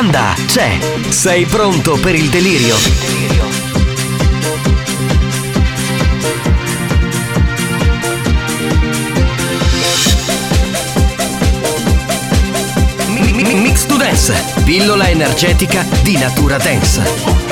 La 0.00 0.06
banda 0.06 0.34
c'è. 0.46 0.78
Sei 1.10 1.44
pronto 1.44 1.98
per 2.00 2.14
il 2.14 2.30
delirio? 2.30 2.74
Mi- 13.08 13.32
mi- 13.32 13.54
Mix 13.54 13.84
to 13.86 13.96
Dance, 13.96 14.34
pillola 14.64 15.08
energetica 15.08 15.84
di 16.02 16.16
natura 16.16 16.56
dance. 16.56 17.49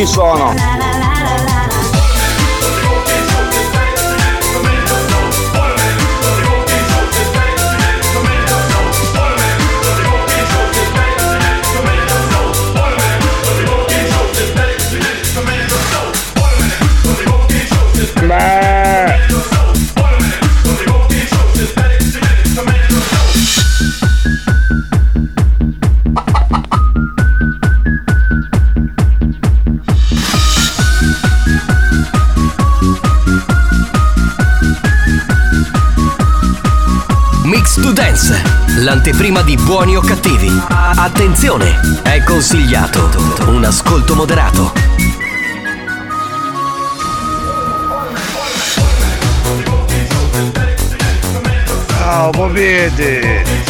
Ci 0.00 0.06
sono. 0.06 0.69
L'anteprima 39.10 39.42
di 39.42 39.56
buoni 39.56 39.96
o 39.96 40.00
cattivi. 40.00 40.48
Attenzione, 40.68 41.80
è 42.02 42.22
consigliato 42.22 43.10
un 43.46 43.64
ascolto 43.64 44.14
moderato. 44.14 44.72
Ciao, 51.88 52.30
popete. 52.30 53.69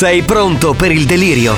Sei 0.00 0.22
pronto 0.22 0.72
per 0.72 0.92
il 0.92 1.04
delirio? 1.04 1.54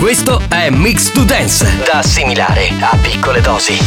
Questo 0.00 0.40
è 0.48 0.70
Mix 0.70 1.12
to 1.12 1.22
Dance, 1.22 1.64
da 1.84 1.98
assimilare 2.00 2.68
a 2.80 2.96
piccole 3.00 3.40
dosi. 3.40 3.78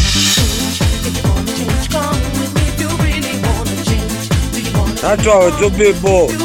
Ah, 5.01 5.17
ciao, 5.17 5.53
Gio 5.57 6.42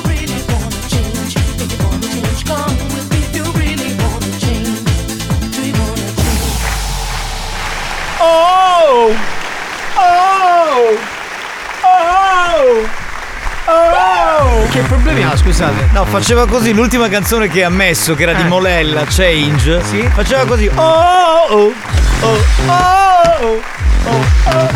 Che 14.78 14.84
problemi 14.84 15.24
ha, 15.24 15.36
scusate? 15.36 15.88
No, 15.92 16.04
faceva 16.04 16.46
così 16.46 16.72
l'ultima 16.72 17.08
canzone 17.08 17.48
che 17.48 17.64
ha 17.64 17.68
messo, 17.68 18.14
che 18.14 18.22
era 18.22 18.32
di 18.32 18.44
Molella, 18.44 19.04
Change. 19.08 19.82
Sì. 19.82 20.02
Faceva 20.02 20.44
così. 20.44 20.70
Oh! 20.72 20.82
Oh! 21.48 21.72
Oh! 22.20 22.36
Oh! 22.68 23.44
oh. 23.44 23.77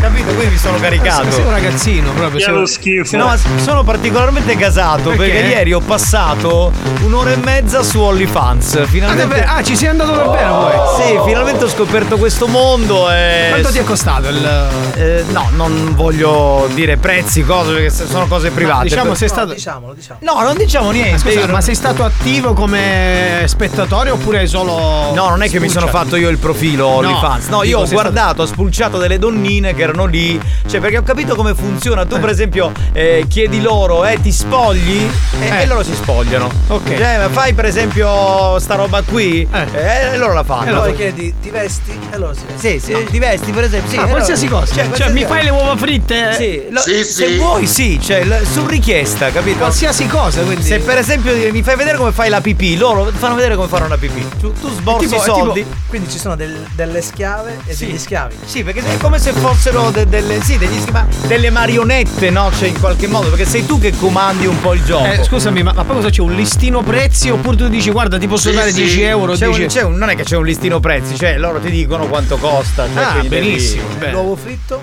Capito? 0.01 0.33
Quindi 0.35 0.53
mi 0.53 0.59
sono 0.59 0.79
caricato. 0.79 1.31
Sei 1.31 1.45
un 1.45 1.51
ragazzino 1.51 2.13
proprio. 2.13 2.41
Sei- 2.41 2.53
lo 2.53 2.67
schifo. 2.67 3.17
No, 3.17 3.35
sono 3.63 3.83
particolarmente 3.85 4.55
gasato 4.57 5.11
perché? 5.11 5.33
Perché? 5.33 5.49
ieri 5.49 5.73
ho 5.73 5.81
passato 5.81 6.73
un'ora 7.03 7.33
e 7.33 7.37
mezza 7.37 7.83
su 7.83 8.01
OnlyFans. 8.01 8.87
Finalmente. 8.87 9.43
Ah? 9.45 9.57
Ah, 9.57 9.63
ci 9.63 9.77
sei 9.77 9.89
andato 9.89 10.13
davvero 10.13 10.59
poi? 10.59 10.73
Sì, 10.97 11.19
finalmente 11.27 11.65
ho 11.65 11.69
scoperto 11.69 12.17
questo 12.17 12.47
mondo 12.47 13.11
e. 13.11 13.47
Quanto 13.51 13.71
ti 13.71 13.79
è 13.79 13.85
costato 13.85 14.29
il. 14.29 14.69
Eh, 14.95 15.25
no, 15.31 15.49
non 15.55 15.95
voglio 15.95 16.69
dire 16.73 16.97
prezzi, 16.97 17.43
cose, 17.45 17.73
perché 17.73 17.91
sono 17.91 18.27
cose 18.27 18.51
private. 18.51 18.85
diciamo, 18.85 19.15
sei 19.15 19.29
stato. 19.29 19.53
Diciamolo, 19.53 19.95
diciamo. 19.95 20.19
No, 20.23 20.41
non 20.41 20.57
diciamo 20.57 20.91
niente. 20.91 21.19
Scusa, 21.19 21.41
io 21.41 21.49
ma 21.49 21.61
sei 21.61 21.75
stato 21.75 22.05
attivo 22.05 22.55
come 22.55 23.45
spettatore 23.47 24.11
oppure 24.11 24.47
solo. 24.47 25.13
No, 25.15 25.29
non 25.29 25.43
è 25.43 25.49
che 25.49 25.61
mi 25.61 25.69
sono 25.69 25.87
spulciato? 25.87 26.05
fatto 26.05 26.17
io 26.17 26.29
il 26.29 26.39
profilo 26.39 26.89
No, 26.89 26.97
OnlyFans. 26.97 27.47
No, 27.49 27.63
io 27.63 27.79
dico, 27.79 27.81
ho 27.81 27.93
guardato, 27.93 28.43
ho 28.43 28.47
spulciato 28.47 28.99
delle 28.99 29.12
donnine 29.19 29.75
che 29.75 29.83
erano 29.83 30.07
lì. 30.07 30.41
Cioè, 30.67 30.81
perché 30.81 30.99
ho 30.99 31.03
capito 31.03 31.35
come 31.35 31.55
funziona. 31.55 32.05
Tu, 32.05 32.19
per 32.21 32.29
esempio, 32.31 32.73
eh, 32.93 33.25
chiedi 33.29 33.61
loro, 33.61 34.05
eh, 34.05 34.21
ti 34.21 34.33
spogli? 34.33 35.09
E, 35.41 35.47
Eh. 35.49 35.63
e 35.63 35.67
loro 35.67 35.83
si 35.83 35.95
spogliano. 35.95 36.51
Ok. 36.69 36.97
Cioè, 36.97 37.19
ma 37.19 37.29
fai 37.29 37.53
per 37.55 37.65
esempio 37.67 38.59
sta 38.59 38.75
roba 38.75 39.03
qui? 39.03 39.47
Eh, 39.53 40.13
e 40.13 40.17
loro 40.17 40.33
la 40.33 40.43
fanno. 40.45 40.71
E 40.71 40.75
poi 40.75 40.95
chiedi, 40.97 41.35
ti 41.41 41.51
vesti? 41.51 41.99
E 42.11 42.19
loro 42.19 42.35
si 42.35 42.41
vestono. 42.47 42.73
Sì, 42.73 42.79
sì, 42.81 43.05
ti 43.11 43.19
vesti 43.19 43.51
per 43.53 43.65
esempio. 43.65 43.91
Sì, 43.91 43.97
Ah, 43.97 44.01
loro- 44.01 44.13
qualsiasi 44.13 44.47
cosa. 44.49 44.75
Cioè, 44.75 44.85
qualsiasi 44.87 45.13
mi 45.13 45.23
cosa. 45.23 45.35
fai 45.35 45.45
le 45.45 45.51
uova 45.51 45.77
fritte? 45.77 46.33
Sì, 46.35 46.63
lo- 46.71 46.81
Sì, 46.81 47.05
se 47.05 47.27
sì. 47.27 47.37
vuoi 47.37 47.67
sì, 47.67 48.01
cioè 48.01 48.25
l- 48.25 48.43
su 48.51 48.67
richiesta, 48.67 49.31
capito? 49.31 49.59
Qualsiasi 49.59 50.07
cosa, 50.07 50.43
quindi. 50.43 50.63
Se 50.65 50.79
per 50.79 50.99
esempio 50.99 51.33
mi 51.53 51.63
fai 51.63 51.77
vedere 51.77 51.97
come 51.97 52.13
fai 52.13 52.29
la 52.29 52.41
pipì, 52.41 52.77
loro 52.77 53.07
ti 53.11 53.17
fanno 53.19 53.35
vedere 53.35 53.55
come 53.57 53.69
fare 53.69 53.85
una 53.85 53.97
pipì. 53.97 54.27
Tu, 54.41 54.53
tu 54.53 54.71
sborsi 54.71 55.07
Tipo- 55.09 55.21
i 55.21 55.25
soldi. 55.25 55.63
tipo- 55.63 55.75
quindi 55.89 56.11
ci 56.11 56.19
sono 56.19 56.37
del- 56.37 56.67
delle 56.75 57.01
schiave 57.03 57.59
e 57.67 57.75
degli 57.77 57.99
schiavi. 57.99 58.35
Sì, 58.45 58.63
perché 58.63 58.81
è 58.81 58.97
come 59.03 59.19
se 59.19 59.33
fossero 59.33 59.91
de- 59.91 60.07
delle, 60.09 60.41
sì, 60.43 60.57
degli 60.57 60.79
schema- 60.81 61.07
delle 61.27 61.51
marionette, 61.51 62.31
no? 62.31 62.51
Cioè, 62.57 62.69
in 62.69 62.79
qualche 62.79 63.09
modo, 63.09 63.29
perché 63.29 63.45
sei 63.45 63.67
tu 63.67 63.79
che 63.81 63.93
comandi 63.97 64.47
un 64.47 64.61
po' 64.61 64.73
il 64.75 64.83
gioco. 64.85 65.05
Eh, 65.05 65.25
scusami, 65.25 65.63
ma, 65.63 65.73
ma 65.75 65.83
poi 65.85 65.97
cosa 65.97 66.09
c'è? 66.11 66.21
Un 66.23 66.33
listino 66.35 66.83
prezzi 66.83 67.29
oppure 67.29 67.57
tu 67.57 67.69
dici 67.69 67.91
guarda 67.91 68.19
ti 68.19 68.29
posso 68.29 68.51
Sì, 68.51 68.55
dare 68.55 68.71
sì. 68.71 68.83
10 68.85 69.03
euro? 69.03 69.33
C'è 69.35 69.47
un- 69.47 69.57
10 69.57 69.67
c'è 69.79 69.83
un- 69.85 69.97
non 69.97 70.09
è 70.09 70.15
che 70.17 70.23
c'è 70.23 70.37
un 70.37 70.45
listino 70.45 70.79
prezzi, 70.81 71.17
cioè 71.17 71.37
loro 71.37 71.59
ti 71.59 71.71
dicono 71.71 72.07
quanto 72.07 72.37
costa. 72.37 72.87
Cioè, 72.93 73.03
Ah, 73.03 73.13
devi- 73.17 73.29
benissimo. 73.29 73.83
bene. 73.99 74.13
L'uovo 74.13 74.37
fritto? 74.37 74.81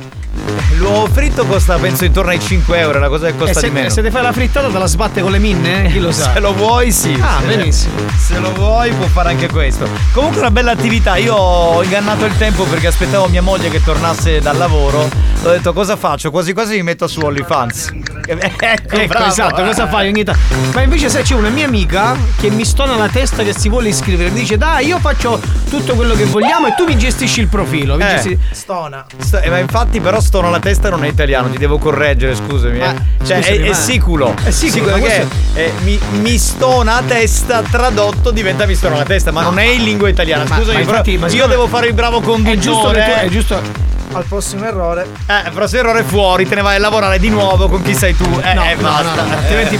L'uovo 0.78 1.08
fritto 1.12 1.46
costa 1.46 1.78
penso 1.78 2.06
intorno 2.06 2.32
ai 2.32 2.40
5 2.40 2.78
euro, 2.80 2.98
è 2.98 3.02
la 3.02 3.10
cosa 3.10 3.26
che 3.28 3.36
costa 3.36 3.60
se, 3.60 3.68
di 3.68 3.74
meno. 3.74 3.90
se 3.90 4.02
ti 4.02 4.10
fai 4.10 4.22
la 4.22 4.32
frittata 4.32 4.68
te 4.70 4.78
la 4.78 4.86
sbatte 4.86 5.22
con 5.22 5.32
le 5.32 5.40
minne? 5.40 5.86
eh? 5.88 5.92
Chi 5.92 6.00
lo 6.00 6.12
sa? 6.12 6.32
Se 6.34 6.40
lo 6.40 6.54
vuoi, 6.54 6.92
sì. 6.92 7.18
Ah, 7.20 7.40
Se- 7.42 7.46
benissimo. 7.56 7.94
Se 8.18 8.40
lo 8.40 8.54
vuoi, 8.54 8.92
può 8.92 9.08
fare 9.08 9.30
anche 9.30 9.48
questo. 9.50 9.88
Comunque, 10.14 10.40
una 10.40 10.52
bella 10.52 10.72
attività. 10.72 11.18
Io 11.18 11.36
ho 11.36 11.84
ingannato 11.84 12.26
il 12.26 12.38
tempo 12.38 12.64
perché 12.64 12.88
aspettavo 12.88 13.28
mia 13.28 13.42
moglie 13.42 13.70
che 13.70 13.82
tornasse 14.10 14.40
dal 14.40 14.58
lavoro. 14.58 15.08
Ho 15.44 15.50
detto, 15.52 15.72
cosa 15.72 15.96
faccio? 15.96 16.32
Quasi 16.32 16.52
quasi 16.54 16.76
mi 16.76 16.84
metto 16.84 17.08
su 17.08 17.22
OnlyFans. 17.22 17.92
ecco, 18.28 18.66
Ecco, 18.96 19.08
bravo. 19.08 19.26
esatto, 19.28 19.64
cosa 19.64 19.88
fai 19.88 20.08
ogni 20.10 20.24
tanto? 20.24 20.42
Ma 20.74 20.82
invece 20.82 21.10
se 21.10 21.22
c'è 21.22 21.34
una 21.36 21.50
mia 21.50 21.66
amica 21.66 22.16
che 22.40 22.50
mi 22.50 22.66
stona 22.66 22.96
la 22.98 23.08
testa 23.08 23.44
che 23.44 23.54
si 23.58 23.70
vuole 23.70 23.90
iscrivere, 23.90 24.30
mi 24.32 24.40
dice 24.42 24.58
dai 24.58 24.88
io 24.88 25.00
faccio 25.00 25.40
tutto 25.70 25.96
quello 25.96 26.14
che 26.16 26.26
vogliamo 26.26 26.68
e 26.68 26.74
tu 26.76 26.86
mi 26.86 26.98
gestisci 26.98 27.40
il 27.40 27.48
profilo. 27.48 27.96
Mi 27.96 28.04
Eh. 28.04 28.08
gesti- 28.08 28.38
Stona. 28.52 29.06
Sto- 29.18 29.40
eh, 29.40 29.50
ma 29.50 29.60
infatti, 29.60 30.02
però, 30.02 30.20
stono 30.20 30.50
la 30.50 30.60
testa 30.60 30.90
non 30.90 31.06
è 31.06 31.08
italiano, 31.08 31.50
ti 31.50 31.58
devo 31.58 31.78
correggere, 31.78 32.36
scusami. 32.36 32.78
eh. 32.80 32.94
Ma, 32.94 32.96
Cioè, 33.26 33.38
scusami, 33.42 33.58
è, 33.58 33.62
è 33.64 33.68
ma- 33.70 33.74
siculo. 33.76 34.36
È 34.44 34.52
siculo, 34.52 34.92
ma 34.92 34.98
perché 35.00 35.28
eh, 35.54 35.72
mi, 35.84 35.98
mi 36.20 36.38
stona 36.38 36.98
a 36.98 37.02
testa, 37.02 37.62
tradotto 37.62 38.32
diventa 38.32 38.66
mi 38.66 38.76
stona 38.76 38.98
la 38.98 39.04
testa, 39.06 39.32
ma 39.32 39.42
non 39.44 39.58
è 39.58 39.64
in 39.64 39.84
lingua 39.84 40.10
italiana. 40.10 40.44
Ma- 40.48 40.58
Scusami, 40.58 40.80
ma 40.80 40.80
però 40.80 40.90
infatti- 40.98 41.18
ma 41.18 41.28
io 41.30 41.48
devo 41.48 41.68
fare 41.68 41.88
il 41.88 41.94
bravo 41.94 42.20
conduttore. 42.20 42.56
È 42.56 42.58
giusto 42.60 42.90
che 42.92 43.04
tu, 43.04 43.10
eh. 43.10 43.22
è 43.22 43.30
giusto. 43.30 43.88
Al 44.12 44.26
prossimo 44.26 44.66
errore. 44.66 45.06
Eh, 45.28 45.48
il 45.48 45.52
prossimo 45.54 45.82
errore 45.82 46.00
è 46.00 46.04
fuori, 46.04 46.48
te 46.48 46.56
ne 46.56 46.62
vai 46.62 46.76
a 46.78 46.80
lavorare 46.80 47.20
di 47.20 47.30
nuovo 47.30 47.68
con 47.70 47.82
chi 47.84 47.94
sei 47.94 48.16
tu. 48.16 48.24
Eh, 48.44 48.54
No, 48.54 48.64
eh, 48.64 48.76
no, 48.76 48.82
basta. 48.82 49.22
no, 49.24 49.28
no, 49.30 49.38
altrimenti- 49.38 49.80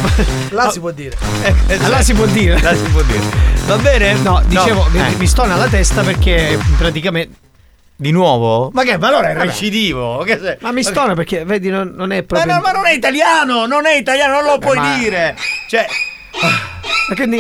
Là 0.50 0.70
si 0.70 0.80
può 0.80 0.92
dire. 0.92 1.18
Eh, 1.44 1.54
eh, 1.68 1.80
cioè, 1.80 2.02
si 2.04 2.14
può 2.14 2.26
dire. 2.26 2.62
là 2.62 2.76
si 2.76 2.84
può 2.84 3.02
dire. 3.02 3.22
Va 3.66 3.78
bene? 3.78 4.14
No, 4.14 4.42
dicevo, 4.46 4.86
mi- 4.92 5.00
Eh. 5.00 5.16
mi 5.18 5.28
stona 5.28 5.56
la 5.56 5.68
testa 5.68 6.02
perché 6.04 6.58
praticamente. 6.78 7.36
Di 7.96 8.12
nuovo? 8.12 8.70
Ma 8.74 8.84
che? 8.84 8.98
Ma 8.98 9.08
allora 9.10 9.30
è 9.32 9.34
Vabbè. 9.34 9.46
recidivo. 9.48 10.26
Ma 10.62 10.72
mi 10.72 10.84
stona 10.84 11.16
perché, 11.16 11.44
vedi, 11.44 11.70
non, 11.70 11.92
non 11.98 12.12
è 12.14 12.18
Ma, 12.20 12.24
proprio. 12.24 12.54
no, 12.54 12.62
ma 12.62 12.72
non 12.72 12.86
è 12.86 12.94
italiano, 12.94 13.66
non 13.66 13.86
è 13.86 13.98
italiano, 13.98 14.36
non 14.36 14.44
lo 14.52 14.58
puoi 14.58 14.78
ma- 14.78 14.96
dire. 14.96 15.36
Cioè, 15.68 15.86
Ma 17.10 17.16
che 17.16 17.26
ne- 17.26 17.40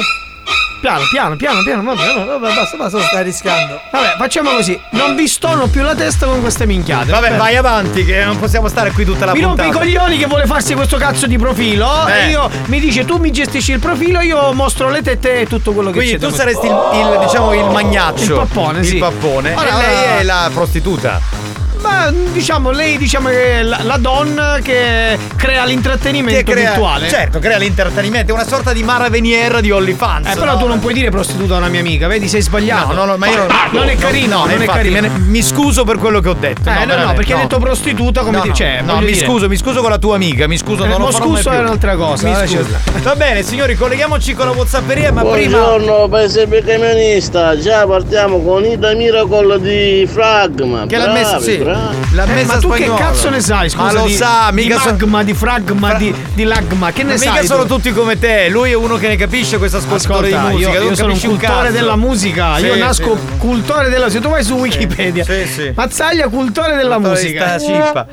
Piano, 0.80 1.04
piano, 1.10 1.36
piano, 1.36 1.62
piano, 1.64 1.84
vabbè, 1.84 2.26
vabbè, 2.26 2.54
basta, 2.56 2.78
basta. 2.78 3.02
Stai 3.02 3.24
rischiando. 3.24 3.80
Vabbè, 3.92 4.16
facciamo 4.18 4.52
così. 4.52 4.80
Non 4.92 5.16
vi 5.16 5.28
stono 5.28 5.68
più 5.68 5.82
la 5.82 5.94
testa 5.94 6.26
con 6.26 6.40
queste 6.42 6.66
minchiate. 6.66 7.12
vabbè, 7.12 7.36
vai 7.36 7.56
avanti, 7.58 8.06
che 8.06 8.24
non 8.24 8.40
possiamo 8.40 8.68
stare 8.70 8.92
qui 8.92 9.04
tutta 9.04 9.26
la 9.26 9.34
Mi 9.34 9.42
rompe 9.42 9.64
puntata. 9.64 9.84
i 9.86 9.92
coglioni 9.94 10.18
che 10.18 10.26
vuole 10.28 10.46
farsi 10.46 10.74
questo 10.76 10.98
cazzo 10.98 11.28
di 11.28 11.38
profilo. 11.38 12.08
Eh. 12.08 12.28
E 12.28 12.30
io 12.30 12.50
mi 12.66 12.80
dice 12.80 13.04
tu 13.06 13.18
mi 13.18 13.32
gestisci 13.32 13.72
il 13.74 13.80
profilo, 13.80 14.22
io 14.22 14.54
mostro 14.54 14.90
le 14.90 15.02
tette 15.02 15.42
e 15.42 15.48
tutto 15.48 15.74
quello 15.74 15.90
che 15.92 15.98
Quindi 15.98 16.14
c'è. 16.14 16.20
tu 16.20 16.30
da 16.30 16.36
saresti 16.38 16.66
il, 16.68 16.72
il, 16.94 17.20
diciamo 17.26 17.54
il 17.54 17.66
magnaccio. 17.66 18.24
Il 18.42 18.48
pappone, 18.48 18.80
Il 18.80 18.86
sì. 18.86 18.98
pappone. 18.98 19.54
Ora, 19.54 19.68
e 19.68 19.78
lei 19.86 19.96
ora- 20.04 20.18
è 20.20 20.24
la 20.24 20.50
prostituta. 20.54 21.59
Ma 21.82 22.12
diciamo, 22.34 22.72
lei 22.72 22.98
diciamo 22.98 23.30
che 23.30 23.60
è 23.60 23.64
la, 23.64 23.80
la 23.84 23.98
donna 23.98 24.58
che 24.62 25.18
crea 25.38 25.64
l'intrattenimento 25.64 26.44
Che 26.44 26.52
crea- 26.52 26.70
virtuale. 26.72 27.08
Certo, 27.08 27.40
crea 27.40 27.58
l'intrattenimento, 27.58 28.32
è 28.32 28.36
una 28.36 28.46
sorta 28.46 28.74
di 28.74 28.84
Mara 28.84 29.08
Venier 29.10 29.62
di 29.62 29.72
OnlyFans. 29.72 30.28
Eh, 30.28 30.36
però 30.38 30.54
no? 30.54 30.58
tu 30.60 30.68
non 30.68 30.80
puoi 30.80 30.94
dire 30.94 31.10
prostituta 31.10 31.56
a 31.56 31.58
una 31.60 31.70
mia 31.70 31.80
amica, 31.80 32.08
vedi, 32.08 32.28
sei 32.28 32.42
sbagliato. 32.42 32.88
No, 32.94 33.06
no, 33.06 33.12
no, 33.12 33.18
ma 33.18 33.28
io 33.28 33.38
non, 33.38 33.48
non 33.72 33.88
è 33.90 33.96
carino, 33.96 34.38
no, 34.40 34.46
non 34.46 34.50
è 34.52 34.54
infatti, 34.56 34.78
carino. 34.78 35.02
me 35.02 35.08
ne- 35.08 35.18
mi 35.20 35.42
scuso 35.42 35.84
per 35.86 35.98
quello 35.98 36.20
che 36.20 36.30
ho 36.30 36.34
detto. 36.34 36.70
Eh, 36.70 36.74
no, 36.74 36.80
no, 36.80 36.86
veramente, 36.86 37.14
perché 37.16 37.34
hai 37.34 37.42
detto 37.42 37.60
prostituta 37.60 38.22
come 38.22 38.38
No, 38.38 38.42
ti 38.44 38.50
no, 38.50 38.54
cioè, 38.56 38.82
no, 38.82 39.00
mi 39.00 39.06
dire. 39.06 39.26
scuso, 39.26 39.48
mi 39.48 39.58
scuso 39.58 39.80
con 39.82 39.90
la 39.90 39.98
tua 39.98 40.16
amica, 40.16 40.48
mi 40.48 40.58
scuso, 40.58 40.84
Eh, 40.84 40.88
non 40.88 41.00
lo 41.00 41.06
mai 41.06 41.14
scuso 41.14 41.50
più. 41.50 41.58
è 41.58 41.62
un'altra 41.62 41.96
cosa, 41.96 42.28
Mi 42.28 42.34
lascia 42.34 42.58
scuso. 42.58 42.78
stare. 42.82 43.00
Va 43.02 43.16
bene, 43.16 43.42
signori, 43.44 43.76
colleghiamoci 43.76 44.34
con 44.34 44.46
la 44.48 44.52
WhatsApperia, 44.52 45.12
ma 45.14 45.24
prima 45.24 45.58
Buongiorno 45.60 46.08
paese 46.10 46.48
camionista, 46.66 47.58
già 47.58 47.86
partiamo 47.88 48.42
con 48.42 48.66
Ida 48.66 48.94
Miracle 48.94 49.60
di 49.62 50.08
Fragma. 50.12 50.86
che 50.88 50.98
l'ha 50.98 51.12
messa 51.12 51.40
sì, 51.40 51.58
bravi. 51.72 51.98
l'ha 52.16 52.24
Eh, 52.26 52.46
ma 52.46 52.58
tu 52.58 52.70
che 52.72 52.92
cazzo 52.96 53.30
ne 53.30 53.40
sai? 53.42 53.70
Scusa, 53.70 53.84
Ma 53.84 53.92
lo 53.92 54.06
di, 54.06 54.14
sa, 54.16 54.50
mica 54.52 54.76
di 54.76 54.82
so- 54.82 54.90
magma, 54.90 55.24
di 55.24 55.34
fragma, 55.34 55.94
di, 55.96 56.14
di 56.34 56.44
lagma. 56.44 56.92
Che 56.92 57.04
ne 57.04 57.12
Ma 57.14 57.18
sai? 57.18 57.28
mica 57.30 57.40
tu? 57.42 57.46
sono 57.48 57.66
tutti 57.66 57.92
come 57.94 58.18
te, 58.20 58.50
lui 58.50 58.72
è 58.72 58.76
uno 58.76 58.96
che 58.98 59.08
ne 59.08 59.16
capisce 59.16 59.58
questo 59.58 59.78
ascoltatore 59.78 60.28
Ascolta, 60.28 60.48
di 60.48 60.54
musica, 60.54 60.72
io, 60.72 60.84
io 60.90 60.96
sono 60.96 61.14
un 61.14 61.20
un 61.22 61.28
cultore 61.30 61.54
cazzo. 61.62 61.72
della 61.72 61.96
musica. 61.96 62.56
Sì, 62.58 62.66
io 62.66 62.76
nasco 62.78 63.16
sì. 63.18 63.38
cultore 63.38 63.90
della 63.90 64.10
Se 64.10 64.20
tu 64.20 64.30
vai 64.30 64.44
su 64.44 64.54
Wikipedia, 64.56 65.24
Sì, 65.24 65.46
sì. 65.46 65.72
Mazzaglia, 65.76 66.28
cultore 66.30 66.76
della 66.76 66.96
Cultore 66.96 67.16
musica. 67.22 67.60
sta 67.60 67.60
cippa. 67.60 68.06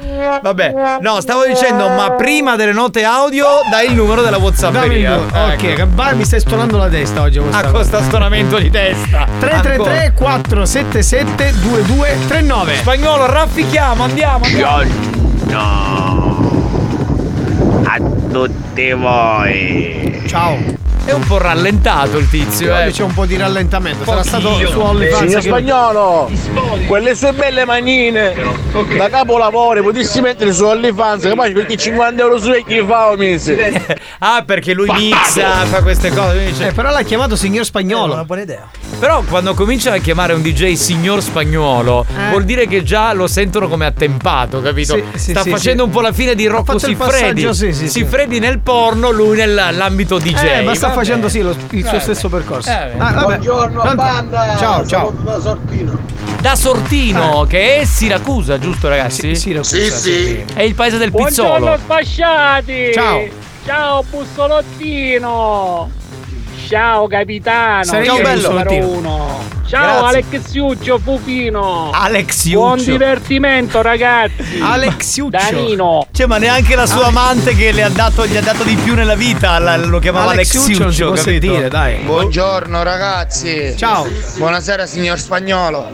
Vabbè, 0.43 0.75
no, 1.01 1.21
stavo 1.21 1.45
dicendo, 1.47 1.89
ma 1.89 2.11
prima 2.13 2.57
delle 2.57 2.73
note 2.73 3.05
audio 3.05 3.47
dai 3.71 3.87
il 3.89 3.95
numero 3.95 4.23
della 4.23 4.37
Dammi 4.39 4.47
il 4.49 4.53
WhatsApperia. 4.61 5.15
numero. 5.17 5.45
Ok, 5.45 5.63
Ecco. 5.63 5.75
che 5.75 5.87
vai, 5.89 6.15
mi 6.17 6.25
stai 6.25 6.41
stonando 6.41 6.77
la 6.77 6.89
testa 6.89 7.23
oggi. 7.23 7.41
Ah, 7.51 7.65
cosa. 7.65 7.85
sta 7.85 8.03
stonamento 8.03 8.59
di 8.59 8.71
testa. 8.71 9.27
333 9.39 10.13
477 10.15 11.55
2239 11.61 12.75
Spagnolo, 12.77 13.27
raffichiamo, 13.47 14.03
andiamo, 14.03 14.45
andiamo. 14.45 14.85
A 17.85 18.01
tutti 18.31 18.93
voi. 18.93 20.23
Ciao. 20.27 20.85
È 21.07 21.13
un 21.13 21.25
po' 21.25 21.39
rallentato 21.39 22.19
il 22.19 22.29
tizio, 22.29 22.75
Oggi 22.75 22.89
eh. 22.89 22.91
c'è 22.91 23.03
un 23.05 23.15
po' 23.15 23.27
di 23.27 23.37
rallentamento. 23.37 24.03
Sarà 24.05 24.25
stato 24.25 24.57
su 24.67 24.81
OnlyFans. 24.81 25.25
Signor 25.25 25.41
spagnolo, 25.43 26.31
quelle 26.89 27.15
sue 27.15 27.33
belle 27.33 27.65
manine 27.65 28.35
da 28.99 29.09
capolavoro 29.09 29.83
potessi 29.85 30.21
mettere 30.21 30.53
su 30.53 30.65
OnlyFans 30.65 31.23
che 31.23 31.35
poi 31.35 31.53
perché 31.53 31.77
50 31.77 32.21
euro 32.21 32.39
su 32.41 32.51
chi 32.67 32.85
fa 32.87 33.11
un 33.11 33.19
mese. 33.19 33.85
Ah, 34.19 34.43
perché 34.47 34.73
lui 34.73 34.89
mixa, 34.91 35.67
fa 35.67 35.83
queste 35.83 36.09
cose. 36.11 36.47
dice- 36.47 36.69
Eh, 36.69 36.73
però 36.73 36.91
l'ha 36.91 37.03
chiamato 37.03 37.37
signor 37.37 37.57
È 37.57 37.59
una 37.59 37.65
spagnolo. 37.67 38.25
buona 38.25 38.43
idea. 38.43 38.67
Però 38.99 39.23
quando 39.29 39.53
comincia 39.53 39.93
a 39.93 39.99
chiamare 39.99 40.33
un 40.33 40.41
DJ 40.41 40.73
signor 40.73 41.21
spagnolo, 41.23 42.07
Eh. 42.09 42.31
vuol 42.31 42.45
dire 42.45 42.67
che 42.67 42.83
già 42.83 43.13
lo 43.13 43.27
sentono 43.27 43.69
come 43.69 43.85
attempato, 43.85 44.63
capito? 44.63 44.95
Sì, 44.95 45.05
sì, 45.19 45.31
Sta 45.33 45.43
sì, 45.43 45.51
facendo 45.51 45.85
un 45.85 45.91
po' 45.91 46.01
la 46.01 46.13
fine 46.13 46.35
di 46.35 46.47
Rocco 46.47 46.79
Siffredi. 46.79 47.53
sì, 47.55 47.75
sì. 47.75 47.89
Siffredi 47.89 48.39
nel 48.39 48.59
porno, 48.61 49.11
lui 49.11 49.37
nell'ambito 49.37 50.17
DJ. 50.19 50.43
Eh, 50.45 50.63
ma 50.63 50.75
sta 50.75 50.93
facendo 50.99 51.27
bene. 51.27 51.31
sì 51.31 51.41
lo- 51.43 51.51
il 51.71 51.83
suo 51.83 51.91
Vabbè. 51.91 52.01
stesso 52.01 52.29
percorso. 52.29 52.71
Eh, 52.71 52.75
vabbè. 52.75 52.97
Ah, 52.99 53.13
vabbè. 53.13 53.25
Buongiorno 53.25 53.81
Tanto- 53.83 53.97
banda. 53.97 54.57
Ciao, 54.59 54.87
ciao. 54.87 55.11
Da 55.23 55.41
Sortino. 55.41 55.99
Da 56.41 56.55
Sortino, 56.55 57.45
che 57.49 57.77
è 57.81 57.85
Siracusa, 57.85 58.59
giusto 58.59 58.89
ragazzi? 58.89 59.35
Sì, 59.35 59.53
lo 59.53 59.63
Sì, 59.63 59.91
sì. 59.91 60.45
È 60.55 60.63
il 60.63 60.75
paese 60.75 60.99
del 60.99 61.13
pizzolo. 61.13 61.77
sfasciati! 61.79 62.91
Ciao. 62.93 63.23
Ciao 63.65 64.05
bussolottino! 64.09 65.91
Ciao 66.69 67.07
capitano! 67.07 67.85
Sarei 67.85 68.07
Ciao 68.07 68.17
bello 68.21 68.35
bussolottino. 68.51 68.89
uno! 68.89 69.55
Ciao. 69.69 70.05
Alexiuccio 70.05 70.99
Pupino. 71.03 71.91
Alexiuccio. 71.93 72.59
Buon 72.59 72.79
divertimento 72.85 73.83
ragazzi. 73.83 74.61
Alexiuccio. 74.61 75.37
Danino. 75.37 76.07
Cioè, 76.13 76.27
ma 76.27 76.39
neanche 76.39 76.77
la 76.77 76.87
sua 76.87 77.07
amante 77.07 77.55
che 77.57 77.73
le 77.73 77.83
ha 77.83 77.89
dato, 77.89 78.27
gli 78.27 78.37
ha 78.37 78.41
dato 78.43 78.63
di 78.63 78.77
più 78.77 78.95
nella 78.95 79.17
vita 79.17 79.59
la- 79.59 79.77
lo 79.77 79.99
chiamava 79.99 80.31
Alexiuccio 80.31 80.85
Alexiuccio, 80.85 81.11
capito? 81.15 81.31
sentire, 81.31 81.69
dai. 81.69 81.97
Buongiorno 82.05 82.83
ragazzi. 82.85 83.75
Ciao. 83.77 84.07
Buonasera 84.37 84.87
signor 84.87 85.19
spagnolo. 85.19 85.91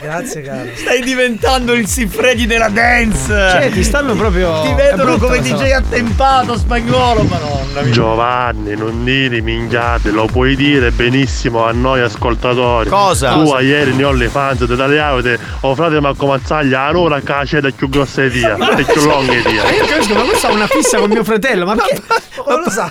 Grazie, 0.00 0.42
caro. 0.42 0.68
Stai 0.74 1.02
diventando 1.02 1.72
il 1.72 1.86
Siffredi 1.88 2.46
della 2.46 2.68
dance. 2.68 3.26
Cioè, 3.26 3.70
ti 3.72 3.82
stanno 3.82 4.14
proprio. 4.14 4.62
Ti 4.62 4.72
vedono 4.74 5.16
brutta 5.16 5.26
come 5.26 5.40
DJ 5.40 5.50
cosa. 5.52 5.76
attempato 5.78 6.56
spagnolo, 6.56 7.22
madonna 7.24 7.80
mia. 7.82 7.90
Giovanni, 7.92 8.76
non 8.76 9.02
dire 9.04 9.19
minchiate, 9.28 10.10
lo 10.10 10.26
puoi 10.26 10.56
dire 10.56 10.90
benissimo 10.90 11.64
a 11.64 11.72
noi 11.72 12.00
ascoltatori. 12.00 12.88
Cosa? 12.88 13.32
Tu 13.34 13.42
Cosa? 13.44 13.60
ieri 13.60 13.94
ne 13.94 14.04
ho 14.04 14.12
le 14.12 14.28
fans 14.28 14.64
di 14.64 14.72
Italiano, 14.72 15.22
oh 15.60 15.74
frate 15.74 16.00
Marco 16.00 16.26
Mazzaglia, 16.26 16.82
allora 16.82 17.20
la 17.22 17.44
cena 17.44 17.68
è 17.68 17.72
più 17.72 17.88
grossa 17.88 18.22
di 18.22 18.30
dia, 18.30 18.54
è 18.56 18.84
più 18.84 19.02
lunga 19.02 19.32
di 19.32 19.42
dia. 19.42 19.62
Ma 19.62 19.70
io 19.70 19.84
capisco, 19.84 20.14
ma 20.14 20.22
questa 20.22 20.48
ha 20.48 20.52
una 20.52 20.66
fissa 20.66 20.98
con 20.98 21.10
mio 21.10 21.24
fratello, 21.24 21.66
ma 21.66 21.74
perché? 21.74 22.02
Ma 22.46 22.56
lo 22.56 22.70
sa. 22.70 22.88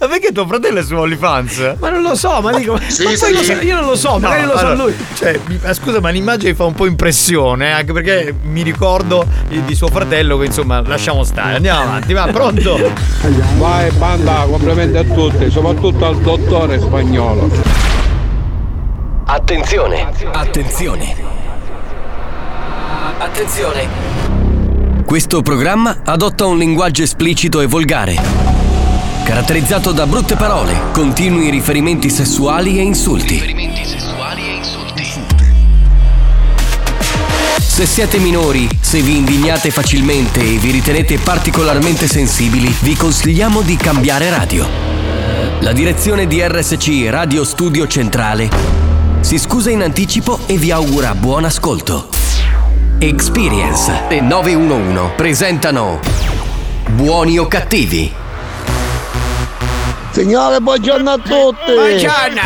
Ma 0.00 0.08
perché 0.08 0.32
tuo 0.32 0.46
fratello 0.46 0.80
è 0.80 0.82
su 0.82 0.94
OnlyFans? 0.94 1.76
Ma 1.78 1.90
non 1.90 2.02
lo 2.02 2.14
so, 2.16 2.40
ma 2.40 2.52
dico. 2.52 2.78
Sì, 2.88 3.04
ma 3.04 3.10
sì. 3.14 3.32
lo 3.32 3.42
so- 3.42 3.52
io 3.52 3.76
non 3.76 3.84
lo 3.86 3.94
so, 3.96 4.18
magari 4.18 4.44
lo 4.44 4.56
sa 4.56 4.68
allora, 4.70 4.82
lui. 4.84 4.94
Cioè, 5.14 5.38
mi- 5.46 5.60
ma 5.62 5.72
scusa, 5.72 6.00
ma 6.00 6.10
l'immagine 6.10 6.54
fa 6.54 6.64
un 6.64 6.74
po' 6.74 6.86
impressione, 6.86 7.72
anche 7.72 7.92
perché 7.92 8.34
mi 8.42 8.62
ricordo 8.62 9.24
di, 9.48 9.62
di 9.64 9.74
suo 9.74 9.88
fratello 9.88 10.36
che 10.38 10.46
insomma 10.46 10.82
lasciamo 10.84 11.22
stare. 11.24 11.56
Andiamo 11.56 11.82
avanti, 11.82 12.12
va, 12.12 12.26
pronto? 12.32 12.92
Vai 13.56 13.90
banda, 13.92 14.44
complimenti 14.48 14.96
a 14.96 15.04
tutti, 15.04 15.50
soprattutto 15.52 16.06
al 16.06 16.16
dottore 16.16 16.80
spagnolo. 16.80 17.50
Attenzione! 19.26 20.08
Attenzione! 20.32 21.14
Attenzione! 23.18 23.86
Questo 25.04 25.42
programma 25.42 26.00
adotta 26.06 26.46
un 26.46 26.56
linguaggio 26.56 27.02
esplicito 27.02 27.60
e 27.60 27.66
volgare, 27.66 28.18
caratterizzato 29.24 29.92
da 29.92 30.06
brutte 30.06 30.36
parole, 30.36 30.74
continui 30.90 31.50
riferimenti 31.50 32.08
sessuali 32.08 32.78
e 32.78 32.82
insulti. 32.82 33.70
Se 37.58 37.84
siete 37.84 38.18
minori, 38.18 38.66
se 38.80 39.02
vi 39.02 39.18
indignate 39.18 39.70
facilmente 39.70 40.40
e 40.40 40.56
vi 40.56 40.70
ritenete 40.70 41.18
particolarmente 41.18 42.06
sensibili, 42.06 42.74
vi 42.80 42.96
consigliamo 42.96 43.60
di 43.60 43.76
cambiare 43.76 44.30
radio. 44.30 44.91
La 45.62 45.70
direzione 45.70 46.26
di 46.26 46.42
RSC 46.44 47.06
Radio 47.08 47.44
Studio 47.44 47.86
Centrale 47.86 48.50
si 49.20 49.38
scusa 49.38 49.70
in 49.70 49.82
anticipo 49.82 50.40
e 50.46 50.56
vi 50.56 50.72
augura 50.72 51.14
buon 51.14 51.44
ascolto. 51.44 52.08
Experience 52.98 54.08
e 54.08 54.20
911 54.20 55.12
presentano 55.14 56.00
Buoni 56.88 57.38
o 57.38 57.46
cattivi? 57.46 58.12
Signore, 60.10 60.58
buongiorno 60.58 61.10
a 61.12 61.18
tutti. 61.18 61.72
Buongiorno. 61.72 62.40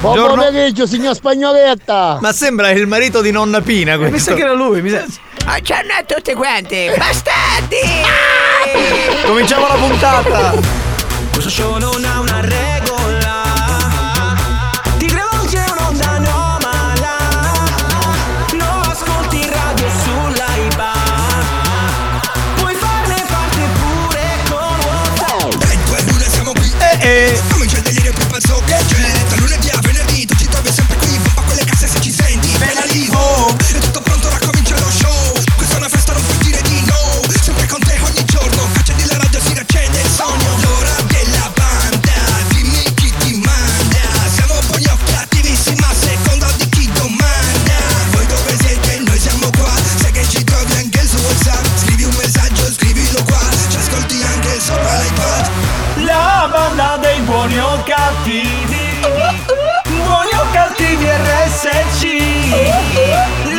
Buon 0.00 0.14
Buongiorno. 0.14 0.42
pomeriggio, 0.42 0.86
signor 0.88 1.14
Spagnoletta. 1.14 2.18
Ma 2.20 2.32
sembra 2.32 2.70
il 2.70 2.88
marito 2.88 3.20
di 3.20 3.30
nonna 3.30 3.60
Pina 3.60 3.96
questo. 3.96 4.14
Mi 4.14 4.18
sa 4.20 4.34
che 4.34 4.42
era 4.42 4.52
lui, 4.54 4.82
mi 4.82 4.90
sa. 4.90 5.04
Buongiorno 5.44 5.92
a 5.96 6.02
tutti 6.04 6.34
quanti, 6.34 6.90
bastardi! 6.96 7.76
Cominciamo 9.24 9.68
la 9.68 9.74
puntata. 9.74 10.86
Questo 11.30 11.50
show 11.50 11.78
non 11.78 12.07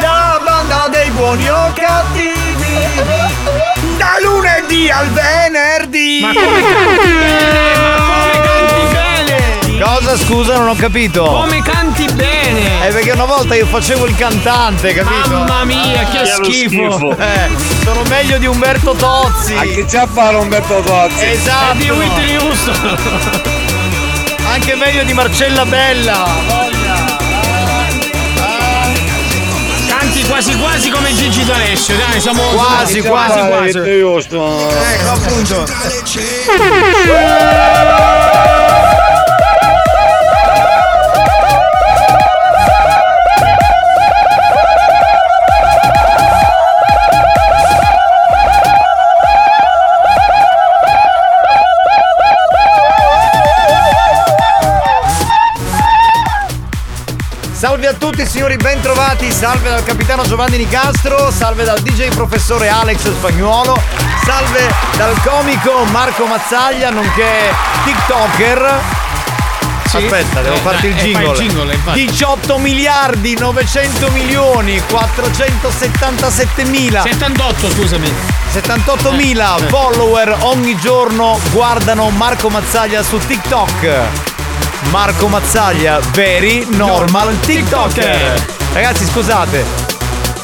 La 0.01 0.39
banda 0.43 0.87
dei 0.89 1.09
buoni 1.11 1.47
o 1.49 1.71
cattivi. 1.75 2.37
Da 3.97 4.17
lunedì 4.23 4.89
al 4.89 5.07
venerdì. 5.09 6.19
Ma 6.21 6.33
come 6.33 6.61
canti 6.61 7.07
bene? 7.07 7.77
Ma 7.89 7.97
come 8.07 8.31
canti 8.41 9.67
bene? 9.67 9.83
Cosa 9.83 10.17
scusa, 10.17 10.57
non 10.57 10.69
ho 10.69 10.75
capito. 10.75 11.23
Come 11.23 11.61
canti 11.61 12.05
bene? 12.13 12.87
Eh, 12.87 12.91
perché 12.91 13.11
una 13.11 13.25
volta 13.25 13.55
io 13.55 13.65
facevo 13.67 14.05
il 14.07 14.15
cantante, 14.15 14.93
capito? 14.93 15.29
Mamma 15.29 15.63
mia, 15.65 16.03
che 16.05 16.25
schifo. 16.25 17.15
Eh, 17.15 17.49
sono 17.83 18.01
meglio 18.09 18.37
di 18.39 18.47
Umberto 18.47 18.93
Tozzi. 18.93 19.53
A 19.55 19.61
chi 19.61 19.85
c'ha 19.85 20.01
a 20.01 20.07
fare 20.07 20.35
Umberto 20.37 20.81
Tozzi? 20.81 21.25
Esatto. 21.25 21.77
Di 21.77 21.89
Whitney 21.89 22.35
Houston. 22.37 22.97
Anche 24.51 24.75
meglio 24.75 25.03
di 25.03 25.13
Marcella 25.13 25.65
Bella. 25.65 26.77
Canti 30.19 30.27
quasi 30.27 30.57
quasi 30.57 30.89
come 30.89 31.13
Gigi 31.13 31.45
D'Alessio, 31.45 31.95
dai, 31.95 32.19
siamo 32.19 32.41
Quasi, 32.49 32.99
quasi, 33.01 33.39
quasi. 33.47 33.99
giusto. 33.99 34.69
Ecco 34.69 35.11
appunto. 35.11 35.65
Signori, 58.29 58.57
bentrovati, 58.57 59.31
salve 59.31 59.69
dal 59.69 59.83
capitano 59.83 60.23
Giovanni 60.23 60.57
Nicastro, 60.57 61.31
salve 61.31 61.63
dal 61.63 61.79
DJ 61.79 62.09
professore 62.09 62.67
Alex 62.69 63.11
Spagnuolo, 63.11 63.81
salve 64.23 64.71
dal 64.97 65.19
comico 65.23 65.83
Marco 65.91 66.25
Mazzaglia, 66.25 66.91
nonché 66.91 67.51
TikToker. 67.83 68.79
Aspetta, 69.91 70.41
devo 70.41 70.55
Eh, 70.55 70.59
farti 70.59 70.85
il 70.87 70.91
eh, 70.91 70.95
il 70.95 71.01
jingle. 71.15 71.33
jingle, 71.33 71.73
infatti. 71.73 72.05
18 72.05 72.57
miliardi 72.59 73.35
900 73.35 74.11
milioni 74.11 74.79
477 74.87 76.63
mila 76.65 77.01
78, 77.01 77.71
scusami. 77.71 78.13
78 78.51 79.11
mila 79.13 79.55
Eh, 79.57 79.63
eh. 79.63 79.67
follower 79.69 80.37
ogni 80.41 80.77
giorno 80.77 81.39
guardano 81.51 82.09
Marco 82.11 82.49
Mazzaglia 82.49 83.01
su 83.01 83.17
TikTok. 83.17 84.28
Marco 84.91 85.27
Mazzaglia, 85.27 85.99
very 86.13 86.65
normal 86.69 87.39
TikToker. 87.41 88.43
Ragazzi, 88.73 89.05
scusate. 89.05 89.63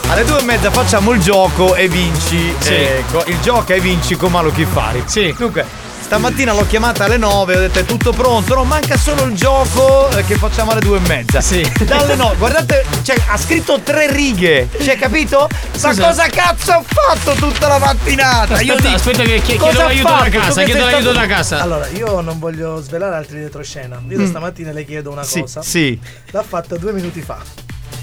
Alle 0.07 0.23
due 0.23 0.39
e 0.39 0.43
mezza 0.43 0.69
facciamo 0.69 1.11
il 1.11 1.19
gioco 1.19 1.73
e 1.73 1.87
vinci. 1.87 2.53
Sì. 2.59 2.73
eh, 2.73 3.03
il 3.25 3.39
gioco 3.41 3.73
e 3.73 3.79
vinci 3.79 4.15
con 4.15 4.31
Malo 4.31 4.51
Chiffari. 4.51 5.03
Sì. 5.05 5.33
Dunque, 5.35 5.65
stamattina 6.05 6.53
l'ho 6.53 6.65
chiamata 6.67 7.05
alle 7.05 7.17
9, 7.17 7.55
ho 7.55 7.59
detto 7.61 7.79
è 7.79 7.85
tutto 7.85 8.11
pronto. 8.13 8.53
No, 8.53 8.63
manca 8.63 8.95
solo 8.95 9.23
il 9.23 9.33
gioco 9.33 10.07
eh, 10.15 10.23
che 10.23 10.35
facciamo 10.35 10.71
alle 10.71 10.79
due 10.81 10.97
e 10.97 11.07
mezza. 11.07 11.41
Sì. 11.41 11.67
Dalle 11.83 12.15
9, 12.15 12.35
guardate, 12.37 12.85
cioè, 13.01 13.17
ha 13.27 13.37
scritto 13.37 13.79
tre 13.81 14.11
righe. 14.11 14.69
Cioè, 14.81 14.97
capito? 14.97 15.47
Ma 15.49 15.89
Scusa. 15.91 16.07
cosa 16.07 16.27
cazzo 16.27 16.73
ho 16.73 16.83
fatto 16.85 17.31
tutta 17.33 17.67
la 17.67 17.79
mattinata? 17.79 18.61
Io 18.61 18.75
Aspetta, 18.75 18.81
dico, 18.81 18.95
aspetta 18.95 19.23
che 19.23 19.55
cosa 19.57 19.71
chiedo 19.71 19.83
l'aiuto 19.87 20.09
da 20.09 20.29
casa, 20.29 20.63
chiedo 20.63 20.85
l'aiuto 20.85 21.11
da 21.11 21.25
casa. 21.25 21.61
Allora, 21.61 21.87
io 21.87 22.21
non 22.21 22.37
voglio 22.39 22.79
svelare 22.81 23.15
altri 23.15 23.41
retroscena. 23.41 23.99
Io 24.07 24.17
da 24.17 24.25
stamattina 24.27 24.71
le 24.71 24.85
chiedo 24.85 25.09
una 25.11 25.21
Mm. 25.21 25.23
Sì, 25.25 25.39
cosa. 25.41 25.61
sì. 25.63 25.99
L'ha 26.31 26.43
fatta 26.43 26.77
due 26.77 26.91
minuti 26.93 27.21
fa. 27.21 27.37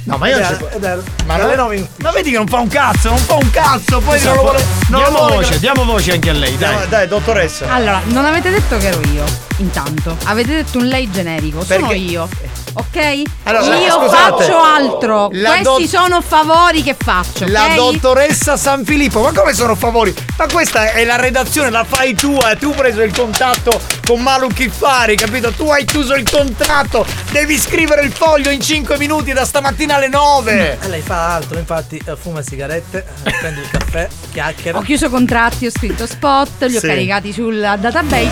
No, 0.04 0.16
ma 0.16 0.28
io 0.28 0.38
è, 0.38 0.40
è 0.56 0.98
Ma 1.26 1.34
alle 1.34 1.54
no- 1.54 1.62
9 1.62 1.76
in 1.76 1.82
ufficio. 1.82 2.02
Ma 2.02 2.10
vedi 2.10 2.30
che 2.30 2.36
non 2.36 2.46
fa 2.48 2.58
un 2.58 2.68
cazzo, 2.68 3.08
non 3.10 3.18
fa 3.18 3.34
un 3.34 3.50
cazzo, 3.50 4.00
poi 4.00 4.20
non 4.22 4.34
lo 4.34 4.40
vuole. 4.42 4.58
Non 4.88 5.00
lo 5.02 5.08
diamo 5.08 5.18
vuole- 5.18 5.34
voce, 5.36 5.58
diamo 5.60 5.84
voce 5.84 6.12
anche 6.12 6.30
a 6.30 6.32
lei, 6.32 6.56
dai. 6.58 6.74
Dai, 6.76 6.88
dai, 6.88 7.08
dottoressa. 7.08 7.70
Allora, 7.72 8.00
non 8.06 8.24
avete 8.24 8.50
detto 8.50 8.76
che 8.78 8.86
ero 8.88 9.00
io. 9.12 9.24
intanto. 9.58 10.16
Avete 10.24 10.54
detto 10.56 10.78
un 10.78 10.86
lei 10.86 11.08
generico, 11.10 11.62
sono 11.64 11.86
Perché- 11.86 12.02
io. 12.02 12.28
Ok? 12.74 13.22
Allora, 13.44 13.76
io 13.76 13.92
scusate, 14.00 14.44
faccio 14.44 14.58
altro. 14.62 15.28
la 15.32 15.48
Questi 15.50 15.62
dot- 15.64 15.84
sono 15.84 16.20
favori 16.22 16.82
che 16.82 16.96
faccio. 16.98 17.46
La 17.48 17.64
ok? 17.66 17.74
dottoressa 17.74 18.56
San 18.56 18.84
Filippo, 18.84 19.20
ma 19.20 19.32
come 19.32 19.52
sono 19.52 19.74
favori? 19.74 20.14
Ma 20.38 20.46
questa 20.50 20.92
è 20.92 21.04
la 21.04 21.16
redazione, 21.16 21.70
la 21.70 21.84
fai 21.84 22.14
tua, 22.14 22.52
e 22.52 22.56
tu 22.56 22.68
hai 22.70 22.74
preso 22.74 23.02
il 23.02 23.12
contatto 23.14 23.78
con 24.06 24.20
Malu 24.22 24.48
Chiffari, 24.48 25.16
capito? 25.16 25.50
Tu 25.52 25.68
hai 25.70 25.84
chiuso 25.84 26.14
il 26.14 26.28
contratto, 26.28 27.04
devi 27.30 27.58
scrivere 27.58 28.02
il 28.04 28.12
foglio 28.12 28.50
in 28.50 28.60
5 28.60 28.96
minuti 28.98 29.32
da 29.32 29.44
stamattina 29.44 29.96
alle 29.96 30.08
9. 30.08 30.78
E 30.80 30.88
lei 30.88 31.02
fa 31.02 31.34
altro, 31.34 31.58
infatti 31.58 32.00
eh, 32.04 32.16
fuma 32.16 32.42
sigarette, 32.42 33.04
eh, 33.24 33.30
prende 33.38 33.60
il 33.60 33.70
caffè, 33.70 34.08
chiacchiera. 34.32 34.78
Ho 34.78 34.82
chiuso 34.82 35.10
contratti, 35.10 35.66
ho 35.66 35.70
scritto 35.70 36.06
spot, 36.06 36.62
li 36.64 36.76
ho 36.76 36.80
Sì. 36.80 36.86
caricati 36.86 37.32
sul 37.32 37.58
database. 37.78 38.30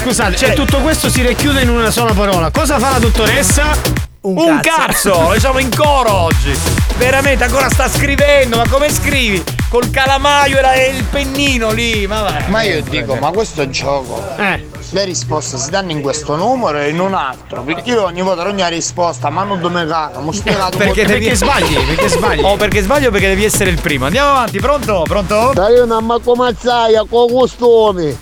Scusate, 0.00 0.36
cioè 0.36 0.52
tutto 0.54 0.78
questo 0.78 1.08
si 1.10 1.22
racchiude 1.26 1.62
in 1.62 1.68
una 1.70 1.90
sola 1.90 2.12
parola. 2.12 2.50
Cosa 2.50 2.78
fa 2.78 2.90
la 2.90 2.98
dottoressa? 2.98 3.79
Un, 4.22 4.60
cazzo, 4.60 5.34
siamo 5.38 5.58
in 5.60 5.74
coro 5.74 6.12
oggi. 6.12 6.52
Veramente 6.98 7.44
ancora 7.44 7.70
sta 7.70 7.88
scrivendo, 7.88 8.58
ma 8.58 8.68
come 8.68 8.90
scrivi? 8.90 9.42
Col 9.70 9.90
calamaio 9.90 10.58
e 10.58 10.90
il 10.94 11.04
pennino 11.04 11.70
lì, 11.70 12.06
ma 12.06 12.20
va. 12.22 12.42
Ma 12.48 12.62
io 12.62 12.82
dico, 12.82 13.14
ma 13.14 13.30
questo 13.30 13.62
è 13.62 13.64
un 13.64 13.70
gioco. 13.70 14.22
Eh. 14.36 14.68
Le 14.90 15.04
risposte 15.04 15.56
si 15.56 15.70
danno 15.70 15.92
in 15.92 16.02
questo 16.02 16.36
numero 16.36 16.78
e 16.78 16.90
in 16.90 17.00
un 17.00 17.14
altro. 17.14 17.62
Perché 17.62 17.90
io 17.90 18.04
ogni 18.04 18.20
volta 18.20 18.46
ogni 18.46 18.68
risposta, 18.68 19.30
ma 19.30 19.44
non 19.44 19.58
domegato, 19.58 20.20
mi 20.20 20.28
ho 20.28 20.32
spiegato 20.32 20.76
un 20.76 20.88
po' 20.88 20.92
Perché, 20.92 21.18
di- 21.18 21.34
sbagli? 21.34 21.76
O 22.42 22.56
perché 22.56 22.82
sbaglio 22.82 23.08
o 23.08 23.10
perché 23.10 23.28
devi 23.28 23.44
essere 23.44 23.70
il 23.70 23.80
primo. 23.80 24.04
Andiamo 24.04 24.30
avanti, 24.30 24.58
pronto? 24.58 25.04
Pronto? 25.08 25.52
Dai 25.54 25.78
una 25.78 26.00
macomazzaia 26.00 27.04
con 27.08 27.32
costumi. 27.32 28.18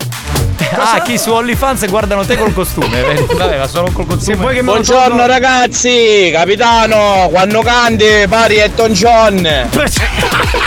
Ah, 0.78 1.00
chi 1.02 1.18
su 1.18 1.32
OnlyFans 1.32 1.86
guardano 1.88 2.24
te 2.24 2.36
col 2.36 2.52
costume. 2.52 3.02
Vabbè, 3.02 3.58
ma 3.58 3.66
solo 3.66 3.90
col 3.92 4.06
costume. 4.06 4.62
Buongiorno 4.62 5.26
ragazzi, 5.26 6.30
capitano, 6.32 7.28
quando 7.30 7.60
canti 7.62 8.06
pari 8.28 8.56
Elton 8.56 8.92
John. 8.92 9.68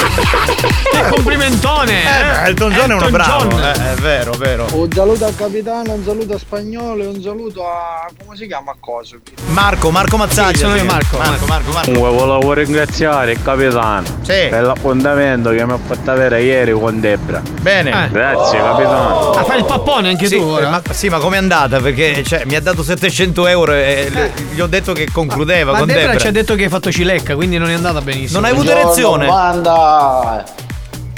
Che 0.91 1.08
complimentone! 1.10 2.03
Eh, 2.03 2.48
Elton 2.50 2.74
John 2.74 2.91
è 2.91 2.93
uno 2.96 3.10
bravo. 3.10 3.48
John. 3.48 3.63
eh, 3.63 3.93
è 3.93 3.96
vero, 4.01 4.34
vero. 4.34 4.67
Un 4.74 4.91
saluto 4.91 5.25
al 5.25 5.36
capitano, 5.36 5.93
un 5.93 6.03
saluto 6.03 6.34
a 6.34 6.38
spagnolo 6.38 7.03
e 7.03 7.05
un 7.08 7.22
saluto 7.22 7.65
a. 7.65 8.08
come 8.24 8.36
si 8.36 8.46
chiama 8.46 8.75
Coso? 8.77 9.17
Marco, 9.48 9.89
Marco 9.89 10.17
Mazzaglia. 10.17 10.51
Sì, 10.51 10.58
sono 10.58 10.75
io, 10.75 10.81
sì. 10.81 10.86
Marco, 10.88 11.17
Marco, 11.17 11.46
Marco, 11.46 11.72
Marco. 11.72 11.91
Comunque 11.91 12.25
volevo 12.25 12.53
ringraziare 12.53 13.31
il 13.31 13.41
capitano 13.41 14.03
per 14.25 14.63
l'appuntamento 14.63 15.51
che 15.51 15.65
mi 15.65 15.72
ha 15.72 15.79
fatto 15.81 16.12
avere 16.12 16.41
ieri 16.43 16.74
con 16.74 17.00
Debra. 17.00 17.41
Bene. 17.62 18.10
Grazie 18.12 18.60
capitano. 18.60 19.29
Ah, 19.31 19.43
fai 19.46 19.60
il 19.60 19.65
pappone 19.65 19.90
anche 19.95 20.27
Sì, 20.27 20.38
tu 20.38 20.43
ora? 20.43 20.67
eh, 20.67 20.69
Ma, 20.69 20.81
sì, 20.91 21.10
ma 21.10 21.17
com'è 21.19 21.38
andata? 21.38 21.79
Perché 21.79 22.24
cioè, 22.24 22.43
mi 22.45 22.55
ha 22.55 22.62
dato 22.62 22.83
700 22.83 23.48
euro 23.48 23.74
e 23.74 24.07
le- 24.12 24.31
gli 24.53 24.60
ho 24.60 24.67
detto 24.67 24.93
che 24.93 25.07
concludeva 25.12 25.71
Ma 25.74 25.77
con 25.79 25.88
Debra 25.88 26.03
Debra. 26.03 26.19
ci 26.19 26.27
ha 26.27 26.31
detto 26.31 26.55
che 26.55 26.63
hai 26.63 26.69
fatto 26.69 26.91
cilecca, 26.91 27.36
quindi 27.36 27.57
non 27.57 27.69
è 27.69 27.74
andata 27.74 28.01
benissimo. 28.01 28.39
Non 28.39 28.50
hai 28.50 28.55
avuto 28.55 28.71
erezione? 28.71 29.25
Banda! 29.27 30.43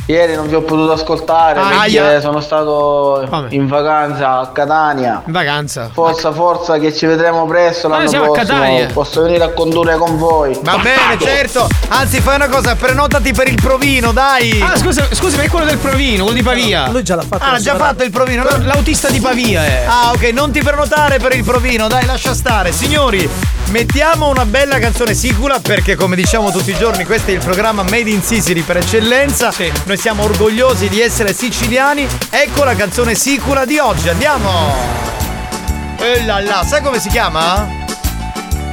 Ieri 0.05 0.36
non 0.36 0.50
vi 0.50 0.55
ho 0.55 0.62
potuto 0.62 0.91
ascoltare 0.91 1.57
Ah, 1.62 1.67
perché 1.69 2.00
aia. 2.00 2.19
sono 2.19 2.41
stato 2.41 3.25
in 3.50 3.67
vacanza 3.67 4.39
a 4.39 4.48
Catania. 4.48 5.22
In 5.25 5.31
vacanza? 5.31 5.89
Forza, 5.93 6.33
forza, 6.33 6.77
che 6.77 6.93
ci 6.93 7.05
vedremo 7.05 7.45
presto 7.45 7.88
Ma 7.88 8.00
noi 8.00 8.05
l'anno 8.05 8.10
siamo 8.10 8.25
a 8.33 8.36
prossimo. 8.36 8.57
Catania. 8.60 8.88
Posso 8.91 9.22
venire 9.22 9.43
a 9.45 9.50
condurre 9.53 9.95
con 9.98 10.17
voi. 10.17 10.60
Va 10.62 10.77
bene, 10.77 11.17
certo. 11.19 11.69
Anzi, 11.88 12.19
fai 12.19 12.36
una 12.36 12.50
cosa, 12.50 12.75
prenotati 12.75 13.31
per 13.31 13.48
il 13.48 13.55
provino, 13.62 14.12
dai. 14.12 14.62
Ah, 14.62 14.75
scusa, 14.75 15.07
scusi, 15.12 15.38
ma 15.38 15.43
è 15.43 15.48
quello 15.50 15.65
del 15.67 15.77
provino, 15.77 16.24
quello 16.24 16.38
di 16.38 16.43
Pavia. 16.43 16.89
Lui 16.89 17.01
già 17.03 17.15
l'ha 17.15 17.22
fatto. 17.22 17.43
Ah, 17.43 17.51
ha 17.53 17.60
già 17.60 17.75
fatto 17.77 18.03
il 18.03 18.12
provino. 18.12 18.43
no? 18.43 18.57
L'autista 18.65 19.10
di 19.10 19.22
Pavia 19.22 19.63
è. 19.63 19.86
Ah, 19.88 20.12
ok, 20.13 20.24
non 20.33 20.51
ti 20.51 20.62
prenotare 20.62 21.17
per 21.19 21.33
il 21.33 21.45
provino, 21.45 21.88
dai, 21.88 22.05
lascia 22.05 22.33
stare. 22.33 22.74
Signori, 22.74 23.27
mettiamo 23.69 24.27
una 24.27 24.45
bella 24.45 24.79
canzone 24.79 25.13
sicula 25.13 25.60
perché, 25.62 25.95
come 25.95 26.17
diciamo 26.17 26.51
tutti 26.51 26.72
i 26.72 26.75
giorni, 26.77 27.05
questo 27.05 27.31
è 27.31 27.36
il 27.36 27.39
programma 27.39 27.83
Made 27.83 28.10
in 28.10 28.22
Sicily 28.22 28.62
per 28.63 28.77
eccellenza. 28.77 29.51
Noi 29.94 30.02
siamo 30.02 30.24
orgogliosi 30.24 30.90
di 30.90 31.00
essere 31.00 31.34
siciliani. 31.34 32.08
Ecco 32.32 32.64
la 32.64 32.74
canzone 32.74 33.14
sicula 33.14 33.64
di 33.64 33.78
oggi, 33.78 34.10
andiamo! 34.10 34.74
E 36.00 36.26
là 36.26 36.40
là, 36.40 36.64
sai 36.66 36.82
come 36.82 37.00
si 37.00 37.10
chiama? 37.10 37.70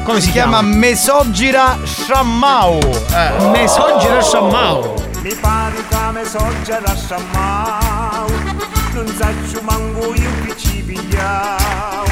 Come 0.02 0.18
si, 0.22 0.30
chiama? 0.30 0.62
Mesogira 0.62 1.76
Shammau. 1.84 2.78
Eh. 3.12 3.48
Mesogira 3.50 4.22
Shammau. 4.22 4.94
Mi 5.20 5.34
pare 5.34 5.74
che 5.90 5.96
me 6.10 6.24
soggia 6.24 6.78
da 6.78 6.96
sciammau 6.96 8.26
Non 8.94 9.14
saccio 9.18 9.60
manco 9.60 10.14
io 10.14 10.30
che 10.46 10.56
ci 10.56 10.82
pigliau 10.86 12.06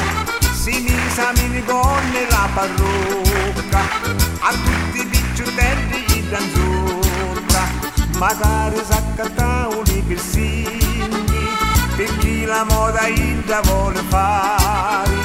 Si 0.52 0.80
mi 0.80 0.94
sa 1.14 1.32
mi 1.48 1.64
gonne 1.64 2.26
la 2.28 2.46
parrucca 2.52 3.80
A 4.40 4.52
tutti 4.52 5.00
i 5.00 5.06
picciutelli 5.06 6.04
gli 6.08 6.22
dan 6.28 6.50
sopra 6.52 6.77
Magari 8.18 8.80
s'accattau 8.84 9.82
i 9.86 10.02
piercinghi 10.06 11.46
Per 11.96 12.18
chi 12.18 12.44
la 12.44 12.64
moda 12.64 13.06
ida 13.06 13.60
vuole 13.60 14.02
fare 14.08 15.16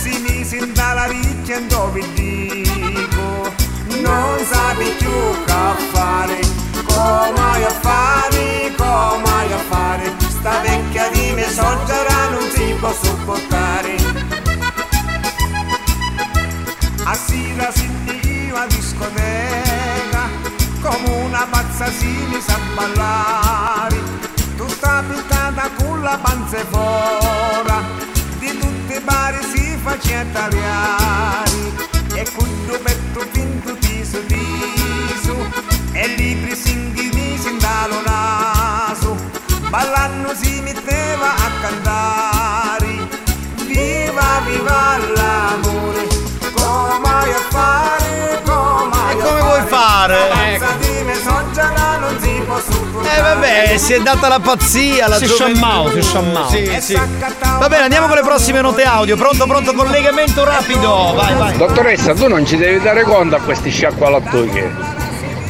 Si 0.00 0.18
mi 0.20 0.44
senta 0.44 0.94
la 0.94 1.06
ricchia 1.06 1.60
dove 1.62 2.00
dico 2.14 3.52
Non 4.00 4.38
sapi 4.44 4.94
più 4.96 5.44
che 5.44 5.82
fare 5.90 6.38
come 6.86 7.64
a 7.64 7.70
fare, 7.80 8.72
come 8.76 9.52
a 9.52 9.58
fare 9.68 10.12
Sta 10.28 10.60
vecchia 10.60 11.08
di 11.10 11.32
me 11.32 11.42
soggera 11.50 12.28
non 12.30 12.48
si 12.50 12.76
può 12.78 12.92
sopportare. 12.92 13.96
A 17.04 17.14
sera 17.14 17.72
si 17.72 17.90
io 18.46 18.56
a 18.56 18.66
discoteca 18.66 19.65
Come 20.80 21.08
una 21.24 21.46
pazza 21.50 21.90
si 21.90 22.06
mi 22.06 22.40
sa 22.40 22.58
ballare. 22.74 23.96
Tutta 24.56 25.02
pittata 25.08 25.70
con 25.76 26.00
la 26.02 26.18
panza 26.20 26.64
fora 26.70 27.82
Di 28.38 28.56
tutti 28.58 28.96
i 28.96 29.00
bar 29.00 29.38
si 29.44 29.76
faceva 29.82 30.24
tagliare. 30.32 31.50
E 32.14 32.26
con 32.34 32.48
due 32.66 32.78
petto 32.78 33.20
finto 33.32 33.74
tiso 33.76 34.18
tiso 34.26 35.36
E 35.92 36.06
libri 36.16 36.54
singhi 36.54 37.10
mi 37.12 37.38
si 37.38 37.48
indalo 37.48 38.00
naso. 38.04 39.16
Ballando 39.68 40.34
si 40.34 40.60
metteva 40.60 41.34
a 41.34 41.50
cantare. 41.60 43.08
Viva 43.66 44.40
viva 44.46 44.96
l'amore 45.14 46.06
Come 46.54 47.34
a 47.34 47.40
fare 47.50 48.45
E 49.16 49.22
come 49.22 49.40
vuoi 49.40 49.62
fare? 49.66 50.16
Sopportare 52.60 53.18
Eh 53.18 53.20
vabbè, 53.20 53.76
si 53.78 53.92
è 53.94 54.00
data 54.00 54.28
la 54.28 54.40
pazzia, 54.40 55.08
la 55.08 55.16
Si 55.16 55.26
gioventù. 55.26 55.54
sciammao, 55.54 55.90
si 55.90 56.02
sciammao. 56.02 56.48
Sì, 56.48 56.76
sì. 56.80 57.00
Va 57.58 57.68
bene, 57.68 57.84
andiamo 57.84 58.06
con 58.06 58.16
le 58.16 58.22
prossime 58.22 58.60
note 58.60 58.84
audio. 58.84 59.16
Pronto, 59.16 59.46
pronto, 59.46 59.72
collegamento 59.72 60.44
rapido. 60.44 61.12
Vai, 61.14 61.34
vai. 61.34 61.56
Dottoressa, 61.56 62.14
tu 62.14 62.28
non 62.28 62.46
ci 62.46 62.56
devi 62.56 62.80
dare 62.80 63.02
conto 63.02 63.36
a 63.36 63.40
questi 63.40 63.70
sciacqualatoi. 63.70 65.04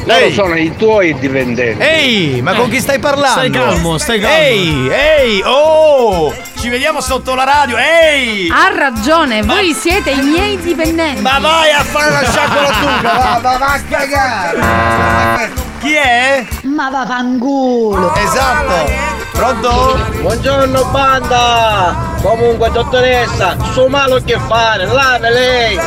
Loro 0.07 0.19
Ehi. 0.23 0.33
sono 0.33 0.55
i 0.55 0.73
tuoi 0.73 1.13
dipendenti. 1.19 1.83
Ehi, 1.83 2.41
ma 2.41 2.53
con 2.53 2.69
chi 2.69 2.79
stai 2.79 2.97
parlando? 2.97 3.39
Stai 3.39 3.49
calmo, 3.49 3.97
stai 3.97 4.19
calmo. 4.21 4.37
Ehi, 4.37 4.89
ehi, 4.89 5.41
oh! 5.43 6.33
Ci 6.57 6.69
vediamo 6.69 7.01
sotto 7.01 7.35
la 7.35 7.43
radio, 7.43 7.75
ehi! 7.77 8.47
Ha 8.49 8.73
ragione, 8.73 9.43
voi 9.43 9.73
siete 9.73 10.11
i 10.11 10.21
miei 10.21 10.57
dipendenti. 10.61 11.21
Ma 11.21 11.39
vai 11.39 11.71
a 11.71 11.83
fare 11.83 12.09
la 12.09 12.23
sciacqualattuga, 12.23 13.11
va, 13.19 13.39
va, 13.41 13.57
va 13.57 13.73
a 13.73 13.81
cagare! 13.89 15.51
Chi 15.79 15.93
è? 15.93 16.45
Ma 16.63 16.89
va 16.89 17.05
fanculo. 17.05 18.15
Esatto. 18.15 18.89
Pronto? 19.33 19.99
Buongiorno 20.21 20.85
banda! 20.85 22.15
Comunque 22.21 22.71
dottoressa, 22.71 23.57
suo 23.73 23.89
malo 23.89 24.21
che 24.23 24.39
fare, 24.47 24.85
lave 24.85 25.29
lei! 25.31 25.79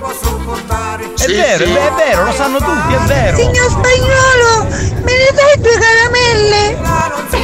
È 0.00 1.26
vero, 1.26 1.64
è 1.64 1.92
vero, 1.94 2.24
lo 2.24 2.32
sanno 2.32 2.56
tutti, 2.56 2.94
è 2.94 2.98
vero. 3.06 3.36
Signor 3.36 3.68
spagnolo, 3.68 4.64
me 5.02 5.12
ne 5.12 5.28
dai 5.34 5.58
due 5.58 5.78
caramelle? 5.78 6.78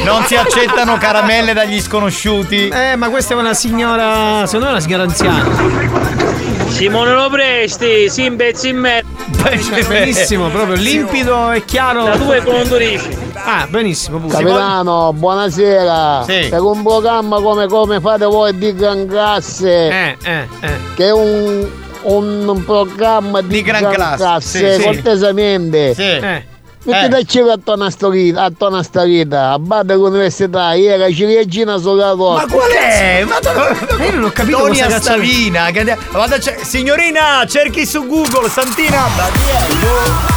Non 0.03 0.23
si 0.25 0.35
accettano 0.35 0.97
caramelle 0.97 1.53
dagli 1.53 1.79
sconosciuti. 1.79 2.69
Eh, 2.69 2.95
ma 2.95 3.09
questa 3.09 3.35
è 3.35 3.37
una 3.37 3.53
signora. 3.53 4.47
Secondo 4.47 4.65
me 4.65 4.71
è 4.71 4.71
una 4.71 4.79
signora 4.79 5.03
anziana. 5.03 5.45
Simone 6.69 7.13
lo 7.13 7.29
presti, 7.29 8.09
si 8.09 8.25
imbezzi 8.25 8.69
in 8.69 8.77
me. 8.77 9.03
benissimo, 9.87 10.49
proprio 10.49 10.75
limpido 10.75 11.51
e 11.51 11.63
chiaro. 11.63 12.05
Da 12.05 12.15
due 12.15 12.41
condurisci. 12.41 13.17
Ah, 13.35 13.67
benissimo, 13.69 14.17
pure. 14.17 14.33
Capitano, 14.33 15.13
buonasera. 15.13 16.23
Sì. 16.27 16.47
Per 16.49 16.61
un 16.61 16.81
programma 16.81 17.39
come, 17.39 17.67
come 17.67 17.99
fate 17.99 18.25
voi 18.25 18.57
di 18.57 18.73
Gran 18.73 19.07
Classe, 19.07 19.89
Eh, 19.89 20.17
eh, 20.23 20.47
eh. 20.61 20.79
che 20.95 21.05
è 21.05 21.11
un, 21.11 21.67
un 22.03 22.63
programma 22.65 23.41
di, 23.41 23.47
Di 23.47 23.61
gran 23.61 23.91
classe, 23.91 24.17
classe, 24.17 24.73
sì, 24.75 24.79
sì. 24.81 24.83
cortesemente, 24.85 25.93
Eh. 26.19 26.55
Metti 26.83 27.09
da 27.09 27.21
cielo 27.23 27.51
attorno 27.51 27.83
a 27.83 27.89
vita, 28.09 28.43
attorno 28.43 28.77
a 28.77 28.83
sta 28.83 29.03
vita, 29.03 29.51
a 29.51 29.59
banda 29.59 29.95
con 29.95 30.03
l'università, 30.05 30.71
io 30.71 30.95
che 30.97 31.13
ciliegina 31.13 31.77
sulla 31.79 32.15
Ma 32.45 32.45
qual 32.49 32.69
è? 32.71 33.25
Ma 33.27 33.39
tu- 33.39 34.01
Io 34.03 34.11
non 34.13 34.23
ho 34.23 34.29
capito 34.31 34.57
cazzo- 34.93 35.01
Stavina. 35.01 35.69
che 35.71 35.97
Vada, 36.11 36.37
signorina, 36.61 37.43
cerchi 37.45 37.85
su 37.85 38.07
Google, 38.07 38.47
Santina. 38.47 39.05
Ma 39.17 40.36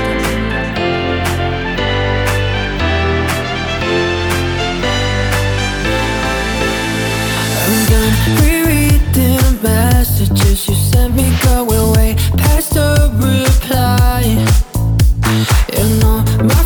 You 15.81 16.60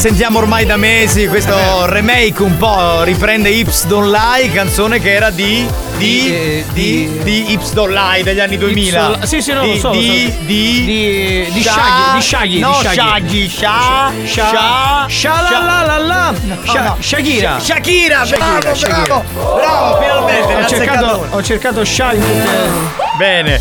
sentiamo 0.00 0.38
ormai 0.38 0.64
da 0.64 0.76
mesi. 0.78 1.26
Questo 1.28 1.84
remake 1.84 2.42
un 2.42 2.56
po' 2.56 3.02
riprende 3.02 3.50
Ips 3.50 3.84
Don't 3.86 4.10
Lie, 4.10 4.50
canzone 4.50 4.98
che 4.98 5.12
era 5.12 5.28
di. 5.30 5.68
di. 5.98 6.64
di. 6.72 7.20
di 7.22 7.52
Ips 7.52 7.72
Don't 7.74 7.92
Lie 7.92 8.22
degli 8.22 8.40
anni 8.40 8.56
2000. 8.56 9.10
Ips- 9.16 9.24
sì, 9.26 9.42
sì, 9.42 9.52
no, 9.52 9.60
di, 9.62 9.72
lo 9.72 9.76
so, 9.78 9.88
lo 9.88 9.92
Di. 9.94 10.32
so. 10.32 10.44
di. 10.46 10.84
Di- 10.84 11.48
di 11.52 11.62
Sha- 11.62 11.72
Shaggy, 11.72 12.14
di 12.16 12.22
Shaggy, 12.22 12.58
No, 12.60 12.72
Shaggy. 12.72 12.94
Shaggy. 12.94 13.48
Sha. 13.50 14.12
Sha- 14.24 15.06
Sha. 15.06 15.40
La 15.50 15.60
la 15.62 15.82
la 15.84 15.98
la. 15.98 16.34
Sha-. 16.64 16.96
Shakira. 16.98 17.58
Sha- 17.60 17.74
Shakira, 17.74 18.24
bravo, 18.26 18.74
Shakira. 18.74 19.04
bravo. 19.04 19.24
Bravo, 19.54 20.00
finalmente. 20.00 20.54
Ho 20.54 20.66
cercato, 20.66 21.26
ho 21.30 21.42
cercato 21.42 21.84
Sha 21.84 22.12
in 22.14 22.20
tutte. 22.20 23.08
Bene. 23.18 23.60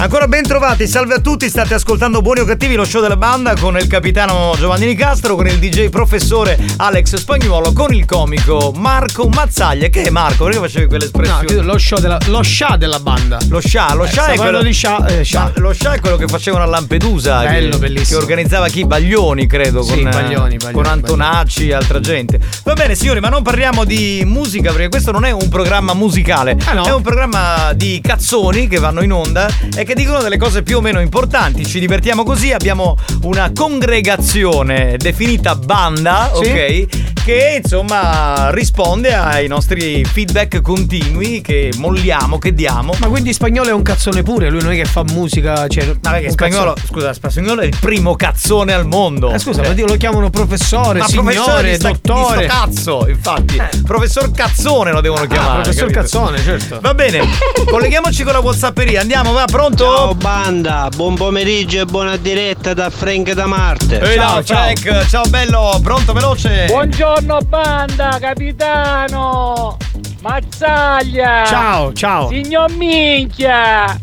Ancora 0.00 0.28
ben 0.28 0.44
trovati, 0.44 0.86
salve 0.86 1.14
a 1.14 1.18
tutti, 1.18 1.48
state 1.48 1.74
ascoltando 1.74 2.22
Buoni 2.22 2.38
o 2.40 2.44
Cattivi, 2.44 2.76
lo 2.76 2.84
show 2.84 3.02
della 3.02 3.16
banda 3.16 3.54
con 3.58 3.76
il 3.76 3.88
capitano 3.88 4.54
Giovanni 4.56 4.86
Nicastro, 4.86 5.34
con 5.34 5.48
il 5.48 5.58
DJ 5.58 5.88
professore 5.88 6.56
Alex 6.76 7.16
Spagnuolo, 7.16 7.72
con 7.72 7.92
il 7.92 8.04
comico 8.04 8.72
Marco 8.76 9.26
Mazzaglia. 9.28 9.88
Che 9.88 10.02
è 10.04 10.10
Marco? 10.10 10.44
Perché 10.44 10.60
facevi 10.60 10.82
No, 10.82 10.88
quell'espressione? 10.88 11.44
credo 11.44 11.62
lo 11.62 11.78
show 11.78 11.98
della 11.98 12.18
lo 12.26 12.42
sha 12.44 12.76
della 12.76 13.00
banda. 13.00 13.38
Lo 13.48 13.58
scià, 13.58 13.92
lo 13.94 14.04
Eh, 14.04 14.08
scià 14.08 14.26
è 14.26 14.36
quello 14.36 14.62
di 14.62 14.72
scià, 14.72 15.04
eh, 15.04 15.24
scià. 15.24 15.50
Lo 15.56 15.72
scià 15.72 15.94
è 15.94 16.00
quello 16.00 16.16
che 16.16 16.28
facevano 16.28 16.62
a 16.62 16.66
Lampedusa. 16.68 17.42
Bello, 17.42 17.70
che, 17.70 17.78
bellissimo. 17.78 18.18
Che 18.18 18.24
organizzava 18.24 18.68
chi? 18.68 18.86
Baglioni, 18.86 19.46
credo. 19.48 19.82
Sì, 19.82 19.94
con, 19.98 19.98
eh, 20.06 20.10
Baglioni, 20.10 20.56
Baglioni, 20.58 20.72
con 20.74 20.86
Antonacci 20.86 21.68
e 21.70 21.74
altra 21.74 21.98
gente. 21.98 22.38
Va 22.68 22.74
bene, 22.74 22.94
signori, 22.94 23.18
ma 23.20 23.30
non 23.30 23.42
parliamo 23.42 23.84
di 23.84 24.24
musica 24.26 24.70
perché 24.72 24.90
questo 24.90 25.10
non 25.10 25.24
è 25.24 25.30
un 25.30 25.48
programma 25.48 25.94
musicale. 25.94 26.54
Ah, 26.66 26.74
no? 26.74 26.84
È 26.84 26.92
un 26.92 27.00
programma 27.00 27.72
di 27.74 27.98
cazzoni 28.02 28.68
che 28.68 28.78
vanno 28.78 29.00
in 29.00 29.10
onda 29.10 29.48
e 29.74 29.84
che 29.84 29.94
dicono 29.94 30.20
delle 30.20 30.36
cose 30.36 30.62
più 30.62 30.76
o 30.76 30.80
meno 30.82 31.00
importanti. 31.00 31.64
Ci 31.64 31.80
divertiamo 31.80 32.24
così. 32.24 32.52
Abbiamo 32.52 32.94
una 33.22 33.50
congregazione 33.54 34.96
definita 34.98 35.54
banda, 35.56 36.30
Sì. 36.42 36.50
ok? 36.50 37.07
Che 37.28 37.60
insomma 37.62 38.48
risponde 38.52 39.12
ai 39.12 39.48
nostri 39.48 40.02
feedback 40.02 40.62
continui 40.62 41.42
che 41.42 41.70
molliamo, 41.76 42.38
che 42.38 42.54
diamo. 42.54 42.94
Ma 43.00 43.08
quindi 43.08 43.34
spagnolo 43.34 43.68
è 43.68 43.72
un 43.72 43.82
cazzone 43.82 44.22
pure, 44.22 44.48
lui 44.48 44.62
non 44.62 44.72
è 44.72 44.76
che 44.76 44.86
fa 44.86 45.04
musica, 45.12 45.68
cioè 45.68 45.84
Ma 46.00 46.12
perché 46.12 46.24
un 46.28 46.32
spagnolo, 46.32 46.72
cazzone- 46.72 46.88
scusa, 46.90 47.12
spagnolo 47.12 47.60
è 47.60 47.66
il 47.66 47.76
primo 47.78 48.16
cazzone 48.16 48.72
al 48.72 48.86
mondo. 48.86 49.30
Eh, 49.30 49.38
scusa, 49.38 49.58
Cioè, 49.60 49.68
ma 49.68 49.74
Dio 49.74 49.84
lo 49.86 49.96
chiamano 49.98 50.30
professore, 50.30 51.00
ma 51.00 51.06
signore, 51.06 51.34
professore 51.34 51.74
sta- 51.74 51.90
dottore. 51.90 52.44
sto 52.48 52.54
cazzo, 52.56 53.08
infatti. 53.08 53.62
Professor 53.84 54.30
Cazzone 54.30 54.90
lo 54.92 55.02
devono 55.02 55.26
chiamare. 55.26 55.60
professor 55.60 55.90
capito? 55.90 56.00
Cazzone, 56.00 56.42
certo. 56.42 56.78
Va 56.80 56.94
bene, 56.94 57.20
colleghiamoci 57.68 58.22
con 58.22 58.32
la 58.32 58.38
Whatsapperia. 58.38 59.02
Andiamo, 59.02 59.32
va, 59.32 59.44
pronto? 59.44 59.84
Ciao 59.84 60.14
banda, 60.14 60.88
buon 60.96 61.14
pomeriggio 61.14 61.82
e 61.82 61.84
buona 61.84 62.16
diretta 62.16 62.72
da 62.72 62.88
Frank 62.88 63.32
da 63.32 63.44
Marte. 63.44 64.00
Ehi, 64.00 64.16
no, 64.16 64.40
Frank, 64.42 65.06
ciao 65.10 65.28
bello, 65.28 65.78
pronto, 65.82 66.14
veloce. 66.14 66.64
Buongiorno 66.68 67.16
banda, 67.22 68.16
capitano! 68.20 69.76
Mazzaglia! 70.20 71.44
Ciao, 71.46 71.92
ciao. 71.92 72.28
Signor 72.28 72.70
minchia! 72.72 73.86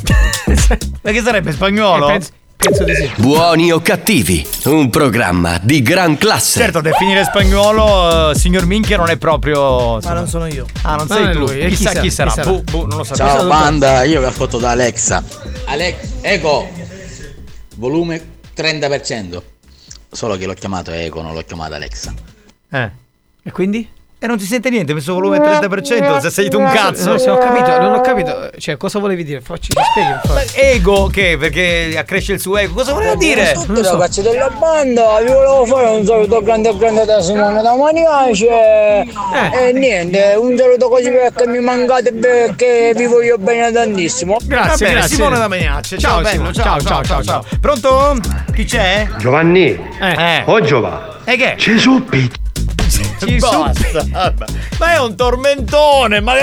Ma 1.01 1.11
che 1.11 1.21
sarebbe 1.21 1.51
spagnolo? 1.53 2.09
Eh, 2.09 2.11
penso, 2.13 2.31
penso 2.57 2.83
di 2.83 2.93
sì. 2.95 3.09
Buoni 3.17 3.71
o 3.71 3.79
cattivi, 3.79 4.45
un 4.65 4.89
programma 4.89 5.57
di 5.61 5.81
gran 5.81 6.17
classe. 6.17 6.59
Certo, 6.59 6.81
definire 6.81 7.23
spagnolo, 7.23 8.31
eh, 8.31 8.35
signor 8.35 8.65
Minchia, 8.65 8.97
non 8.97 9.09
è 9.09 9.17
proprio. 9.17 9.99
Ma 10.01 10.13
non 10.13 10.27
sono 10.27 10.47
io. 10.47 10.65
Ah, 10.81 10.95
non 10.95 11.05
Non 11.07 11.17
sei 11.17 11.31
tu. 11.33 11.39
lui, 11.39 11.59
e 11.59 11.67
chi 11.69 11.75
Chissà 11.75 11.89
sarà? 11.89 12.01
chi 12.01 12.11
sarà. 12.11 12.29
Chi 12.31 12.35
sarà? 12.41 12.49
Boh, 12.51 12.61
boh, 12.63 12.85
non 12.87 12.97
lo 12.97 13.03
so. 13.03 13.15
Ciao 13.15 13.47
banda, 13.47 14.03
io 14.03 14.19
vi 14.19 14.25
ho 14.25 14.31
fatto 14.31 14.57
da 14.57 14.71
Alexa. 14.71 15.23
Alex, 15.65 15.95
Eco, 16.21 16.67
volume 17.75 18.21
30%. 18.55 19.41
Solo 20.11 20.37
che 20.37 20.45
l'ho 20.45 20.53
chiamato 20.53 20.91
Eco, 20.91 21.21
non 21.21 21.33
l'ho 21.33 21.41
chiamato 21.41 21.73
Alexa. 21.75 22.13
Eh. 22.71 22.91
E 23.47 23.51
quindi? 23.51 23.87
E 24.17 24.27
non 24.27 24.37
ti 24.37 24.45
sente 24.45 24.71
niente, 24.71 24.91
ho 24.91 24.95
messo 24.95 25.13
volume 25.13 25.37
30%, 25.37 26.17
se 26.19 26.31
sei 26.31 26.49
tu 26.49 26.57
un 26.59 26.65
cazzo. 26.65 27.09
Non 27.13 27.19
ho 27.29 27.37
capito, 27.37 27.79
non 27.79 27.93
ho 27.93 28.01
capito. 28.01 28.49
Cioè, 28.57 28.75
cosa 28.75 28.97
volevi 28.97 29.23
dire? 29.23 29.39
Facci, 29.39 29.71
mi 29.75 29.83
spieghi 29.83 30.67
Ego 30.75 31.07
che? 31.07 31.37
Perché 31.37 31.93
accresce 31.95 32.33
il 32.33 32.39
suo 32.39 32.57
ego. 32.57 32.73
Cosa 32.73 32.93
voleva 32.93 33.13
dire? 33.15 33.51
Tutti 33.53 33.81
ragazzi 33.83 34.23
della 34.23 34.49
banda, 34.49 35.19
vi 35.21 35.31
volevo 35.31 35.65
fare 35.65 35.89
un 35.89 36.05
saluto 36.05 36.41
grande 36.41 36.75
grande 36.75 37.05
da 37.05 37.21
Simone 37.21 37.61
da 37.61 37.75
Maniace 37.75 38.47
Eh. 38.47 39.67
e 39.67 39.73
niente, 39.73 40.33
un 40.39 40.57
saluto 40.57 40.89
così 40.89 41.11
perché 41.11 41.45
mi 41.45 41.59
mancate 41.59 42.11
perché 42.13 42.93
vi 42.95 43.05
voglio 43.05 43.37
bene 43.37 43.71
tantissimo. 43.71 44.37
Va 44.47 44.75
bene, 44.75 45.07
Simone 45.07 45.37
da 45.37 45.47
Magnacce. 45.47 45.99
Ciao, 45.99 46.21
bello. 46.21 46.51
Ciao, 46.51 46.79
ciao, 46.81 47.03
ciao, 47.03 47.21
ciao. 47.21 47.43
Pronto? 47.61 48.17
Chi 48.55 48.63
c'è? 48.63 49.07
Giovanni, 49.19 49.77
Eh. 50.01 50.41
oh 50.45 50.61
Giova, 50.61 51.19
E 51.25 51.35
che? 51.35 51.55
Ci. 53.19 53.35
Basta. 53.37 54.45
Ma 54.79 54.93
è 54.93 54.99
un 54.99 55.15
tormentone, 55.15 56.19
ma 56.19 56.33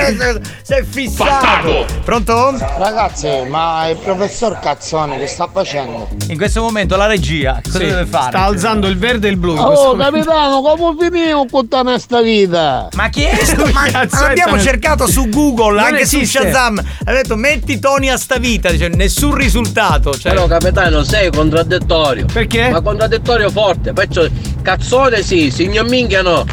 si 0.63 0.73
è 0.73 0.85
fissato. 0.85 1.87
Pronto? 2.05 2.57
Ragazzi, 2.79 3.29
ma 3.49 3.89
il 3.89 3.97
professor 3.97 4.59
Cazzone 4.59 5.19
che 5.19 5.27
sta 5.27 5.49
facendo? 5.53 6.09
In 6.29 6.37
questo 6.37 6.63
momento 6.63 6.97
la 6.97 7.07
regia 7.07 7.61
cosa 7.63 7.79
Sì, 7.79 7.85
deve 7.87 8.07
fare? 8.07 8.31
Sta 8.31 8.45
alzando 8.45 8.87
il 8.87 8.99
verde 8.99 9.29
e 9.29 9.31
il 9.31 9.37
blu. 9.37 9.57
Oh, 9.57 9.97
capitano, 9.97 10.61
come 10.63 10.97
finiamo 11.11 11.47
con 11.51 11.69
tutta 11.69 11.99
sta 11.99 12.21
vita? 12.23 12.89
Ma 12.95 13.09
chi 13.09 13.25
è 13.25 13.45
sto? 13.45 13.67
Ma 13.67 14.07
abbiamo 14.27 14.59
cercato 14.59 15.07
su 15.07 15.29
Google, 15.29 15.81
Non 15.81 15.93
anche 15.93 16.07
su 16.07 16.17
esiste. 16.17 16.43
Shazam. 16.43 16.83
Ha 17.05 17.13
detto 17.13 17.37
metti 17.37 17.79
Tony 17.79 18.09
a 18.09 18.17
sta 18.17 18.39
vita, 18.39 18.71
dice 18.71 18.89
nessun 18.89 19.35
risultato. 19.35 20.17
Cioè, 20.17 20.33
Però 20.33 20.47
capitano 20.47 21.03
sei 21.03 21.31
contraddittorio. 21.31 22.27
Perché? 22.33 22.71
Ma 22.71 22.81
contraddittorio 22.81 23.51
forte, 23.51 23.93
perciò 23.93 24.25
cazzone 24.63 25.23
sì, 25.23 25.51
signor 25.51 25.89
minchia 25.89 26.23
no. 26.23 26.45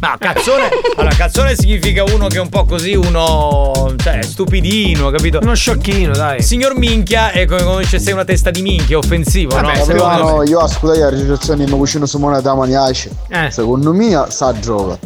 Ma 0.00 0.16
cazzone. 0.18 0.68
allora, 0.96 1.14
cazzone 1.14 1.54
significa 1.56 2.04
uno 2.04 2.28
che 2.28 2.36
è 2.36 2.40
un 2.40 2.48
po' 2.48 2.64
così, 2.64 2.94
uno. 2.94 3.94
cioè, 3.96 4.22
stupidino, 4.22 5.10
capito? 5.10 5.38
Uno 5.42 5.54
sciocchino, 5.54 6.12
dai. 6.12 6.42
Signor 6.42 6.76
minchia 6.76 7.30
è 7.30 7.46
come 7.46 7.84
se 7.84 7.98
sei 7.98 8.12
una 8.12 8.24
testa 8.24 8.50
di 8.50 8.62
minchia, 8.62 8.96
è 8.96 8.98
offensivo, 8.98 9.54
Vabbè, 9.54 9.78
no? 9.78 9.84
secondo 9.84 10.04
Capitano, 10.04 10.42
io 10.44 10.58
ascolto 10.60 10.98
la 10.98 11.08
registrazione 11.08 11.64
di 11.64 11.74
vicino 11.74 12.06
Simone 12.06 12.40
da 12.40 12.54
Maniace. 12.54 13.10
Eh. 13.28 13.50
Secondo 13.50 13.92
me 13.92 14.24
sa 14.28 14.58
gioca. 14.58 14.98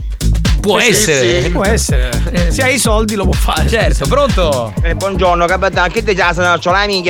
Può 0.63 0.79
essere. 0.79 1.51
Può 1.51 1.65
essere. 1.65 2.09
Eh, 2.31 2.53
Se 2.53 2.63
hai 2.63 2.75
i 2.77 2.79
soldi 2.79 3.17
lo 3.17 3.25
può 3.25 3.33
fare. 3.33 3.69
Certo, 3.69 4.07
pronto? 4.07 4.73
Eh, 4.83 4.95
buongiorno 4.95 5.45
capitano, 5.47 5.89
che 5.93 6.05
te 6.05 6.15
già 6.15 6.33
se 6.33 6.41
la 6.41 6.57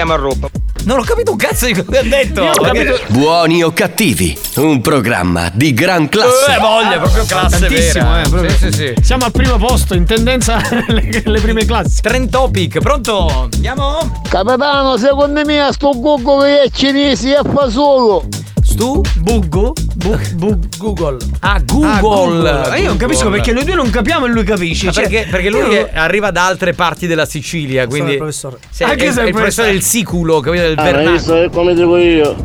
mi 0.07 0.11
ha 0.11 0.15
rotto? 0.17 0.49
Non 0.85 0.99
ho 0.99 1.03
capito 1.03 1.33
un 1.33 1.37
cazzo 1.37 1.67
di 1.67 1.75
cosa 1.75 2.01
ha 2.01 2.03
detto. 2.03 2.51
Capito- 2.63 2.99
Buoni 3.09 3.63
o 3.63 3.71
cattivi, 3.75 4.37
un 4.57 4.81
programma 4.81 5.51
di 5.53 5.75
gran 5.75 6.09
classe. 6.09 6.55
Eh, 6.57 6.59
voglia, 6.61 6.99
proprio 6.99 7.27
classe 7.27 7.59
Tantissimo, 7.59 8.11
vera. 8.11 8.23
eh, 8.23 8.29
proprio. 8.31 8.51
Sì, 8.51 8.57
sì, 8.57 8.73
sì. 8.73 8.95
Siamo 9.03 9.27
al 9.27 9.33
primo 9.33 9.59
posto, 9.59 9.93
in 9.95 10.07
tendenza 10.07 10.59
le, 10.89 11.23
le 11.23 11.41
prime 11.41 11.67
classi. 11.67 12.01
Trend 12.01 12.31
topic, 12.31 12.79
pronto? 12.79 13.49
Andiamo? 13.53 14.23
Capitano, 14.31 14.97
secondo 14.97 15.43
me 15.45 15.69
sto 15.73 15.91
Google 15.95 16.47
che 16.47 16.63
è 16.63 16.71
cinese 16.71 17.37
e 17.37 17.41
fa 17.53 17.69
solo. 17.69 18.25
Stu? 18.73 19.03
Buggo? 19.21 19.73
Bu, 19.97 20.19
bu, 20.35 20.59
Google. 20.79 21.19
Ah, 21.41 21.55
Ah, 21.55 21.61
Google. 22.01 22.75
Eh, 22.75 22.81
Io 22.81 22.89
non 22.89 22.97
capisco 22.97 23.25
Google. 23.25 23.37
perché 23.39 23.53
noi 23.53 23.65
due 23.65 23.75
non 23.75 23.91
capiamo 23.91 24.25
e 24.25 24.29
lui 24.31 24.45
capisce. 24.45 24.91
Cioè, 24.91 25.09
perché, 25.09 25.29
perché 25.31 25.51
lui 25.51 25.61
io- 25.61 25.89
arriva 25.93 26.31
da 26.31 26.47
altre 26.47 26.73
parti 26.73 27.07
della 27.07 27.27
Sicilia, 27.27 27.87
quindi. 27.87 28.13
il 28.13 28.17
professore. 28.17 28.57
Sì, 28.71 28.83
Anche 28.85 29.09
è, 29.09 29.13
se 29.13 29.23
è 29.23 29.27
il 29.27 29.33
professore 29.33 29.73
del 29.73 29.83
siculo, 29.83 30.41
capito? 30.41 30.63
Del 30.63 30.79
Ah, 30.79 30.83
hai 30.83 30.93
vernacolo. 30.93 31.13
visto 31.41 31.51
come 31.51 31.75
dico 31.75 31.97
io? 31.99 32.37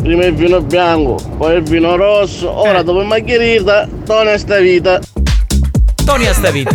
Prima 0.00 0.24
il 0.26 0.34
vino 0.34 0.60
bianco, 0.60 1.16
poi 1.38 1.56
il 1.56 1.62
vino 1.62 1.96
rosso, 1.96 2.50
ora 2.50 2.82
dopo 2.82 3.00
il 3.00 3.06
margherita, 3.06 3.88
torna 4.06 4.36
sta 4.38 4.58
vita. 4.60 5.00
Tony 6.04 6.26
a 6.26 6.32
sta 6.34 6.50
vita. 6.50 6.70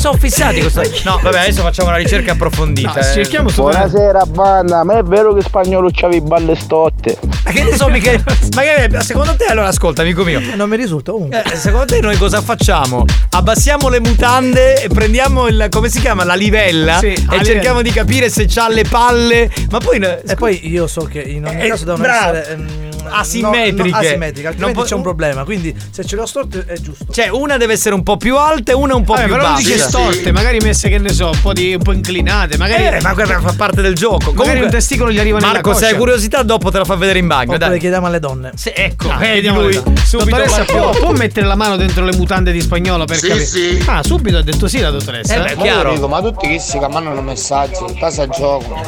Sono 0.00 0.16
fissati 0.16 0.60
questo. 0.60 0.80
No, 1.04 1.20
vabbè, 1.22 1.40
adesso 1.40 1.60
facciamo 1.60 1.88
una 1.90 1.98
ricerca 1.98 2.32
approfondita. 2.32 2.92
No, 2.94 2.98
eh. 3.00 3.02
cerchiamo 3.02 3.48
su 3.50 3.60
Buonasera 3.60 4.24
banda, 4.24 4.82
ma 4.82 4.96
è 4.98 5.02
vero 5.02 5.34
che 5.34 5.42
spagnolo 5.42 5.90
c'avevi 5.92 6.22
balle 6.22 6.54
stotte? 6.56 7.18
Ma 7.44 7.50
che 7.50 7.62
ne 7.64 7.76
so, 7.76 7.88
mica. 7.88 8.12
Ma 8.54 8.62
che, 8.62 8.88
secondo 9.02 9.36
te, 9.36 9.44
allora, 9.44 9.68
ascolta, 9.68 10.00
amico 10.00 10.24
mio. 10.24 10.40
Non 10.56 10.70
mi 10.70 10.76
risulta 10.76 11.12
comunque. 11.12 11.42
Eh, 11.42 11.54
secondo 11.56 11.84
te 11.84 12.00
noi 12.00 12.16
cosa 12.16 12.40
facciamo? 12.40 13.04
Abbassiamo 13.32 13.90
le 13.90 14.00
mutande 14.00 14.82
e 14.82 14.88
prendiamo 14.88 15.46
il. 15.48 15.66
come 15.70 15.90
si 15.90 16.00
chiama? 16.00 16.24
La 16.24 16.34
livella 16.34 16.98
Sì, 16.98 17.08
e 17.08 17.14
livello. 17.18 17.44
cerchiamo 17.44 17.82
di 17.82 17.90
capire 17.90 18.30
se 18.30 18.46
c'ha 18.48 18.68
le 18.70 18.84
palle. 18.88 19.50
Ma 19.70 19.78
poi. 19.80 19.98
E 20.00 20.34
poi 20.34 20.66
io 20.70 20.86
so 20.86 21.02
che 21.02 21.20
in 21.20 21.44
ogni 21.44 21.62
Eh, 21.62 21.68
caso 21.68 21.84
devono 21.84 22.02
bravo. 22.04 22.36
essere 22.38 22.52
ehm, 22.54 22.88
Asimmetriche. 23.12 23.82
no, 23.82 23.88
no, 23.90 23.96
asimmetriche, 23.96 24.46
altrimenti 24.46 24.60
Non 24.60 24.72
può- 24.72 24.82
c'è 24.84 24.94
un 24.94 25.02
problema. 25.02 25.44
Quindi 25.44 25.74
se 25.90 26.04
ce 26.04 26.16
l'ho 26.16 26.26
storto 26.26 26.62
è 26.66 26.78
giusto. 26.78 27.06
Cioè, 27.12 27.28
una 27.28 27.56
deve 27.58 27.72
essere 27.74 27.94
un 27.94 28.02
po' 28.02 28.16
più 28.16 28.36
alta 28.36 28.70
e 28.72 28.74
una 28.74 28.94
un 28.94 29.04
po' 29.04 29.12
Vabbè, 29.14 29.24
più 29.26 29.34
però 29.34 29.46
non 29.46 29.54
bassa. 29.54 29.68
Storte, 29.90 30.32
magari 30.32 30.58
messe 30.60 30.88
che 30.88 30.98
ne 30.98 31.12
so, 31.12 31.30
un 31.30 31.40
po', 31.40 31.52
di, 31.52 31.74
un 31.74 31.82
po' 31.82 31.92
inclinate, 31.92 32.56
magari. 32.56 32.96
Eh, 32.96 33.00
ma 33.02 33.12
quella 33.14 33.40
fa 33.40 33.52
parte 33.56 33.82
del 33.82 33.94
gioco. 33.94 34.16
Magari 34.32 34.34
Comunque, 34.36 34.64
un 34.64 34.70
testicolo 34.70 35.10
gli 35.10 35.18
arriva 35.18 35.38
nella 35.38 35.52
Marco, 35.52 35.70
se 35.72 35.76
hai 35.84 35.90
coscia. 35.90 35.96
curiosità, 35.96 36.42
dopo 36.42 36.70
te 36.70 36.78
la 36.78 36.84
fa 36.84 36.94
vedere 36.96 37.18
in 37.18 37.26
bagno. 37.26 37.52
Oppure 37.52 37.68
Dai. 37.68 37.78
chiediamo 37.78 38.06
alle 38.06 38.18
donne. 38.20 38.52
Sì, 38.54 38.72
ecco, 38.74 39.08
Ah, 39.10 39.16
vedi 39.18 39.34
vediamo 39.34 39.60
lui. 39.62 39.72
le- 39.72 39.82
Subito 40.04 40.36
Dottoressa, 40.36 40.64
può, 40.64 40.90
può 40.90 41.12
mettere 41.12 41.46
la 41.46 41.54
mano 41.56 41.76
dentro 41.76 42.04
le 42.04 42.14
mutande 42.16 42.52
di 42.52 42.60
spagnolo 42.60 43.04
per 43.04 43.16
Sì, 43.18 43.26
capire? 43.28 43.44
sì. 43.44 43.82
Ah, 43.86 44.02
subito 44.02 44.36
ha 44.38 44.42
detto 44.42 44.66
sì 44.68 44.78
la 44.80 44.90
dottoressa. 44.90 45.34
Eh 45.34 45.40
beh, 45.48 45.54
Ma 45.56 45.62
chiaro. 45.62 45.92
dico, 45.94 46.08
ma 46.08 46.20
tutti 46.20 46.48
che 46.48 46.58
si 46.58 46.78
mandano 46.78 47.20
messaggi, 47.22 47.78
in 47.86 47.98
casa 47.98 48.26
giocano. 48.28 48.82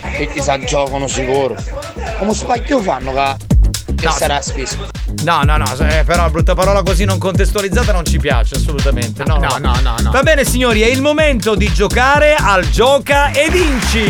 E 0.00 0.28
chi 0.32 0.40
sa 0.40 0.58
giocano 0.58 1.06
sicuro. 1.08 1.54
Come 2.18 2.34
spacchio 2.34 2.80
fanno 2.80 3.12
che, 3.12 3.36
che 3.98 4.06
No, 4.06 4.12
sarà 4.12 4.40
spesso? 4.40 4.76
No, 5.24 5.42
no, 5.42 5.56
no, 5.56 5.64
eh, 5.88 6.04
però 6.04 6.28
brutta 6.30 6.54
parola 6.54 6.82
così 6.82 7.04
non 7.04 7.18
contestualizzata 7.18 7.92
non 7.92 8.04
ci 8.04 8.18
piace 8.18 8.54
assolutamente. 8.54 9.24
No, 9.24 9.36
No, 9.38 9.56
no, 9.60 9.76
no, 9.82 9.94
no. 10.00 10.10
Va 10.10 10.22
bene, 10.22 10.44
signori, 10.44 10.82
è 10.82 10.86
il 10.86 11.02
momento 11.02 11.54
di 11.54 11.70
giocare 11.72 12.34
al 12.38 12.68
gioca 12.70 13.30
e 13.32 13.48
vinci. 13.50 14.04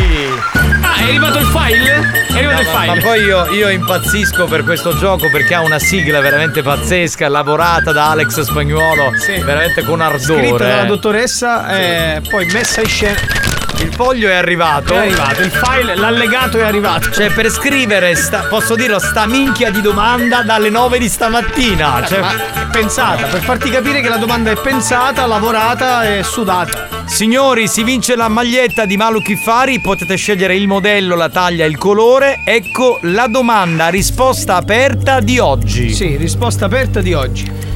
Ah, 0.81 0.95
è 0.97 1.03
arrivato 1.03 1.39
il 1.39 1.45
file? 1.45 2.25
È 2.27 2.37
arrivato 2.37 2.61
il 2.61 2.67
Ma, 2.67 2.79
file. 2.79 2.95
ma 2.95 3.01
poi 3.01 3.21
io, 3.23 3.51
io 3.53 3.69
impazzisco 3.69 4.45
per 4.45 4.63
questo 4.63 4.95
gioco 4.97 5.29
perché 5.29 5.55
ha 5.55 5.61
una 5.61 5.79
sigla 5.79 6.19
veramente 6.19 6.61
pazzesca, 6.61 7.25
elaborata 7.25 7.91
da 7.91 8.11
Alex 8.11 8.41
Spagnuolo, 8.41 9.11
Sì. 9.17 9.41
veramente 9.41 9.83
con 9.83 10.01
ardore. 10.01 10.47
Scritta 10.47 10.57
dalla 10.67 10.83
eh. 10.83 10.87
dottoressa 10.87 11.77
e 11.77 12.21
poi 12.29 12.45
messa 12.47 12.81
in 12.81 12.87
scena. 12.87 13.48
Il 13.81 13.93
foglio 13.93 14.27
è 14.27 14.33
arrivato. 14.33 14.93
È 14.93 14.97
arrivato, 14.97 15.41
il 15.41 15.51
file, 15.51 15.95
l'allegato 15.95 16.57
è 16.57 16.63
arrivato. 16.63 17.11
Cioè, 17.11 17.31
per 17.31 17.49
scrivere, 17.49 18.13
sta- 18.15 18.47
posso 18.49 18.75
dirlo, 18.75 18.99
sta 18.99 19.25
minchia 19.25 19.71
di 19.71 19.79
domanda 19.79 20.41
dalle 20.41 20.69
9 20.69 20.99
di 20.99 21.07
stamattina. 21.07 22.05
Cioè, 22.05 22.19
Ma 22.19 22.31
è 22.33 22.65
pensata, 22.69 23.27
per 23.27 23.41
farti 23.41 23.69
capire 23.69 24.01
che 24.01 24.09
la 24.09 24.17
domanda 24.17 24.51
è 24.51 24.57
pensata, 24.57 25.25
lavorata 25.25 26.03
e 26.03 26.23
sudata. 26.23 26.87
Signori, 27.05 27.67
si 27.69 27.83
vince 27.83 28.15
la 28.17 28.27
maglietta 28.27 28.85
di 28.85 28.97
Malu 28.97 29.21
Kiffari, 29.21 29.79
potete 29.79 30.15
scegliere 30.15 30.55
il 30.55 30.67
modello, 30.67 31.15
la 31.15 31.29
taglia, 31.29 31.65
il 31.65 31.77
colore. 31.77 32.41
Ecco 32.43 32.99
la 33.03 33.27
domanda, 33.27 33.87
risposta 33.87 34.55
aperta 34.57 35.21
di 35.21 35.39
oggi. 35.39 35.93
Sì, 35.93 36.17
risposta 36.17 36.65
aperta 36.65 36.99
di 37.01 37.13
oggi. 37.13 37.68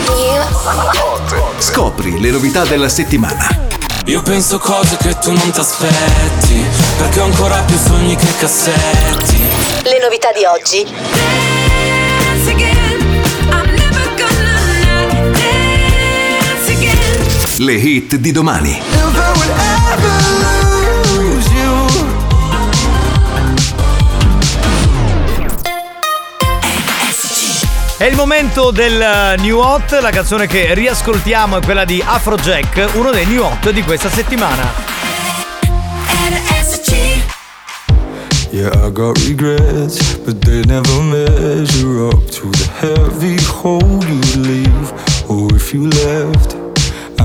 Scopri 1.59 2.19
le 2.19 2.31
novità 2.31 2.63
della 2.65 2.89
settimana. 2.89 3.65
Io 4.05 4.21
penso 4.21 4.57
cose 4.59 4.95
che 4.97 5.17
tu 5.19 5.33
non 5.33 5.49
ti 5.51 5.59
aspetti 5.59 6.65
Perché 6.97 7.19
ho 7.19 7.25
ancora 7.25 7.57
più 7.63 7.77
sogni 7.77 8.15
che 8.15 8.27
cassetti 8.39 9.37
Le 9.83 9.99
novità 10.01 10.29
di 10.31 10.45
oggi. 10.45 11.56
Le 17.59 17.73
hit 17.73 18.17
di 18.17 18.31
domani. 18.31 18.79
È 27.97 28.03
il 28.03 28.15
momento 28.15 28.69
del 28.69 29.01
eh, 29.01 29.41
New 29.41 29.57
Hot, 29.57 29.97
la 29.99 30.11
canzone 30.11 30.45
che 30.45 30.75
riascoltiamo 30.75 31.57
è 31.57 31.61
quella 31.65 31.83
di 31.83 31.99
Afrojack, 32.05 32.91
uno 32.93 33.09
dei 33.09 33.25
New 33.25 33.41
Hot 33.41 33.71
di 33.71 33.81
questa 33.81 34.11
settimana. 34.11 34.71
Yeah, 38.51 38.71
I 38.85 38.91
got 38.91 39.17
regrets, 39.27 40.15
but 40.17 40.45
they 40.45 40.63
never 40.65 41.01
measure 41.01 42.07
up 42.07 42.23
to 42.29 42.51
the 42.51 42.69
heavy 42.79 43.37
hole 43.43 44.03
you 44.03 44.21
leave. 44.41 44.93
Or 45.27 45.51
if 45.55 45.73
you 45.73 45.87
left, 45.89 46.66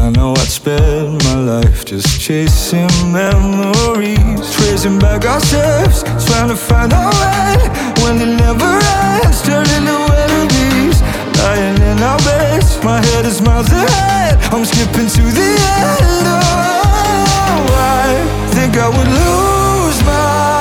I 0.02 0.10
know 0.10 0.32
I'd 0.32 0.48
spend 0.48 1.22
my 1.22 1.36
life 1.36 1.84
just 1.84 2.20
chasing 2.20 2.90
memories, 3.12 4.52
tracing 4.56 4.98
back 4.98 5.24
our 5.24 5.38
steps, 5.38 6.02
trying 6.26 6.48
to 6.48 6.56
find 6.56 6.92
our 6.92 7.12
way 7.22 7.54
when 8.02 8.20
it 8.20 8.34
never 8.34 8.66
ends, 8.66 9.42
turning 9.42 9.86
to 9.86 9.98
enemies, 10.26 11.00
lying 11.38 11.78
in 11.90 12.02
our 12.02 12.18
beds. 12.18 12.82
My 12.82 13.00
head 13.00 13.26
is 13.26 13.40
miles 13.40 13.70
ahead, 13.70 14.42
I'm 14.52 14.64
skipping 14.64 15.06
to 15.06 15.22
the 15.22 15.50
end. 15.78 16.26
Oh, 16.26 17.62
I 17.78 18.48
think 18.54 18.76
I 18.76 18.88
would 18.88 19.06
lose 19.06 20.02
my 20.04 20.51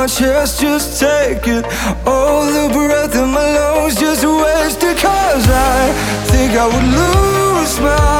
my 0.00 0.06
chest, 0.06 0.62
just 0.62 0.98
take 0.98 1.46
it. 1.46 1.62
All 2.06 2.46
the 2.46 2.72
breath 2.72 3.14
in 3.14 3.28
my 3.28 3.46
lungs, 3.52 3.96
just 3.96 4.24
waste 4.24 4.82
it. 4.82 4.96
Cause 4.96 5.46
I 5.46 5.92
think 6.30 6.52
I 6.56 6.66
would 6.72 6.88
lose 6.98 7.78
my 7.80 8.19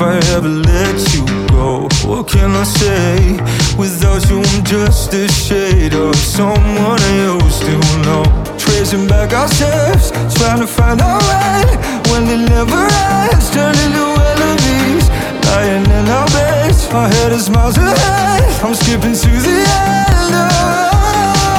If 0.00 0.06
I 0.06 0.16
ever 0.34 0.48
let 0.48 1.12
you 1.12 1.26
go, 1.48 1.86
what 2.08 2.26
can 2.26 2.52
I 2.52 2.64
say? 2.64 3.36
Without 3.76 4.24
you, 4.30 4.40
I'm 4.40 4.64
just 4.64 5.12
a 5.12 5.28
shade 5.28 5.92
of 5.92 6.16
someone 6.16 6.98
I 6.98 7.36
used 7.36 7.64
know. 8.06 8.24
Tracing 8.56 9.06
back 9.06 9.34
our 9.34 9.46
steps, 9.46 10.10
trying 10.38 10.60
to 10.60 10.66
find 10.66 11.02
our 11.02 11.20
way 11.20 11.64
when 12.08 12.22
it 12.32 12.48
never 12.48 12.80
ends, 13.28 13.50
turning 13.50 13.92
to 13.92 14.06
enemies. 14.32 15.04
Lying 15.44 15.84
in 15.84 16.08
our 16.08 16.26
beds, 16.28 16.90
my 16.90 17.06
head 17.06 17.32
is 17.32 17.50
miles 17.50 17.76
ahead. 17.76 18.64
I'm 18.64 18.72
skipping 18.72 19.12
to 19.12 19.28
the 19.28 19.56
end. 19.68 20.32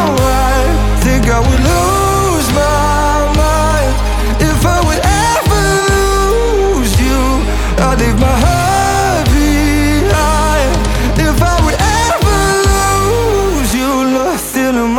Oh, 0.01 0.17
I 0.17 0.97
think 1.03 1.29
I 1.29 1.39
would 1.39 1.59
lose 1.59 1.90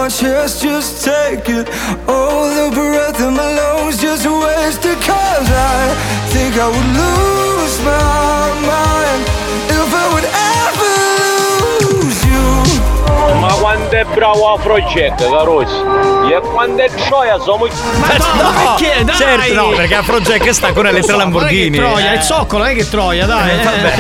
my 0.03 0.09
chest, 0.09 0.63
just 0.63 1.05
take 1.05 1.49
it. 1.49 1.69
All 2.09 2.51
the 2.51 2.75
breath 2.75 3.21
in 3.21 3.35
my 3.35 3.55
lungs, 3.55 4.01
just 4.01 4.27
waste 4.27 4.85
it. 4.85 4.99
Cause 5.01 5.49
I 5.49 5.95
think 6.33 6.59
I 6.59 6.67
would 6.67 6.91
lose 7.03 7.77
my 7.87 8.51
mind 8.67 9.23
if 9.71 9.91
I 10.03 10.07
would 10.13 10.27
ever 10.27 10.99
lose 11.87 12.21
you. 12.27 13.41
Ma 13.41 13.53
quanto 13.53 13.95
è 13.95 14.05
bravo 14.13 14.55
Afrojack, 14.55 15.19
Carossi! 15.19 15.75
E 16.33 16.41
quando 16.41 16.83
è 16.83 16.91
gioia 17.09 17.39
siamo... 17.41 17.69
Ma 18.01 18.17
no, 18.17 18.77
perché? 18.77 19.05
Dai! 19.05 19.15
Certo, 19.15 19.55
no, 19.55 19.69
perché 19.69 19.95
Afrojack 19.95 20.53
sta 20.53 20.73
con 20.73 20.85
le 20.85 21.01
tre 21.01 21.17
Lamborghini. 21.17 21.79
Non 21.79 21.91
è 21.91 21.95
che 21.95 22.01
Troia, 22.01 22.13
eh. 22.13 22.19
è 22.19 22.23
zoccolo, 22.23 22.63
non 22.65 22.73
è 22.73 22.75
che 22.75 22.89
Troia, 22.89 23.27
dai. 23.27 23.51
Eh, 23.51 23.63
vabbè. 23.63 23.93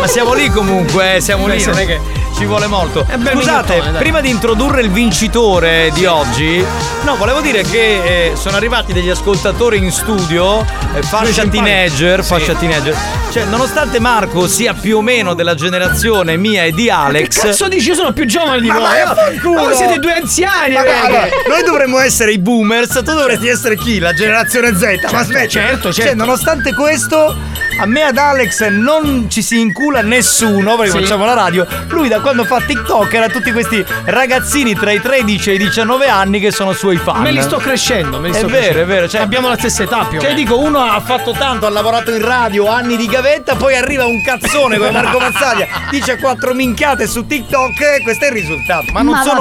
Ma 0.00 0.06
siamo 0.06 0.34
lì 0.34 0.48
comunque, 0.50 1.16
eh, 1.16 1.20
siamo 1.20 1.46
Beh, 1.46 1.56
lì, 1.56 1.64
non 1.64 1.78
è 1.78 1.86
che 1.86 2.00
ci 2.38 2.44
vuole 2.44 2.66
molto. 2.68 3.04
Bel 3.04 3.32
Scusate, 3.36 3.72
minuttone, 3.72 3.92
dai. 3.92 4.00
prima 4.02 4.20
di 4.20 4.30
introdurre 4.30 4.80
il 4.80 4.90
vincitore 4.90 5.90
di 5.92 6.06
oggi, 6.06 6.64
no, 7.04 7.16
volevo 7.16 7.40
dire 7.40 7.62
che 7.62 8.30
eh, 8.30 8.36
sono 8.36 8.56
arrivati 8.56 8.92
degli 8.92 9.08
ascoltatori 9.10 9.76
in 9.78 9.90
studio, 9.90 10.64
eh, 10.94 11.02
fascia 11.02 11.46
teenager, 11.46 12.22
Sì. 12.22 12.28
fascia 12.34 12.54
teenager. 12.54 12.96
Cioè, 13.30 13.44
nonostante 13.44 13.98
Marco 13.98 14.46
sia 14.46 14.72
più 14.72 14.98
o 14.98 15.02
meno 15.02 15.34
della 15.34 15.54
generazione 15.54 16.36
mia 16.36 16.62
e 16.64 16.70
di 16.72 16.88
Alex. 16.88 17.40
Che 17.40 17.48
cazzo 17.48 17.68
dici? 17.68 17.88
Io 17.88 17.94
sono 17.94 18.12
più 18.12 18.24
giovane 18.24 18.60
di 18.60 18.68
Ma 18.68 18.74
voi. 18.74 18.82
vai 18.84 19.00
a 19.00 19.14
fanculo! 19.14 19.62
Voi 19.64 19.74
siete 19.74 19.98
due 19.98 20.12
anziani, 20.14 20.74
Ma 20.74 20.80
allora, 20.80 21.26
noi 21.48 21.62
dovremmo 21.64 21.98
essere 21.98 22.32
i 22.32 22.38
boomers, 22.38 22.92
tu 23.04 23.12
dovresti 23.14 23.48
essere 23.48 23.76
chi? 23.76 23.98
La 23.98 24.12
generazione 24.12 24.74
Z. 24.76 24.80
Certo, 24.80 25.08
Ma 25.12 25.18
aspetta, 25.18 25.48
certo, 25.48 25.92
Cioè, 25.92 26.04
certo. 26.06 26.16
nonostante 26.24 26.72
questo, 26.74 27.36
a 27.80 27.86
me 27.86 28.02
ad 28.02 28.16
Alex 28.16 28.66
non 28.68 29.26
ci 29.28 29.42
si 29.42 29.60
incula 29.60 30.00
nessuno 30.02 30.76
perché 30.76 30.92
Sì. 30.92 30.98
facciamo 31.00 31.24
la 31.24 31.34
radio. 31.34 31.66
Lui 31.88 32.08
da 32.08 32.20
quando 32.28 32.44
fa 32.44 32.60
TikTok 32.60 33.14
era 33.14 33.28
tutti 33.28 33.50
questi 33.52 33.82
ragazzini 34.04 34.74
tra 34.74 34.90
i 34.92 35.00
13 35.00 35.50
e 35.50 35.54
i 35.54 35.58
19 35.58 36.08
anni 36.08 36.40
che 36.40 36.50
sono 36.50 36.74
suoi 36.74 36.98
fan. 36.98 37.22
Me 37.22 37.30
li 37.32 37.40
sto 37.40 37.56
crescendo, 37.56 38.20
me 38.20 38.28
li 38.28 38.34
È 38.34 38.38
sto 38.38 38.48
vero, 38.48 38.58
crescendo. 38.60 38.82
è 38.82 38.84
vero. 38.84 39.08
Cioè, 39.08 39.20
Abbiamo 39.22 39.48
la 39.48 39.56
stessa 39.56 39.84
età 39.84 40.04
più 40.04 40.20
Cioè, 40.20 40.34
dico, 40.34 40.58
uno 40.58 40.78
ha 40.80 41.00
fatto 41.00 41.32
tanto, 41.32 41.64
ha 41.64 41.70
lavorato 41.70 42.10
in 42.10 42.20
radio, 42.22 42.68
anni 42.68 42.98
di 42.98 43.06
gavetta, 43.06 43.54
poi 43.54 43.76
arriva 43.76 44.04
un 44.04 44.20
cazzone 44.22 44.76
come 44.76 44.90
Marco 44.90 45.16
Mazzaglia, 45.24 45.66
dice 45.90 46.18
quattro 46.18 46.52
minchiate 46.52 47.06
su 47.06 47.26
TikTok 47.26 47.80
e 47.80 48.02
questo 48.02 48.26
è 48.26 48.28
il 48.28 48.34
risultato. 48.34 48.92
Ma 48.92 49.00
non 49.00 49.14
Ma 49.14 49.22
sono. 49.22 49.40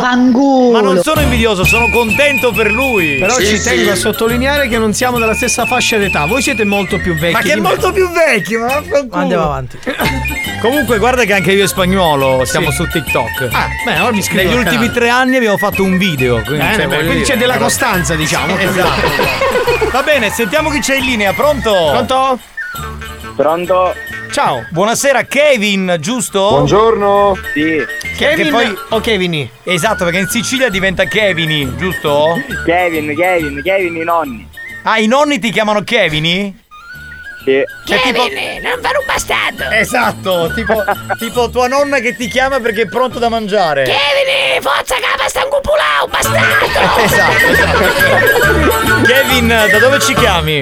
Ma 0.71 0.79
non 0.79 1.01
sono 1.03 1.19
invidioso, 1.19 1.65
sono 1.65 1.89
contento 1.89 2.53
per 2.53 2.71
lui. 2.71 3.17
Però 3.17 3.37
ci 3.37 3.61
tengo 3.61 3.91
a 3.91 3.95
sottolineare 3.95 4.69
che 4.69 4.77
non 4.77 4.93
siamo 4.93 5.19
della 5.19 5.35
stessa 5.35 5.65
fascia 5.65 5.97
d'età. 5.97 6.25
Voi 6.25 6.41
siete 6.41 6.63
molto 6.63 6.97
più 6.99 7.15
vecchi. 7.15 7.33
Ma 7.33 7.41
che 7.41 7.51
è 7.51 7.55
me. 7.55 7.61
molto 7.61 7.91
più 7.91 8.09
vecchio, 8.11 8.61
ma. 8.61 8.81
Andiamo 9.19 9.43
avanti. 9.43 9.77
Comunque, 10.61 10.97
guarda 10.97 11.25
che 11.25 11.33
anche 11.33 11.51
io 11.51 11.65
e 11.65 11.67
spagnolo 11.67 12.45
siamo 12.45 12.71
su 12.77 12.87
TikTok. 12.87 13.47
Ah, 13.53 13.69
beh, 13.83 13.99
ora 14.01 14.11
mi 14.11 14.19
iscrivo 14.19 14.43
Negli 14.43 14.53
ultimi 14.57 14.75
canale. 14.75 14.91
tre 14.93 15.09
anni 15.09 15.35
abbiamo 15.37 15.57
fatto 15.57 15.81
un 15.83 15.97
video. 15.97 16.35
Quindi, 16.43 16.57
Bene, 16.63 16.75
cioè, 16.75 16.85
voglio 16.85 16.97
quindi 16.97 17.13
dire, 17.15 17.25
c'è 17.25 17.37
della 17.37 17.57
costanza, 17.57 18.13
diciamo. 18.13 18.55
Esatto. 18.67 19.07
Va 19.91 20.03
bene, 20.03 20.29
sentiamo 20.29 20.69
chi 20.69 20.79
c'è 20.79 20.97
in 20.97 21.05
linea, 21.05 21.33
pronto? 21.33 21.71
Pronto? 21.71 22.39
Pronto? 23.35 23.95
Ciao. 24.31 24.67
Buonasera, 24.69 25.23
Kevin, 25.23 25.97
giusto? 25.99 26.49
Buongiorno? 26.49 27.35
Sì. 27.53 27.83
Kevin 28.15 28.51
poi- 28.51 28.77
o 28.89 28.99
Kevin? 28.99 29.49
Esatto, 29.63 30.03
perché 30.03 30.19
in 30.19 30.27
Sicilia 30.27 30.69
diventa 30.69 31.05
Kevin, 31.05 31.75
giusto? 31.77 32.39
Kevin, 32.63 33.15
Kevin, 33.15 33.61
Kevin 33.63 33.95
i 33.95 34.03
nonni. 34.03 34.47
Ah, 34.83 34.99
i 34.99 35.07
nonni 35.07 35.39
ti 35.39 35.49
chiamano 35.49 35.81
Kevin? 35.81 36.53
Sì. 37.47 37.63
Cioè, 37.85 38.01
tipo... 38.01 38.27
non 38.61 38.81
fare 38.81 38.97
un 38.97 39.05
bastardo. 39.05 39.69
Esatto, 39.69 40.51
tipo, 40.53 40.83
tipo 41.17 41.49
tua 41.49 41.67
nonna 41.67 41.99
che 41.99 42.13
ti 42.13 42.27
chiama 42.27 42.59
perché 42.59 42.81
è 42.81 42.87
pronto 42.89 43.19
da 43.19 43.29
mangiare. 43.29 43.83
Kevin, 43.83 44.61
forza 44.61 44.95
capa 44.99 45.29
sta 45.29 45.45
un 45.45 45.49
cupulao, 45.49 46.07
bastardo. 46.07 46.65
Esatto, 47.07 47.45
esatto. 47.45 49.01
Kevin, 49.03 49.47
da 49.47 49.79
dove 49.79 49.99
ci 49.99 50.13
chiami? 50.13 50.61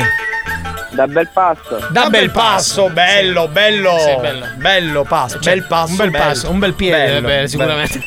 Da 0.95 1.07
bel 1.07 1.29
passo. 1.33 1.87
Da 1.89 2.09
bel 2.09 2.31
passo, 2.31 2.89
bello, 2.89 3.47
bello. 3.49 3.97
Sì, 3.99 4.15
bello. 4.21 4.45
Bello 4.55 5.03
passo, 5.03 5.39
Cioè, 5.39 5.53
bel 5.55 5.67
passo. 5.67 5.91
un 5.91 5.95
bel 5.97 6.09
bello. 6.11 6.23
passo, 6.25 6.49
un 6.49 6.59
bel 6.59 6.73
piede, 6.73 7.05
Bello, 7.05 7.27
bello. 7.27 7.47
sicuramente. 7.47 7.99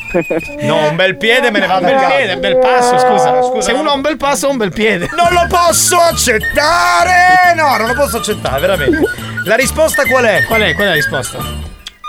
No, 0.63 0.89
un 0.89 0.97
bel 0.97 1.17
piede 1.19 1.51
me 1.51 1.59
ne 1.59 1.67
vado 1.67 1.85
Un 1.87 1.93
bel 1.97 2.07
piede, 2.07 2.33
un 2.35 2.41
bel 2.41 2.57
passo, 2.59 2.99
scusa. 2.99 3.43
scusa, 3.43 3.61
Se 3.61 3.73
no. 3.73 3.81
uno 3.81 3.91
ha 3.91 3.95
un 3.95 4.01
bel 4.01 4.17
passo, 4.17 4.47
ha 4.47 4.51
un 4.51 4.57
bel 4.57 4.73
piede. 4.73 5.09
Non 5.15 5.33
lo 5.33 5.47
posso 5.49 5.97
accettare! 5.99 7.53
No, 7.55 7.77
non 7.77 7.87
lo 7.89 7.95
posso 7.95 8.17
accettare, 8.19 8.61
veramente. 8.61 9.01
La 9.45 9.55
risposta 9.57 10.05
qual 10.05 10.25
è? 10.25 10.45
Qual 10.45 10.61
è? 10.61 10.73
Qual 10.75 10.87
è 10.87 10.89
la 10.91 10.95
risposta? 10.97 11.39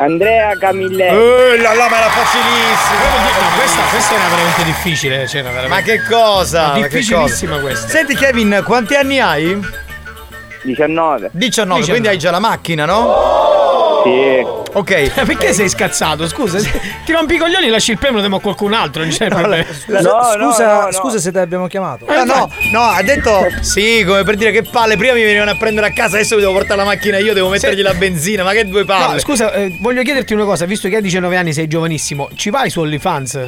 Andrea 0.01 0.57
Camilleri. 0.57 1.13
Eh, 1.13 1.57
la, 1.61 1.73
la, 1.73 1.89
ma 1.89 1.97
era 1.97 2.09
facilissima. 2.09 2.99
No, 3.03 3.55
questa, 3.57 3.81
questa 3.89 4.13
era 4.15 4.27
veramente 4.29 4.63
difficile. 4.63 5.25
C'era 5.25 5.49
veramente. 5.49 5.75
Ma 5.75 5.81
che 5.81 6.01
cosa? 6.07 6.61
Ma 6.61 6.67
Ma 6.67 6.73
che 6.75 6.81
difficilissima 6.99 7.51
cosa? 7.55 7.63
questa. 7.63 7.87
Senti 7.89 8.15
Kevin, 8.15 8.61
quanti 8.65 8.95
anni 8.95 9.19
hai? 9.19 9.59
19. 10.63 11.29
19, 11.33 11.85
quindi 11.87 12.07
hai 12.07 12.17
già 12.17 12.31
la 12.31 12.39
macchina, 12.39 12.85
no? 12.85 13.57
Sì. 14.03 14.57
Ok. 14.73 15.11
Ma 15.17 15.23
perché 15.25 15.53
sei 15.53 15.69
scazzato? 15.69 16.27
Scusa, 16.27 16.59
ti 17.05 17.11
rompi 17.11 17.35
i 17.35 17.37
coglioni 17.37 17.67
e 17.67 17.69
lasci 17.69 17.91
il 17.91 17.97
premio 17.97 18.21
demo 18.21 18.37
a 18.37 18.41
qualcun 18.41 18.73
altro. 18.73 19.01
Non 19.01 19.11
c'è 19.11 19.27
problema. 19.27 19.65
scusa, 19.71 20.91
scusa 20.91 21.19
se 21.19 21.31
ti 21.31 21.37
abbiamo 21.37 21.67
chiamato. 21.67 22.05
No, 22.05 22.23
no, 22.23 22.51
no, 22.71 22.81
ha 22.81 23.01
detto 23.01 23.47
sì, 23.61 24.03
come 24.05 24.23
per 24.23 24.35
dire 24.35 24.51
che 24.51 24.63
palle, 24.63 24.97
prima 24.97 25.13
mi 25.13 25.23
venivano 25.23 25.51
a 25.51 25.55
prendere 25.55 25.87
a 25.87 25.91
casa, 25.91 26.15
adesso 26.15 26.35
mi 26.35 26.41
devo 26.41 26.53
portare 26.53 26.77
la 26.77 26.85
macchina 26.85 27.17
io, 27.17 27.33
devo 27.33 27.49
mettergli 27.49 27.81
la 27.81 27.93
benzina, 27.93 28.43
ma 28.43 28.51
che 28.51 28.67
due 28.67 28.85
palle. 28.85 29.13
No, 29.13 29.19
scusa, 29.19 29.51
eh, 29.53 29.77
voglio 29.81 30.01
chiederti 30.03 30.33
una 30.33 30.45
cosa, 30.45 30.65
visto 30.65 30.87
che 30.89 30.97
hai 30.97 31.01
19 31.01 31.35
anni, 31.35 31.53
sei 31.53 31.67
giovanissimo, 31.67 32.29
ci 32.35 32.49
vai 32.49 32.69
su 32.69 32.79
OnlyFans? 32.81 33.47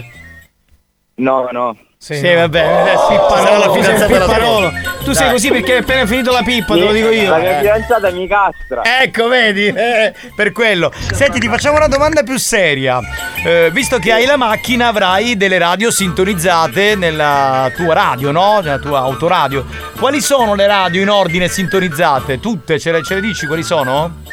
No, 1.15 1.47
no. 1.51 1.77
Sì, 2.03 2.15
Sì, 2.15 2.33
vabbè, 2.33 2.93
eh, 2.93 2.95
Pipparolo, 3.09 3.73
tu 3.73 3.83
sei 3.83 4.07
pipparolo. 4.07 4.71
Tu 5.03 5.11
sei 5.13 5.29
così 5.29 5.51
perché 5.51 5.73
hai 5.73 5.79
appena 5.81 6.07
finito 6.07 6.31
la 6.31 6.41
pippa, 6.41 6.73
te 6.73 6.79
lo 6.79 6.91
dico 6.91 7.11
io. 7.11 7.29
La 7.29 7.37
mia 7.37 7.59
fidanzata 7.59 8.09
mi 8.09 8.27
castra. 8.27 8.81
Ecco, 9.03 9.27
vedi? 9.27 9.67
Eh, 9.91 10.11
per 10.35 10.51
quello. 10.51 10.91
Senti, 11.13 11.39
ti 11.39 11.47
facciamo 11.47 11.77
una 11.77 11.87
domanda 11.87 12.23
più 12.23 12.37
seria. 12.39 12.99
Eh, 13.45 13.69
visto 13.71 13.99
che 13.99 14.11
hai 14.11 14.25
la 14.25 14.35
macchina, 14.35 14.87
avrai 14.87 15.37
delle 15.37 15.59
radio 15.59 15.91
sintonizzate 15.91 16.95
nella 16.95 17.71
tua 17.75 17.93
radio, 17.93 18.31
no? 18.31 18.61
Nella 18.61 18.79
tua 18.79 18.99
autoradio. 19.01 19.63
Quali 19.99 20.21
sono 20.21 20.55
le 20.55 20.65
radio 20.65 21.03
in 21.03 21.09
ordine 21.09 21.47
sintonizzate? 21.49 22.39
Tutte? 22.39 22.79
Ce 22.79 22.91
le, 22.91 23.03
ce 23.03 23.13
le 23.13 23.21
dici 23.21 23.45
quali 23.45 23.61
sono? 23.61 24.23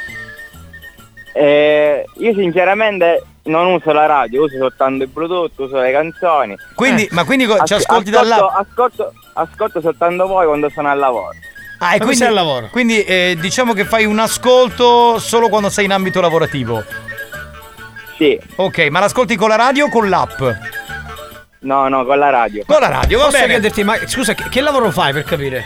Eh, 1.35 2.05
io 2.17 2.35
sinceramente 2.35 3.23
non 3.49 3.67
uso 3.67 3.93
la 3.93 4.07
radio, 4.07 4.45
uso 4.45 4.57
soltanto 4.57 5.03
il 5.05 5.09
Bluetooth, 5.11 5.53
uso 5.57 5.79
le 5.81 5.91
canzoni. 5.93 6.57
Quindi- 6.75 7.09
ma 7.11 7.25
quindi 7.25 7.47
co- 7.47 7.63
ci 7.65 7.75
ascolti 7.75 8.11
ascolto, 8.11 8.29
dall'app? 8.29 8.55
ascolto, 8.67 9.13
ascolto 9.35 9.81
soltanto 9.81 10.27
voi 10.27 10.47
quando 10.47 10.69
sono 10.71 10.89
al 10.89 10.99
lavoro. 10.99 11.31
Ah, 11.81 11.95
e 11.95 11.99
quindi, 11.99 12.17
sei 12.17 12.27
al 12.29 12.35
lavoro? 12.35 12.69
quindi 12.73 13.03
eh, 13.05 13.37
diciamo 13.39 13.73
che 13.73 13.85
fai 13.85 14.05
un 14.05 14.19
ascolto 14.19 15.19
solo 15.19 15.49
quando 15.49 15.69
sei 15.71 15.85
in 15.85 15.93
ambito 15.93 16.21
lavorativo. 16.21 16.83
Sì. 18.17 18.39
Ok, 18.57 18.89
ma 18.91 18.99
l'ascolti 19.01 19.37
con 19.37 19.49
la 19.49 19.57
radio 19.57 19.87
o 19.87 19.89
con 19.89 20.09
l'app? 20.09 20.41
No, 21.61 21.89
no, 21.89 22.05
con 22.05 22.19
la 22.19 22.31
radio. 22.31 22.65
Con 22.67 22.81
la 22.81 22.89
radio, 22.89 23.19
va 23.19 23.25
Posso 23.27 23.39
bene. 23.39 23.53
chiederti, 23.53 23.85
ma 23.85 23.97
scusa, 24.07 24.35
che, 24.35 24.49
che 24.49 24.61
lavoro 24.61 24.91
fai 24.91 25.13
per 25.13 25.23
capire? 25.25 25.65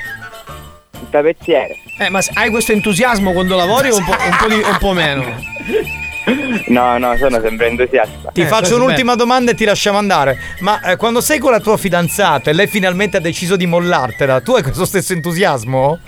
Il 1.00 1.06
tappezziere. 1.10 1.76
Eh, 1.98 2.08
ma 2.10 2.20
hai 2.34 2.50
questo 2.50 2.72
entusiasmo 2.72 3.32
quando 3.32 3.56
lavori 3.56 3.90
o 3.90 3.96
un 3.96 4.04
po', 4.04 4.10
un 4.12 4.36
po', 4.38 4.48
di- 4.48 4.54
un 4.62 4.76
po' 4.78 4.92
meno? 4.92 5.24
No, 6.68 6.96
no, 6.98 7.16
sono 7.16 7.40
sempre 7.40 7.66
entusiasta. 7.66 8.30
Ti 8.32 8.44
faccio 8.46 8.76
un'ultima 8.76 9.14
domanda 9.14 9.50
e 9.50 9.54
ti 9.54 9.64
lasciamo 9.64 9.98
andare. 9.98 10.38
Ma 10.60 10.80
eh, 10.82 10.96
quando 10.96 11.20
sei 11.20 11.38
con 11.38 11.50
la 11.50 11.60
tua 11.60 11.76
fidanzata 11.76 12.50
e 12.50 12.52
lei 12.52 12.66
finalmente 12.66 13.16
ha 13.16 13.20
deciso 13.20 13.56
di 13.56 13.66
mollartela, 13.66 14.40
tu 14.40 14.54
hai 14.54 14.62
questo 14.62 14.84
stesso 14.84 15.12
entusiasmo? 15.12 15.98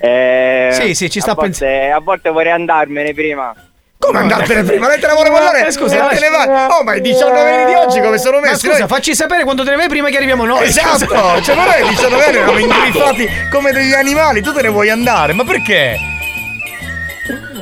Eh, 0.00 0.68
Sì, 0.72 0.94
sì, 0.94 1.10
ci 1.10 1.20
sta 1.20 1.32
a 1.32 1.34
volte, 1.34 1.90
A 1.90 2.00
volte 2.00 2.30
vorrei 2.30 2.52
andarmene 2.52 3.12
prima. 3.14 3.54
Come 3.98 4.18
andartene 4.20 4.62
prima? 4.62 4.88
Lei 4.88 5.00
te 5.00 5.06
la 5.06 5.14
vuole 5.14 5.30
mollare? 5.30 5.66
Eh, 5.66 5.72
scusa, 5.72 6.06
te 6.06 6.20
ne 6.20 6.28
vai. 6.28 6.68
Oh, 6.70 6.82
ma 6.84 6.94
i 6.94 7.00
19 7.00 7.40
anni 7.40 7.64
di 7.72 7.78
oggi 7.78 8.00
come 8.00 8.18
sono 8.18 8.38
Ma 8.40 8.50
messi? 8.50 8.66
scusa, 8.66 8.78
Noi- 8.80 8.88
facci 8.88 9.14
sapere 9.14 9.42
quando 9.42 9.64
te 9.64 9.70
ne 9.70 9.76
vai 9.76 9.88
prima 9.88 10.08
che 10.10 10.16
arriviamo 10.16 10.44
noi. 10.44 10.64
Esatto, 10.64 10.98
scusa. 11.06 11.40
cioè 11.42 11.54
ma 11.56 11.64
noi 11.64 11.80
ai 11.82 11.88
19 11.88 12.24
anni 12.24 12.36
eravamo 12.36 12.58
ingriffati 12.58 13.28
come 13.50 13.72
degli 13.72 13.94
animali, 13.94 14.42
tu 14.42 14.52
te 14.52 14.62
ne 14.62 14.68
vuoi 14.68 14.90
andare, 14.90 15.32
ma 15.32 15.44
perché? 15.44 15.96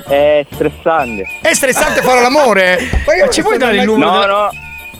È 0.06 0.44
stressante. 0.52 1.26
È 1.40 1.54
stressante 1.54 2.02
fare 2.02 2.20
l'amore? 2.20 2.78
Ma 3.06 3.14
io 3.14 3.28
ci 3.28 3.42
puoi 3.42 3.56
dare 3.58 3.76
il 3.76 3.84
numero? 3.84 4.10
No, 4.10 4.20
della- 4.20 4.26
no. 4.36 4.50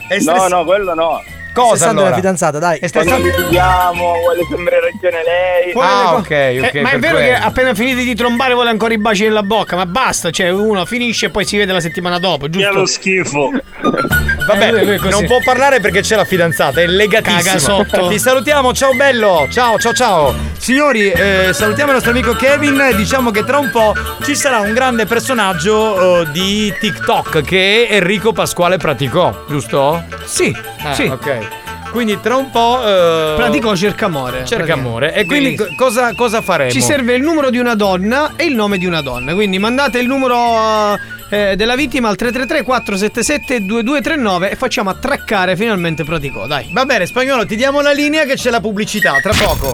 È 0.07 0.15
No, 0.15 0.21
stress- 0.21 0.47
no, 0.49 0.63
quello 0.65 0.93
no. 0.93 1.23
Cosa 1.55 1.67
Stressante 1.75 1.95
allora? 1.97 2.09
la 2.09 2.15
fidanzata, 2.15 2.59
dai. 2.59 2.79
Quando 2.79 2.87
stressante? 3.15 3.37
litighiamo, 3.37 4.13
vuole 4.19 4.45
sempre 4.49 4.79
ragione 4.81 5.23
lei. 5.23 5.73
Ah, 5.75 6.15
ok, 6.15 6.29
Eh, 6.29 6.59
ok. 6.61 6.75
ma 6.81 6.91
è 6.91 6.99
vero 6.99 7.15
quello. 7.15 7.33
che 7.33 7.41
appena 7.41 7.73
finiti 7.73 8.03
di 8.03 8.13
trombare 8.15 8.53
vuole 8.53 8.69
ancora 8.69 8.93
i 8.93 8.97
baci 8.97 9.23
nella 9.23 9.43
bocca, 9.43 9.75
ma 9.75 9.85
basta, 9.85 10.29
cioè 10.31 10.49
uno 10.49 10.85
finisce 10.85 11.27
e 11.27 11.29
poi 11.29 11.45
si 11.45 11.57
vede 11.57 11.71
la 11.71 11.79
settimana 11.79 12.19
dopo, 12.19 12.49
giusto? 12.49 12.69
Che 12.69 12.75
lo 12.75 12.85
schifo. 12.85 13.51
Vabbè, 14.45 14.67
Eh, 14.67 14.71
lui- 14.83 14.97
lui 14.99 15.09
non 15.09 15.25
può 15.25 15.37
parlare 15.43 15.79
perché 15.79 16.01
c'è 16.01 16.15
la 16.15 16.23
fidanzata, 16.25 16.79
è 16.81 16.85
legatissima. 16.87 17.41
Caga 17.41 17.57
sotto. 17.59 18.07
Ti 18.09 18.19
salutiamo, 18.19 18.73
ciao 18.73 18.93
bello. 18.93 19.47
Ciao, 19.49 19.79
ciao, 19.79 19.93
ciao. 19.93 20.35
Signori, 20.57 21.09
eh, 21.09 21.49
salutiamo 21.51 21.89
il 21.89 21.93
nostro 21.95 22.11
amico 22.11 22.33
Kevin 22.33 22.79
e 22.81 22.95
diciamo 22.95 23.31
che 23.31 23.43
tra 23.43 23.57
un 23.57 23.69
po' 23.71 23.93
ci 24.23 24.35
sarà 24.35 24.59
un 24.59 24.73
grande 24.73 25.05
personaggio 25.05 26.21
eh, 26.21 26.31
di 26.31 26.73
TikTok 26.79 27.41
che 27.41 27.87
Enrico 27.89 28.33
Pasquale 28.33 28.77
praticò, 28.77 29.45
giusto? 29.47 30.03
Sì, 30.25 30.55
Ah, 30.83 30.93
sì. 30.93 31.03
ok. 31.03 31.44
Quindi 31.91 32.19
tra 32.19 32.35
un 32.35 32.49
po'... 32.51 32.81
eh, 32.85 33.33
Pratico 33.37 33.75
cerca 33.75 34.05
amore. 34.07 34.43
Cerca 34.45 34.73
amore. 34.73 35.13
E 35.13 35.25
quindi 35.25 35.57
cosa, 35.77 36.13
cosa 36.13 36.41
faremo? 36.41 36.69
Ci 36.69 36.81
serve 36.81 37.15
il 37.15 37.21
numero 37.21 37.49
di 37.49 37.57
una 37.57 37.73
donna 37.75 38.33
e 38.35 38.45
il 38.45 38.55
nome 38.55 38.77
di 38.77 38.85
una 38.85 39.01
donna. 39.01 39.33
Quindi 39.33 39.59
mandate 39.59 39.99
il 39.99 40.07
numero 40.07 40.97
eh, 41.29 41.55
della 41.55 41.75
vittima 41.75 42.09
al 42.09 42.17
333 42.17 42.63
477 42.63 43.65
2239 43.65 44.51
e 44.51 44.55
facciamo 44.55 44.89
attraccare 44.89 45.55
finalmente 45.55 46.03
Pratico. 46.03 46.45
Dai. 46.47 46.69
Va 46.73 46.83
bene, 46.83 47.05
spagnolo, 47.05 47.45
ti 47.45 47.55
diamo 47.55 47.79
la 47.79 47.93
linea 47.93 48.25
che 48.25 48.33
c'è 48.35 48.49
la 48.49 48.59
pubblicità, 48.59 49.17
tra 49.21 49.31
poco. 49.33 49.71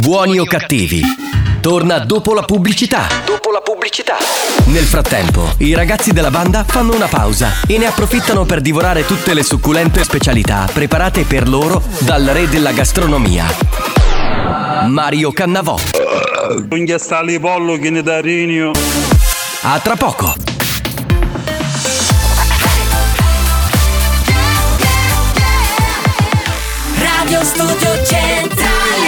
Buoni 0.00 0.38
o 0.40 0.44
cattivi? 0.44 1.02
Torna 1.68 1.98
dopo 1.98 2.32
la 2.32 2.40
pubblicità. 2.44 3.08
Dopo 3.26 3.50
la 3.50 3.60
pubblicità. 3.60 4.16
Nel 4.68 4.84
frattempo, 4.84 5.52
i 5.58 5.74
ragazzi 5.74 6.14
della 6.14 6.30
banda 6.30 6.64
fanno 6.66 6.94
una 6.94 7.08
pausa 7.08 7.60
e 7.66 7.76
ne 7.76 7.84
approfittano 7.84 8.46
per 8.46 8.62
divorare 8.62 9.04
tutte 9.04 9.34
le 9.34 9.42
succulente 9.42 10.02
specialità 10.02 10.66
preparate 10.72 11.24
per 11.24 11.46
loro 11.46 11.82
dal 11.98 12.24
re 12.24 12.48
della 12.48 12.72
gastronomia. 12.72 13.44
Mario 14.86 15.30
Cannavò. 15.30 15.76
Un 16.70 16.84
ghiastali 16.84 17.38
pollo 17.38 17.76
che 17.76 17.90
ne 17.90 18.02
da. 18.02 18.18
A 19.60 19.78
tra 19.80 19.94
poco. 19.94 20.34
Radio 26.96 27.44
Studio 27.44 28.04
Centrale 28.06 29.07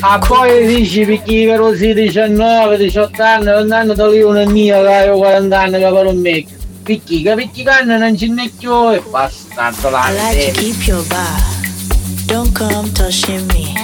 A 0.00 0.18
poi 0.18 0.66
dici 0.66 1.04
perché 1.04 1.46
però 1.46 1.74
si 1.74 1.94
19, 1.94 2.76
18 2.76 3.22
anni, 3.22 3.44
non 3.46 3.72
hanno 3.72 3.94
da 3.94 4.06
lì 4.08 4.22
una 4.22 4.44
mia 4.44 5.12
ho 5.12 5.16
40 5.16 5.58
anni 5.58 5.78
che 5.78 5.90
per 5.90 6.06
un 6.06 6.20
me. 6.20 6.44
Perché? 6.82 7.22
Che 7.22 7.34
perché 7.34 7.62
canno 7.62 7.98
non 7.98 8.12
n'è 8.12 8.50
più 8.58 8.92
e 8.92 9.02
bastardo. 9.10 9.88
I 9.88 10.12
like 10.12 10.48
eh. 10.48 10.52
to 10.52 10.60
keep 10.60 10.86
your 10.86 11.02
bar. 11.08 11.40
Don't 12.26 12.52
come 12.54 12.92
touching 12.92 13.46
me. 13.48 13.74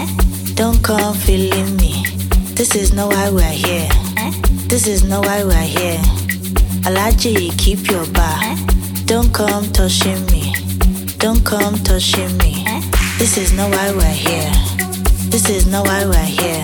Don't 0.55 0.81
come 0.83 1.15
feeling 1.15 1.77
me. 1.77 2.03
This 2.55 2.75
is 2.75 2.93
no 2.93 3.09
why 3.09 3.31
we're 3.31 3.43
here. 3.43 3.89
This 4.69 4.87
is 4.87 5.03
no 5.05 5.21
why 5.21 5.43
we're 5.43 5.67
here. 5.67 6.01
I 6.85 6.91
like 6.91 7.17
to 7.23 7.33
keep 7.57 7.91
your 7.91 8.07
bar. 8.13 8.39
Don't 9.07 9.33
come 9.33 9.71
touching 9.73 10.25
me. 10.27 10.55
Don't 11.19 11.45
come 11.45 11.77
touching 11.83 12.37
me. 12.39 12.65
This 13.19 13.37
is 13.39 13.53
no 13.53 13.69
why 13.69 13.93
we're 13.93 14.05
here. 14.13 14.53
This 15.33 15.49
is 15.49 15.67
no 15.67 15.81
why 15.81 16.05
we're 16.05 16.23
here. 16.25 16.63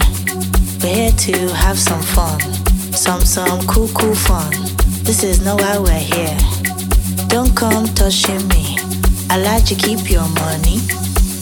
We're 0.82 0.94
here 0.94 1.10
to 1.10 1.54
have 1.54 1.78
some 1.78 2.02
fun. 2.02 2.38
Some, 2.92 3.22
some 3.22 3.66
cool, 3.66 3.88
cool 3.94 4.14
fun. 4.14 4.50
This 5.04 5.24
is 5.24 5.42
no 5.42 5.56
why 5.56 5.78
we're 5.78 5.98
here. 5.98 6.36
Don't 7.28 7.56
come 7.56 7.86
touching 7.94 8.46
me. 8.48 8.76
I 9.30 9.38
like 9.38 9.70
you 9.70 9.76
keep 9.78 10.10
your 10.10 10.28
money. 10.28 10.80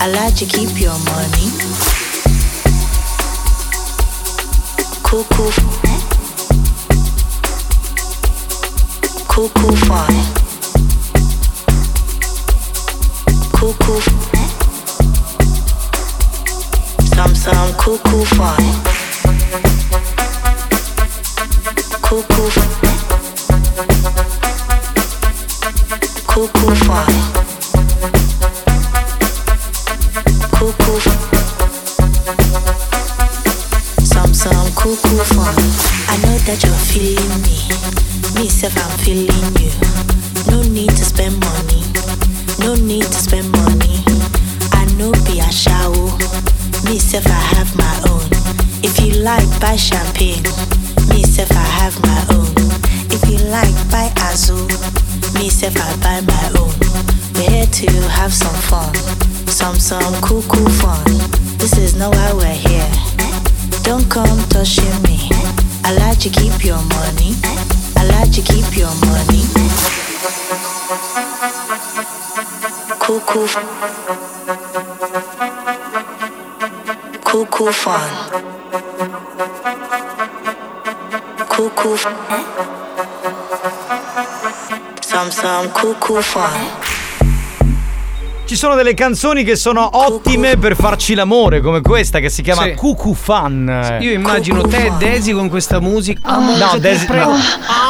I 0.00 0.06
like 0.06 0.40
you 0.40 0.46
keep 0.46 0.80
your 0.80 0.96
money. 1.02 1.50
Cool, 5.02 5.24
cool. 5.34 5.50
cool, 9.26 9.48
cool 9.48 9.76
fun. 9.88 10.14
Cool, 13.52 13.74
cool. 13.80 14.35
Sam 17.16 17.34
Sam 17.34 17.72
Cuckoo 17.78 18.24
fun, 18.36 18.56
Cuckoo 22.02 22.50
Cuckoo 26.26 26.74
Fly. 26.74 27.06
Cuckoo 30.52 31.00
Sam 34.04 34.34
Sam 34.34 34.66
Cuckoo 34.74 35.24
Fly. 35.24 35.54
I 36.08 36.16
know 36.20 36.36
that 36.44 36.62
you're 36.62 36.82
feeling 36.84 37.40
me. 37.40 37.56
Me, 38.38 38.48
self, 38.50 38.76
I'm 38.76 38.98
feeling 38.98 39.55
Some, 59.66 59.80
some 59.80 60.14
cool, 60.22 60.42
cool 60.42 60.68
fun. 60.78 61.02
This 61.58 61.76
is 61.76 61.96
not 61.96 62.14
why 62.14 62.32
we're 62.34 62.54
here. 62.54 62.88
Don't 63.82 64.08
come 64.08 64.38
touching 64.48 65.02
me. 65.02 65.28
I 65.82 65.92
like 65.98 66.20
to 66.20 66.28
keep 66.30 66.64
your 66.64 66.80
money. 66.94 67.34
I 67.96 68.06
like 68.14 68.30
to 68.34 68.42
keep 68.42 68.76
your 68.76 68.94
money. 69.10 69.42
Cool, 73.00 73.18
cool. 73.26 73.48
Cool, 77.24 77.46
cool 77.46 77.72
fun. 77.72 78.08
Cool, 81.48 81.70
cool. 81.70 81.96
Some, 85.02 85.32
some 85.32 85.68
cool, 85.70 85.94
cool 85.94 86.22
fun. 86.22 86.95
Ci 88.46 88.54
sono 88.54 88.76
delle 88.76 88.94
canzoni 88.94 89.42
che 89.42 89.56
sono 89.56 89.88
ottime 89.92 90.56
per 90.56 90.76
farci 90.76 91.14
l'amore, 91.14 91.60
come 91.60 91.80
questa 91.80 92.20
che 92.20 92.28
si 92.28 92.42
chiama 92.42 92.62
Sì. 92.62 92.74
Cuckoo 92.74 93.12
Fan. 93.12 93.96
Io 94.00 94.12
immagino 94.12 94.62
te 94.62 94.86
e 94.86 94.92
Daisy 94.98 95.32
con 95.32 95.48
questa 95.48 95.80
musica. 95.80 96.20
Amo, 96.22 96.56
No, 96.56 96.70
se 96.70 96.78
Daisy- 96.80 97.00
ti 97.00 97.06
prego. 97.06 97.30
no. 97.32 97.38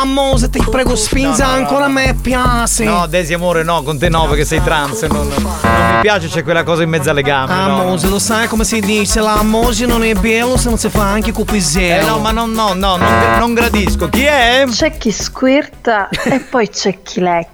Amo, 0.01 0.37
se 0.39 0.49
ti 0.49 0.65
prego, 0.71 0.97
spinza 0.97 1.45
No, 1.45 1.51
no, 1.51 1.57
no, 1.59 1.63
ancora 1.67 1.89
me 1.89 2.17
piace. 2.21 2.85
No, 2.85 3.07
Desi 3.07 3.35
amore, 3.35 3.65
no, 3.65 3.83
con 3.83 3.99
te 3.99 4.09
no, 4.09 4.27
perché 4.29 4.47
sei 4.47 4.63
trans. 4.63 5.03
Non, 5.03 5.29
non 5.29 5.37
mi 5.37 6.01
piace, 6.01 6.29
c'è 6.29 6.43
quella 6.43 6.63
cosa 6.65 6.83
in 6.83 6.89
mezzo 6.89 7.11
alle 7.11 7.23
gambe. 7.23 7.53
no. 7.55 7.81
Amose, 7.83 8.09
lo 8.09 8.19
sai 8.19 8.49
come 8.49 8.65
si 8.65 8.81
dice? 8.81 9.21
L'amore 9.21 9.85
non 9.87 10.03
è 10.05 10.15
bello 10.15 10.57
se 10.57 10.71
non 10.71 10.79
si 10.79 10.89
fa 10.89 11.03
anche 11.03 11.33
con 11.33 11.45
pisello. 11.45 12.07
Eh 12.07 12.09
no, 12.09 12.19
ma 12.19 12.31
no, 12.31 12.47
no, 12.47 12.73
no, 12.73 12.97
non, 12.97 13.39
non 13.39 13.53
gradisco. 13.53 14.09
Chi 14.09 14.25
è? 14.25 14.65
C'è 14.71 14.97
chi 14.97 15.13
squirta 15.13 16.09
e 16.09 16.39
poi 16.41 16.71
c'è 16.71 17.03
chi 17.03 17.21
lecca. 17.21 17.51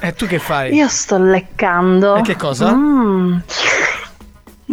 E 0.00 0.14
tu 0.14 0.26
che 0.26 0.38
fai? 0.38 0.74
Io 0.74 0.88
sto 0.88 1.18
leccando. 1.18 2.16
E 2.16 2.22
che 2.22 2.36
cosa? 2.36 2.72
Mm. 2.72 3.38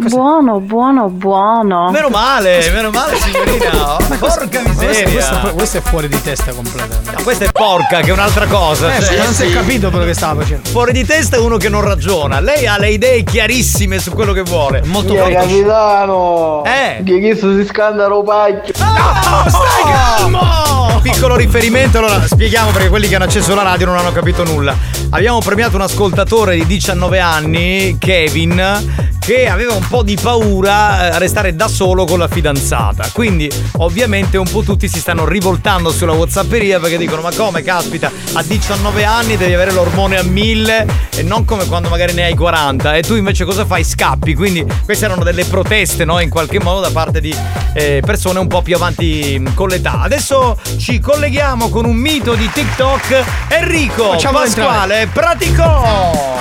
Buono, 0.00 0.60
buono, 0.60 1.08
buono. 1.08 1.90
Meno 1.90 2.08
male, 2.08 2.70
meno 2.70 2.90
male, 2.90 3.16
signorina. 3.16 3.96
Porca 4.16 4.46
Questo, 4.46 4.68
miseria. 4.68 5.50
questo- 5.52 5.78
è 5.78 5.80
fuori 5.80 6.06
di 6.06 6.22
testa 6.22 6.52
completamente. 6.52 7.10
No, 7.10 7.22
questa 7.24 7.46
è 7.46 7.50
porca, 7.50 7.98
che 8.00 8.10
è 8.10 8.12
un'altra 8.12 8.46
cosa. 8.46 8.94
Eh, 8.96 9.02
cioè, 9.02 9.16
non 9.16 9.32
si 9.34 9.46
è 9.46 9.52
capito 9.52 9.90
quello 9.90 10.04
che 10.04 10.14
stava 10.14 10.42
facendo. 10.42 10.68
Fuori 10.68 10.92
di 10.92 11.04
testa 11.04 11.34
è 11.34 11.40
uno 11.40 11.56
che 11.56 11.68
non 11.68 11.80
ragiona. 11.80 12.38
Lei 12.38 12.68
ha 12.68 12.78
le 12.78 12.90
idee 12.90 13.24
chiarissime 13.24 13.98
su 13.98 14.12
quello 14.12 14.32
che 14.32 14.42
vuole. 14.42 14.82
Molto 14.84 15.14
Via, 15.14 15.28
capitano! 15.40 16.62
Eh. 16.64 17.02
Che 17.02 17.18
questo 17.18 17.56
si 17.56 17.66
scanda 17.66 18.06
pacchio! 18.24 18.74
stai 18.74 19.92
calmo! 19.92 21.00
Piccolo 21.02 21.34
riferimento, 21.34 21.98
allora 21.98 22.24
spieghiamo 22.24 22.70
perché 22.70 22.88
quelli 22.88 23.08
che 23.08 23.16
hanno 23.16 23.24
acceso 23.24 23.52
la 23.54 23.62
radio 23.62 23.86
non 23.86 23.96
hanno 23.98 24.12
capito 24.12 24.44
nulla. 24.44 24.76
Abbiamo 25.10 25.38
premiato 25.40 25.76
un 25.76 25.82
ascoltatore 25.82 26.54
di 26.54 26.66
19 26.66 27.18
anni, 27.18 27.96
Kevin, 27.98 29.16
che 29.18 29.48
aveva 29.48 29.72
un 29.72 29.86
po' 29.88 30.02
di 30.02 30.18
paura 30.20 31.06
eh, 31.06 31.14
a 31.14 31.18
restare 31.18 31.56
da 31.56 31.66
solo 31.66 32.04
con 32.04 32.18
la 32.18 32.28
fidanzata. 32.28 33.08
Quindi, 33.12 33.50
ovviamente, 33.78 34.36
un 34.36 34.48
po' 34.48 34.62
tutti 34.62 34.86
si 34.86 34.98
stanno 34.98 35.26
rivoltando 35.26 35.90
sulla 35.90 36.12
Whatsapperia 36.12 36.78
perché 36.78 36.98
dicono: 36.98 37.22
Ma 37.22 37.32
come 37.34 37.62
caspita, 37.62 38.12
a 38.34 38.42
19 38.42 39.04
anni 39.04 39.38
devi 39.38 39.54
avere 39.54 39.72
l'ormone 39.72 40.18
a 40.18 40.22
1000 40.22 40.86
e 41.16 41.22
non 41.22 41.46
come 41.46 41.64
quando 41.64 41.88
magari 41.88 42.12
ne 42.12 42.24
hai 42.24 42.34
40. 42.34 42.94
E 42.94 43.02
tu 43.02 43.14
invece 43.14 43.46
cosa 43.46 43.64
fai? 43.64 43.84
Scappi. 43.84 44.34
Quindi, 44.34 44.64
queste 44.84 45.06
erano 45.06 45.24
delle 45.24 45.46
proteste, 45.46 46.04
no? 46.04 46.20
In 46.20 46.28
qualche 46.28 46.60
modo 46.60 46.80
da 46.80 46.90
parte 46.90 47.22
di 47.22 47.34
eh, 47.72 48.02
persone 48.04 48.38
un 48.38 48.46
po' 48.46 48.60
più 48.60 48.76
avanti 48.76 49.38
mh, 49.38 49.54
con 49.54 49.68
l'età. 49.68 50.02
Adesso 50.02 50.58
ci 50.78 51.00
colleghiamo 51.00 51.70
con 51.70 51.86
un 51.86 51.96
mito 51.96 52.34
di 52.34 52.48
TikTok, 52.52 53.24
Enrico 53.48 54.10
Facciamolo 54.10 54.44
Pasquale 54.44 54.97
Pratico. 55.06 56.40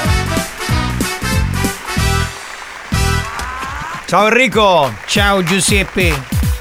Ciao 4.05 4.28
Enrico. 4.28 4.91
Ciao 5.05 5.43
Giuseppe. 5.43 6.14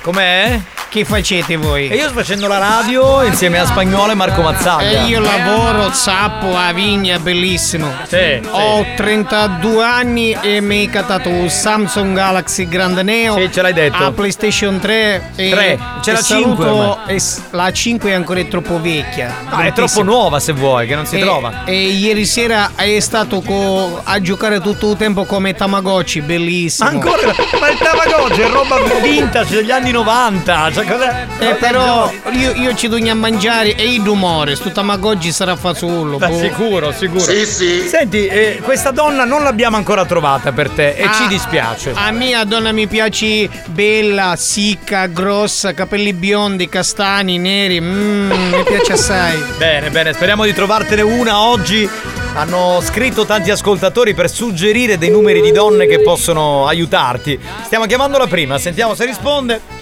Com'è? 0.02 0.60
Che 0.88 1.04
facete 1.04 1.56
voi? 1.56 1.88
E 1.88 1.96
io 1.96 2.04
sto 2.08 2.14
facendo 2.14 2.46
la 2.46 2.56
radio 2.58 3.22
insieme 3.22 3.58
a 3.58 3.66
Spagnolo 3.66 4.12
e 4.12 4.14
Marco 4.14 4.40
Mazzaglia. 4.40 5.02
E 5.02 5.06
io 5.08 5.20
lavoro 5.20 5.92
zappo 5.92 6.56
a 6.56 6.72
Vigna, 6.72 7.18
bellissimo. 7.18 7.92
Sì, 8.06 8.40
Ho 8.50 8.86
32 8.96 9.84
anni 9.84 10.34
e 10.40 10.60
mi 10.62 10.78
hai 10.78 10.88
catato 10.88 11.28
un 11.28 11.50
Samsung 11.50 12.14
Galaxy 12.14 12.66
Grande 12.66 13.02
Neo. 13.02 13.36
Sì, 13.36 13.50
ce 13.52 13.60
l'hai 13.62 13.74
detto. 13.74 14.02
A 14.04 14.12
PlayStation 14.12 14.78
3. 14.78 15.32
E, 15.34 15.50
Tre. 15.50 15.78
C'è 16.00 16.12
la 16.12 16.22
saluto- 16.22 16.62
5 16.62 16.64
ormai. 16.70 17.16
e 17.16 17.22
la 17.50 17.72
5 17.72 18.10
è 18.10 18.14
ancora 18.14 18.42
troppo 18.44 18.80
vecchia. 18.80 19.34
No, 19.50 19.58
è 19.60 19.72
troppo 19.72 20.02
nuova 20.02 20.40
se 20.40 20.52
vuoi, 20.52 20.86
che 20.86 20.94
non 20.94 21.04
si 21.04 21.16
e, 21.18 21.20
trova. 21.20 21.64
E 21.64 21.88
ieri 21.88 22.24
sera 22.24 22.70
è 22.74 22.98
stato 23.00 23.42
co- 23.42 24.00
a 24.02 24.18
giocare 24.22 24.60
tutto 24.60 24.92
il 24.92 24.96
tempo 24.96 25.24
come 25.26 25.52
Tamagotchi, 25.52 26.22
bellissimo. 26.22 26.88
Ancora? 26.88 27.34
Ma 27.60 27.68
il 27.68 27.76
Tamagotchi 27.76 28.40
è 28.40 28.48
roba 28.48 28.76
vintage 29.02 29.56
degli 29.56 29.70
anni 29.70 29.90
90. 29.90 30.70
Cioè, 30.76 30.84
cos'è? 30.84 31.26
Eh, 31.38 31.54
però 31.54 32.12
io, 32.32 32.52
io 32.52 32.74
ci 32.74 32.86
do 32.88 32.96
a 32.96 33.14
mangiare 33.14 33.74
e 33.76 33.94
il 33.94 34.02
rumore, 34.02 34.56
sto 34.56 34.70
Tamagotchi 34.70 35.32
sarà 35.32 35.56
fasullo. 35.56 36.18
Boh. 36.18 36.38
sicuro, 36.38 36.92
sicuro. 36.92 37.20
Senti, 37.20 38.26
eh, 38.26 38.60
questa 38.62 38.90
donna 38.90 39.24
non 39.24 39.42
l'abbiamo 39.42 39.76
ancora 39.78 40.04
trovata 40.04 40.52
per 40.52 40.68
te 40.68 40.90
e 40.90 41.04
Ah, 41.04 41.12
ci 41.14 41.28
dispiace. 41.28 41.92
A 41.94 42.10
mia 42.10 42.44
donna 42.44 42.72
mi 42.72 42.86
piace 42.86 43.48
bella, 43.68 44.34
sicca, 44.36 45.06
grossa, 45.06 45.72
capelli 45.72 46.12
biondi, 46.12 46.68
castani, 46.68 47.38
neri. 47.38 47.80
Mm, 47.80 48.30
mi 48.30 48.62
piace 48.64 48.92
assai. 48.92 49.42
Bene, 49.56 49.88
bene, 49.88 50.12
speriamo 50.12 50.44
di 50.44 50.52
trovartene 50.52 51.00
una 51.00 51.40
oggi. 51.40 51.88
Hanno 52.34 52.82
scritto 52.82 53.24
tanti 53.24 53.50
ascoltatori 53.50 54.12
per 54.12 54.30
suggerire 54.30 54.98
dei 54.98 55.08
numeri 55.08 55.40
di 55.40 55.52
donne 55.52 55.86
che 55.86 56.00
possono 56.02 56.66
aiutarti. 56.66 57.40
Stiamo 57.64 57.86
chiamando 57.86 58.18
la 58.18 58.26
prima, 58.26 58.58
sentiamo 58.58 58.94
se 58.94 59.06
risponde. 59.06 59.76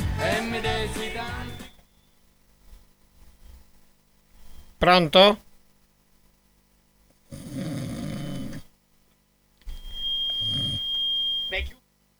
Pronto? 4.84 5.38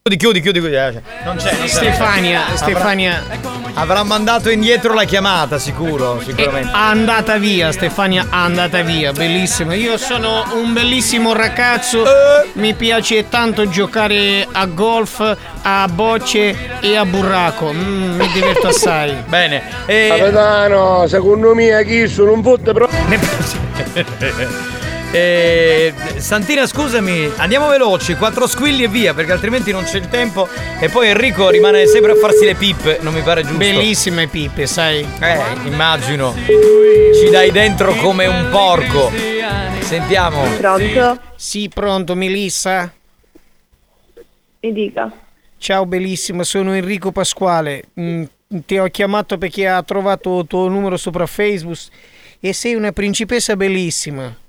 Chiudi, 0.07 0.19
chiudi, 0.19 0.41
chiudi, 0.43 0.61
chiudi. 0.61 0.75
eh, 0.77 1.03
Non 1.25 1.37
c'è, 1.37 1.53
non 1.57 1.63
c'è. 1.63 1.67
Stefania, 1.69 2.43
Avrà- 2.43 2.57
Stefania. 2.59 3.23
Avrà 3.73 4.03
mandato 4.03 4.51
indietro 4.51 4.93
la 4.93 5.05
chiamata, 5.05 5.59
sicuro, 5.59 6.21
sicuramente. 6.23 6.69
È 6.69 6.75
andata 6.75 7.39
via, 7.39 7.73
Stefania 7.73 8.27
andata 8.29 8.83
via, 8.83 9.13
bellissimo. 9.13 9.73
Io 9.73 9.97
sono 9.97 10.45
un 10.57 10.75
bellissimo 10.75 11.33
ragazzo, 11.33 12.05
mi 12.53 12.75
piace 12.75 13.31
tanto 13.31 13.67
giocare 13.71 14.47
a 14.53 14.67
golf, 14.67 15.37
a 15.63 15.89
bocce 15.89 16.55
e 16.81 16.97
a 16.99 17.07
burraco. 17.07 17.73
Mm, 17.73 18.17
mi 18.19 18.29
diverto 18.31 18.67
assai. 18.67 19.15
Bene. 19.27 19.63
Capitano, 19.87 21.07
secondo 21.09 21.55
me 21.55 21.83
chi 21.87 22.07
sono 22.09 22.33
un 22.35 22.43
fotte 22.43 22.75
però. 22.75 22.87
Eh, 25.15 25.95
Santina, 26.17 26.67
scusami, 26.67 27.35
andiamo 27.37 27.69
veloci, 27.69 28.17
quattro 28.17 28.49
squilli 28.49 28.83
e 28.83 28.89
via, 28.89 29.15
perché 29.15 29.31
altrimenti 29.31 29.71
non 29.71 29.85
c'è 29.85 29.99
il 29.99 30.09
tempo. 30.09 30.49
E 30.81 30.89
poi 30.89 31.07
Enrico 31.07 31.51
rimane 31.51 31.87
sempre 31.87 32.11
a 32.11 32.15
farsi 32.17 32.45
le 32.45 32.57
pippe, 32.57 32.99
non 33.01 33.15
mi 33.15 33.21
pare 33.21 33.43
giusto. 33.43 33.57
Bellissime 33.57 34.27
pippe, 34.27 34.67
sai. 34.67 35.07
Eh, 35.21 35.67
immagino. 35.67 36.35
Ci 36.35 37.31
dai 37.31 37.53
dentro 37.53 37.95
come 37.95 38.27
un 38.27 38.49
porco. 38.51 39.13
Sentiamo. 39.79 40.43
Pronto? 40.57 41.21
Sì, 41.37 41.71
pronto, 41.73 42.17
Melissa? 42.17 42.93
Mi 44.59 44.73
dica. 44.73 45.13
Ciao 45.59 45.87
bellissima, 45.87 46.43
sono 46.43 46.75
Enrico 46.75 47.13
Pasquale. 47.13 47.85
Mm, 48.01 48.25
ti 48.67 48.79
ho 48.79 48.89
chiamato 48.89 49.39
perché 49.39 49.69
ha 49.69 49.81
trovato 49.85 50.41
il 50.41 50.49
tuo 50.49 50.67
numero 50.67 50.97
sopra 50.97 51.25
Facebook 51.27 51.79
e 52.41 52.53
sei 52.53 52.75
una 52.75 52.91
principessa 52.91 53.55
bellissima. 53.55 54.43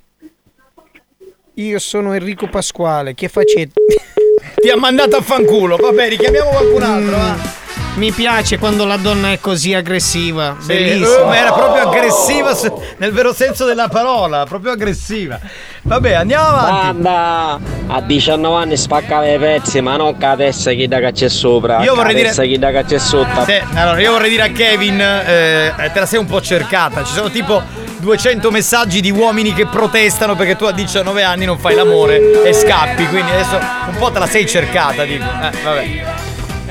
Io 1.56 1.80
sono 1.80 2.14
Enrico 2.14 2.47
Pasquale, 2.47 3.14
che 3.14 3.30
facete? 3.30 3.72
Ti 4.62 4.70
ha 4.70 4.78
mandato 4.78 5.16
a 5.16 5.22
fanculo. 5.22 5.78
Vabbè, 5.78 6.10
richiamiamo 6.10 6.49
qualcun 6.49 6.82
altro. 6.84 7.16
va. 7.16 7.64
Mi 7.95 8.12
piace 8.12 8.58
quando 8.58 8.84
la 8.84 8.97
donna 8.97 9.32
è 9.32 9.39
così 9.39 9.74
aggressiva. 9.74 10.58
Sì, 10.60 10.68
Bellissima. 10.68 11.22
eh, 11.22 11.24
ma 11.26 11.38
era 11.38 11.53
proprio 11.53 11.88
aggressiva 11.88 12.53
nel 12.97 13.14
vero 13.14 13.32
senso 13.32 13.64
della 13.64 13.88
parola, 13.88 14.43
proprio 14.45 14.74
aggressiva. 14.74 15.39
Vabbè, 15.84 16.12
andiamo 16.12 16.45
avanti. 16.45 17.01
Banda, 17.01 17.60
a 17.88 18.01
19 18.01 18.56
anni 18.62 18.76
spaccava 18.76 19.32
i 19.32 19.39
pezzi, 19.39 19.80
ma 19.80 19.95
non 19.95 20.18
che 20.18 20.26
adesso 20.26 20.70
chi 20.72 20.89
da 20.89 20.99
che 20.99 21.14
c'è 21.14 21.30
sopra. 21.30 21.82
Io 21.84 21.95
vorrei 21.95 22.16
dire- 22.16 22.32
chi 22.34 22.60
da 22.60 22.72
che 22.72 22.84
c'è 22.84 22.97
sotto. 22.97 23.45
Sì, 23.45 23.58
allora 23.76 24.01
io 24.01 24.12
vorrei 24.12 24.30
dire 24.30 24.43
a 24.43 24.49
Kevin, 24.49 24.99
eh, 24.99 25.68
eh, 25.68 25.91
te 25.93 25.99
la 25.99 26.06
sei 26.06 26.20
un 26.20 26.26
po' 26.26 26.41
cercata. 26.41 27.01
Ci 27.01 27.14
sono 27.14 27.30
tipo 27.30 27.62
200 28.06 28.51
messaggi 28.51 29.01
di 29.01 29.10
uomini 29.10 29.51
che 29.51 29.66
protestano 29.66 30.36
perché 30.36 30.56
tu 30.56 30.66
a 30.66 30.72
19 30.72 31.24
anni 31.24 31.45
non 31.45 31.58
fai 31.58 31.74
l'amore 31.74 32.43
e 32.43 32.53
scappi. 32.53 33.08
Quindi 33.08 33.32
adesso 33.32 33.58
un 33.58 33.95
po' 33.97 34.12
te 34.12 34.20
la 34.20 34.28
sei 34.28 34.47
cercata, 34.47 35.03
dico. 35.06 35.24
Eh, 35.24 35.64
vabbè. 35.64 36.16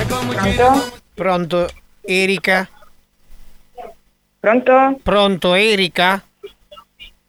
Pronto? 0.06 0.92
Pronto, 1.12 1.68
Erika? 2.02 2.68
Pronto? 4.38 5.00
Pronto, 5.02 5.54
Erika? 5.54 6.22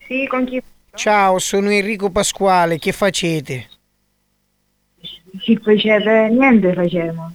Sì, 0.06 0.28
con 0.28 0.45
chi? 0.45 0.62
Ciao, 0.93 1.39
sono 1.39 1.72
Enrico 1.72 2.12
Pasquale, 2.12 2.78
che 2.78 2.91
facete? 2.91 3.70
Chi 5.39 5.60
facete? 5.64 6.30
Niente 6.30 6.74
facciamo. 6.74 7.34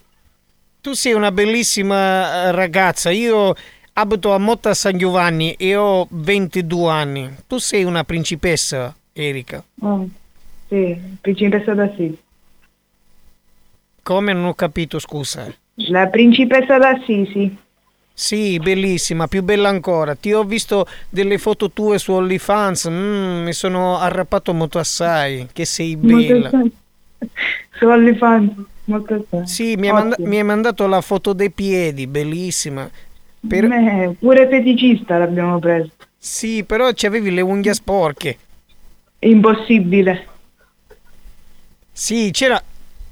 Tu 0.80 0.92
sei 0.92 1.14
una 1.14 1.32
bellissima 1.32 2.44
eh, 2.44 2.52
ragazza, 2.52 3.10
io 3.10 3.56
abito 3.94 4.32
a 4.32 4.38
Motta 4.38 4.74
San 4.74 4.96
Giovanni 4.96 5.54
e 5.54 5.76
ho 5.76 6.06
22 6.10 6.90
anni. 6.90 7.30
Tu 7.46 7.58
sei 7.58 7.84
una 7.84 8.04
principessa, 8.04 8.94
Erika. 9.12 9.62
Oh, 9.80 10.08
sì, 10.68 10.98
principessa 11.20 11.74
d'Assisi. 11.74 12.18
Come 14.02 14.32
non 14.32 14.44
ho 14.46 14.54
capito, 14.54 14.98
scusa? 14.98 15.52
La 15.74 16.06
principessa 16.08 16.78
d'Assisi. 16.78 17.56
Sì, 18.12 18.58
bellissima, 18.58 19.28
più 19.28 19.42
bella 19.42 19.68
ancora. 19.68 20.14
Ti 20.14 20.32
ho 20.32 20.44
visto 20.44 20.86
delle 21.08 21.38
foto 21.38 21.70
tue 21.70 21.98
su 21.98 22.12
OnlyFans, 22.12 22.88
mm, 22.90 23.44
mi 23.44 23.52
sono 23.52 23.98
arrappato 23.98 24.52
molto 24.52 24.78
assai, 24.78 25.48
che 25.52 25.64
sei 25.64 25.96
bella. 25.96 26.50
Molto 26.52 26.76
Su 27.78 27.86
OnlyFans, 27.86 28.52
molto 28.84 29.14
assai. 29.14 29.46
Sì, 29.46 29.74
mi 29.76 29.88
hai, 29.88 29.94
manda- 29.94 30.16
mi 30.18 30.36
hai 30.36 30.44
mandato 30.44 30.86
la 30.86 31.00
foto 31.00 31.32
dei 31.32 31.50
piedi, 31.50 32.06
bellissima. 32.06 32.90
Per- 33.46 33.64
Eh, 33.64 34.16
pure 34.18 34.48
feticista 34.48 35.18
l'abbiamo 35.18 35.58
preso. 35.58 35.90
Sì, 36.16 36.64
però 36.64 36.92
ci 36.92 37.06
avevi 37.06 37.30
le 37.30 37.40
unghie 37.40 37.72
sporche. 37.74 38.38
Impossibile. 39.20 40.26
Sì, 41.92 42.30
c'era, 42.32 42.62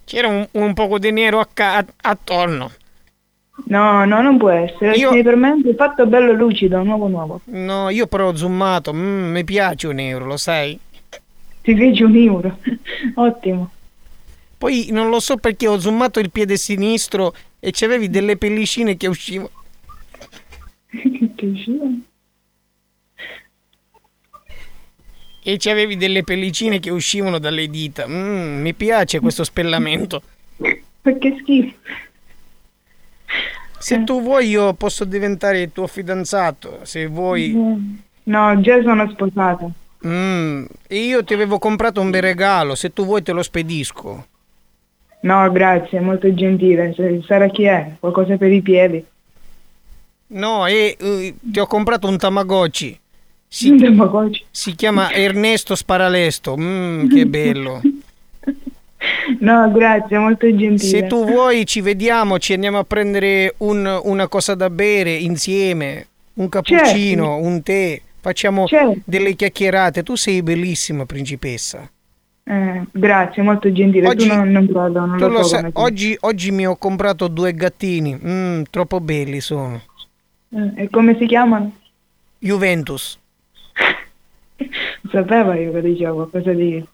c'era 0.05 0.29
un, 0.29 0.47
un 0.53 0.74
poco 0.74 0.99
di 0.99 1.11
nero 1.11 1.41
a 1.41 1.49
ca- 1.53 1.85
attorno. 2.03 2.70
No, 3.66 4.05
no, 4.05 4.22
non 4.22 4.39
può 4.39 4.51
essere. 4.51 4.97
Io- 4.97 5.11
per 5.22 5.37
me 5.37 5.61
è 5.64 5.74
fatto 5.74 6.07
bello 6.07 6.33
lucido, 6.33 6.83
nuovo 6.83 7.09
nuovo. 7.09 7.41
No, 7.47 7.89
io 7.91 8.07
però 8.07 8.29
ho 8.29 8.37
zoomato, 8.37 8.93
mm, 8.95 9.33
mi 9.33 9.45
piace 9.45 9.89
un 9.89 9.99
euro, 9.99 10.26
lo 10.26 10.37
sai? 10.37 10.79
Ti 11.62 11.76
fece 11.76 12.05
un 12.05 12.14
euro. 12.16 12.59
Ottimo. 13.16 13.70
Poi 14.57 14.89
non 14.91 15.09
lo 15.09 15.20
so 15.20 15.37
perché 15.37 15.66
ho 15.68 15.79
zoomato 15.79 16.18
il 16.20 16.31
piede 16.31 16.57
sinistro 16.57 17.35
e 17.61 17.70
c'avevi 17.72 18.09
delle 18.11 18.37
pellicine 18.37 18.97
che 18.97 19.07
uscivano. 19.07 19.51
che 21.34 21.47
usciva? 21.47 21.86
E 25.43 25.57
c'avevi 25.57 25.97
delle 25.97 26.24
pellicine 26.24 26.78
che 26.78 26.91
uscivano 26.91 27.39
dalle 27.39 27.68
dita. 27.68 28.07
Mm, 28.07 28.61
mi 28.61 28.74
piace 28.74 29.20
questo 29.20 29.45
spellamento. 29.45 30.22
Ma 31.03 31.12
che 31.18 31.36
schifo. 31.41 31.74
Se 33.78 34.03
tu 34.05 34.20
vuoi 34.20 34.49
io 34.49 34.74
posso 34.74 35.05
diventare 35.05 35.62
il 35.62 35.72
tuo 35.72 35.86
fidanzato, 35.86 36.80
se 36.82 37.07
vuoi. 37.07 37.55
No, 38.24 38.61
già 38.61 38.82
sono 38.82 39.09
sposata. 39.11 39.70
Mm, 40.07 40.64
e 40.86 40.97
io 40.97 41.24
ti 41.24 41.34
avevo 41.34 41.59
comprato 41.59 42.01
un 42.01 42.11
bel 42.11 42.22
regalo, 42.22 42.74
se 42.74 42.93
tu 42.93 43.05
vuoi 43.05 43.22
te 43.22 43.32
lo 43.32 43.43
spedisco. 43.43 44.26
No, 45.20 45.51
grazie, 45.51 46.01
molto 46.01 46.32
gentile. 46.34 46.95
Sarà 47.24 47.49
chi 47.49 47.64
è? 47.64 47.95
Qualcosa 47.99 48.36
per 48.36 48.53
i 48.53 48.61
piedi. 48.61 49.05
No, 50.29 50.66
e 50.66 50.97
eh, 50.99 51.35
ti 51.41 51.59
ho 51.59 51.66
comprato 51.66 52.07
un 52.09 52.16
Tamagotchi. 52.18 52.99
Si, 53.47 53.70
Un 53.70 53.79
Tamagotchi? 53.79 54.45
si 54.51 54.74
chiama 54.74 55.11
Ernesto 55.12 55.74
Sparalesto. 55.74 56.57
Mm, 56.59 57.09
che 57.09 57.26
bello. 57.26 57.81
No, 59.41 59.70
grazie, 59.70 60.18
molto 60.18 60.47
gentile. 60.49 60.79
Se 60.79 61.07
tu 61.07 61.24
vuoi 61.24 61.64
ci 61.64 61.81
vediamo, 61.81 62.39
ci 62.41 62.53
andiamo 62.55 62.79
a 62.79 62.85
prendere 62.85 63.55
un- 63.59 64.01
una 64.03 64.26
cosa 64.26 64.55
da 64.57 64.70
bere 64.70 65.14
insieme, 65.14 66.07
un 66.35 66.49
cappuccino, 66.49 67.24
Certo. 67.24 67.47
un 67.47 67.62
tè, 67.62 68.01
facciamo 68.20 68.66
Certo. 68.66 68.99
delle 69.05 69.35
chiacchierate. 69.37 70.03
Tu 70.03 70.16
sei 70.16 70.43
bellissima 70.43 71.07
principessa. 71.07 71.89
Eh, 72.43 72.83
grazie, 72.91 73.43
molto 73.43 73.70
gentile. 73.70 74.09
Oggi- 74.09 74.26
non, 74.26 74.51
non 74.51 74.66
credo, 74.66 75.05
non 75.07 75.16
lo 75.31 75.43
so 75.45 75.59
ti- 75.59 75.70
oggi, 75.74 76.16
oggi 76.20 76.51
mi 76.51 76.66
ho 76.66 76.74
comprato 76.76 77.29
due 77.29 77.55
gattini, 77.55 78.18
Mm, 78.20 78.62
troppo 78.68 79.01
belli 79.01 79.41
sono. 79.41 79.81
Eh, 80.51 80.82
e 80.82 80.88
come 80.90 81.16
si 81.18 81.26
chiamano? 81.26 81.72
Juventus. 82.38 83.18
Sapevo 85.11 85.53
io 85.53 85.72
che 85.72 85.80
dicevo 85.82 86.14
qualcosa 86.14 86.53
di... 86.53 86.84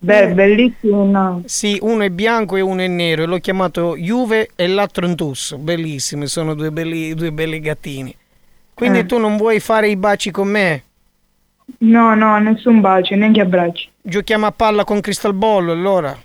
Beh, 0.00 0.28
bellissimo, 0.32 1.04
no. 1.04 1.42
Sì, 1.46 1.76
uno 1.82 2.04
è 2.04 2.10
bianco 2.10 2.54
e 2.56 2.60
uno 2.60 2.80
è 2.82 2.86
nero 2.86 3.24
e 3.24 3.26
l'ho 3.26 3.38
chiamato 3.38 3.96
Juve 3.96 4.50
e 4.54 4.68
l'altro 4.68 5.04
Entus. 5.06 5.56
Bellissimi, 5.56 6.28
sono 6.28 6.54
due 6.54 6.70
belli, 6.70 7.14
due 7.14 7.32
belli 7.32 7.58
gattini. 7.58 8.14
Quindi 8.74 9.00
Eh. 9.00 9.06
tu 9.06 9.18
non 9.18 9.36
vuoi 9.36 9.58
fare 9.58 9.88
i 9.88 9.96
baci 9.96 10.30
con 10.30 10.46
me? 10.48 10.82
No, 11.78 12.14
no, 12.14 12.38
nessun 12.38 12.80
bacio, 12.80 13.16
neanche 13.16 13.40
abbracci. 13.40 13.88
Giochiamo 14.00 14.46
a 14.46 14.52
palla 14.52 14.84
con 14.84 15.00
Crystal 15.00 15.34
Ball 15.34 15.68
allora? 15.68 16.16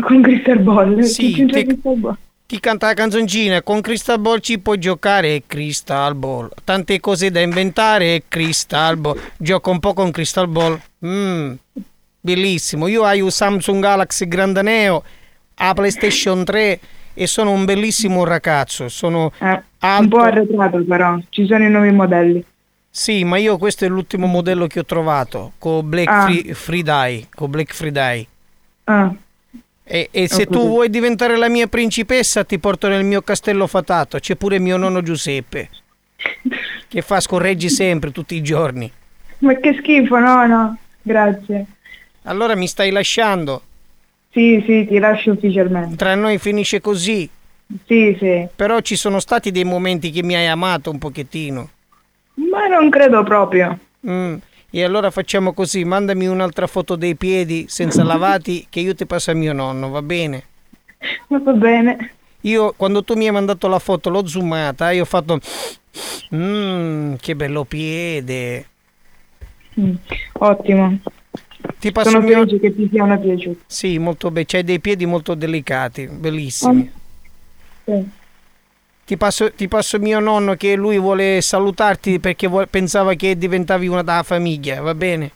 Con 0.00 0.22
Crystal 0.22 0.58
Ball? 0.58 1.00
Sì, 1.02 1.44
Crystal 1.46 1.96
Ball? 1.96 2.16
Ti 2.54 2.60
canta 2.60 2.86
la 2.86 2.94
canzoncina, 2.94 3.62
con 3.62 3.80
Crystal 3.80 4.20
Ball 4.20 4.38
ci 4.38 4.60
puoi 4.60 4.78
giocare, 4.78 5.42
Crystal 5.44 6.14
Ball. 6.14 6.48
Tante 6.62 7.00
cose 7.00 7.32
da 7.32 7.40
inventare, 7.40 8.22
Crystal 8.28 8.96
Ball. 8.96 9.18
Gioco 9.36 9.72
un 9.72 9.80
po' 9.80 9.92
con 9.92 10.12
Crystal 10.12 10.46
Ball. 10.46 10.80
Mm, 11.04 11.54
bellissimo. 12.20 12.86
Io 12.86 13.02
ho 13.04 13.24
un 13.24 13.30
Samsung 13.32 13.82
Galaxy 13.82 14.28
Grande 14.28 14.62
Neo, 14.62 15.02
a 15.56 15.74
PlayStation 15.74 16.44
3 16.44 16.78
e 17.14 17.26
sono 17.26 17.50
un 17.50 17.64
bellissimo 17.64 18.22
ragazzo. 18.22 18.88
Sono 18.88 19.32
Eh, 19.40 19.60
un 19.80 20.08
po' 20.08 20.20
arretrato 20.20 20.80
però, 20.84 21.18
ci 21.30 21.46
sono 21.46 21.64
i 21.64 21.68
nuovi 21.70 21.90
modelli. 21.90 22.44
Sì, 22.88 23.24
ma 23.24 23.36
io 23.36 23.58
questo 23.58 23.84
è 23.84 23.88
l'ultimo 23.88 24.28
modello 24.28 24.68
che 24.68 24.78
ho 24.78 24.84
trovato, 24.84 25.54
con 25.58 25.88
Black 25.88 26.08
Ah. 26.08 26.26
Free, 26.26 26.54
Friday, 26.54 27.26
con 27.34 27.50
Black 27.50 27.74
Friday. 27.74 28.28
Ah, 28.84 29.12
E, 29.86 30.08
e 30.10 30.28
se 30.28 30.46
tu 30.46 30.66
vuoi 30.66 30.88
diventare 30.88 31.36
la 31.36 31.48
mia 31.48 31.66
principessa, 31.66 32.42
ti 32.42 32.58
porto 32.58 32.88
nel 32.88 33.04
mio 33.04 33.20
castello 33.20 33.66
fatato. 33.66 34.18
C'è 34.18 34.34
pure 34.34 34.58
mio 34.58 34.78
nonno 34.78 35.02
Giuseppe, 35.02 35.68
che 36.88 37.02
fa 37.02 37.20
scorreggi 37.20 37.68
sempre, 37.68 38.10
tutti 38.10 38.34
i 38.34 38.42
giorni. 38.42 38.90
ma 39.38 39.54
che 39.54 39.74
schifo, 39.78 40.18
no, 40.18 40.46
no, 40.46 40.76
grazie. 41.02 41.66
Allora 42.22 42.56
mi 42.56 42.66
stai 42.66 42.90
lasciando? 42.90 43.62
Sì, 44.30 44.62
sì, 44.66 44.86
ti 44.88 44.98
lascio 44.98 45.32
ufficialmente. 45.32 45.96
Tra 45.96 46.14
noi 46.14 46.38
finisce 46.38 46.80
così. 46.80 47.28
Sì, 47.86 48.16
sì. 48.18 48.46
Però 48.56 48.80
ci 48.80 48.96
sono 48.96 49.20
stati 49.20 49.50
dei 49.50 49.64
momenti 49.64 50.10
che 50.10 50.22
mi 50.22 50.34
hai 50.34 50.46
amato 50.46 50.90
un 50.90 50.98
pochettino. 50.98 51.68
Ma 52.34 52.66
non 52.66 52.88
credo 52.88 53.22
proprio. 53.22 53.78
Mm, 54.08 54.36
E 54.76 54.82
allora 54.82 55.12
facciamo 55.12 55.52
così, 55.52 55.84
mandami 55.84 56.26
un'altra 56.26 56.66
foto 56.66 56.96
dei 56.96 57.14
piedi 57.14 57.66
senza 57.68 58.02
lavati 58.04 58.66
che 58.68 58.80
io 58.80 58.92
ti 58.92 59.06
passo 59.06 59.30
a 59.30 59.34
mio 59.34 59.52
nonno, 59.52 59.88
va 59.88 60.02
bene? 60.02 60.42
Va 61.28 61.38
bene. 61.52 62.10
Io 62.40 62.74
quando 62.76 63.04
tu 63.04 63.14
mi 63.14 63.26
hai 63.26 63.30
mandato 63.32 63.68
la 63.68 63.78
foto 63.78 64.10
l'ho 64.10 64.26
zoomata 64.26 64.90
e 64.90 65.00
ho 65.00 65.04
fatto 65.04 65.38
Mmm, 66.34 67.14
che 67.20 67.36
bello 67.36 67.62
piede. 67.62 68.66
Mm, 69.78 69.94
Ottimo. 70.32 70.98
Ti 71.78 71.92
passo 71.92 72.10
Sono 72.10 72.24
mio- 72.24 72.38
felice 72.38 72.58
che 72.58 72.74
ti 72.74 72.88
siano 72.90 73.16
piaciuti. 73.20 73.60
Sì, 73.66 73.98
molto 73.98 74.32
bello, 74.32 74.46
c'hai 74.48 74.64
dei 74.64 74.80
piedi 74.80 75.06
molto 75.06 75.34
delicati, 75.34 76.08
bellissimi. 76.08 76.90
Sì. 77.84 78.08
Ti 79.06 79.18
passo, 79.18 79.52
ti 79.52 79.68
passo 79.68 79.98
mio 79.98 80.18
nonno 80.18 80.54
che 80.54 80.74
lui 80.76 80.98
vuole 80.98 81.42
salutarti 81.42 82.18
perché 82.20 82.46
vuole- 82.46 82.66
pensava 82.68 83.12
che 83.12 83.36
diventavi 83.36 83.86
una 83.86 84.02
da 84.02 84.22
famiglia, 84.22 84.80
va 84.80 84.94
bene? 84.94 85.30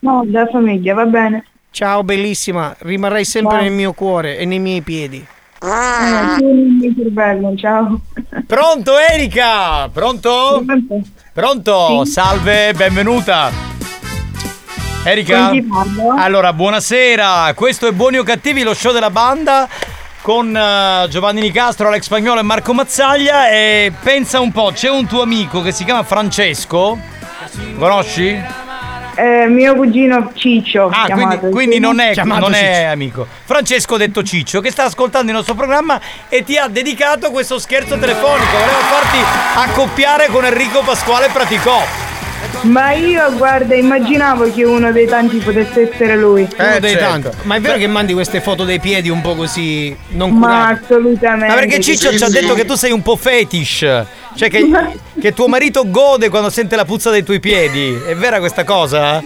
No, 0.00 0.22
della 0.26 0.46
famiglia, 0.46 0.92
va 0.92 1.06
bene. 1.06 1.46
Ciao 1.70 2.04
bellissima, 2.04 2.76
rimarrai 2.80 3.24
sempre 3.24 3.54
Ciao. 3.54 3.62
nel 3.62 3.72
mio 3.72 3.94
cuore 3.94 4.36
e 4.36 4.44
nei 4.44 4.58
miei 4.58 4.82
piedi. 4.82 5.24
Ah, 5.60 6.36
cervello, 6.94 7.54
ciao. 7.56 7.98
Pronto 8.46 8.92
Erika? 8.98 9.88
Pronto? 9.90 10.62
Pronto? 11.32 12.04
Salve, 12.04 12.74
benvenuta. 12.74 13.50
Erika? 15.02 15.50
Allora, 16.18 16.52
buonasera. 16.52 17.52
Questo 17.54 17.86
è 17.86 17.92
Buoni 17.92 18.18
o 18.18 18.22
Cattivi, 18.22 18.62
lo 18.62 18.74
show 18.74 18.92
della 18.92 19.10
banda 19.10 19.66
con 20.24 20.56
eh, 20.56 21.06
Giovanni 21.10 21.42
Nicastro, 21.42 21.88
Alex 21.88 22.04
Spagnolo 22.04 22.40
e 22.40 22.42
Marco 22.42 22.72
Mazzaglia 22.72 23.50
e 23.50 23.92
pensa 24.02 24.40
un 24.40 24.52
po', 24.52 24.70
c'è 24.72 24.88
un 24.88 25.06
tuo 25.06 25.20
amico 25.20 25.60
che 25.60 25.70
si 25.70 25.84
chiama 25.84 26.02
Francesco. 26.02 26.98
Conosci? 27.78 28.42
Eh, 29.16 29.46
mio 29.48 29.74
cugino 29.74 30.32
Ciccio. 30.34 30.86
Ah, 30.86 31.04
quindi, 31.04 31.14
chiamato, 31.14 31.48
quindi 31.50 31.74
sì. 31.74 31.80
non, 31.82 32.00
è, 32.00 32.14
non 32.24 32.54
è 32.54 32.84
amico. 32.84 33.26
Francesco 33.44 33.98
detto 33.98 34.22
Ciccio 34.22 34.62
che 34.62 34.70
sta 34.70 34.84
ascoltando 34.84 35.30
il 35.30 35.36
nostro 35.36 35.52
programma 35.52 36.00
e 36.30 36.42
ti 36.42 36.56
ha 36.56 36.68
dedicato 36.68 37.30
questo 37.30 37.58
scherzo 37.58 37.98
telefonico. 37.98 38.50
Voleva 38.50 38.78
farti 38.78 39.18
accoppiare 39.56 40.28
con 40.28 40.46
Enrico 40.46 40.80
Pasquale 40.80 41.28
Praticò. 41.30 42.13
Ma 42.62 42.92
io, 42.92 43.32
guarda, 43.36 43.74
immaginavo 43.74 44.50
che 44.52 44.64
uno 44.64 44.92
dei 44.92 45.06
tanti 45.06 45.38
potesse 45.38 45.92
essere 45.92 46.16
lui. 46.16 46.48
Uno 46.58 46.78
dei 46.78 46.90
certo. 46.90 47.04
tanti. 47.04 47.36
Ma 47.42 47.56
è 47.56 47.60
vero 47.60 47.78
che 47.78 47.86
mandi 47.86 48.12
queste 48.12 48.40
foto 48.40 48.64
dei 48.64 48.80
piedi 48.80 49.08
un 49.08 49.20
po' 49.20 49.34
così 49.34 49.94
non 50.08 50.30
Ma 50.32 50.46
curate? 50.46 50.82
assolutamente. 50.84 51.46
Ma 51.46 51.54
perché 51.54 51.80
Ciccio 51.80 52.16
ci 52.16 52.22
ha 52.22 52.28
detto 52.28 52.54
che 52.54 52.64
tu 52.64 52.74
sei 52.74 52.92
un 52.92 53.02
po' 53.02 53.16
fetish. 53.16 54.04
Cioè 54.36 54.50
che, 54.50 54.68
che 55.20 55.32
tuo 55.32 55.46
marito 55.46 55.88
gode 55.88 56.28
quando 56.28 56.50
sente 56.50 56.74
la 56.74 56.84
puzza 56.84 57.10
dei 57.10 57.22
tuoi 57.22 57.38
piedi. 57.38 57.94
È 58.06 58.14
vera 58.16 58.38
questa 58.40 58.64
cosa? 58.64 59.22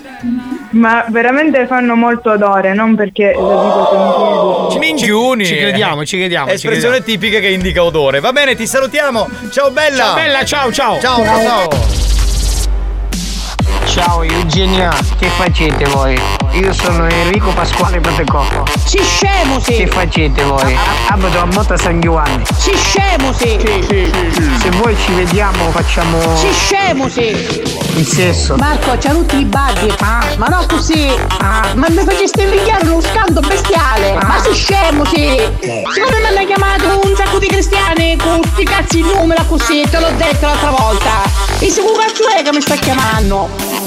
Ma 0.70 1.06
veramente 1.08 1.66
fanno 1.66 1.94
molto 1.94 2.32
odore, 2.32 2.74
non 2.74 2.94
perché 2.94 3.32
lo 3.34 3.62
dico 3.62 4.66
con 4.66 4.70
Ci 4.70 4.78
minchiuni. 4.78 5.46
Ci 5.46 5.56
crediamo, 5.56 6.04
ci 6.04 6.18
crediamo. 6.18 6.48
ci 6.48 6.54
Espressione 6.54 7.02
tipica 7.02 7.38
che 7.38 7.48
indica 7.48 7.82
odore. 7.82 8.20
Va 8.20 8.32
bene, 8.32 8.54
ti 8.54 8.66
salutiamo. 8.66 9.28
Ciao 9.50 9.70
bella. 9.70 9.96
Ciao, 9.96 10.14
bella, 10.14 10.44
ciao, 10.44 10.72
ciao. 10.72 11.00
Ciao, 11.00 11.24
ciao, 11.24 11.42
ciao. 11.42 12.07
Ciao 14.00 14.22
Eugenia, 14.22 14.96
che 15.18 15.26
facete 15.26 15.84
voi? 15.86 16.16
Io 16.52 16.72
sono 16.72 17.08
Enrico 17.08 17.50
Pasquale 17.50 17.98
Protecoppo. 17.98 18.62
Si 18.84 19.02
scemo 19.02 19.58
sì! 19.58 19.74
Che 19.74 19.86
facete 19.88 20.44
voi? 20.44 20.78
Abito 21.08 21.40
a 21.40 21.44
Motta 21.46 21.76
San 21.76 22.00
Giovanni. 22.00 22.44
Si 22.56 22.70
scemo 22.76 23.32
sì! 23.32 23.58
Se 24.60 24.70
voi 24.80 24.96
ci 24.96 25.12
vediamo 25.14 25.70
facciamo 25.72 26.36
Si 26.36 26.52
scemo 26.52 27.08
sì! 27.08 27.76
il 27.96 28.06
sesso. 28.06 28.54
Marco, 28.54 28.96
c'ha 28.98 29.10
tutti 29.10 29.38
i 29.38 29.44
baghi! 29.44 29.92
Ma 29.98 30.46
no 30.46 30.64
così! 30.68 31.12
Ma 31.40 31.86
mi 31.88 32.04
faceste 32.04 32.42
invidiare 32.42 32.86
uno 32.86 33.00
scanto 33.00 33.40
bestiale! 33.40 34.16
Ma 34.22 34.40
si 34.40 34.54
scemo 34.54 35.04
sì! 35.06 35.36
Siccome 35.60 36.20
mi 36.20 36.36
hanno 36.36 36.46
chiamato 36.46 37.00
un 37.02 37.16
sacco 37.16 37.40
di 37.40 37.48
cristiani 37.48 38.16
con 38.16 38.40
sti 38.52 38.62
cazzi 38.62 39.02
di 39.02 39.12
numero 39.12 39.44
così, 39.46 39.84
te 39.90 39.98
l'ho 39.98 40.12
detto 40.16 40.46
l'altra 40.46 40.70
volta! 40.70 41.10
E 41.58 41.68
se 41.68 41.82
cazzo 41.82 42.28
è 42.28 42.42
che 42.42 42.52
mi 42.52 42.60
sta 42.60 42.76
chiamando? 42.76 43.77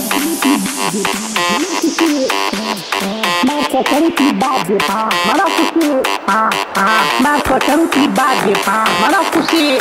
Marco, 3.44 3.82
c'ha 3.84 3.98
tutti 3.98 4.24
i 4.24 4.34
baghi! 4.34 4.76
Ma 4.88 5.34
no 5.36 5.44
così! 5.44 6.02
Marco, 7.20 7.58
c'ha 7.58 7.74
tutti 7.74 8.02
i 8.02 8.08
baghi! 8.08 8.54
Ma 8.66 9.10
no 9.10 9.24
così! 9.30 9.78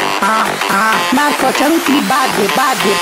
Marco, 1.12 1.46
c'ha 1.46 1.66
tutti 1.66 1.92
i 1.96 2.00
baghi, 2.00 2.50
baghi, 2.54 2.94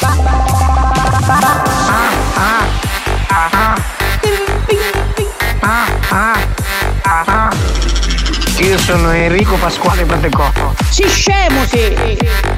Io 8.60 8.76
sono 8.76 9.12
Enrico 9.12 9.54
Pasquale 9.54 10.04
Protecoppo. 10.04 10.74
Si 10.90 11.06
scemo 11.08 11.64
sì! 11.66 11.94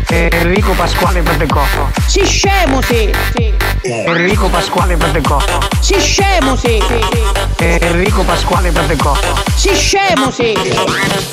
Enrico 0.08 0.72
Pasquale 0.72 1.20
Protecoppo. 1.20 1.90
Si 2.06 2.24
scemo 2.24 2.80
sì! 2.80 3.12
Enrico 3.82 4.48
Pasquale 4.48 4.96
Protecoppo. 4.96 5.58
Si 5.80 6.00
scemo 6.00 6.56
sì! 6.56 6.82
Enrico 7.58 8.22
Pasquale 8.22 8.70
Protecoppo. 8.70 9.38
Si 9.54 9.74
scemo 9.74 10.30
sì! 10.30 10.56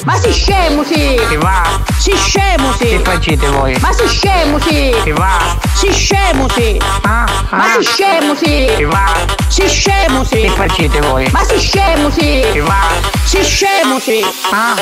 Ma 0.04 0.20
si 0.20 0.34
scemo 0.34 0.84
sì! 0.84 1.16
Che 1.30 1.38
va? 1.38 1.80
Si 1.98 2.12
scemo 2.16 2.74
sì! 2.74 2.88
Che 2.90 3.00
facete 3.00 3.48
voi? 3.48 3.78
Ma 3.80 3.92
si 3.94 4.08
scemo 4.08 4.60
sì! 4.60 4.94
Che 5.04 5.14
va? 5.14 5.58
Si 5.76 5.94
scemo 5.94 6.50
sì! 6.50 6.78
Ma 7.04 7.26
si 7.80 7.86
scemo 7.86 8.36
sì! 8.36 8.70
Che 8.76 8.86
va? 8.86 9.14
Si 9.48 9.68
scemo 9.68 10.24
sì! 10.26 10.42
Che 10.42 10.50
facete 10.50 11.00
voi? 11.02 11.30
Ma 11.32 11.44
si 11.46 11.58
scemo 11.58 12.10
sì! 12.10 12.46
Che 12.52 12.62
va? 12.62 13.16
Si 13.24 13.44
scemo 13.44 14.00
sì! 14.00 14.26
Ah, 14.52 14.57
ah. 14.58 14.76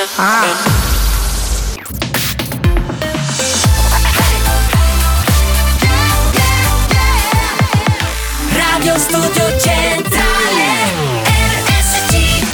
Radio 8.53 8.97
Studio 8.97 9.59
Centrale 9.59 10.13
RSC 11.65 12.45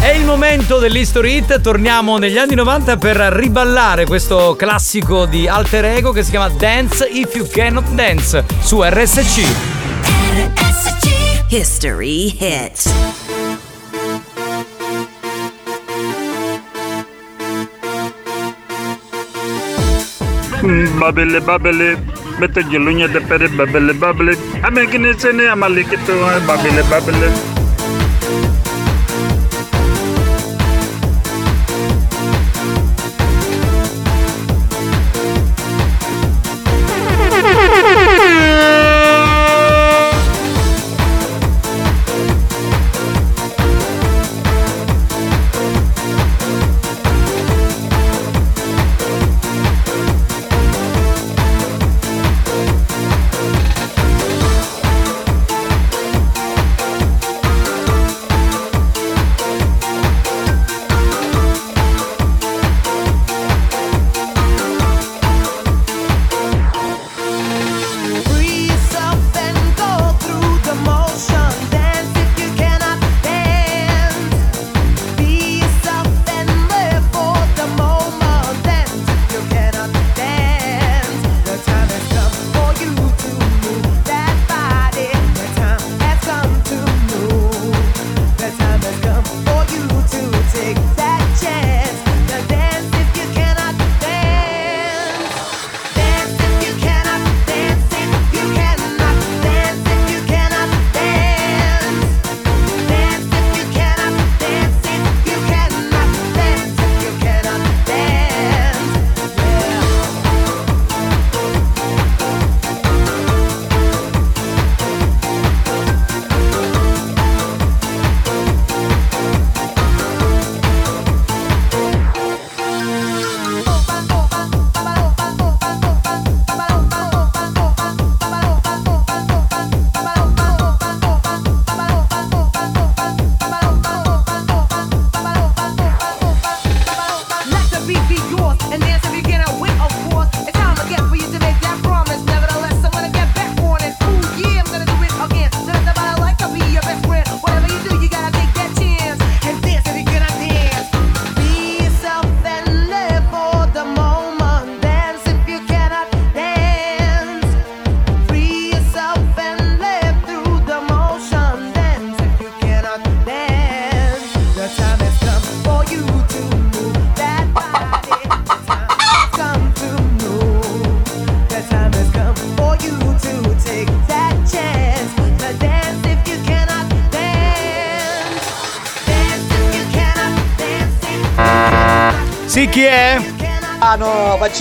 È 0.00 0.08
il 0.08 0.24
momento 0.24 0.78
dell'History 0.78 1.36
Hit, 1.36 1.60
torniamo 1.60 2.16
negli 2.16 2.38
anni 2.38 2.54
90 2.54 2.96
per 2.96 3.16
riballare 3.16 4.06
questo 4.06 4.56
classico 4.56 5.26
di 5.26 5.46
alter 5.46 5.84
ego 5.84 6.12
che 6.12 6.22
si 6.22 6.30
chiama 6.30 6.48
Dance 6.48 7.06
If 7.06 7.34
You 7.34 7.46
Cannot 7.46 7.88
Dance 7.90 8.46
su 8.62 8.82
RSC. 8.82 9.44
History 11.50 12.34
Hit 12.38 13.43
bubbly 20.98 21.40
bubbly. 21.40 21.96
Mete 22.38 22.62
julunya 22.70 23.08
depere 23.08 23.48
bubbly 23.48 23.92
bubbly. 23.94 24.34
Amekine 24.62 25.14
sene 25.18 25.48
amalikito 25.48 26.14
bubbly 26.46 26.82
bubbly. 26.90 27.53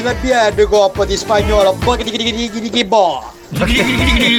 Una 0.04 0.14
birra 0.16 0.66
coppa 0.68 1.06
di 1.06 1.16
spagnolo. 1.16 1.78
Boh, 2.86 3.24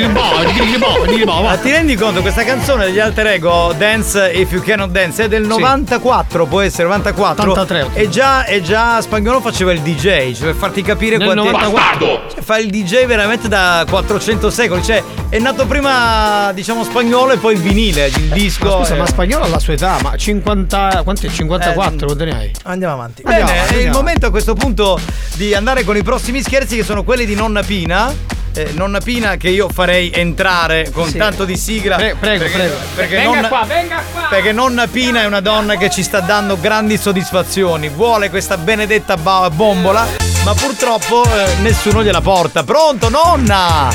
boh. 0.09 1.43
Ma 1.43 1.57
ti 1.57 1.71
rendi 1.71 1.95
conto 1.95 2.21
questa 2.21 2.45
canzone 2.45 2.87
degli 2.87 2.99
alter 2.99 3.27
ego 3.29 3.73
Dance 3.77 4.31
If 4.33 4.51
You 4.53 4.63
Cannot 4.63 4.91
Dance 4.91 5.25
è 5.25 5.29
del 5.29 5.47
94 5.47 6.47
può 6.47 6.61
essere 6.61 6.85
94 6.85 7.51
83. 7.53 7.89
e 7.95 8.09
già, 8.09 8.45
e 8.45 8.61
già 8.63 9.01
Spagnolo 9.01 9.41
faceva 9.41 9.73
il 9.73 9.81
DJ 9.81 10.35
cioè 10.35 10.47
per 10.47 10.55
farti 10.55 10.83
capire 10.83 11.17
Nel 11.17 11.27
quanti 11.27 11.47
94. 11.47 12.23
cioè, 12.33 12.43
fa 12.43 12.59
il 12.59 12.71
DJ 12.71 13.07
veramente 13.07 13.49
da 13.49 13.85
400 13.89 14.51
secoli 14.51 14.83
cioè 14.83 15.03
è 15.29 15.39
nato 15.39 15.67
prima 15.67 16.51
diciamo 16.53 16.85
spagnolo 16.85 17.33
e 17.33 17.37
poi 17.39 17.55
il 17.55 17.61
vinile 17.61 18.07
il 18.07 18.29
disco 18.29 18.67
Ma 18.67 18.77
scusa, 18.79 18.95
eh. 18.95 18.99
ma 18.99 19.07
spagnolo 19.07 19.45
alla 19.45 19.59
sua 19.59 19.73
età, 19.73 19.99
ma 20.03 20.17
50. 20.17 21.01
Quanto 21.03 21.27
è? 21.27 21.31
54? 21.31 22.07
Quanto 22.07 22.25
ne 22.25 22.37
hai? 22.37 22.51
Andiamo 22.65 22.95
avanti. 22.95 23.23
Bene, 23.23 23.41
Andiamo, 23.41 23.61
è 23.61 23.65
il 23.71 23.75
andiamo. 23.75 23.97
momento 23.99 24.27
a 24.27 24.31
questo 24.31 24.55
punto 24.55 25.01
di 25.35 25.55
andare 25.55 25.85
con 25.85 25.97
i 25.97 26.03
prossimi 26.03 26.41
scherzi 26.43 26.77
che 26.77 26.85
sono 26.85 27.03
quelli 27.03 27.25
di 27.27 27.35
Nonna 27.35 27.63
Pina. 27.63 28.13
Eh, 28.57 28.71
nonna 28.75 29.01
Pina 29.01 29.37
che 29.37 29.49
io 29.49 29.69
farei 29.69 30.11
entrare 30.15 30.91
con 30.93 31.09
Sì. 31.09 31.17
tanto 31.19 31.45
di 31.45 31.57
sigla. 31.57 31.97
Pre- 31.97 32.15
prego, 32.19 32.45
perché, 32.45 32.57
prego. 32.59 32.75
Perché 32.95 33.17
Venga 33.17 33.35
nonna, 33.35 33.49
qua, 33.49 33.65
venga 33.67 34.03
qua. 34.13 34.23
Perché 34.29 34.53
nonna 34.53 34.87
Pina 34.87 35.23
è 35.23 35.27
una 35.27 35.41
donna 35.41 35.77
che 35.77 35.91
ci 35.91 36.03
sta 36.05 36.21
dando 36.21 36.59
grandi 36.61 36.97
soddisfazioni. 36.97 37.89
Vuole 37.89 38.31
questa 38.31 38.57
benedetta 38.57 39.17
ba- 39.17 39.51
bombola, 39.51 40.07
ma 40.45 40.55
purtroppo 40.55 41.25
eh, 41.25 41.55
nessuno 41.63 42.05
gliela 42.05 42.21
porta. 42.21 42.63
Pronto, 42.63 43.09
nonna? 43.09 43.89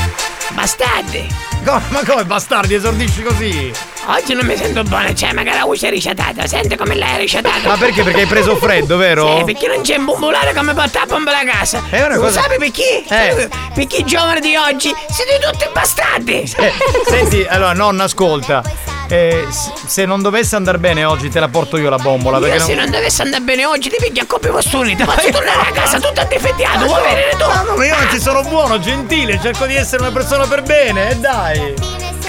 Bastardi! 0.50 1.28
Co- 1.64 1.82
ma 1.90 2.02
come 2.06 2.26
bastardi 2.26 2.74
esordisci 2.74 3.22
così? 3.22 3.72
Oggi 4.12 4.34
non 4.34 4.44
mi 4.48 4.58
sento 4.58 4.82
buona, 4.84 5.14
cioè 5.14 5.34
magari 5.34 5.60
la 5.60 5.66
voce 5.66 5.88
è 5.88 5.90
risciatata, 5.92 6.48
senti 6.48 6.76
come 6.76 6.96
l'hai 6.96 7.20
risciatata? 7.20 7.68
Ma 7.68 7.78
perché? 7.78 8.02
Perché 8.02 8.22
hai 8.22 8.26
preso 8.26 8.56
freddo, 8.56 8.98
vero? 8.98 9.38
Sì, 9.38 9.44
perché 9.44 9.68
non 9.68 9.82
c'è 9.84 9.98
un 9.98 10.06
bombolare 10.06 10.52
come 10.56 10.74
portare 10.74 11.06
a 11.06 11.08
bombola 11.08 11.40
a 11.40 11.46
casa. 11.46 11.84
È 11.88 12.02
una 12.04 12.16
Lo 12.16 12.22
cosa- 12.22 12.42
sai 12.42 12.58
perché? 12.58 13.04
Eh. 13.08 13.50
Perché 13.74 13.98
i 13.98 14.06
giovani 14.06 14.40
di 14.40 14.56
oggi 14.56 14.92
siete 15.10 15.38
tutti 15.40 15.66
bastardi! 15.72 16.52
Eh, 16.58 16.74
Senti, 17.06 17.46
allora, 17.48 17.74
nonna, 17.74 18.06
ascolta. 18.06 18.64
Eh, 19.12 19.46
se 19.86 20.06
non 20.06 20.22
dovesse 20.24 20.56
andare 20.56 20.80
bene 20.80 21.04
oggi, 21.06 21.30
te 21.30 21.40
la 21.40 21.48
porto 21.48 21.78
io 21.78 21.90
la 21.90 21.98
bombola. 21.98 22.38
Io 22.38 22.44
Perché 22.46 22.60
se 22.60 22.74
non 22.74 22.90
dovesse 22.90 23.22
andare 23.22 23.44
bene 23.44 23.66
oggi 23.66 23.90
ti 23.90 23.98
pigli 24.00 24.20
a 24.20 24.26
coppie 24.26 24.50
costumi, 24.50 24.96
ti 24.96 25.04
faccio 25.04 25.30
tornare 25.30 25.70
a 25.70 25.72
casa 25.72 26.00
tutto 26.00 26.22
addefettiato, 26.22 26.86
vuoi 26.86 27.02
venire 27.04 27.30
tu? 27.38 27.46
No, 27.46 27.76
ma 27.76 27.86
io 27.86 27.96
non 27.96 28.08
ci 28.10 28.20
sono 28.20 28.42
buono, 28.42 28.80
gentile, 28.80 29.40
cerco 29.40 29.66
di 29.68 29.76
essere 29.76 30.02
una 30.02 30.12
persona 30.12 30.46
per 30.48 30.64
bene, 30.64 31.12
e 31.12 31.16
dai. 31.18 31.74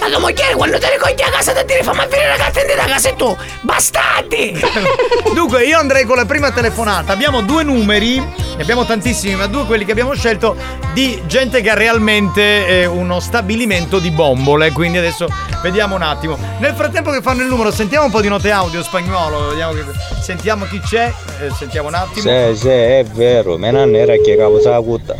Caso 0.01 0.19
moglie, 0.19 0.55
quando 0.55 0.79
te 0.79 0.91
ricordi 0.91 1.23
a 1.23 1.29
casa 1.31 1.53
ti 1.53 1.63
dire 1.67 1.83
fammi 1.83 1.99
vedere 2.09 2.29
la 2.29 2.37
carta 2.37 2.61
da 2.65 2.85
casa 2.87 3.09
e 3.11 3.17
tu, 3.17 3.37
bastardi! 3.61 4.59
Dunque, 5.35 5.65
io 5.65 5.79
andrei 5.79 6.05
con 6.05 6.17
la 6.17 6.25
prima 6.25 6.51
telefonata. 6.51 7.13
Abbiamo 7.13 7.43
due 7.43 7.63
numeri, 7.63 8.17
ne 8.17 8.63
abbiamo 8.63 8.87
tantissimi, 8.87 9.35
ma 9.37 9.47
due 9.47 9.67
quelli 9.67 9.85
che 9.85 9.93
abbiamo 9.93 10.15
scelto 10.15 10.57
di 10.95 11.23
gente 11.27 11.61
che 11.61 11.69
ha 11.71 11.75
realmente 11.75 12.67
eh, 12.67 12.87
uno 12.87 13.21
stabilimento 13.21 13.99
di 13.99 14.11
bombole. 14.11 14.73
Quindi 14.73 14.97
adesso 14.99 15.27
vediamo 15.63 15.97
un 15.97 16.03
attimo. 16.03 16.39
Nel 16.59 16.75
frattempo 16.75 17.11
che 17.11 17.21
fanno 17.21 17.43
il 17.43 17.49
numero, 17.49 17.71
sentiamo 17.71 18.07
un 18.07 18.11
po' 18.11 18.23
di 18.23 18.29
note 18.29 18.51
audio 18.51 18.83
spagnolo. 18.83 19.49
Vediamo 19.49 19.73
che- 19.75 19.85
sentiamo 20.23 20.65
chi 20.65 20.81
c'è. 20.81 21.13
eh, 21.43 21.51
sentiamo 21.57 21.89
un 21.89 21.95
attimo. 21.95 22.23
Sì, 22.53 22.57
sì, 22.59 22.69
è 22.69 23.05
vero, 23.13 23.59
me 23.59 23.71
non 23.71 23.95
era 23.95 24.15
che 24.17 24.35
causa 24.37 24.71
la 24.71 24.81
cutta. 24.81 25.15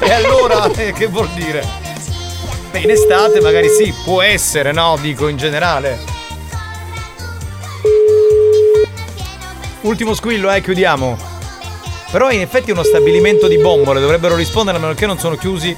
E 0.00 0.12
allora, 0.12 0.70
eh, 0.76 0.92
che 0.92 1.06
vuol 1.06 1.28
dire? 1.34 1.81
Beh, 2.72 2.80
in 2.80 2.90
estate 2.90 3.40
magari 3.40 3.68
sì, 3.68 3.94
può 4.02 4.22
essere, 4.22 4.72
no? 4.72 4.96
Dico 4.98 5.28
in 5.28 5.36
generale. 5.36 5.98
Ultimo 9.82 10.14
squillo, 10.14 10.50
eh, 10.50 10.62
chiudiamo. 10.62 11.18
Però 12.10 12.30
in 12.30 12.40
effetti 12.40 12.70
è 12.70 12.72
uno 12.72 12.82
stabilimento 12.82 13.46
di 13.46 13.58
bombole, 13.58 14.00
dovrebbero 14.00 14.36
rispondere 14.36 14.78
a 14.78 14.80
meno 14.80 14.94
che 14.94 15.06
non 15.06 15.18
sono 15.18 15.36
chiusi. 15.36 15.76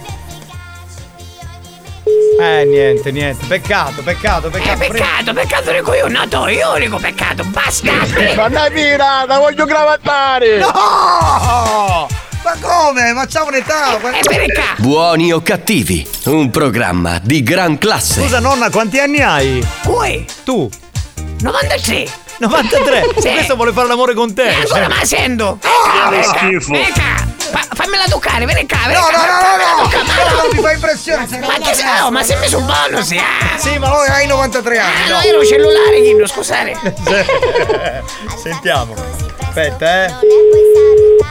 Eh, 2.40 2.64
niente, 2.64 3.10
niente. 3.10 3.46
Peccato, 3.46 4.02
peccato, 4.02 4.50
peccato. 4.50 4.82
Eh, 4.82 4.88
peccato, 4.88 5.32
peccato 5.32 5.72
dico 5.72 5.94
io, 5.94 6.08
nato 6.08 6.46
io, 6.48 6.74
unico 6.74 6.98
peccato, 6.98 7.44
bastardi! 7.44 8.34
Nonna 8.34 8.68
Pina, 8.70 9.24
la 9.26 9.38
voglio 9.38 9.64
gravattare! 9.64 10.58
No! 10.58 12.08
Ma 12.44 12.56
come? 12.60 13.10
Un'età! 13.10 13.96
È 13.96 14.20
per 14.20 14.42
il 14.42 14.52
ca- 14.52 14.74
Buoni 14.76 15.32
o 15.32 15.40
cattivi, 15.42 16.06
un 16.24 16.50
programma 16.50 17.18
di 17.22 17.42
gran 17.42 17.78
classe. 17.78 18.20
Scusa 18.20 18.38
nonna, 18.38 18.68
quanti 18.70 18.98
anni 18.98 19.20
hai? 19.22 19.66
Cui? 19.82 20.26
Tu? 20.44 20.68
93! 21.40 22.06
93? 22.38 23.08
Sì. 23.20 23.30
Questo 23.32 23.56
vuole 23.56 23.72
fare 23.72 23.88
l'amore 23.88 24.12
con 24.14 24.34
te. 24.34 24.42
E 24.48 24.54
ancora 24.54 24.80
cioè. 24.80 24.88
me 24.88 24.94
la 24.98 25.04
sento! 25.06 25.58
che 25.60 25.68
Venga, 26.10 26.22
schifo. 26.38 26.72
venga! 26.72 27.32
Fa- 27.38 27.66
fammela 27.74 28.04
toccare, 28.08 28.44
vieni 28.44 28.66
qua, 28.66 28.78
vieni 28.86 28.94
No, 29.00 29.08
no, 29.10 29.16
no, 29.16 29.24
no, 29.24 29.56
no, 29.56 30.04
ma 30.06 30.24
no, 30.24 30.36
no. 30.36 30.42
no, 30.42 30.48
mi 30.52 30.60
fa 30.60 30.72
impressione, 30.72 31.26
Ma 31.30 31.46
una 31.46 31.58
che 31.58 31.74
sei? 31.74 31.84
cazzo. 31.84 32.04
Oh, 32.04 32.10
ma 32.10 32.22
sei 32.22 32.36
messo 32.38 32.58
un 32.58 32.66
bonus, 32.66 33.10
eh? 33.12 33.20
Sì, 33.56 33.78
ma 33.78 33.88
noi 33.88 34.08
hai 34.08 34.26
93 34.26 34.78
anni. 34.78 34.92
Ah, 35.04 35.08
no. 35.08 35.14
no, 35.14 35.20
ero 35.22 35.44
cellulare, 35.46 36.02
Chino, 36.02 36.26
scusate. 36.26 36.74
Sentiamo. 38.42 39.23
Aspetta, 39.56 40.06
eh. 40.06 40.12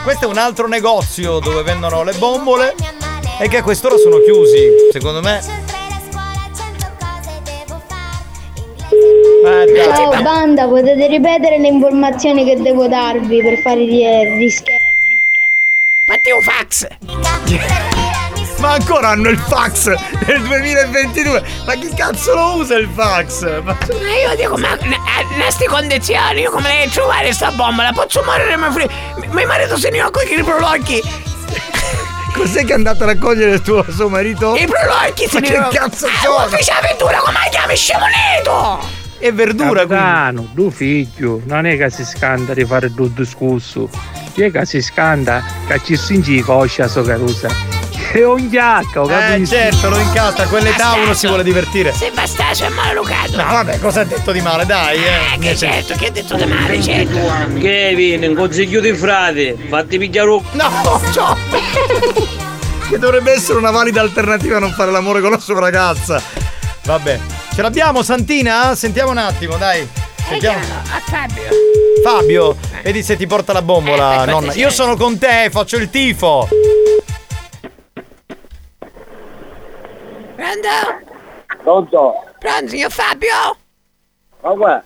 Questo 0.02 0.24
è 0.24 0.28
un 0.28 0.38
altro 0.38 0.66
negozio 0.66 1.40
dove 1.40 1.62
vendono 1.62 2.02
le 2.04 2.14
bombole 2.14 2.74
e 3.38 3.48
che 3.48 3.58
a 3.58 3.62
quest'ora 3.62 3.98
sono 3.98 4.18
chiusi. 4.20 4.66
Secondo 4.90 5.20
me. 5.20 5.42
Eh, 9.44 9.72
dai. 9.74 9.94
Ciao 9.94 10.22
banda, 10.22 10.66
potete 10.66 11.06
ripetere 11.06 11.58
le 11.58 11.68
informazioni 11.68 12.46
che 12.46 12.62
devo 12.62 12.88
darvi 12.88 13.42
per 13.42 13.58
fare 13.58 13.84
gli 13.84 14.02
rischi? 14.38 14.72
Fatti 16.06 16.30
un 16.30 16.40
fax! 16.40 16.86
Ma 18.64 18.72
ancora 18.72 19.08
hanno 19.10 19.28
il 19.28 19.38
fax 19.38 19.88
nel 20.26 20.40
2022. 20.40 21.42
Ma 21.66 21.74
chi 21.74 21.92
cazzo 21.94 22.34
lo 22.34 22.54
usa 22.56 22.76
il 22.76 22.88
fax? 22.94 23.42
Ma... 23.62 23.76
Ma 24.00 24.14
io 24.16 24.34
dico, 24.36 24.56
ma 24.56 24.70
in 24.80 24.96
queste 25.38 25.66
condizioni, 25.66 26.40
io 26.40 26.50
come 26.50 26.70
devo 26.80 26.90
trovare 26.90 27.30
sta 27.34 27.50
bomba? 27.50 27.82
La 27.82 27.92
posso 27.92 28.22
morire, 28.24 28.56
ma 28.56 28.72
fri- 28.72 28.88
mio 29.32 29.46
marito 29.46 29.76
se 29.76 29.90
ne 29.90 30.02
occupa 30.02 30.22
i 30.22 30.42
prolocchi! 30.42 31.02
Cos'è 32.32 32.64
che 32.64 32.72
è 32.72 32.74
andato 32.74 33.02
a 33.02 33.06
raccogliere 33.06 33.60
tuo 33.60 33.84
suo 33.90 34.08
marito? 34.08 34.56
I 34.56 34.66
prolocchi 34.66 35.28
se 35.28 35.40
Ma 35.40 35.46
che 35.68 35.76
cazzo 35.76 36.06
Ah, 36.06 36.10
sono? 36.22 36.44
ufficio 36.46 36.72
avventura, 36.72 37.18
come 37.18 37.38
la 37.44 37.50
chiami, 37.50 37.76
scemonito? 37.76 38.88
È 39.18 39.32
verdura 39.32 39.80
Capitano, 39.80 40.50
tuo 40.54 40.70
figlio, 40.70 41.42
non 41.44 41.66
è 41.66 41.76
che 41.76 41.90
si 41.90 42.04
scanda 42.04 42.54
di 42.54 42.64
fare 42.64 42.86
il 42.86 43.10
discorso, 43.14 43.88
è 44.34 44.50
che 44.50 44.64
si 44.64 44.80
scanda 44.80 45.42
che 45.68 45.80
ci 45.84 45.96
stringi 45.96 46.40
coscia 46.40 46.88
so 46.88 47.02
carusa. 47.02 47.73
È 48.14 48.24
un 48.24 48.48
giacco, 48.48 49.06
Eh 49.06 49.08
capisci? 49.08 49.46
certo, 49.56 49.88
lo 49.88 49.98
incasta, 49.98 50.44
a 50.44 50.46
quell'età 50.46 50.92
uno 50.92 51.14
si 51.14 51.26
vuole 51.26 51.42
divertire. 51.42 51.92
Se 51.92 52.12
bastasse 52.14 52.66
è 52.66 52.68
maleducato! 52.68 53.36
No, 53.36 53.42
vabbè, 53.42 53.80
cosa 53.80 54.02
ha 54.02 54.04
detto 54.04 54.30
di 54.30 54.40
male, 54.40 54.64
dai, 54.64 54.98
eh. 54.98 55.34
Eh, 55.34 55.38
che 55.40 55.56
certo, 55.56 55.94
che 55.96 56.06
ha 56.06 56.10
detto 56.12 56.36
di 56.36 56.44
male, 56.44 56.80
certo! 56.80 57.18
Kevin, 57.58 58.22
un 58.22 58.34
consiglio 58.36 58.80
di 58.80 58.94
frate, 58.94 59.56
fatti 59.68 59.98
pigliare 59.98 60.28
un... 60.30 60.40
No, 60.52 61.00
ciao! 61.12 61.36
che 62.88 62.98
dovrebbe 62.98 63.32
essere 63.32 63.58
una 63.58 63.72
valida 63.72 64.00
alternativa 64.00 64.58
a 64.58 64.60
non 64.60 64.70
fare 64.70 64.92
l'amore 64.92 65.20
con 65.20 65.32
la 65.32 65.40
sua 65.40 65.58
ragazza. 65.58 66.22
Vabbè. 66.84 67.18
Ce 67.52 67.62
l'abbiamo, 67.62 68.04
Santina? 68.04 68.76
Sentiamo 68.76 69.10
un 69.10 69.18
attimo, 69.18 69.56
dai. 69.56 69.88
Sentiamo. 70.28 70.58
A 70.92 71.00
Fabio! 71.04 71.42
Fabio, 72.04 72.56
vedi 72.84 73.02
se 73.02 73.16
ti 73.16 73.26
porta 73.26 73.52
la 73.52 73.62
bombola, 73.62 74.22
Eh, 74.22 74.26
nonna. 74.26 74.52
Io 74.54 74.70
sono 74.70 74.94
con 74.96 75.18
te, 75.18 75.48
faccio 75.50 75.76
il 75.78 75.90
tifo. 75.90 76.48
Pronto? 80.54 81.58
Pronto? 81.62 82.24
Pronto, 82.38 82.68
signor 82.68 82.92
Fabio? 82.92 83.56
Ma 84.40 84.50
qua? 84.52 84.84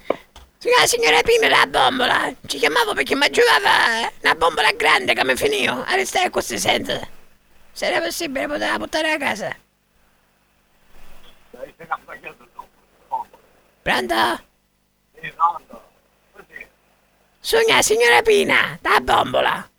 Signora, 0.56 0.86
signora 0.86 1.20
Pina 1.22 1.48
la 1.48 1.66
bombola! 1.66 2.34
Ci 2.46 2.58
chiamavo 2.58 2.94
perché 2.94 3.14
mi 3.14 3.28
giocava 3.30 4.10
una 4.22 4.34
bombola 4.34 4.72
grande 4.72 5.12
che 5.12 5.24
mi 5.24 5.36
finì. 5.36 5.66
Adesso 5.66 6.18
è 6.18 6.30
così, 6.30 6.58
sente. 6.58 7.08
Se 7.72 7.86
era 7.86 8.00
possibile 8.00 8.46
poteva 8.46 8.78
portare 8.78 9.12
a 9.12 9.18
casa. 9.18 9.54
Pronto? 13.82 14.46
Sogna, 17.40 17.82
signora 17.82 18.22
Pina, 18.22 18.78
la 18.80 19.00
bombola. 19.00 19.70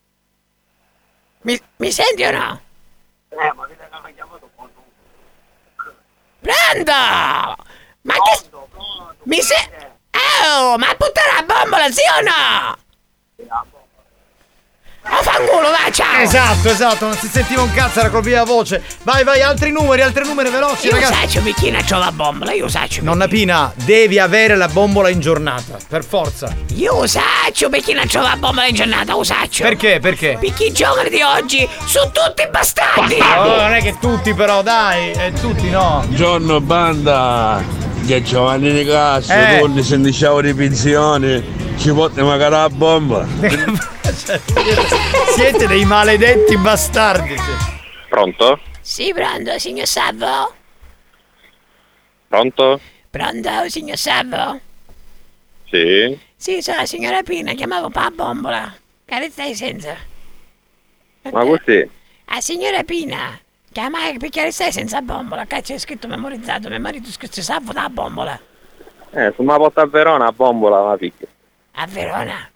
Mi, 1.42 1.60
mi 1.78 1.92
senti 1.92 2.24
o 2.24 2.32
no? 2.32 2.62
Eh, 3.30 3.54
ma 3.54 3.66
che 3.68 3.76
Pronto! 6.42 7.66
Ma 8.02 8.14
che... 8.14 8.50
Mi 9.24 9.42
se... 9.42 9.56
Oh, 10.44 10.78
ma 10.78 10.94
buttare 10.98 11.34
la 11.36 11.44
bombola, 11.44 11.90
sì 11.90 12.02
o 12.18 12.22
no? 12.22 13.79
Ho 15.02 15.24
fanculo, 15.24 15.70
va, 15.70 15.90
ciao! 15.92 16.22
Esatto, 16.22 16.68
esatto, 16.70 17.06
non 17.06 17.16
si 17.16 17.28
sentiva 17.28 17.62
un 17.62 17.72
cazzo, 17.74 18.00
era 18.02 18.10
colpita 18.10 18.38
la 18.38 18.44
voce. 18.44 18.84
Vai, 19.04 19.24
vai, 19.24 19.42
altri 19.42 19.72
numeri, 19.72 20.02
altri 20.02 20.26
numeri 20.26 20.50
veloci, 20.50 20.88
Io 20.88 20.94
ragazzi. 20.94 21.14
saccio 21.14 21.42
picchina 21.42 21.82
c'ho 21.82 21.98
la 21.98 22.12
bombola, 22.12 22.52
io 22.52 22.68
saccio. 22.68 23.02
Nonna 23.02 23.28
Pina, 23.28 23.72
devi 23.76 24.20
avere 24.20 24.56
la 24.56 24.68
bombola 24.68 25.10
in 25.10 25.20
giornata, 25.22 25.78
per 25.88 26.04
forza. 26.04 26.54
Io 26.76 27.08
saccio 27.08 27.70
picchina 27.70 28.04
c'ho 28.06 28.20
la 28.22 28.36
bombola 28.38 28.68
in 28.68 28.76
giornata, 28.76 29.14
lo 29.14 29.24
saccio. 29.24 29.64
Perché? 29.64 30.00
Perché? 30.00 30.38
Perché 30.40 30.66
i 30.66 30.72
giovani 30.74 31.10
di 31.10 31.22
oggi 31.22 31.68
sono 31.86 32.12
tutti 32.12 32.48
bastardi! 32.52 33.18
Oh, 33.20 33.62
non 33.62 33.74
è 33.74 33.82
che 33.82 33.96
tutti 34.00 34.34
però, 34.34 34.62
dai, 34.62 35.12
eh, 35.14 35.32
tutti 35.40 35.70
no. 35.70 36.06
Giorno 36.10 36.60
banda, 36.60 37.64
che 38.06 38.22
giovani 38.22 38.72
di 38.72 38.86
casa, 38.86 39.54
Eh. 39.56 39.60
torni 39.60 39.82
se 39.82 39.98
diciamo 40.00 40.42
di 40.42 40.54
pensione, 40.54 41.44
ci 41.78 41.92
porti 41.94 42.22
magari 42.22 42.52
la 42.52 42.70
bomba. 42.70 43.26
Siete 44.12 45.68
dei 45.68 45.86
maledetti 45.86 46.58
bastardi. 46.58 47.36
Pronto? 48.10 48.60
Sì, 48.82 49.14
pronto, 49.14 49.60
signor 49.60 49.86
Salvo? 49.86 50.54
Pronto? 52.28 52.80
Pronto, 53.10 53.70
signor 53.70 53.98
Salvo? 53.98 54.60
Sì. 55.70 56.20
Sì, 56.36 56.62
sono 56.62 56.78
la 56.78 56.86
signora 56.88 57.22
Pina, 57.22 57.54
chiamavo 57.54 57.90
per 57.90 58.02
la 58.02 58.12
bombola. 58.12 58.76
Che 59.06 59.30
stai 59.30 59.54
senza? 59.54 59.96
Ma 61.32 61.44
così? 61.44 61.88
Ah, 62.26 62.42
signora 62.42 62.84
Pina, 62.84 63.40
chiama 63.72 64.00
perché 64.18 64.52
stai 64.52 64.72
senza 64.72 65.02
bombola? 65.02 65.46
Cazzo, 65.46 65.74
è 65.74 65.78
scritto 65.78 66.08
memorizzato, 66.08 66.70
mio 66.70 66.80
marito 66.80 67.12
scritto 67.12 67.42
salvo 67.44 67.74
da 67.74 67.90
bombola. 67.90 68.40
Eh, 69.12 69.34
se 69.36 69.42
mi 69.44 69.48
porta 69.56 69.82
a 69.82 69.88
Verona 69.88 70.28
a 70.28 70.32
bombola 70.32 70.82
la 70.82 70.98
picchia. 70.98 71.28
A 71.74 71.86
Verona? 71.86 72.50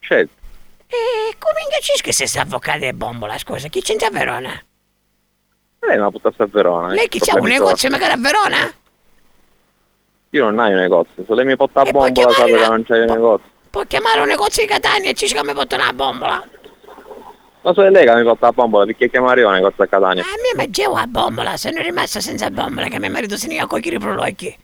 Certo. 0.00 0.39
E 0.92 1.36
come 1.38 1.60
ingaggisci 1.62 2.02
che 2.02 2.12
sei 2.12 2.40
avvocato 2.42 2.84
e 2.84 2.92
bombola, 2.92 3.38
scusa? 3.38 3.68
Chi 3.68 3.80
c'entra 3.80 4.08
a 4.08 4.10
Verona? 4.10 4.60
Lei 5.82 5.96
mi 5.98 6.04
ha 6.04 6.10
portato 6.10 6.42
a 6.42 6.46
Verona. 6.46 6.88
Lei 6.88 7.08
chi 7.08 7.18
eh, 7.18 7.20
c'ha 7.20 7.38
un 7.38 7.46
negozio 7.46 7.88
magari 7.90 8.12
a 8.12 8.16
Verona? 8.16 8.72
Io 10.30 10.44
non 10.50 10.58
ho 10.58 10.66
un 10.68 10.74
negozio, 10.74 11.24
se 11.26 11.34
lei 11.34 11.44
mi 11.44 11.56
porta 11.56 11.80
a 11.80 11.84
bombola 11.84 12.10
chiamarla- 12.12 12.44
che 12.44 12.66
non 12.68 12.82
c'è 12.84 12.98
un 13.00 13.04
negozio. 13.06 13.48
Può 13.70 13.82
chiamare 13.84 14.20
un 14.20 14.26
negozio 14.26 14.62
di 14.64 14.68
Catania 14.68 15.10
e 15.10 15.14
ci 15.14 15.32
come 15.34 15.52
portano 15.54 15.84
la 15.84 15.92
bombola? 15.92 16.48
Ma 17.62 17.74
se 17.74 17.86
è 17.86 17.90
lei 17.90 18.04
che 18.06 18.14
mi 18.14 18.22
porta 18.24 18.48
a 18.48 18.52
bombola, 18.52 18.84
perché 18.84 19.10
chiamare 19.10 19.40
io 19.42 19.48
un 19.48 19.54
negozio 19.54 19.84
a 19.84 19.86
Catania? 19.86 20.22
A 20.22 20.26
me 20.26 20.56
mangiavo 20.56 20.94
a 20.96 21.06
bombola, 21.06 21.56
sono 21.56 21.80
rimasta 21.82 22.20
senza 22.20 22.50
bombola 22.50 22.88
che 22.88 22.98
mio 22.98 23.10
marito 23.10 23.36
se 23.36 23.46
ne 23.46 23.56
va 23.56 23.62
a 23.62 23.66
cogliere 23.66 23.96
i 23.96 23.98
prolocchi. 24.00 24.58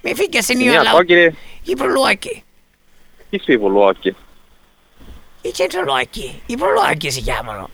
Mia 0.00 0.14
figlia 0.14 0.40
se 0.40 0.54
ne 0.54 0.64
Mi 0.64 0.76
ha 0.76 0.90
cogliere 0.90 1.34
I 1.64 1.74
prolocchi. 1.76 2.44
chi 3.30 3.38
sui 3.38 3.58
pulluocchi? 3.58 4.14
I 5.48 5.52
centrolocchi. 5.54 6.42
I 6.46 6.56
prolocchi 6.58 7.10
si 7.10 7.22
chiamano. 7.22 7.70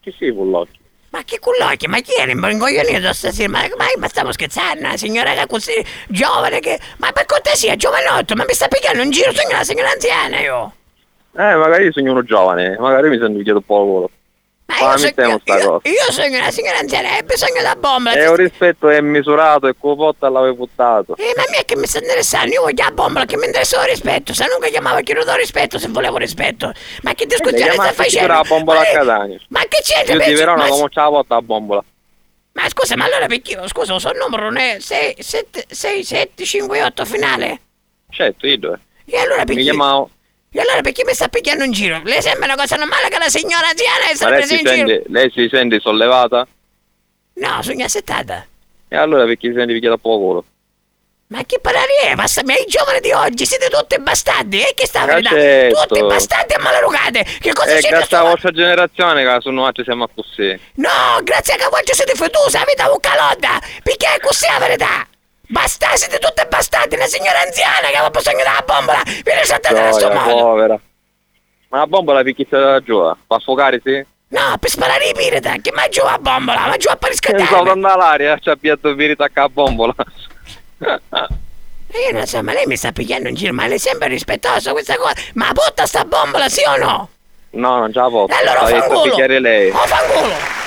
Chi 0.00 0.12
sui 0.14 0.30
pulluocchi? 0.30 0.78
Ma 1.08 1.22
che 1.24 1.38
cullocchi? 1.38 1.86
Ma 1.86 2.00
chi 2.00 2.12
era 2.18 2.32
ingoglionito 2.32 3.12
stasera? 3.14 3.48
Ma, 3.48 3.60
ma, 3.78 3.86
ma 3.96 4.08
stiamo 4.08 4.30
scherzando? 4.30 4.80
Una 4.80 4.96
signora 4.98 5.32
che 5.32 5.40
è 5.40 5.46
così 5.46 5.72
giovane 6.08 6.60
che... 6.60 6.78
Ma 6.98 7.10
per 7.12 7.24
cortesia, 7.24 7.76
giovanotto, 7.76 8.34
ma 8.34 8.44
mi 8.44 8.52
sta 8.52 8.68
pigliando 8.68 9.02
in 9.02 9.10
giro, 9.10 9.32
sono 9.32 9.48
una 9.48 9.64
signora 9.64 9.90
anziana 9.90 10.40
io. 10.40 10.74
Eh, 11.34 11.54
magari 11.54 11.84
io 11.84 11.92
sono 11.92 12.10
uno 12.10 12.22
giovane, 12.24 12.76
magari 12.78 13.08
mi 13.08 13.18
sento 13.18 13.42
chiedo 13.42 13.58
un 13.58 13.64
po' 13.64 13.84
volo. 13.84 14.10
Ma 14.66 14.78
io, 14.78 14.96
so- 14.96 15.06
io, 15.16 15.80
io 15.84 16.38
una 16.38 16.50
signora 16.50 16.78
anziana 16.78 17.16
e 17.16 17.18
ho 17.20 17.22
bisogno 17.24 17.54
della 17.54 17.76
bombola. 17.76 18.14
È 18.16 18.28
un 18.28 18.36
rispetto 18.36 18.88
è 18.88 19.00
misurato 19.00 19.66
e 19.66 19.74
cupotta 19.78 20.28
l'avevo 20.28 20.54
buttato. 20.54 21.16
Eh, 21.16 21.32
ma 21.36 21.42
a 21.42 21.46
me 21.50 21.64
che 21.64 21.76
mi 21.76 21.86
sta 21.86 21.98
interessando, 21.98 22.52
io 22.52 22.62
voglio 22.62 22.82
la 22.84 22.90
bombola 22.90 23.24
che 23.26 23.36
mi 23.36 23.46
interessa 23.46 23.82
il 23.82 23.88
rispetto, 23.88 24.32
se 24.32 24.46
non 24.48 24.60
che 24.60 24.70
chiamavo 24.70 25.00
chiedo 25.00 25.24
do 25.24 25.34
rispetto 25.36 25.78
se 25.78 25.88
volevo 25.88 26.16
rispetto. 26.16 26.72
Ma 27.02 27.12
che 27.14 27.26
discussione 27.26 27.64
Lei 27.66 27.74
stai 27.74 27.92
facendo? 27.92 28.32
la 28.32 28.44
bombola 28.46 28.80
Ma, 28.80 28.86
a 28.86 28.88
eh, 28.88 28.92
Catania. 28.94 29.40
ma 29.48 29.60
che 29.68 29.80
c'entra? 29.82 30.12
Io 30.14 30.18
di 30.18 30.24
penso- 30.24 30.38
Verona 30.40 30.62
ma- 30.62 30.68
come 30.68 30.88
ce 30.90 31.00
la 31.00 31.08
porta 31.08 31.34
la 31.34 31.42
bombola? 31.42 31.84
Ma 32.54 32.68
scusa, 32.68 32.96
ma 32.96 33.04
allora 33.04 33.26
perché 33.26 33.52
io, 33.52 33.68
scusa, 33.68 33.94
il 33.94 34.00
suo 34.00 34.12
numero 34.12 34.44
non 34.44 34.56
è 34.58 34.76
6, 34.78 35.16
7, 35.18 35.64
6, 35.68 36.04
7, 36.04 36.44
5, 36.44 36.82
8 36.82 37.04
finale? 37.04 37.60
Certo, 38.10 38.46
io 38.46 38.58
dove? 38.58 38.78
E 39.06 39.18
allora 39.18 39.38
perché... 39.44 39.54
Mi 39.54 39.62
chiamavo... 39.62 40.10
E 40.54 40.60
allora 40.60 40.82
perché 40.82 41.02
mi 41.04 41.14
sta 41.14 41.28
picchiando 41.28 41.64
in 41.64 41.72
giro? 41.72 42.02
Le 42.04 42.20
sembra 42.20 42.44
una 42.44 42.56
cosa 42.56 42.76
normale 42.76 43.08
che 43.08 43.18
la 43.18 43.28
signora 43.28 43.68
anziana 43.68 44.04
è 44.04 44.14
lei 44.14 44.38
presa 44.46 44.54
in 44.54 44.58
giro? 44.58 44.88
sente, 44.88 45.02
lei 45.06 45.30
si 45.30 45.48
sente 45.50 45.80
sollevata? 45.80 46.46
No, 47.34 47.62
sono 47.62 47.84
assettata. 47.84 48.46
E 48.88 48.96
allora 48.96 49.24
perché 49.24 49.48
si 49.48 49.54
sente 49.54 49.72
picchiata 49.72 49.94
a 49.94 49.98
poco 49.98 50.18
volo? 50.18 50.44
Ma 51.28 51.42
che? 51.46 51.58
Ma 52.14 52.26
sta- 52.26 52.42
ma 52.44 52.52
i 52.52 52.66
giovani 52.66 53.00
di 53.00 53.10
oggi 53.10 53.46
siete 53.46 53.70
tutti 53.70 53.98
bastardi, 53.98 54.60
eh? 54.60 54.72
Che 54.74 54.86
sta 54.86 55.06
verità? 55.06 55.30
certo. 55.30 55.86
Tutti 55.86 56.02
bastardi 56.02 56.52
e 56.52 56.58
malarugate! 56.58 57.24
Che 57.40 57.52
cosa 57.54 57.72
È 57.72 57.80
c'è 57.80 57.88
grazie 57.88 58.16
alla 58.18 58.28
vostra 58.28 58.50
generazione 58.50 59.24
che 59.24 59.40
su 59.40 59.48
noi 59.48 59.72
siamo 59.82 60.08
così. 60.14 60.60
No, 60.74 61.20
grazie 61.22 61.54
a 61.54 61.56
che 61.56 61.68
voi 61.70 61.80
siete 61.84 62.14
fottusi, 62.14 62.56
avete 62.58 62.82
un 62.82 63.00
calodda! 63.00 63.58
Perché 63.82 64.14
è 64.14 64.20
così 64.20 64.44
la 64.46 64.58
verità! 64.58 65.06
Basta, 65.52 65.94
siete 65.96 66.18
tutti 66.18 66.42
bastardi, 66.48 66.94
una 66.94 67.04
signora 67.04 67.40
anziana 67.42 67.88
che 67.88 67.96
aveva 67.96 68.08
bisogno 68.08 68.38
della 68.38 68.62
bombola! 68.64 69.02
Vi 69.04 69.22
lasciate 69.26 69.74
dal 69.74 69.92
suo 69.92 70.08
Gioia, 70.08 70.20
modo! 70.20 70.34
povera. 70.44 70.80
Ma 71.68 71.78
la 71.78 71.86
bombola 71.86 72.22
perché 72.22 72.44
sta 72.46 72.58
da 72.58 72.80
giù? 72.80 72.98
Pa' 73.26 73.36
affogare, 73.36 73.78
sì? 73.84 74.02
No, 74.28 74.56
per 74.58 74.70
sparare 74.70 75.10
i 75.10 75.12
pirata, 75.14 75.54
che 75.60 75.70
ma 75.72 75.86
giù 75.88 76.00
a 76.06 76.16
bombola, 76.18 76.68
ma 76.68 76.76
giù 76.78 76.88
a 76.88 76.96
Non 76.98 77.12
so, 77.12 77.18
pariscatare! 77.28 77.64
torna 77.64 77.92
all'aria, 77.92 78.38
c'è 78.38 78.50
abbiato 78.50 78.94
pirita 78.94 79.28
a 79.30 79.48
bombola. 79.50 79.94
Io 80.78 82.12
non 82.12 82.26
so, 82.26 82.42
ma 82.42 82.54
lei 82.54 82.64
mi 82.64 82.76
sta 82.76 82.90
picchiando 82.92 83.28
in 83.28 83.34
giro, 83.34 83.52
ma 83.52 83.66
lei 83.66 83.78
sembra 83.78 84.08
rispettosa 84.08 84.72
questa 84.72 84.96
cosa! 84.96 85.12
Ma 85.34 85.52
butta 85.52 85.84
sta 85.84 86.06
bombola, 86.06 86.48
sì 86.48 86.62
o 86.66 86.76
no? 86.78 87.08
No, 87.50 87.78
non 87.78 87.92
ce 87.92 87.98
la 87.98 88.08
posso. 88.08 88.34
Allora 88.34 88.66
fanculo! 88.66 89.02
picchiare 89.02 89.38
lei. 89.38 89.68
Oh, 89.68 89.86
fanculo! 89.86 90.61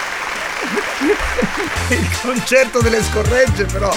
Il 1.89 2.07
concerto 2.23 2.81
delle 2.81 3.01
scorregge, 3.03 3.65
però. 3.65 3.95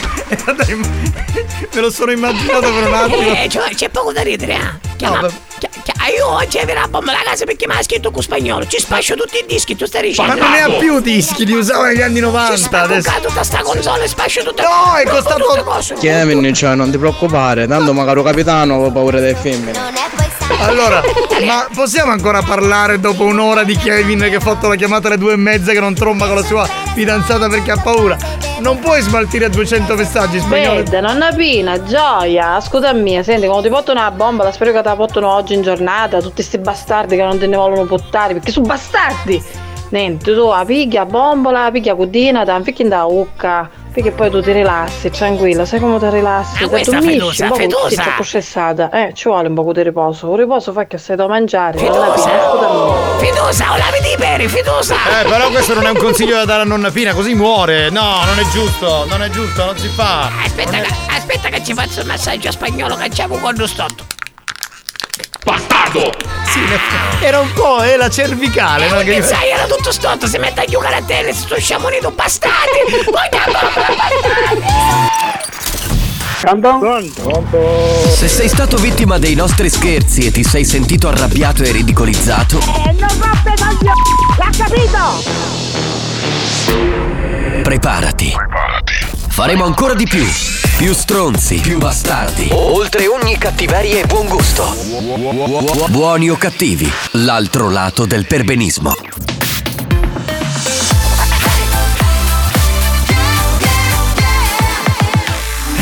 Dai, 0.55 0.75
Me 0.75 1.81
lo 1.81 1.91
sono 1.91 2.11
immaginato 2.13 2.61
per 2.73 2.87
un 2.87 2.95
attimo. 2.95 3.17
Eh, 3.43 3.49
cioè, 3.49 3.75
c'è 3.75 3.89
poco 3.89 4.13
da 4.13 4.21
ridere, 4.21 4.53
eh? 4.55 4.87
Chiama, 4.97 5.21
No, 5.23 5.29
chi- 5.59 5.69
chi- 5.83 5.93
ah, 5.97 6.09
io 6.11 6.29
oggi 6.29 6.59
avrò 6.59 6.75
la 6.75 6.89
bombola 6.89 7.19
a 7.21 7.23
casa 7.23 7.47
perché 7.47 7.67
mi 7.67 7.73
ha 7.75 7.83
scritto 7.83 8.11
con 8.11 8.23
spagnolo. 8.23 8.67
Ci 8.67 8.79
spaccio 8.79 9.15
tutti 9.15 9.39
i 9.39 9.45
dischi, 9.47 9.75
tu 9.75 9.87
stai 9.87 10.03
Ma 10.03 10.07
dicendo. 10.09 10.35
non 10.35 10.51
ne 10.51 10.61
ha 10.63 10.71
più 10.79 11.01
dischi, 11.01 11.47
li 11.47 11.53
usava 11.55 11.87
negli 11.87 12.03
anni 12.03 12.21
90 12.21 12.57
Ci 12.57 12.63
spacco 12.63 12.85
adesso. 12.93 13.11
tutta 13.23 13.43
sta 13.43 13.63
console 13.63 14.05
e 14.05 14.09
spaccio 14.09 14.43
tutte 14.43 14.63
No, 14.63 14.95
è 14.97 15.05
costato-. 15.09 15.95
Chiamami, 15.99 16.53
cioè, 16.53 16.75
non 16.75 16.91
ti 16.91 16.99
preoccupare, 16.99 17.67
tanto 17.67 17.95
magari 17.95 18.23
capitano 18.23 18.75
avevo 18.75 18.91
paura 18.93 19.19
delle 19.19 19.35
femmine. 19.37 19.73
Allora, 20.61 21.03
ma 21.45 21.67
possiamo 21.75 22.13
ancora 22.13 22.43
parlare 22.43 22.99
dopo 22.99 23.25
un'ora 23.25 23.65
di 23.65 23.77
Kevin 23.77 24.19
che 24.19 24.37
ha 24.37 24.41
fatto 24.41 24.69
la 24.69 24.77
chiamata 24.77 25.09
alle 25.09 25.19
due 25.19 25.33
e 25.33 25.37
mezza 25.37 25.73
che 25.73 25.81
non 25.81 25.95
tromba 25.95 26.27
con 26.27 26.37
la 26.37 26.43
sua 26.43 26.67
fidanzata 26.95 27.49
perché 27.49 27.71
ha 27.71 27.81
paura? 27.81 28.17
Non 28.61 28.79
puoi 28.81 29.01
smaltire 29.03 29.45
a 29.45 29.49
200 29.49 29.95
messaggi 29.95 30.41
spagnoli. 30.41 30.83
Vede, 30.83 31.01
nonna 31.01 31.33
Pina, 31.33 31.83
gioia, 31.83 32.61
scusa 32.61 32.93
mia, 32.93 33.23
senti, 33.23 33.47
quando 33.47 33.63
ti 33.63 33.69
portano 33.69 34.01
una 34.01 34.11
bomba, 34.11 34.51
spero 34.51 34.73
che 34.73 34.83
te 34.83 34.89
la 34.89 34.97
portano 34.97 35.33
oggi 35.33 35.55
in 35.55 35.63
giornata, 35.63 36.21
tutti 36.21 36.35
questi 36.35 36.59
bastardi 36.59 37.15
che 37.15 37.23
non 37.23 37.39
te 37.39 37.47
ne 37.47 37.57
vogliono 37.57 37.85
portare, 37.85 38.33
perché 38.35 38.51
sono 38.51 38.67
bastardi! 38.67 39.43
Niente, 39.91 40.35
tu 40.35 40.49
la 40.49 40.65
piglia 40.67 41.07
bombola, 41.07 41.65
la 41.65 41.71
piglia 41.71 41.95
cudina, 41.95 42.45
te 42.45 42.53
la 42.53 42.61
picchi 42.61 42.83
in 42.83 42.89
da 42.89 43.05
ucca, 43.05 43.71
perché 43.93 44.11
poi 44.11 44.31
tu 44.31 44.41
ti 44.41 44.53
rilassi, 44.53 45.11
tranquilla, 45.11 45.65
sai 45.65 45.81
come 45.81 45.99
ti 45.99 46.09
rilassi? 46.09 46.57
Ah, 46.57 46.59
ti 46.59 46.69
questa 46.69 47.01
fedusa, 47.01 47.45
un 47.45 47.51
po' 47.51 47.57
così, 47.57 47.69
fedusa. 47.69 48.03
troppo 48.03 48.23
stressata, 48.23 48.91
eh, 48.91 49.15
ci 49.15 49.29
vuole 49.29 49.49
un 49.49 49.55
po' 49.55 49.73
di 49.73 49.83
riposo, 49.83 50.29
un 50.29 50.37
riposo 50.37 50.73
fa 50.73 50.87
che 50.87 50.99
stai 50.99 51.17
da 51.17 51.27
mangiare, 51.27 51.81
mia. 51.81 51.93
Fiducia, 53.19 53.73
o 53.73 53.77
lavati 53.77 54.13
i 54.13 54.17
peri, 54.17 54.49
fiducia! 54.49 54.95
Eh, 55.21 55.29
però 55.29 55.49
questo 55.49 55.75
non 55.75 55.87
è 55.87 55.91
un 55.91 55.97
consiglio 55.97 56.37
da 56.37 56.45
dare 56.45 56.63
a 56.63 56.65
nonna 56.65 56.91
Pina, 56.91 57.13
così 57.15 57.35
muore. 57.35 57.91
No, 57.91 58.23
non 58.25 58.39
è 58.39 58.45
giusto, 58.53 59.07
non 59.09 59.23
è 59.23 59.31
giusto, 59.31 59.65
non 59.65 59.77
si 59.77 59.89
fa. 59.89 60.31
Aspetta 60.45 60.71
che, 60.79 60.95
aspetta 61.11 61.49
che 61.49 61.65
ci 61.65 61.75
faccio 61.75 62.01
il 62.01 62.07
massaggio 62.07 62.51
spagnolo 62.51 62.95
che 62.97 63.09
c'avevo 63.09 63.39
quando 63.39 63.67
sto. 63.67 63.87
Bastardo! 65.49 66.13
Sì, 66.45 66.61
era 67.25 67.41
un 67.41 67.51
po', 67.55 67.79
è 67.81 67.97
la 67.97 68.11
cervicale, 68.11 68.87
no? 68.91 68.99
Che 68.99 69.05
Che- 69.15 69.23
sai, 69.23 69.49
era 69.49 69.65
tutto 69.65 69.91
stotto, 69.91 70.27
si 70.27 70.37
mette 70.37 70.61
a 70.61 70.65
giocare 70.67 70.97
a 70.97 71.03
tennis, 71.03 71.39
sto 71.41 71.59
sciamonito, 71.59 72.11
bastardi! 72.11 72.81
Voglio 73.09 73.39
Pronto? 76.41 78.11
Se 78.15 78.29
sei 78.29 78.49
stato 78.49 78.77
vittima 78.77 79.19
dei 79.19 79.35
nostri 79.35 79.71
scherzi 79.71 80.27
e 80.27 80.31
ti 80.31 80.45
sei 80.45 80.65
sentito 80.67 81.09
arrabbiato 81.09 81.63
e 81.63 81.73
ridicolizzato, 81.73 82.59
E 82.59 82.93
non 82.93 83.09
rompe 83.19 83.55
coglioni! 83.57 84.03
L'ha 84.37 84.51
capito? 84.57 85.23
preparati. 87.63 88.35
Faremo 89.39 89.65
ancora 89.65 89.95
di 89.95 90.05
più. 90.05 90.27
Più 90.79 90.93
stronzi, 90.93 91.61
più 91.61 91.79
bastardi. 91.79 92.49
Oltre 92.51 93.07
ogni 93.07 93.39
cattiveria 93.39 94.01
e 94.01 94.05
buon 94.05 94.27
gusto. 94.27 94.75
Buoni 95.91 96.29
o 96.29 96.35
cattivi, 96.37 96.91
l'altro 97.13 97.71
lato 97.71 98.05
del 98.05 98.27
perbenismo. 98.27 98.97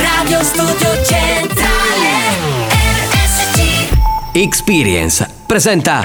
Radio 0.03 0.43
Studio 0.43 1.03
Centrale 1.03 2.11
RSC 3.09 3.89
Experience 4.33 5.27
presenta 5.47 6.05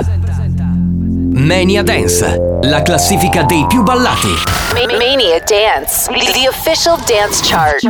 Mania 1.33 1.83
Dance, 1.83 2.59
la 2.61 2.81
classifica 2.81 3.43
dei 3.43 3.65
più 3.67 3.83
ballati. 3.83 4.70
Ma- 4.91 4.97
Mania 4.99 5.39
Dance, 5.41 6.07
the 6.07 6.47
official 6.49 6.97
dance 7.05 7.41
chart. 7.47 7.81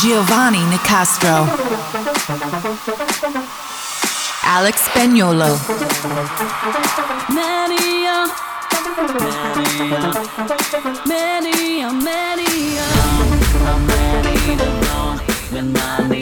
Giovanni 0.00 0.58
Nicastro. 0.70 1.46
Alex 4.44 4.88
Spagnolo. 4.88 5.56
Mania. 7.28 8.26
Mania, 11.06 11.92
mania. 11.92 12.84
I'm 13.64 13.86
ready 13.88 14.56
to 14.56 14.68
go 14.86 15.18
with 15.52 15.64
mania 15.72 16.21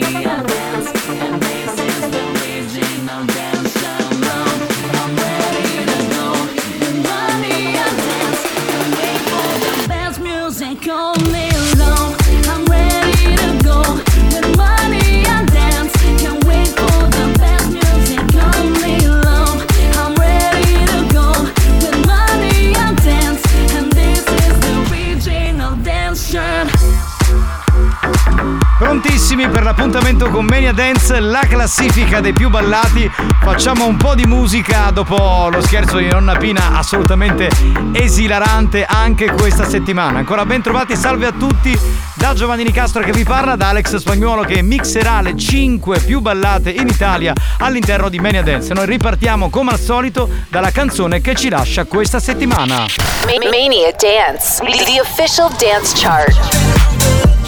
Prontissimi 29.01 29.49
per 29.49 29.63
l'appuntamento 29.63 30.29
con 30.29 30.45
Mania 30.45 30.73
Dance, 30.73 31.19
la 31.19 31.41
classifica 31.49 32.19
dei 32.19 32.33
più 32.33 32.51
ballati. 32.51 33.09
Facciamo 33.41 33.87
un 33.87 33.97
po' 33.97 34.13
di 34.13 34.25
musica 34.25 34.91
dopo 34.91 35.49
lo 35.51 35.59
scherzo 35.59 35.97
di 35.97 36.07
nonna 36.07 36.37
Pina, 36.37 36.77
assolutamente 36.77 37.49
esilarante 37.93 38.85
anche 38.85 39.31
questa 39.31 39.67
settimana. 39.67 40.19
Ancora 40.19 40.45
ben 40.45 40.61
trovati, 40.61 40.95
salve 40.95 41.25
a 41.25 41.31
tutti 41.31 41.75
da 42.13 42.35
Giovanni 42.35 42.63
Nicastro 42.63 43.01
che 43.01 43.11
vi 43.11 43.23
parla, 43.23 43.55
da 43.55 43.69
Alex 43.69 43.95
Spagnuolo 43.95 44.43
che 44.43 44.61
mixerà 44.61 45.21
le 45.21 45.35
5 45.35 45.99
più 46.01 46.19
ballate 46.19 46.69
in 46.69 46.87
Italia 46.87 47.33
all'interno 47.57 48.07
di 48.07 48.19
Mania 48.19 48.43
Dance. 48.43 48.71
Noi 48.75 48.85
ripartiamo 48.85 49.49
come 49.49 49.71
al 49.71 49.79
solito 49.79 50.29
dalla 50.47 50.69
canzone 50.69 51.21
che 51.21 51.33
ci 51.33 51.49
lascia 51.49 51.85
questa 51.85 52.19
settimana. 52.19 52.85
Ma- 53.25 53.49
Mania 53.49 53.91
Dance, 53.97 54.63
the 54.63 54.99
official 55.01 55.49
dance 55.57 55.91
chart. 55.95 57.40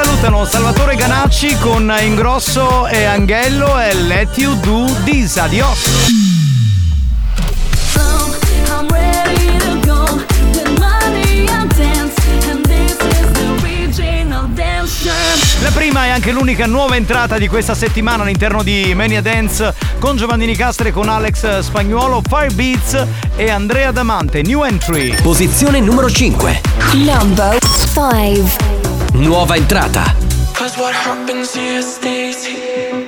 Salutano 0.00 0.44
Salvatore 0.44 0.94
Ganacci 0.94 1.58
con 1.58 1.92
Ingrosso 2.00 2.86
e 2.86 3.02
Anghello 3.02 3.80
e 3.80 3.94
Let 3.94 4.38
You 4.38 4.54
Do 4.60 4.86
This. 5.02 5.36
Adios. 5.38 5.78
La 15.62 15.70
prima 15.72 16.04
è 16.04 16.10
anche 16.10 16.30
l'unica 16.30 16.66
nuova 16.66 16.94
entrata 16.94 17.36
di 17.36 17.48
questa 17.48 17.74
settimana 17.74 18.22
all'interno 18.22 18.62
di 18.62 18.94
Mania 18.94 19.20
Dance 19.20 19.74
con 19.98 20.16
Giovanni 20.16 20.46
Nicastre, 20.46 20.92
con 20.92 21.08
Alex 21.08 21.58
Spagnuolo, 21.58 22.22
Fire 22.24 22.54
Beats 22.54 23.04
e 23.34 23.50
Andrea 23.50 23.90
Damante. 23.90 24.42
New 24.42 24.62
entry. 24.62 25.12
Posizione 25.20 25.80
numero 25.80 26.08
5. 26.08 26.60
Number 26.92 27.58
5. 27.92 28.77
Nuova 29.18 29.56
entrata. 29.56 30.04
Cause 30.54 30.76
what 30.78 30.94
happens 30.94 31.52
here 31.52 31.82
stays 31.82 32.46
here. 32.46 33.04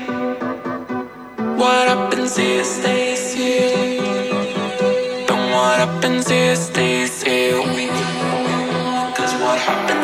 What 1.56 1.86
happens 1.88 2.36
here 2.36 2.64
stays 2.64 3.32
here. 3.32 4.02
And 5.30 5.52
what 5.52 5.78
happens 5.78 6.28
here 6.28 6.56
stays 6.56 7.22
here. 7.22 7.62
Cause 9.16 9.34
what 9.40 9.58
happens 9.58 9.99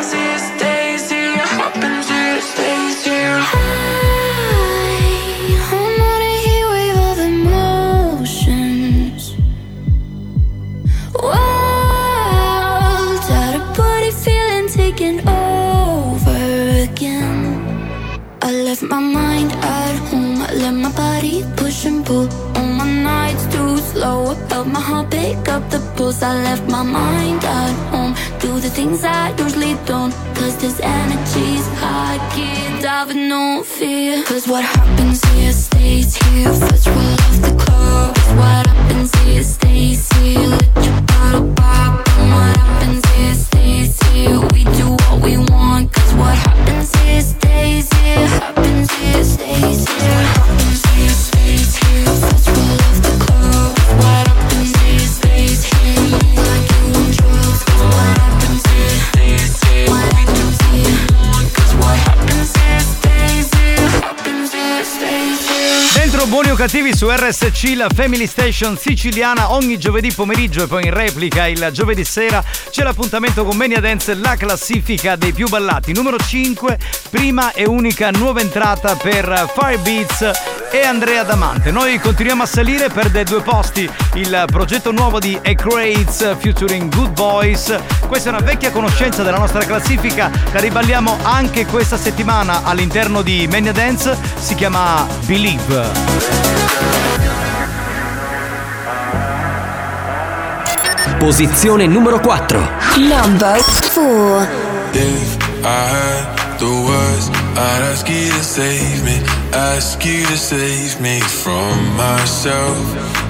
pick 25.27 25.49
up 25.49 25.63
the 25.71 25.81
pulse. 25.97 26.23
I 26.23 26.33
left 26.49 26.65
my 26.71 26.83
mind 26.83 27.43
at 27.45 27.75
home. 27.91 28.15
Do 28.41 28.61
the 28.61 28.71
things 28.79 29.05
I 29.05 29.35
usually 29.43 29.75
don't. 29.91 30.15
Cause 30.39 30.57
this 30.63 30.79
energy's 30.81 31.67
high. 31.83 32.19
Get 32.37 33.09
with 33.09 33.17
no 33.17 33.63
fear. 33.63 34.23
Cause 34.25 34.47
what 34.47 34.65
happens 34.65 35.21
here 35.31 35.53
stays 35.53 36.11
here. 36.23 36.53
First 36.61 36.87
roll 36.87 37.21
off 37.27 37.37
the 37.47 37.55
club. 37.63 38.17
What 38.41 38.67
happens 38.67 39.11
here 39.23 39.43
stays 39.43 39.66
Cattivi 66.57 66.97
su 66.97 67.11
RSC, 67.11 67.75
la 67.77 67.89
Family 67.95 68.27
Station 68.27 68.79
siciliana, 68.79 69.53
ogni 69.53 69.79
giovedì 69.79 70.11
pomeriggio 70.11 70.65
e 70.65 70.67
poi 70.67 70.87
in 70.87 70.95
replica 70.95 71.47
il 71.47 71.69
giovedì 71.71 72.03
sera 72.03 72.43
c'è 72.71 72.83
l'appuntamento 72.83 73.45
con 73.45 73.57
Mania 73.57 73.79
Dance, 73.79 74.15
la 74.15 74.37
classifica 74.37 75.17
dei 75.17 75.33
più 75.33 75.49
ballati. 75.49 75.93
Numero 75.93 76.17
5, 76.17 76.79
prima 77.11 77.53
e 77.53 77.67
unica 77.67 78.11
nuova 78.11 78.41
entrata 78.41 78.97
per 78.97 79.51
Fire 79.55 79.79
Beats 79.79 80.31
e 80.71 80.83
Andrea 80.83 81.25
Damante. 81.25 81.71
Noi 81.71 81.99
continuiamo 81.99 82.43
a 82.43 82.47
salire 82.47 82.89
per 82.89 83.11
dei 83.11 83.25
due 83.25 83.43
posti 83.43 83.89
il 84.15 84.45
progetto 84.47 84.91
nuovo 84.93 85.19
di 85.19 85.39
A-Crates 85.43 86.37
featuring 86.39 86.93
Good 86.95 87.13
Boys. 87.13 87.79
Questa 88.07 88.31
è 88.31 88.33
una 88.33 88.43
vecchia 88.43 88.71
conoscenza 88.71 89.23
della 89.23 89.39
nostra 89.39 89.65
classifica, 89.65 90.31
la 90.53 90.61
riballiamo 90.61 91.19
anche 91.23 91.67
questa 91.67 91.99
settimana 91.99 92.65
all'interno 92.65 93.21
di 93.23 93.47
Mania 93.51 93.73
Dance, 93.73 94.17
si 94.39 94.55
chiama 94.55 95.07
Believe. 95.27 96.46
Posizione 101.19 101.87
numero 101.87 102.21
4. 102.21 102.69
Number 103.09 103.59
4. 103.59 104.49
If 104.93 105.37
I 105.65 105.67
had 105.67 106.59
the 106.59 106.67
words, 106.67 107.31
I'd 107.57 107.83
ask 107.91 108.09
you 108.09 108.31
to 108.31 108.43
save 108.43 109.03
me, 109.05 109.21
ask 109.53 110.05
you 110.05 110.25
to 110.27 110.37
save 110.37 111.01
me 111.01 111.21
from 111.21 111.97
myself. 111.97 112.79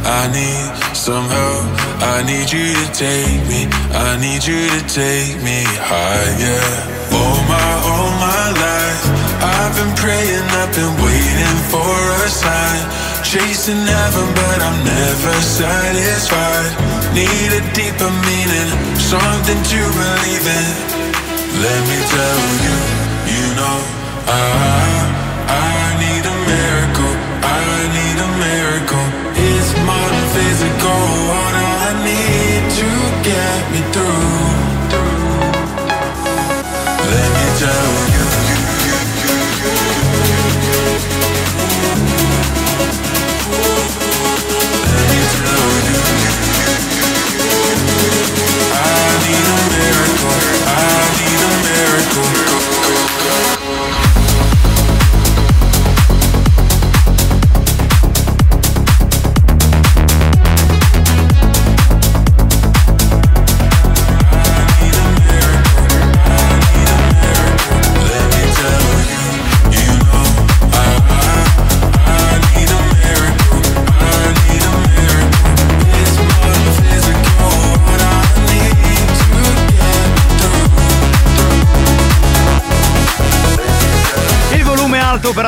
I 0.05 0.29
need 0.31 0.97
some 0.97 1.27
help, 1.27 1.67
I 2.03 2.23
need 2.27 2.51
you 2.53 2.75
to 2.75 2.87
take 2.93 3.43
me, 3.49 3.67
I 3.95 4.19
need 4.21 4.45
you 4.45 4.69
to 4.69 4.83
take 4.87 5.43
me 5.43 5.65
higher. 5.79 6.67
All 7.15 7.39
my, 7.49 7.71
all 7.87 8.11
my 8.19 8.47
life, 8.51 9.03
I've 9.43 9.75
been 9.79 9.95
praying, 9.97 10.47
I've 10.59 10.75
been 10.75 10.95
waiting 11.03 11.59
for 11.71 11.95
a 12.23 12.29
sign. 12.29 13.06
Chasing 13.27 13.83
heaven, 13.83 14.29
but 14.39 14.63
I'm 14.63 14.85
never 14.85 15.35
satisfied. 15.43 16.71
Need 17.13 17.51
a 17.59 17.63
deeper 17.75 18.13
meaning, 18.23 18.71
something 19.03 19.61
to 19.67 19.81
believe 19.99 20.47
in. 20.47 20.67
Let 21.59 21.81
me 21.91 21.99
tell 22.07 22.43
you, 22.63 22.77
you 23.35 23.47
know, 23.59 23.79
I, 24.31 24.87
I 25.51 25.75
need 25.99 26.23
a 26.23 26.37
miracle, 26.55 27.15
I 27.43 27.67
need 27.99 28.17
a 28.23 28.31
miracle. 28.47 29.07
It's 29.35 29.75
my 29.83 30.07
physical, 30.31 31.01
what 31.27 31.55
I 31.83 31.99
need 32.07 32.63
to 32.79 32.89
get 33.27 33.59
me 33.73 33.81
through. 33.91 34.26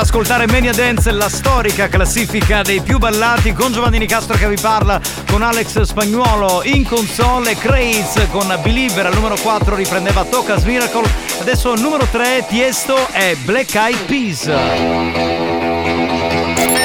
ascoltare 0.08 0.46
Mania 0.46 0.72
Dance, 0.72 1.10
la 1.10 1.28
storica 1.28 1.88
classifica 1.88 2.62
dei 2.62 2.80
più 2.80 2.96
ballati 2.96 3.52
con 3.52 3.72
Giovanni 3.72 3.98
Nicastro 3.98 4.38
che 4.38 4.48
vi 4.48 4.56
parla, 4.58 4.98
con 5.30 5.42
Alex 5.42 5.82
Spagnuolo 5.82 6.62
in 6.64 6.82
console, 6.86 7.54
Craze 7.54 8.26
con 8.30 8.46
Believer 8.62 9.04
al 9.04 9.14
numero 9.14 9.36
4 9.36 9.74
riprendeva 9.74 10.24
Tocas 10.24 10.64
Miracle, 10.64 11.06
adesso 11.40 11.72
al 11.72 11.80
numero 11.80 12.06
3 12.10 12.46
Tiesto 12.48 12.96
è 13.10 13.36
Black 13.44 13.74
Eyed 13.74 14.04
Peas. 14.06 14.50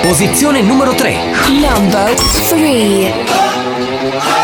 Posizione 0.02 0.62
numero 0.62 0.94
3. 0.94 1.16
Number 1.48 2.14
3. 2.50 4.43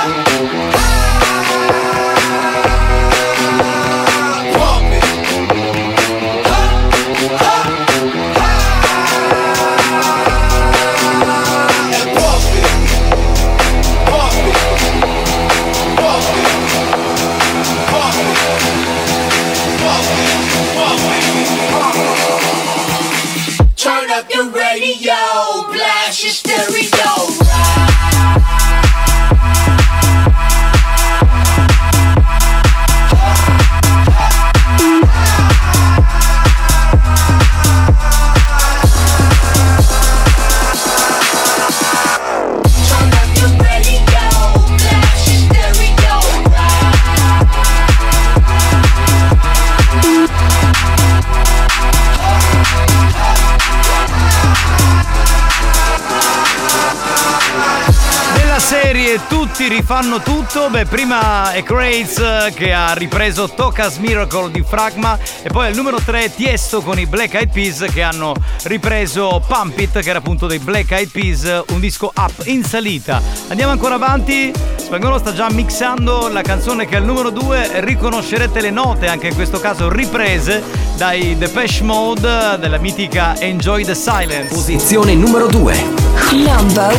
Rifanno 59.90 60.22
tutto, 60.22 60.70
beh 60.70 60.86
prima 60.86 61.52
è 61.52 61.64
Craze 61.64 62.46
eh, 62.46 62.54
che 62.54 62.72
ha 62.72 62.94
ripreso 62.94 63.50
Tocas 63.50 63.98
Miracle 63.98 64.52
di 64.52 64.62
Fragma 64.62 65.18
e 65.42 65.50
poi 65.50 65.66
al 65.66 65.74
numero 65.74 66.00
3 66.00 66.32
Tiesto 66.36 66.82
con 66.82 67.00
i 67.00 67.08
Black 67.08 67.34
Eyed 67.34 67.52
Peas 67.52 67.84
che 67.92 68.04
hanno 68.04 68.36
ripreso 68.66 69.42
Pump 69.48 69.80
It 69.80 70.00
che 70.00 70.08
era 70.08 70.20
appunto 70.20 70.46
dei 70.46 70.60
Black 70.60 70.92
Eyed 70.92 71.10
Peas, 71.10 71.64
un 71.70 71.80
disco 71.80 72.12
up 72.16 72.46
in 72.46 72.64
salita. 72.64 73.20
Andiamo 73.48 73.72
ancora 73.72 73.96
avanti, 73.96 74.54
Spagnolo 74.76 75.18
sta 75.18 75.34
già 75.34 75.50
mixando 75.50 76.28
la 76.28 76.44
canzone 76.44 76.86
che 76.86 76.94
è 76.94 76.98
al 76.98 77.06
numero 77.06 77.32
2, 77.32 77.82
riconoscerete 77.82 78.62
le 78.62 78.70
note 78.70 79.08
anche 79.08 79.30
in 79.30 79.34
questo 79.34 79.60
caso 79.60 79.90
riprese 79.90 80.62
dai 80.98 81.36
Depeche 81.36 81.84
Mode 81.84 82.60
della 82.60 82.78
mitica 82.78 83.40
Enjoy 83.40 83.84
the 83.84 83.96
Silence. 83.96 84.54
Posizione 84.54 85.16
numero 85.16 85.48
2. 85.48 86.10
Number 86.32 86.92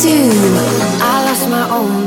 two. 0.00 0.30
I 1.02 1.24
lost 1.26 1.46
my 1.50 1.68
own 1.68 2.06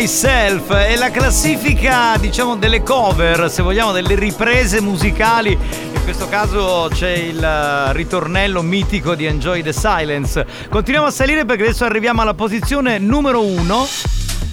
myself 0.00 0.72
è 0.72 0.96
la 0.96 1.10
classifica 1.10 2.16
diciamo 2.16 2.56
delle 2.56 2.82
cover 2.82 3.50
se 3.50 3.60
vogliamo 3.60 3.92
delle 3.92 4.14
riprese 4.14 4.80
musicali 4.80 5.52
in 5.52 6.02
questo 6.04 6.26
caso 6.26 6.88
c'è 6.90 7.10
il 7.10 7.42
eh, 7.42 7.92
ritornello 7.92 8.62
mitico 8.62 9.14
di 9.14 9.26
Enjoy 9.26 9.62
the 9.62 9.74
Silence 9.74 10.46
continuiamo 10.70 11.08
a 11.08 11.10
salire 11.10 11.44
perché 11.44 11.64
adesso 11.64 11.84
arriviamo 11.84 12.22
alla 12.22 12.32
posizione 12.32 12.98
numero 12.98 13.44
uno 13.44 13.86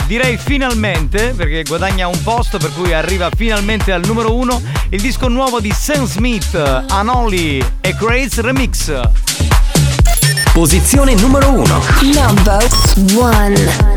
Direi 0.06 0.38
finalmente, 0.38 1.34
perché 1.36 1.64
guadagna 1.64 2.08
un 2.08 2.24
posto, 2.24 2.58
per 2.58 2.72
cui 2.72 2.94
arriva 2.94 3.30
finalmente 3.36 3.92
al 3.92 4.06
numero 4.06 4.34
uno, 4.34 4.62
il 4.88 5.02
disco 5.02 5.28
nuovo 5.28 5.60
di 5.60 5.70
Sam 5.70 6.06
Smith, 6.06 6.56
Anoli 6.56 7.62
e 7.82 7.94
Craze 7.94 8.42
Remix. 8.42 9.02
Posizione 10.54 11.14
numero 11.16 11.50
1. 11.52 11.82
Number 12.14 12.68
one. 13.18 13.97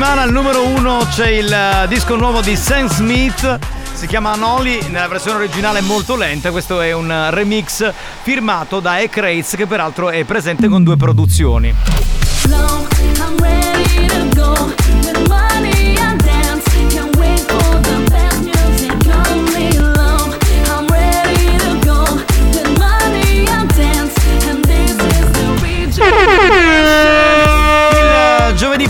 Settimana 0.00 0.22
al 0.22 0.32
numero 0.32 0.66
uno 0.66 1.06
c'è 1.10 1.28
il 1.28 1.52
eh, 1.52 1.86
disco 1.86 2.16
nuovo 2.16 2.40
di 2.40 2.56
Sam 2.56 2.88
Smith. 2.88 3.58
Si 3.92 4.06
chiama 4.06 4.32
Anoli, 4.32 4.80
nella 4.88 5.08
versione 5.08 5.36
originale 5.36 5.80
è 5.80 5.82
molto 5.82 6.16
lenta, 6.16 6.50
questo 6.50 6.80
è 6.80 6.92
un 6.92 7.10
eh, 7.10 7.30
remix 7.30 7.92
firmato 8.22 8.80
da 8.80 8.98
Ek 8.98 9.14
Rates 9.18 9.56
che 9.56 9.66
peraltro 9.66 10.08
è 10.08 10.24
presente 10.24 10.68
con 10.68 10.82
due 10.82 10.96
produzioni. 10.96 11.74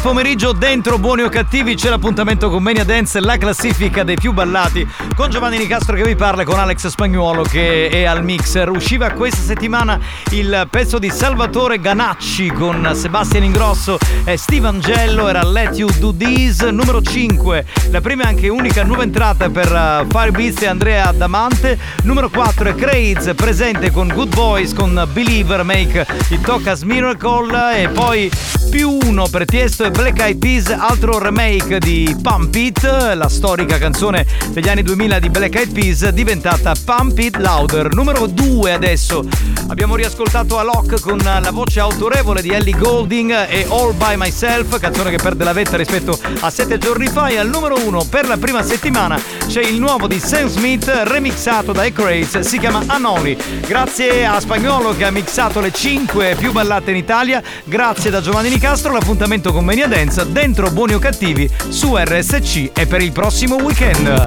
Giovedì 0.01 0.03
pomeriggio. 0.03 0.53
Dentro 0.53 0.99
Buoni 0.99 1.23
o 1.23 1.29
Cattivi 1.29 1.75
c'è 1.75 1.89
l'appuntamento 1.89 2.51
con 2.51 2.63
Mania 2.63 2.85
Dance, 2.85 3.21
la 3.21 3.37
classifica 3.37 4.03
dei 4.03 4.17
più 4.17 4.33
ballati. 4.33 4.87
Con 5.15 5.31
Giovanni 5.31 5.59
Nicastro 5.59 5.95
che 5.95 6.03
vi 6.03 6.17
parla, 6.17 6.45
con 6.45 6.59
Alex 6.59 6.89
Spagnuolo 6.89 7.43
che 7.43 7.89
è 7.89 8.05
al 8.05 8.25
mixer. 8.25 8.71
Usciva 8.71 9.11
questa 9.11 9.43
settimana 9.43 9.99
il 10.31 10.67
pezzo 10.71 10.99
di 10.99 11.11
Salvatore 11.11 11.79
Ganacci 11.79 12.49
con 12.49 12.91
Sebastian 12.95 13.45
Ingrosso 13.45 13.99
e 14.25 14.37
Steve 14.37 14.69
Angello. 14.69 15.29
Era 15.29 15.45
Let 15.45 15.77
You 15.77 15.91
Do 15.99 16.15
This, 16.15 16.61
numero 16.63 17.03
5. 17.03 17.67
La 17.91 18.01
prima 18.01 18.25
e 18.25 18.27
anche 18.27 18.49
unica 18.49 18.83
nuova 18.85 19.03
entrata 19.03 19.49
per 19.51 19.71
uh, 19.71 20.07
Firebeats 20.09 20.63
e 20.63 20.67
Andrea 20.67 21.13
Damante. 21.13 21.79
Numero 22.03 22.29
4 22.29 22.71
è 22.71 22.75
Craze, 22.75 23.35
presente 23.35 23.91
con 23.91 24.09
Good 24.09 24.35
Boys, 24.35 24.73
con 24.73 25.09
Believer, 25.13 25.63
Make 25.63 26.07
It 26.29 26.41
Tocas 26.41 26.83
Miracle. 26.83 27.83
E 27.83 27.89
poi 27.89 28.31
più 28.71 28.99
uno 29.03 29.27
per 29.29 29.45
Tiesto 29.47 29.85
e 29.85 29.91
Black 29.91 30.21
Eyed 30.21 30.39
Peas, 30.39 30.69
altro 30.69 31.19
remake 31.19 31.81
di 31.81 32.17
Pump 32.23 32.55
It, 32.55 32.83
la 33.15 33.29
storica 33.29 33.79
canzone 33.79 34.25
degli 34.51 34.69
anni 34.69 34.83
2000 34.83 35.19
di 35.19 35.29
Black 35.29 35.57
Eyed 35.57 35.73
Peas, 35.73 36.09
diventata 36.11 36.73
Pump 36.85 37.19
It 37.19 37.37
Louder. 37.37 37.93
Numero 37.93 38.27
2 38.27 38.73
adesso. 38.73 39.25
Abbiamo 39.69 39.97
riascoltato 39.97 40.59
Alok 40.59 41.01
con 41.01 41.19
la 41.19 41.51
voce 41.51 41.81
autorevole 41.81 42.43
di 42.43 42.51
Ellie 42.51 42.77
Golding 42.77 43.31
e 43.49 43.67
All 43.69 43.95
By 43.97 44.17
Myself, 44.17 44.79
canzone 44.79 45.11
che 45.11 45.19
perde 45.19 45.43
la 45.43 45.53
vetta 45.53 45.77
rispetto 45.77 46.19
a 46.41 46.49
7 46.49 46.79
giorni 46.79 47.09
fa. 47.09 47.27
E 47.27 47.39
al 47.39 47.49
numero 47.49 47.77
1 47.85 48.05
per 48.05 48.29
la 48.29 48.37
prima 48.37 48.63
settimana 48.63 49.21
c'è 49.49 49.63
il 49.63 49.81
nuovo 49.81 50.07
di 50.07 50.21
Sam 50.21 50.49
Smith 50.49 50.87
remixato 51.05 51.73
da 51.73 51.91
Craze, 51.91 52.45
si 52.45 52.59
chiama 52.59 52.85
Anoli. 52.87 53.37
Grazie 53.67 54.27
a 54.27 54.39
Spagnolo 54.39 54.97
che 54.97 55.05
ha 55.05 55.11
mixato 55.11 55.61
le 55.61 55.73
5 55.73 56.37
più 56.39 56.53
ballate 56.53 56.93
in 56.93 56.97
Italia, 56.97 57.43
grazie 57.65 58.11
da 58.11 58.21
Giovanni 58.21 58.59
Nicastro, 58.63 58.93
l'appuntamento 58.93 59.55
con 59.55 59.65
Mania 59.65 59.87
Dance 59.87 60.31
dentro 60.31 60.71
Buoni 60.71 60.93
o 60.93 60.99
Cattivi 60.99 61.49
su 61.71 61.97
RSC 61.97 62.73
e 62.75 62.87
per 62.87 63.01
il 63.01 63.11
prossimo 63.11 63.57
weekend. 63.57 64.25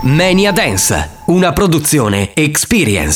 Mania 0.00 0.52
Dance, 0.52 1.10
una 1.26 1.52
produzione 1.52 2.30
Experience. 2.32 3.15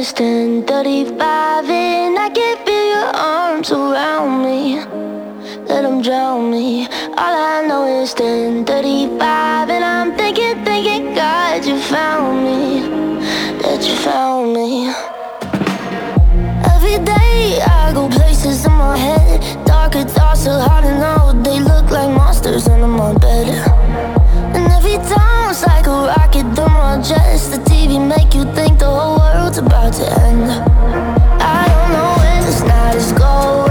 I 0.00 0.02
10:35 0.02 1.68
and 1.68 2.18
I 2.18 2.30
can 2.30 2.56
feel 2.64 2.86
your 2.94 3.10
arms 3.14 3.70
around 3.70 4.42
me. 4.42 4.80
Let 5.68 5.82
them 5.82 6.00
drown 6.00 6.50
me. 6.50 6.88
All 7.18 7.36
I 7.54 7.66
know 7.68 7.84
is 8.00 8.14
10:35 8.14 9.68
and 9.68 9.84
I'm 9.84 10.16
thinking, 10.16 10.64
thinking, 10.64 11.12
God, 11.14 11.66
you 11.66 11.78
found 11.78 12.44
me. 12.46 12.60
That 13.60 13.80
you 13.86 13.94
found 13.96 14.54
me. 14.54 14.88
Every 16.74 16.98
day 17.04 17.60
I 17.60 17.92
go 17.92 18.08
places 18.08 18.64
in 18.64 18.72
my 18.72 18.96
head. 18.96 19.66
Darker 19.66 20.04
thoughts 20.04 20.46
are 20.46 20.62
hard 20.66 20.84
to 20.84 20.94
know. 20.98 21.42
They 21.42 21.60
look 21.60 21.90
like 21.90 22.10
monsters 22.16 22.66
under 22.68 22.88
my 22.88 23.12
bed. 23.18 24.19
And 24.60 24.72
every 24.72 24.98
time 25.08 25.50
it's 25.50 25.66
like 25.66 25.86
a 25.86 25.90
rocket 25.90 26.44
through 26.54 26.68
my 26.68 27.00
chest. 27.00 27.52
The 27.52 27.58
TV 27.70 27.96
make 27.96 28.34
you 28.34 28.44
think 28.54 28.78
the 28.78 28.90
whole 28.90 29.16
world's 29.18 29.56
about 29.56 29.94
to 29.94 30.04
end. 30.20 30.50
I 31.40 31.64
don't 31.72 31.92
know 31.96 32.10
where 32.20 32.42
this 32.44 32.60
night 32.60 32.96
is 32.96 33.12
going, 33.12 33.69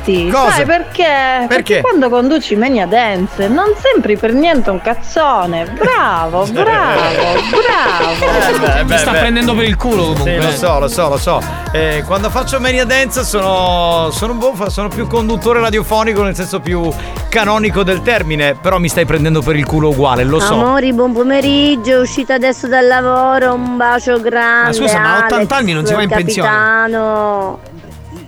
complimenti! 0.00 0.30
Cosa? 0.30 0.50
Sai 0.50 0.64
perché? 0.64 1.46
Perché? 1.48 1.80
quando 1.80 2.08
conduci 2.08 2.56
Mania 2.56 2.86
Dance 2.86 3.48
non 3.48 3.74
sembri 3.76 4.16
per 4.16 4.32
niente 4.32 4.70
un 4.70 4.80
cazzone. 4.80 5.64
Bravo, 5.64 6.44
bravo, 6.50 7.22
bravo. 7.50 8.86
Ti 8.86 8.98
sta 8.98 9.10
prendendo 9.12 9.54
per 9.54 9.64
il 9.64 9.76
culo 9.76 10.12
comunque. 10.12 10.40
Sì, 10.40 10.46
lo 10.46 10.50
so, 10.52 10.78
lo 10.78 10.88
so, 10.88 11.08
lo 11.08 11.18
so. 11.18 11.42
Eh, 11.72 12.02
quando 12.06 12.30
faccio 12.30 12.58
Mania 12.60 12.84
Dance 12.84 13.24
sono, 13.24 14.10
sono, 14.10 14.32
un 14.32 14.38
buon- 14.38 14.70
sono 14.70 14.88
più 14.88 15.06
conduttore 15.06 15.60
radiofonico 15.60 16.22
nel 16.22 16.34
senso 16.34 16.60
più 16.60 16.90
canonico 17.28 17.82
del 17.82 18.02
termine, 18.02 18.54
però 18.60 18.78
mi 18.78 18.88
stai 18.88 19.04
prendendo 19.04 19.40
per 19.40 19.56
il 19.56 19.66
culo 19.66 19.90
uguale, 19.90 20.24
lo 20.24 20.40
so. 20.40 20.54
Amori, 20.54 20.92
buon 20.92 21.12
pomeriggio, 21.12 22.00
uscita 22.00 22.34
adesso 22.34 22.66
dal 22.66 22.86
lavoro, 22.86 23.54
un 23.54 23.76
bacio 23.76 24.20
grande. 24.20 24.66
Ma 24.66 24.72
scusa, 24.72 24.98
ma 24.98 25.14
a 25.14 25.18
80 25.26 25.34
Alex, 25.34 25.50
anni 25.52 25.72
non 25.72 25.86
si 25.86 25.94
va 25.94 26.02
in 26.02 26.08
pensione? 26.08 26.48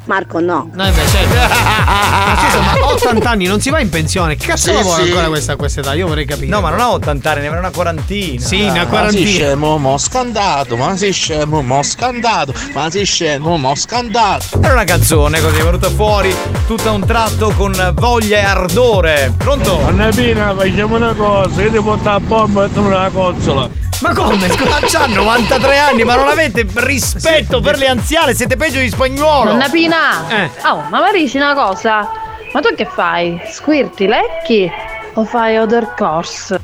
Marco 0.05 0.41
no. 0.41 0.69
No, 0.74 0.85
beh, 0.91 1.07
certo. 1.07 1.35
Ma 1.62 2.37
scusa, 2.37 2.61
ma 2.61 2.87
80 2.93 3.31
anni 3.31 3.45
non 3.47 3.61
si 3.61 3.70
va 3.70 3.79
in 3.81 3.89
pensione. 3.89 4.35
Che 4.37 4.47
cazzo 4.47 4.70
Sì, 4.70 4.74
lavora 4.74 5.03
sì. 5.03 5.09
ancora 5.09 5.29
questa, 5.29 5.53
a 5.53 5.57
questa 5.57 5.81
età? 5.81 5.95
Io 5.95 6.09
vorrei 6.09 6.24
capire. 6.24 6.47
No, 6.49 6.61
ma 6.61 6.70
non 6.70 6.81
ha 6.81 6.91
80 6.93 7.31
anni, 7.31 7.41
ne 7.43 7.47
avrà 7.47 7.59
una 7.61 7.70
quarantina. 7.70 8.41
Sì, 8.45 8.62
una 8.62 8.70
Ma 8.73 8.74
sei 8.79 8.87
quarantina. 8.87 9.29
scemo, 9.31 9.79
mo 9.79 9.99
scandato, 9.99 10.77
ma 10.77 10.97
sei 10.97 11.12
scemo, 11.12 11.62
mo 11.62 11.83
scandato, 11.83 12.53
ma 12.74 12.91
sei 12.91 13.05
scemo, 13.05 13.57
mo 13.57 13.74
scandato. 13.77 14.61
Era 14.61 14.73
una 14.73 14.85
canzone 14.85 15.41
così, 15.41 15.59
è 15.61 15.62
venuta 15.65 15.89
fuori 15.91 16.35
tutto 16.66 16.89
a 16.89 16.93
un 16.93 17.05
tratto 17.07 17.51
con 17.57 17.93
voglia 17.95 18.39
e 18.39 18.43
ardore. 18.45 19.33
Pronto? 19.37 19.87
Annapina, 19.87 20.55
facciamo 20.57 20.97
una 20.97 21.15
cosa, 21.15 21.62
io 21.62 21.70
ti 21.70 21.81
porto 21.81 22.09
a 22.11 22.19
bomba 22.20 22.65
e 22.65 22.73
tu 22.73 22.81
una 22.83 23.09
cozzola. 23.12 23.82
Ma 24.03 24.12
come? 24.15 24.49
Ma 24.49 24.81
c'ha 24.81 25.07
93 25.07 25.79
anni, 25.79 26.03
ma 26.03 26.16
non 26.16 26.27
avete 26.27 26.66
rispetto 26.74 27.61
per 27.61 27.79
le 27.79 27.87
anziane, 27.87 28.35
siete 28.35 28.57
peggio 28.57 28.81
di 28.81 28.89
spagnolo. 28.89 29.53
Nonna 29.53 29.69
Pina! 29.69 30.29
Eh. 30.29 30.51
Oh, 30.65 30.83
ma 30.91 31.01
mi 31.01 31.20
dici 31.20 31.37
una 31.37 31.55
cosa? 31.55 32.11
Ma 32.53 32.61
tu 32.61 32.74
che 32.74 32.85
fai? 32.85 33.41
Squirti, 33.49 34.09
lecchi? 34.09 34.69
O 35.15 35.24
fai 35.24 35.57
other 35.57 35.95
course? 35.97 36.59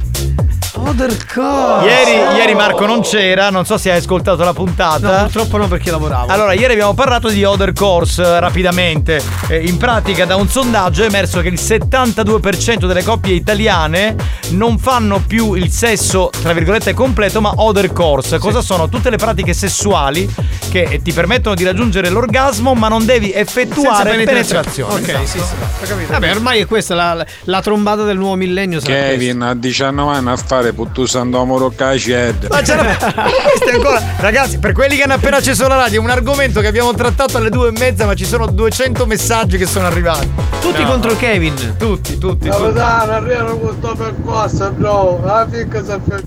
Other 0.74 1.16
course? 1.32 1.86
Ieri, 1.86 2.36
ieri 2.38 2.54
Marco 2.54 2.86
non 2.86 3.00
c'era, 3.00 3.50
non 3.50 3.64
so 3.64 3.78
se 3.78 3.90
hai 3.90 3.98
ascoltato 3.98 4.44
la 4.44 4.52
puntata. 4.52 5.16
No, 5.16 5.22
purtroppo 5.24 5.56
no 5.56 5.68
perché 5.68 5.90
lavoravo. 5.90 6.30
Allora, 6.30 6.52
ieri 6.52 6.72
abbiamo 6.74 6.94
parlato 6.94 7.28
di 7.28 7.42
Other 7.44 7.72
Course 7.72 8.22
eh, 8.22 8.40
rapidamente. 8.40 9.22
Eh, 9.48 9.66
in 9.66 9.76
pratica, 9.76 10.24
da 10.24 10.36
un 10.36 10.48
sondaggio 10.48 11.02
è 11.02 11.06
emerso 11.06 11.40
che 11.40 11.48
il 11.48 11.58
72% 11.60 12.86
delle 12.86 13.02
coppie 13.02 13.34
italiane 13.34 14.14
non 14.50 14.78
fanno 14.78 15.22
più 15.26 15.54
il 15.54 15.70
sesso, 15.70 16.30
tra 16.42 16.52
virgolette, 16.52 16.94
completo, 16.94 17.40
ma 17.40 17.52
Other 17.56 17.92
Course. 17.92 18.38
Cosa 18.38 18.60
sono? 18.60 18.88
Tutte 18.88 19.10
le 19.10 19.16
pratiche 19.16 19.54
sessuali 19.54 20.28
che 20.70 21.00
ti 21.02 21.12
permettono 21.12 21.54
di 21.54 21.64
raggiungere 21.64 22.10
l'orgasmo, 22.10 22.74
ma 22.74 22.88
non 22.88 23.04
devi 23.04 23.32
effettuare 23.32 24.10
Senza 24.10 24.24
penetrazione. 24.24 24.94
Ok, 24.94 25.08
Esatto. 25.08 25.26
sì, 25.26 25.38
sì. 25.86 25.94
Vabbè, 26.08 26.30
ormai 26.30 26.60
è 26.60 26.66
questa 26.66 26.94
la, 26.94 27.24
la 27.44 27.62
trombata 27.62 28.04
del 28.04 28.16
nuovo 28.16 28.34
millennio. 28.36 28.80
Kevin 28.80 29.40
a 29.42 29.54
19 29.54 30.16
anni 30.16 30.30
a 30.30 30.36
fare 30.58 30.72
puttusando 30.72 31.40
amoro 31.40 31.72
caced. 31.74 32.48
Ma 32.50 32.60
c'era. 32.62 32.82
ma 32.82 33.22
questo 33.22 33.68
è 33.70 33.74
ancora. 33.74 34.02
Ragazzi, 34.18 34.58
per 34.58 34.72
quelli 34.72 34.96
che 34.96 35.02
hanno 35.04 35.14
appena 35.14 35.36
acceso 35.36 35.68
la 35.68 35.76
radio, 35.76 36.00
è 36.00 36.04
un 36.04 36.10
argomento 36.10 36.60
che 36.60 36.66
abbiamo 36.66 36.92
trattato 36.94 37.36
alle 37.36 37.50
due 37.50 37.68
e 37.68 37.72
mezza, 37.72 38.06
ma 38.06 38.14
ci 38.14 38.24
sono 38.24 38.46
200 38.46 39.06
messaggi 39.06 39.56
che 39.56 39.66
sono 39.66 39.86
arrivati. 39.86 40.28
Tutti 40.60 40.82
No. 40.82 40.88
contro 40.88 41.16
Kevin. 41.16 41.76
Tutti, 41.78 42.18
tutti. 42.18 42.48
Capitano, 42.48 43.12
arrivano 43.12 43.56
questo 43.56 43.94
percorso, 43.94 44.70
bro. 44.72 45.20
La 45.24 45.46
ficca 45.50 45.82
si 45.84 46.24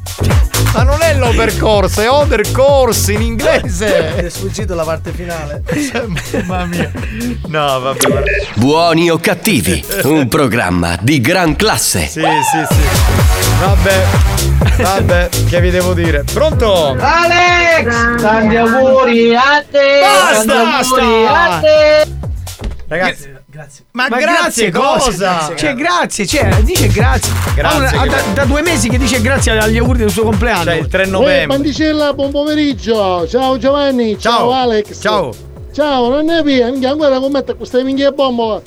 Ma 0.74 0.84
non 0.84 1.02
è 1.02 1.16
l'overcourse, 1.16 2.04
è 2.04 2.10
other 2.10 2.50
course 2.52 3.12
in 3.12 3.22
inglese. 3.22 4.16
È 4.22 4.30
sfuggito 4.30 4.74
la 4.76 4.84
parte 4.84 5.12
finale. 5.12 5.64
Mamma 6.46 6.66
mia. 6.66 6.92
No, 7.48 7.80
vabbè. 7.80 8.24
Buoni 8.56 9.10
o 9.10 9.18
cattivi, 9.18 9.84
un 10.04 10.28
programma 10.28 10.98
di 11.02 11.20
gran 11.20 11.56
classe. 11.56 12.08
Sì, 12.08 12.22
sì, 12.22 12.76
sì. 12.76 13.41
Vabbè. 13.62 14.04
Vabbè, 14.82 15.30
che 15.48 15.62
vi 15.62 15.70
devo 15.70 15.94
dire? 15.94 16.24
Pronto? 16.34 16.96
Alex! 16.98 18.20
Tanti 18.20 18.56
auguri 18.56 19.36
a 19.36 19.64
te! 19.70 20.00
Basta, 20.02 20.80
auguri 20.80 21.24
basta. 21.24 21.58
a 21.58 21.60
te! 21.60 22.12
Ragazzi, 22.88 23.32
grazie. 23.46 23.86
Ma, 23.92 24.08
grazie, 24.08 24.72
cosa? 24.72 25.54
Cioè, 25.56 25.76
grazie, 25.76 26.26
cioè, 26.26 26.64
dice 26.64 26.88
grazie. 26.88 27.32
Grazie, 27.54 27.86
ha 27.86 27.90
da, 27.92 28.06
grazie. 28.08 28.34
da 28.34 28.46
due 28.46 28.64
mesi 28.64 28.90
che 28.90 28.98
dice 28.98 29.22
grazie 29.22 29.52
agli 29.52 29.78
auguri 29.78 30.00
del 30.00 30.10
suo 30.10 30.24
compleanno. 30.24 30.64
Cioè, 30.64 30.74
il 30.74 30.88
3 30.88 31.12
Uè, 31.12 31.46
Pandicella, 31.48 32.14
buon 32.14 32.32
pomeriggio. 32.32 33.28
Ciao 33.28 33.60
Giovanni, 33.60 34.18
ciao, 34.18 34.38
Ciao. 34.38 34.52
Alex. 34.54 35.00
Ciao. 35.00 35.34
Ciao, 35.72 36.10
non 36.10 36.26
ne 36.26 36.42
via, 36.42 36.72
minchia, 36.72 36.90
ancora 36.90 37.20
commette 37.20 37.54
questa 37.54 37.80
minchia 37.84 38.12
bomba. 38.12 38.60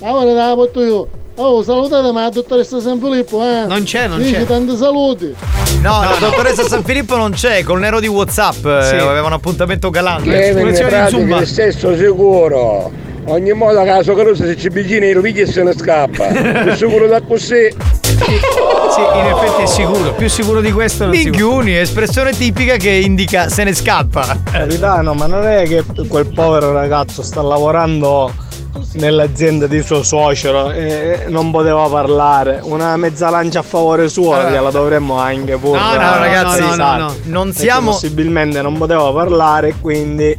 Ora 0.00 0.24
te 0.26 0.32
la 0.34 0.52
porto 0.56 0.82
io. 0.82 1.08
Oh, 1.36 1.62
salutatemi 1.62 2.12
la 2.14 2.28
dottoressa 2.28 2.78
San 2.80 2.98
Filippo, 3.00 3.42
eh. 3.42 3.64
Non 3.66 3.84
c'è, 3.84 4.06
non 4.06 4.18
Dici 4.18 4.34
c'è. 4.34 4.44
tanti 4.44 4.76
saluti. 4.76 5.34
No, 5.80 6.00
la 6.02 6.16
dottoressa 6.20 6.62
San 6.68 6.84
Filippo 6.84 7.16
non 7.16 7.32
c'è, 7.32 7.62
col 7.62 7.80
nero 7.80 8.00
di 8.00 8.06
Whatsapp. 8.06 8.54
Sì. 8.82 8.94
eh, 8.94 8.98
aveva 8.98 9.26
un 9.28 9.32
appuntamento 9.32 9.88
galante. 9.88 10.52
Di 10.54 10.60
pratica 10.60 11.08
Zumba. 11.08 11.40
il 11.40 11.46
stesso 11.46 11.96
sicuro. 11.96 12.90
Ogni 13.26 13.52
modo 13.52 13.82
che 13.82 13.88
la 13.90 14.02
sua 14.02 14.14
carusa 14.16 14.44
se 14.44 14.56
ci 14.56 14.68
vicina 14.68 15.06
lo 15.12 15.20
piglia 15.22 15.42
e 15.42 15.46
se 15.46 15.62
ne 15.62 15.72
scappa. 15.74 16.26
Più 16.64 16.74
sicuro 16.74 17.06
da 17.06 17.22
così. 17.22 17.74
Sì, 18.02 19.00
in 19.14 19.26
effetti 19.34 19.62
è 19.62 19.66
sicuro. 19.66 20.12
Più 20.12 20.28
sicuro 20.28 20.60
di 20.60 20.70
questo 20.72 21.04
non. 21.06 21.14
Minchiuni, 21.16 21.76
espressione 21.78 22.32
tipica 22.32 22.76
che 22.76 22.90
indica 22.90 23.48
se 23.48 23.64
ne 23.64 23.74
scappa. 23.74 24.36
Capitano, 24.50 25.14
ma 25.14 25.26
non 25.26 25.46
è 25.46 25.62
che 25.66 25.82
quel 26.08 26.26
povero 26.26 26.72
ragazzo 26.72 27.22
sta 27.22 27.40
lavorando 27.42 28.30
nell'azienda 28.94 29.66
di 29.66 29.82
suo 29.82 30.02
suocero 30.02 30.70
e 30.70 31.24
non 31.28 31.50
poteva 31.50 31.88
parlare. 31.88 32.60
Una 32.62 32.96
mezza 32.96 33.30
lancia 33.30 33.60
a 33.60 33.62
favore 33.62 34.08
sua 34.08 34.36
Allora- 34.36 34.50
gliela 34.50 34.70
dovremmo 34.70 35.18
anche 35.18 35.56
pure. 35.56 35.78
No, 35.78 35.90
no, 35.92 36.18
ragazzi, 36.18 36.60
no, 36.60 36.66
no, 36.68 36.74
sai. 36.74 36.98
no. 36.98 37.14
Non 37.24 37.52
siamo- 37.52 37.90
Possibilmente 37.92 38.62
non 38.62 38.76
poteva 38.78 39.10
parlare 39.12 39.68
e 39.68 39.74
quindi 39.80 40.36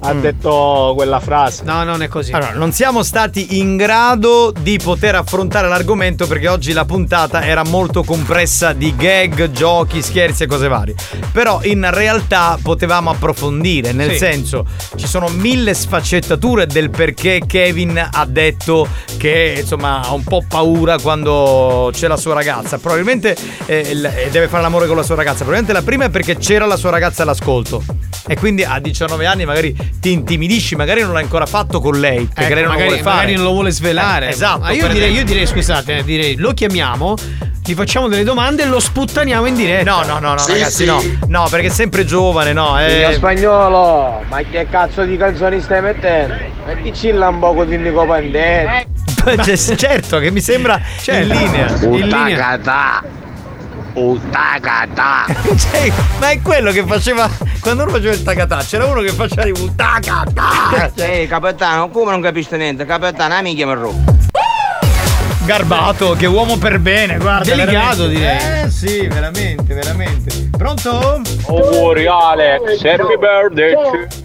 ha 0.00 0.12
detto 0.12 0.92
quella 0.94 1.20
frase. 1.20 1.62
No, 1.64 1.82
non 1.84 2.02
è 2.02 2.08
così. 2.08 2.32
Allora, 2.32 2.52
non 2.52 2.72
siamo 2.72 3.02
stati 3.02 3.58
in 3.58 3.76
grado 3.76 4.52
di 4.58 4.78
poter 4.82 5.14
affrontare 5.16 5.68
l'argomento 5.68 6.26
perché 6.26 6.48
oggi 6.48 6.72
la 6.72 6.84
puntata 6.84 7.44
era 7.44 7.64
molto 7.64 8.02
compressa 8.04 8.72
di 8.72 8.94
gag, 8.94 9.50
giochi, 9.50 10.02
scherzi 10.02 10.44
e 10.44 10.46
cose 10.46 10.68
varie. 10.68 10.94
Però 11.32 11.60
in 11.62 11.88
realtà 11.92 12.58
potevamo 12.62 13.10
approfondire, 13.10 13.92
nel 13.92 14.12
Sì. 14.12 14.18
senso 14.18 14.66
ci 14.96 15.06
sono 15.06 15.28
mille 15.28 15.74
sfaccettature 15.74 16.66
del 16.66 16.90
perché 16.90 17.42
Kevin 17.46 18.08
ha 18.12 18.26
detto 18.26 18.86
che 19.16 19.56
insomma 19.60 20.02
ha 20.02 20.12
un 20.12 20.22
po' 20.24 20.44
paura 20.46 20.98
quando 20.98 21.90
c'è 21.92 22.06
la 22.06 22.16
sua 22.16 22.34
ragazza. 22.34 22.78
Probabilmente 22.78 23.36
eh, 23.66 23.90
eh, 23.90 24.30
deve 24.30 24.48
fare 24.48 24.62
l'amore 24.62 24.86
con 24.86 24.96
la 24.96 25.02
sua 25.02 25.14
ragazza. 25.16 25.44
Probabilmente 25.44 25.72
la 25.72 25.82
prima 25.82 26.04
è 26.04 26.10
perché 26.10 26.36
c'era 26.36 26.66
la 26.66 26.76
sua 26.76 26.90
ragazza 26.90 27.22
all'ascolto. 27.22 27.82
E 28.28 28.36
quindi 28.36 28.64
a 28.64 28.78
19 28.80 29.24
anni 29.26 29.44
magari 29.44 29.74
ti 30.00 30.12
intimidisci, 30.12 30.76
magari 30.76 31.02
non 31.02 31.12
l'hai 31.12 31.22
ancora 31.22 31.46
fatto 31.46 31.80
con 31.80 31.98
lei, 31.98 32.26
perché 32.32 32.44
Ecco, 32.44 32.54
lei 32.54 32.62
non 32.62 32.72
magari, 32.72 32.88
lo 32.88 32.94
vuole 32.96 33.02
fare. 33.02 33.16
magari 33.16 33.34
non 33.34 33.44
lo 33.44 33.50
vuole 33.52 33.70
svelare. 33.70 34.26
Eh, 34.26 34.30
esatto. 34.30 34.60
Ma 34.60 34.70
io 34.72 34.88
direi, 34.88 35.12
io 35.12 35.24
direi, 35.24 35.46
scusate, 35.46 35.98
eh, 35.98 36.04
direi, 36.04 36.36
lo 36.36 36.52
chiamiamo, 36.52 37.14
gli 37.64 37.74
facciamo 37.74 38.06
delle 38.08 38.22
domande 38.22 38.62
e 38.62 38.66
lo 38.66 38.78
sputtaniamo 38.78 39.46
in 39.46 39.54
diretta. 39.54 39.90
No, 39.90 40.04
no, 40.04 40.18
no, 40.18 40.34
no, 40.34 40.46
ragazzi, 40.46 40.84
no. 40.84 41.02
No, 41.26 41.46
perché 41.50 41.66
è 41.66 41.70
sempre 41.70 42.04
giovane, 42.04 42.52
no. 42.52 42.78
Eh, 42.78 43.12
spagnolo, 43.14 44.22
ma 44.28 44.42
che 44.48 44.66
cazzo 44.70 45.02
di 45.04 45.16
canzoni 45.16 45.60
stai 45.60 45.82
mettendo? 45.82 46.34
Metti 46.66 46.90
chilla 46.92 47.28
un 47.28 47.38
poco 47.38 47.64
di 47.64 47.76
Nico 47.76 48.06
Pandetta. 48.06 48.84
Cioè, 49.42 49.56
certo, 49.56 50.18
che 50.20 50.30
mi 50.30 50.40
sembra 50.40 50.80
in 51.08 51.26
linea. 51.26 51.66
In 51.80 52.08
linea. 52.08 52.60
Utagata. 53.96 55.24
Utagata. 55.42 55.56
Cioè, 55.56 55.92
ma 56.18 56.30
è 56.30 56.40
quello 56.42 56.70
che 56.70 56.84
faceva 56.84 57.28
quando 57.66 57.82
uno 57.82 57.92
faceva 57.92 58.12
il 58.12 58.22
tagatà, 58.22 58.58
c'era 58.58 58.84
uno 58.86 59.00
che 59.00 59.10
faceva 59.10 59.42
di 59.42 59.72
tagatà. 59.74 60.92
Ehi, 60.94 61.26
capitano, 61.26 61.88
come 61.88 62.12
non 62.12 62.20
capisci 62.20 62.56
niente? 62.56 62.84
Capitano, 62.84 63.34
a 63.34 63.42
mi 63.42 63.60
rompo. 63.60 64.14
Garbato, 65.44 66.12
che 66.12 66.26
uomo 66.26 66.58
per 66.58 66.78
bene, 66.78 67.18
guarda. 67.18 67.54
Delicato, 67.54 68.06
veramente. 68.08 68.62
Eh 68.62 68.70
sì, 68.70 69.06
veramente, 69.08 69.74
veramente. 69.74 70.48
Pronto? 70.56 71.22
Auguri 71.48 72.06
Alex, 72.06 72.84
happy 72.84 73.16
birthday 73.18 73.74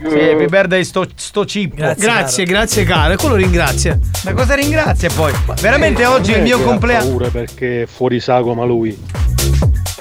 Sì, 0.08 0.30
happy 0.30 0.48
birthday 0.48 0.84
sto, 0.84 1.08
sto 1.16 1.46
cippo. 1.46 1.94
Grazie, 1.98 2.46
grazie, 2.46 2.84
caro. 2.84 3.14
E 3.14 3.18
quello 3.18 3.36
ringrazia. 3.36 3.98
Ma 4.24 4.34
cosa 4.34 4.56
ringrazia 4.56 5.10
poi? 5.16 5.32
Veramente 5.62 6.06
oggi 6.06 6.34
è 6.34 6.38
il 6.38 6.44
mio 6.44 6.60
compleanno. 6.62 7.06
paura 7.10 7.30
perché 7.30 7.84
è 7.84 7.86
fuori 7.86 8.20
sagoma 8.20 8.66
lui. 8.66 9.21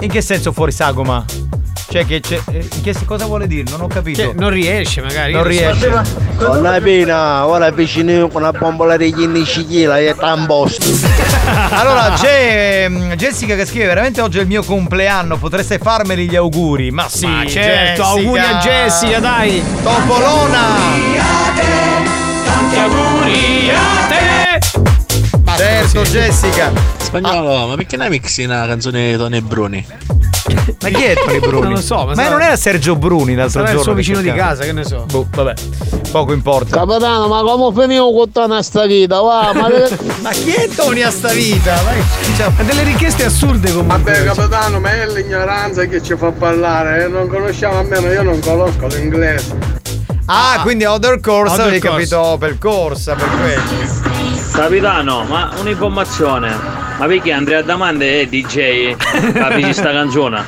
In 0.01 0.09
che 0.09 0.21
senso 0.21 0.51
fuori 0.51 0.71
sagoma? 0.71 1.23
Cioè 1.89 2.05
che 2.05 2.21
c'è. 2.21 2.39
eh, 2.51 2.67
in 2.73 2.81
che, 2.81 2.95
cosa 3.05 3.25
vuole 3.25 3.47
dire? 3.47 3.69
Non 3.69 3.81
ho 3.81 3.87
capito. 3.87 4.21
Cioè, 4.21 4.33
non 4.33 4.49
riesce 4.49 5.01
magari. 5.01 5.33
Non 5.33 5.43
riesce. 5.43 5.89
Donna 6.37 6.79
Pina, 6.79 7.45
ora 7.45 7.69
vicino 7.69 8.27
con 8.29 8.41
una 8.41 8.51
bombola 8.53 8.95
di 8.97 9.11
15 9.11 9.65
kg 9.67 9.95
e 9.97 10.15
tambosto. 10.17 10.85
Allora 11.71 12.13
c'è 12.15 12.83
ehm, 12.85 13.13
Jessica 13.15 13.55
che 13.55 13.65
scrive 13.65 13.87
veramente 13.87 14.21
oggi 14.21 14.37
è 14.37 14.41
il 14.41 14.47
mio 14.47 14.63
compleanno, 14.63 15.37
potreste 15.37 15.77
farmeli 15.79 16.29
gli 16.29 16.35
auguri. 16.35 16.91
Ma 16.91 17.07
sì, 17.09 17.27
Ma 17.27 17.45
certo, 17.45 18.01
Jessica. 18.01 18.07
auguri 18.07 18.39
a 18.39 18.59
Jessica, 18.59 19.19
dai. 19.19 19.63
Topolona! 19.83 20.65
Tanti 22.45 22.79
auguri 22.79 23.69
a 23.69 24.07
te. 24.07 24.40
Certo, 25.61 26.01
Jessica. 26.03 26.71
Spagnolo, 26.97 27.67
ma 27.67 27.75
perché 27.75 27.97
non 27.97 28.07
mixi 28.09 28.43
una 28.43 28.65
canzone 28.65 29.11
di 29.11 29.17
Tony 29.17 29.37
e 29.37 29.41
Bruni? 29.41 29.85
Ma 30.81 30.89
chi 30.89 31.03
è 31.03 31.13
Tony 31.15 31.39
Bruni? 31.39 31.61
Non 31.61 31.73
lo 31.73 31.81
so, 31.81 31.97
ma 31.97 32.05
ma 32.05 32.15
sarà- 32.15 32.29
non 32.29 32.41
era 32.41 32.55
Sergio 32.55 32.95
Bruni 32.95 33.35
l'altro 33.35 33.59
Sarà 33.59 33.71
il 33.71 33.77
giorno. 33.77 33.83
suo 33.83 33.91
che 33.93 33.97
vicino 33.99 34.21
di 34.21 34.31
casa, 34.33 34.63
che 34.63 34.71
ne 34.73 34.83
so. 34.83 35.05
Boh, 35.09 35.27
vabbè. 35.29 35.53
Poco 36.11 36.33
importa. 36.33 36.77
Capitano, 36.77 37.27
ma 37.27 37.41
come 37.41 37.81
finiamo 37.81 38.11
con 38.11 38.31
tutta 38.31 38.61
sta 38.63 38.85
vita? 38.85 39.19
Va, 39.21 39.51
ma 39.53 39.69
Ma 40.21 40.29
chi 40.31 40.51
è 40.51 40.67
Tony 40.69 41.01
a 41.01 41.11
sta 41.11 41.29
vita? 41.31 41.75
Vai, 41.83 42.01
diciamo. 42.25 42.55
Ha 42.57 42.63
delle 42.63 42.83
richieste 42.83 43.25
assurde 43.25 43.71
comunque. 43.71 44.11
Vabbè 44.13 44.23
capitano, 44.25 44.79
ma 44.79 44.91
è 44.91 45.07
l'ignoranza 45.07 45.85
che 45.85 46.01
ci 46.01 46.15
fa 46.17 46.31
parlare, 46.31 47.05
eh? 47.05 47.07
non 47.07 47.27
conosciamo 47.27 47.77
almeno, 47.79 48.07
io 48.11 48.23
non 48.23 48.39
conosco 48.39 48.87
l'inglese. 48.87 49.79
Ah, 50.25 50.59
quindi 50.63 50.85
Other 50.85 51.19
Course 51.19 51.53
Other 51.53 51.65
avevi 51.67 51.79
Course. 51.79 51.97
capito 51.97 52.19
Opel 52.19 52.57
Corsa 52.57 53.15
per 53.15 53.29
quello. 53.41 54.10
Capitano, 54.51 55.23
ma 55.23 55.51
un'informazione. 55.59 56.49
Ma 56.97 57.05
perché 57.07 57.31
Andrea 57.31 57.61
Damande 57.61 58.21
è 58.21 58.25
DJ? 58.27 58.95
Capisci 58.95 59.73
sta 59.73 59.91
canzone? 59.91 60.43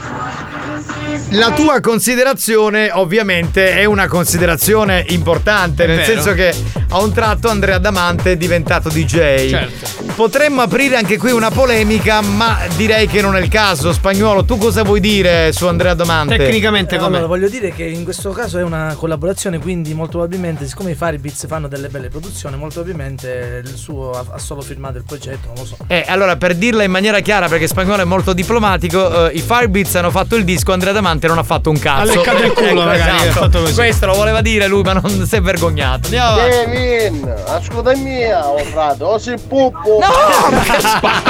La 1.32 1.52
tua 1.52 1.80
considerazione 1.80 2.92
ovviamente 2.92 3.74
è 3.74 3.86
una 3.86 4.08
considerazione 4.08 5.04
importante, 5.10 5.86
È 5.86 5.88
nel 5.88 5.98
vero. 5.98 6.12
senso 6.22 6.34
che 6.34 6.54
a 6.94 7.02
un 7.02 7.12
tratto 7.12 7.50
Andrea 7.50 7.80
Damante 7.80 8.34
è 8.34 8.38
diventato 8.38 8.90
DJ. 8.90 9.50
Certo. 9.50 10.12
Potremmo 10.14 10.62
aprire 10.62 10.96
anche 10.96 11.18
qui 11.18 11.32
una 11.32 11.50
polemica, 11.50 12.22
ma 12.22 12.60
direi 12.76 13.08
che 13.08 13.20
non 13.20 13.36
è 13.36 13.42
il 13.42 13.48
caso. 13.50 13.92
Spagnolo, 13.92 14.46
tu 14.46 14.58
cosa 14.58 14.84
vuoi 14.84 15.00
dire 15.00 15.52
su 15.54 15.66
Andrea 15.66 15.96
Damante? 15.96 16.38
Tecnicamente 16.38 16.98
com'è? 16.98 17.08
Allora, 17.08 17.26
voglio 17.26 17.50
dire 17.50 17.74
che 17.74 17.84
in 17.84 18.04
questo 18.04 18.30
caso 18.30 18.60
è 18.60 18.64
una 18.64 18.94
collaborazione, 18.96 19.58
quindi 19.58 19.96
molto 19.96 20.20
probabilmente, 20.20 20.68
siccome 20.68 20.92
i 20.92 20.96
Firebeats 20.96 21.48
fanno 21.48 21.68
delle 21.68 21.88
belle 21.88 22.10
produzioni, 22.10 22.58
molto 22.58 22.84
probabilmente 22.84 23.64
il 23.66 23.76
suo 23.76 24.12
ha, 24.12 24.38
solo 24.38 24.62
firmato 24.62 25.00
il 25.00 25.04
progetto, 25.04 25.48
non 25.48 25.56
lo 25.58 25.66
so. 25.66 25.78
Eh, 25.88 26.06
allora, 26.08 26.36
per 26.36 26.54
dirla 26.54 26.84
in 26.84 26.92
maniera 26.92 27.22
chiara, 27.22 27.48
perché 27.48 27.66
spagnolo 27.66 28.04
è 28.04 28.06
molto 28.06 28.34
diplomatico, 28.34 29.30
eh, 29.30 29.36
i 29.36 29.42
Firebeats 29.42 29.96
hanno 29.96 30.12
fatto 30.12 30.36
il 30.36 30.44
disco, 30.44 30.72
Andrea 30.74 30.94
Damante 30.94 31.26
non 31.26 31.40
ha 31.40 31.44
fatto 31.44 31.72
un 31.72 31.80
cazzo. 31.80 32.12
Ha 32.12 32.16
leccato 32.16 32.44
il 32.44 32.54
culo, 32.54 32.68
Ecco, 32.68 32.84
magari, 32.84 33.30
così. 33.50 33.74
Questo 33.74 34.06
lo 34.06 34.14
voleva 34.14 34.42
dire 34.42 34.68
lui, 34.68 34.84
ma 34.84 34.94
non 34.94 35.26
si 35.26 35.36
è 35.36 35.42
vergognato. 35.42 36.06
Andiamo 36.06 36.34
avanti. 36.34 36.83
Kevin, 36.88 37.34
ascolta 37.48 37.96
mia, 37.96 38.46
oh 38.46 38.58
frate, 38.60 39.04
o 39.04 39.18
sei 39.18 39.38
puppo. 39.38 40.00
No, 40.02 40.08
ma 40.52 41.22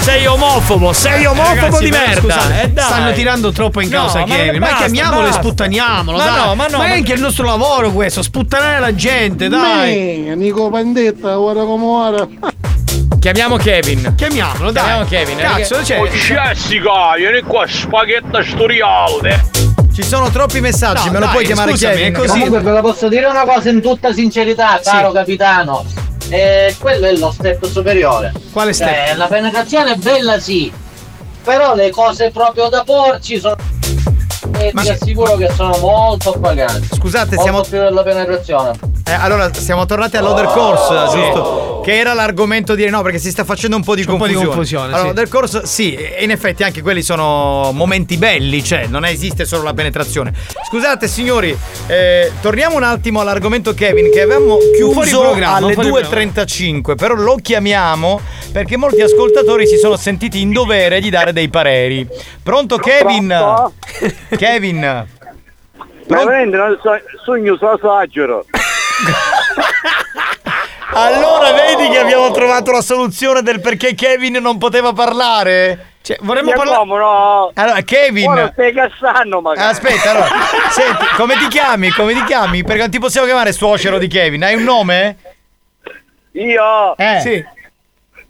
Sei 0.00 0.26
omofobo, 0.26 0.92
sei 0.92 1.24
omofobo 1.26 1.54
Ragazzi, 1.60 1.84
di 1.84 1.90
merda. 1.90 2.20
scusate, 2.20 2.62
eh, 2.62 2.68
dai. 2.70 2.84
stanno 2.84 3.12
tirando 3.12 3.50
troppo 3.52 3.80
in 3.80 3.88
No, 3.88 3.98
causa 3.98 4.20
ma 4.20 4.34
Kevin. 4.34 4.60
Ma, 4.60 4.66
basta, 4.68 4.84
chiamiamolo 4.84 5.20
e 5.22 5.24
basta. 5.30 5.42
sputtaniamolo. 5.42 6.16
Ma 6.16 6.24
dai. 6.24 6.36
no, 6.46 6.54
ma 6.54 6.66
no, 6.66 6.78
Ma 6.78 6.84
è 6.84 6.88
ma- 6.88 6.94
anche 6.94 7.12
il 7.12 7.20
nostro 7.20 7.44
lavoro 7.44 7.90
questo, 7.90 8.22
sputtanare 8.22 8.78
la 8.78 8.94
gente, 8.94 9.48
dai. 9.48 10.24
Me, 10.26 10.34
Nico 10.36 10.70
Pandetta, 10.70 11.38
ora 11.40 11.64
come 11.64 11.84
ora. 11.84 12.28
Chiamiamo 13.18 13.56
Kevin. 13.56 14.14
Chiamiamolo, 14.16 14.70
dai. 14.70 14.82
Chiamiamo 14.84 15.08
Kevin. 15.08 15.38
eh, 15.38 15.42
Cazzo, 15.42 15.76
c'è. 15.82 16.00
Jessica, 16.02 17.14
vieni 17.16 17.40
qua, 17.42 17.64
spaghetta 17.66 18.42
storiale. 18.44 19.71
Ci 19.92 20.02
sono 20.02 20.30
troppi 20.30 20.60
messaggi, 20.60 21.06
No, 21.06 21.12
me 21.12 21.18
lo 21.18 21.24
dai, 21.26 21.34
puoi 21.34 21.44
chiamare 21.44 21.70
scusami, 21.72 21.94
Kevin? 21.96 22.14
è 22.14 22.16
così. 22.18 22.30
Comunque 22.32 22.60
ve 22.60 22.70
la 22.70 22.80
posso 22.80 23.08
dire 23.08 23.26
una 23.26 23.44
cosa 23.44 23.68
in 23.68 23.82
tutta 23.82 24.12
sincerità, 24.12 24.80
caro 24.82 25.12
capitano. 25.12 25.84
Eh, 26.28 26.74
quello 26.78 27.06
è 27.06 27.12
lo 27.16 27.30
step 27.30 27.66
superiore. 27.66 28.32
Quale 28.52 28.72
step? 28.72 28.88
Cioè, 28.88 29.14
la 29.16 29.26
penetrazione 29.26 29.92
è 29.92 29.96
bella 29.96 30.38
sì, 30.38 30.72
però 31.44 31.74
le 31.74 31.90
cose 31.90 32.30
proprio 32.30 32.68
da 32.70 32.82
porci 32.84 33.38
sono. 33.38 33.56
E 34.58 34.72
ti 34.74 34.88
assicuro 34.88 35.36
che 35.36 35.50
sono 35.54 35.76
molto 35.78 36.32
paganti. 36.40 36.88
Scusate, 36.94 37.34
molto 37.36 37.42
siamo- 37.42 37.60
più 37.62 37.78
della 37.78 38.02
penetrazione. 38.02 38.70
Eh, 39.04 39.12
allora, 39.12 39.52
siamo 39.52 39.84
tornati 39.84 40.16
all'Other 40.16 40.46
Course, 40.46 40.94
giusto? 41.16 41.80
Che 41.82 41.98
era 41.98 42.14
l'argomento 42.14 42.76
di 42.76 42.88
no, 42.88 43.02
perché 43.02 43.18
si 43.18 43.30
sta 43.30 43.42
facendo 43.44 43.74
un 43.74 43.82
po' 43.82 43.96
di 43.96 44.04
C'è 44.04 44.10
un 44.10 44.18
po' 44.18 44.26
di 44.28 44.34
confusione. 44.34 44.54
confusione, 44.56 44.86
Allora, 44.92 45.02
sì. 45.02 45.08
Other 45.08 45.28
Course, 45.28 45.66
sì, 45.66 45.94
e 45.94 46.22
in 46.22 46.30
effetti 46.30 46.62
anche 46.62 46.80
quelli 46.82 47.02
sono 47.02 47.70
momenti 47.72 48.16
belli, 48.16 48.62
cioè 48.62 48.86
non 48.86 49.04
esiste 49.04 49.44
solo 49.44 49.64
la 49.64 49.74
penetrazione. 49.74 50.32
Scusate, 50.68 51.08
signori, 51.08 51.56
eh, 51.88 52.30
torniamo 52.40 52.76
un 52.76 52.84
attimo 52.84 53.20
all'argomento 53.20 53.74
Kevin, 53.74 54.10
che 54.12 54.20
avevamo 54.20 54.58
chiuso 54.76 55.20
programma, 55.20 55.56
alle 55.56 55.74
un 55.74 55.82
fuori 55.82 56.04
2.35, 56.04 56.94
però 56.94 57.14
lo 57.14 57.34
chiamiamo 57.42 58.20
perché 58.52 58.76
molti 58.76 59.00
ascoltatori 59.00 59.66
si 59.66 59.78
sono 59.78 59.96
sentiti 59.96 60.40
in 60.40 60.52
dovere 60.52 61.00
di 61.00 61.10
dare 61.10 61.32
dei 61.32 61.48
pareri. 61.48 62.06
Pronto, 62.42 62.76
Kevin? 62.76 63.34
Kevin? 64.36 65.06
Veramente 66.06 66.56
non 66.56 66.78
so, 66.82 66.90
sogno 67.24 67.56
so 67.56 67.78
saggero. 67.80 68.44
Allora 70.94 71.52
vedi 71.52 71.88
che 71.88 71.98
abbiamo 71.98 72.30
trovato 72.32 72.70
la 72.70 72.82
soluzione 72.82 73.40
del 73.40 73.60
perché 73.60 73.94
Kevin 73.94 74.34
non 74.34 74.58
poteva 74.58 74.92
parlare? 74.92 75.92
Cioè, 76.02 76.18
vorremmo 76.20 76.52
parlare. 76.52 76.84
no? 76.84 77.50
Allora, 77.54 77.80
Kevin. 77.82 78.28
Ora 78.28 78.50
stai 78.52 78.74
cassando 78.74 79.40
magari. 79.40 79.70
Aspetta, 79.70 80.10
allora. 80.10 80.28
Senti, 80.70 81.06
come 81.16 81.36
ti 81.38 81.48
chiami? 81.48 81.90
Come 81.90 82.12
ti 82.12 82.24
chiami? 82.24 82.62
Perché 82.62 82.82
non 82.82 82.90
ti 82.90 82.98
possiamo 82.98 83.26
chiamare 83.26 83.52
suocero 83.52 83.98
di 83.98 84.08
Kevin. 84.08 84.44
Hai 84.44 84.54
un 84.54 84.64
nome? 84.64 85.16
Io? 86.32 86.96
Eh. 86.96 87.20
Sì. 87.20 87.44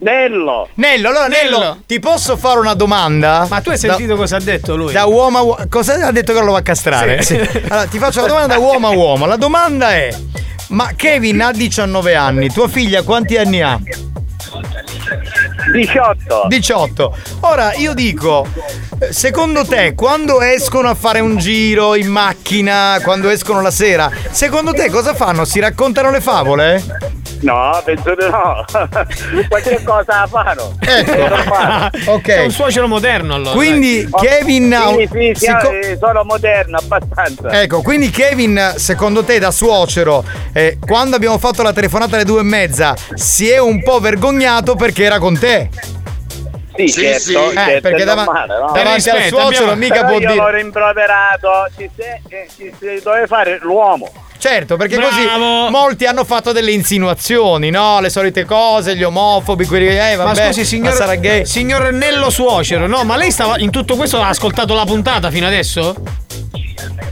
Nello. 0.02 0.68
Nello, 0.74 1.08
allora 1.10 1.26
Nello, 1.28 1.58
Nello. 1.58 1.78
ti 1.86 2.00
posso 2.00 2.36
fare 2.36 2.58
una 2.58 2.74
domanda? 2.74 3.46
Ma 3.48 3.60
tu 3.60 3.70
hai 3.70 3.78
sentito 3.78 4.16
cosa 4.16 4.36
ha 4.36 4.40
detto 4.40 4.74
lui? 4.74 4.92
Da 4.92 5.04
uomo 5.06 5.38
a 5.38 5.42
uomo. 5.42 5.64
Cosa 5.68 6.06
ha 6.06 6.10
detto 6.10 6.32
che 6.32 6.40
lo 6.40 6.52
va 6.52 6.58
a 6.58 6.62
castrare? 6.62 7.22
Sì. 7.22 7.36
Allora, 7.68 7.86
ti 7.86 7.98
faccio 7.98 8.20
la 8.20 8.26
domanda 8.26 8.54
da 8.54 8.60
uomo 8.60 8.88
a 8.88 8.90
uomo. 8.90 9.26
La 9.26 9.36
domanda 9.36 9.92
è: 9.94 10.12
Ma 10.68 10.90
Kevin 10.96 11.40
ha 11.40 11.52
19 11.52 12.14
anni, 12.16 12.50
tua 12.50 12.66
figlia 12.68 13.02
quanti 13.02 13.36
anni 13.36 13.62
ha? 13.62 13.78
18. 15.70 16.46
18. 16.48 17.16
Ora 17.40 17.74
io 17.74 17.94
dico, 17.94 18.46
secondo 19.10 19.64
te 19.64 19.94
quando 19.94 20.40
escono 20.40 20.88
a 20.88 20.94
fare 20.94 21.20
un 21.20 21.36
giro 21.38 21.94
in 21.94 22.08
macchina, 22.08 22.98
quando 23.02 23.28
escono 23.28 23.60
la 23.60 23.70
sera, 23.70 24.10
secondo 24.30 24.72
te 24.72 24.90
cosa 24.90 25.14
fanno? 25.14 25.44
Si 25.44 25.60
raccontano 25.60 26.10
le 26.10 26.20
favole? 26.20 26.82
No, 27.42 27.80
penso 27.84 28.14
di 28.14 28.24
no. 28.30 28.64
Qualche 29.48 29.82
cosa 29.84 30.26
fanno. 30.28 30.74
Ecco. 30.78 32.10
ok. 32.12 32.28
È 32.28 32.44
un 32.44 32.50
suocero 32.50 32.86
moderno 32.86 33.34
allora. 33.34 33.54
Quindi 33.54 34.06
Oh, 34.08 34.20
Kevin 34.20 34.76
Sì, 34.96 35.08
sì, 35.10 35.32
sì, 35.34 35.46
eh, 35.46 35.96
sono 36.00 36.22
moderno 36.24 36.78
abbastanza. 36.78 37.60
Ecco, 37.60 37.82
quindi 37.82 38.10
Kevin, 38.10 38.74
secondo 38.76 39.24
te 39.24 39.38
da 39.38 39.50
suocero, 39.50 40.24
eh, 40.52 40.78
quando 40.84 41.16
abbiamo 41.16 41.38
fatto 41.38 41.62
la 41.62 41.72
telefonata 41.72 42.14
alle 42.14 42.24
due 42.24 42.40
e 42.40 42.44
mezza, 42.44 42.94
si 43.14 43.48
è 43.48 43.58
un 43.58 43.82
po' 43.82 43.98
vergognato 43.98 44.76
perché 44.76 45.04
era 45.04 45.18
con 45.18 45.36
te? 45.38 45.51
Sì, 46.74 46.90
certo, 46.90 47.50
Eh, 47.50 47.54
certo, 47.54 47.80
perché 47.82 48.02
è 48.02 48.04
dava- 48.04 48.24
normale, 48.24 48.58
no? 48.58 48.72
davanti 48.72 49.10
al 49.10 49.22
suocero 49.24 49.74
mica 49.74 50.04
può 50.04 50.12
io 50.14 50.18
dire... 50.20 50.34
l'ho 50.34 50.48
rimproverato, 50.48 51.50
ci 51.76 51.90
si, 51.94 52.00
eh, 52.00 52.48
ci 52.56 52.72
si 52.78 53.00
doveva 53.02 53.26
fare 53.26 53.58
l'uomo. 53.60 54.10
Certo, 54.38 54.76
perché 54.76 54.96
Bravo. 54.96 55.10
così 55.10 55.70
molti 55.70 56.04
hanno 56.06 56.24
fatto 56.24 56.50
delle 56.50 56.72
insinuazioni, 56.72 57.70
no? 57.70 58.00
Le 58.00 58.08
solite 58.10 58.44
cose, 58.44 58.96
gli 58.96 59.02
omofobi, 59.04 59.66
quelli 59.66 59.86
che, 59.86 60.12
eh, 60.12 60.16
vabbè, 60.16 60.28
ma 60.40 60.46
scusi, 60.46 60.64
signor, 60.64 60.88
ma 60.90 60.96
sarà 60.96 61.14
gay. 61.14 61.46
signor 61.46 61.92
Nello 61.92 62.28
Suocero, 62.30 62.88
no? 62.88 63.04
Ma 63.04 63.16
lei 63.16 63.30
stava 63.30 63.58
in 63.58 63.70
tutto 63.70 63.94
questo 63.94 64.20
ha 64.20 64.28
ascoltato 64.28 64.74
la 64.74 64.84
puntata 64.84 65.30
fino 65.30 65.46
adesso? 65.46 65.94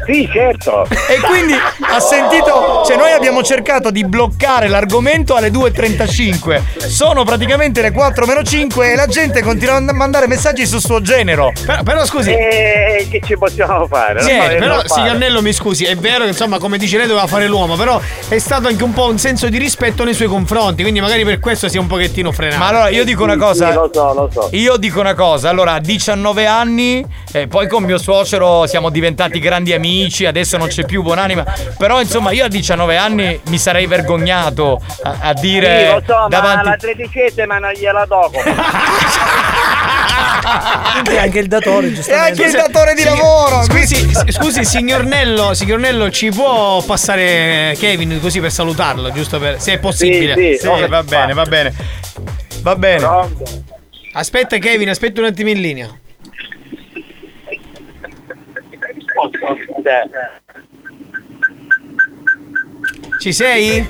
Sì, 0.06 0.28
certo. 0.32 0.86
E 1.08 1.20
quindi 1.20 1.54
ha 1.54 2.00
sentito, 2.00 2.82
cioè 2.86 2.96
noi 2.96 3.12
abbiamo 3.12 3.42
cercato 3.42 3.90
di 3.90 4.04
bloccare 4.04 4.68
l'argomento 4.68 5.34
alle 5.34 5.50
2.35. 5.50 6.88
Sono 6.88 7.24
praticamente 7.24 7.82
le 7.82 7.92
4 7.92 8.26
meno 8.26 8.42
5 8.42 8.92
e 8.92 8.96
la 8.96 9.06
gente 9.06 9.42
continua 9.42 9.76
a 9.76 9.92
mandare 9.92 10.26
messaggi 10.26 10.66
sul 10.66 10.80
suo 10.80 11.00
genero. 11.00 11.52
Però, 11.64 11.82
però 11.82 12.04
scusi. 12.04 12.30
E 12.30 13.06
che 13.10 13.20
ci 13.24 13.36
possiamo 13.36 13.86
fare? 13.86 14.22
Sì, 14.22 14.36
però 14.58 14.80
signor 14.86 15.16
Nello 15.16 15.42
mi 15.42 15.52
scusi, 15.52 15.84
è 15.84 15.96
vero 15.96 16.24
che 16.24 16.30
insomma 16.30 16.58
come 16.58 16.78
dice 16.78 16.96
lei 16.96 17.06
doveva 17.06 17.26
fare 17.26 17.46
l'uomo, 17.46 17.76
però 17.76 18.00
è 18.28 18.38
stato 18.38 18.68
anche 18.68 18.82
un 18.82 18.92
po' 18.92 19.06
un 19.06 19.18
senso 19.18 19.48
di 19.48 19.58
rispetto 19.58 20.04
nei 20.04 20.14
suoi 20.14 20.28
confronti, 20.28 20.82
quindi 20.82 21.00
magari 21.00 21.24
per 21.24 21.38
questo 21.38 21.68
si 21.68 21.76
è 21.76 21.80
un 21.80 21.86
pochettino 21.86 22.32
frenato. 22.32 22.58
Ma 22.58 22.68
allora 22.68 22.88
io 22.88 23.04
dico 23.04 23.22
una 23.22 23.36
cosa. 23.36 23.68
Sì, 23.68 23.74
lo 23.74 23.90
so, 23.92 24.12
lo 24.14 24.30
so. 24.32 24.48
Io 24.52 24.76
dico 24.76 25.00
una 25.00 25.14
cosa, 25.14 25.48
allora 25.48 25.74
a 25.74 25.80
19 25.80 26.46
anni, 26.46 27.04
eh, 27.32 27.46
poi 27.46 27.68
con 27.68 27.82
mio 27.84 27.98
suocero 27.98 28.66
siamo 28.66 28.90
diventati 28.90 29.38
grandi 29.38 29.72
amici, 29.72 29.88
adesso 30.26 30.56
non 30.56 30.68
c'è 30.68 30.84
più 30.84 31.02
buonanima. 31.02 31.44
Però 31.78 32.00
insomma 32.00 32.30
io 32.32 32.44
a 32.44 32.48
19 32.48 32.96
anni 32.96 33.40
mi 33.46 33.58
sarei 33.58 33.86
vergognato 33.86 34.80
a, 35.02 35.16
a 35.20 35.32
dire 35.34 35.86
Sì, 35.86 35.92
lo 35.94 36.02
so, 36.06 36.20
ma 36.22 36.28
davanti. 36.28 36.68
la 36.68 36.76
tredicesima 36.76 37.58
non 37.58 37.72
gliela 37.72 38.06
tocco. 38.08 38.40
Quindi 40.92 41.16
anche 41.18 41.38
il 41.38 41.46
datore, 41.48 41.86
E 41.88 41.92
giustamente. 41.94 42.42
anche 42.42 42.56
il 42.56 42.62
datore 42.62 42.94
di 42.94 43.00
Signor- 43.02 43.16
lavoro. 43.18 43.62
Scusi, 43.62 44.10
scusi, 44.32 44.64
signor 44.64 45.04
Nello, 45.04 45.54
signor 45.54 45.78
Nello, 45.78 46.10
ci 46.10 46.30
può 46.30 46.82
passare 46.82 47.74
Kevin 47.78 48.18
così 48.20 48.40
per 48.40 48.50
salutarlo, 48.50 49.12
giusto 49.12 49.38
per 49.38 49.60
se 49.60 49.74
è 49.74 49.78
possibile? 49.78 50.34
Sì, 50.34 50.56
sì, 50.60 50.68
Sì, 50.74 50.86
va 50.88 51.02
bene, 51.02 51.32
va 51.34 51.44
bene. 51.44 51.74
Va 52.62 52.76
bene. 52.76 53.08
Aspetta 54.12 54.58
Kevin, 54.58 54.88
aspetta 54.88 55.20
un 55.20 55.26
attimo 55.28 55.50
in 55.50 55.60
linea. 55.60 55.88
Ci 63.18 63.32
sei? 63.32 63.88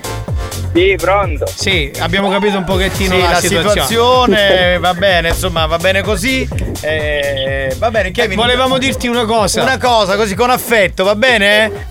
Sì, 0.73 0.95
pronto. 0.97 1.47
Sì, 1.47 1.91
abbiamo 1.99 2.31
capito 2.31 2.57
un 2.57 2.65
pochettino 2.65 3.15
Sì, 3.15 3.21
la, 3.21 3.31
la 3.31 3.41
situazione. 3.41 3.71
situazione 3.71 4.79
va 4.81 4.95
bene, 4.95 5.29
insomma, 5.29 5.67
va 5.67 5.79
bene 5.79 6.03
così. 6.03 6.49
Eh, 6.81 7.75
va 7.79 7.91
bene, 7.91 8.11
Kevin. 8.13 8.37
Volevamo 8.37 8.79
dirti 8.79 9.09
una 9.09 9.25
cosa. 9.25 9.63
Una 9.63 9.79
cosa, 9.79 10.17
così 10.17 10.35
con 10.35 10.51
affetto, 10.51 11.05
va 11.05 11.15
bene? 11.17 11.87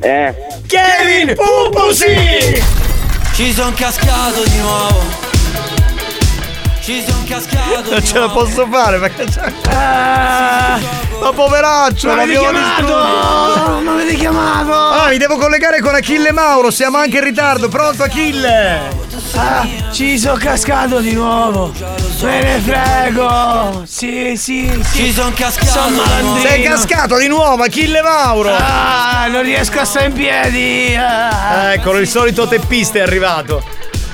Eh. 0.00 0.34
Kevin 0.66 1.34
Pupusi! 1.34 2.62
Ci 3.32 3.52
son 3.52 3.72
cascato 3.74 4.42
di 4.44 4.58
nuovo. 4.58 5.34
Ci 6.86 7.02
son 7.04 7.24
cascato 7.24 7.90
Non 7.90 8.04
ce 8.04 8.16
la 8.16 8.28
posso 8.28 8.64
fare 8.70 9.00
perché 9.00 9.24
c'è. 9.24 9.52
Ah, 9.74 10.78
Ma 11.20 11.32
poveraccio, 11.32 12.06
Ma 12.06 12.12
avete 12.22 12.34
l'abbiamo 12.34 12.58
chiamato? 12.58 12.84
distrutto. 12.84 13.80
Ma 13.82 13.92
avete 13.92 14.14
chiamato? 14.14 14.72
Ah, 14.72 15.08
mi 15.08 15.16
devo 15.18 15.36
collegare 15.36 15.80
con 15.80 15.96
Achille 15.96 16.30
Mauro, 16.30 16.70
siamo 16.70 16.98
anche 16.98 17.18
in 17.18 17.24
ritardo. 17.24 17.68
Pronto 17.68 18.04
Achille? 18.04 18.80
Ah, 19.34 19.66
ci 19.90 20.16
sono 20.16 20.36
cascato 20.36 21.00
di 21.00 21.12
nuovo. 21.12 21.72
Me 22.22 22.42
ne 22.42 22.60
frego. 22.60 23.82
Sì, 23.84 24.34
sì, 24.36 24.70
sì. 24.92 25.06
Ci 25.06 25.12
son 25.12 25.32
cascato 25.32 25.66
Sono 25.72 25.96
malandrino. 25.96 26.48
Sei 26.48 26.62
cascato 26.62 27.16
di 27.18 27.26
nuovo, 27.26 27.64
Achille 27.64 28.00
Mauro! 28.00 28.50
Ah, 28.56 29.26
non 29.28 29.42
riesco 29.42 29.80
a 29.80 29.84
stare 29.84 30.06
in 30.06 30.12
piedi. 30.12 30.94
Ah. 30.94 31.72
Eccolo, 31.72 31.98
il 31.98 32.06
solito 32.08 32.46
teppista 32.46 32.98
è 32.98 33.02
arrivato. 33.02 33.64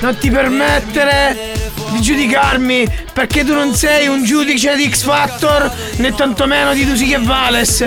Non 0.02 0.16
ti 0.18 0.30
permettere 0.30 1.52
di 1.90 2.00
giudicarmi 2.00 2.86
perché 3.12 3.44
tu 3.44 3.54
non 3.54 3.72
sei 3.74 4.08
un 4.08 4.24
giudice 4.24 4.74
di 4.74 4.90
X 4.90 5.02
Factor 5.04 5.70
né 5.98 6.12
tantomeno 6.12 6.72
di 6.74 6.84
Tusi 6.84 7.06
che 7.06 7.18
Vales. 7.18 7.84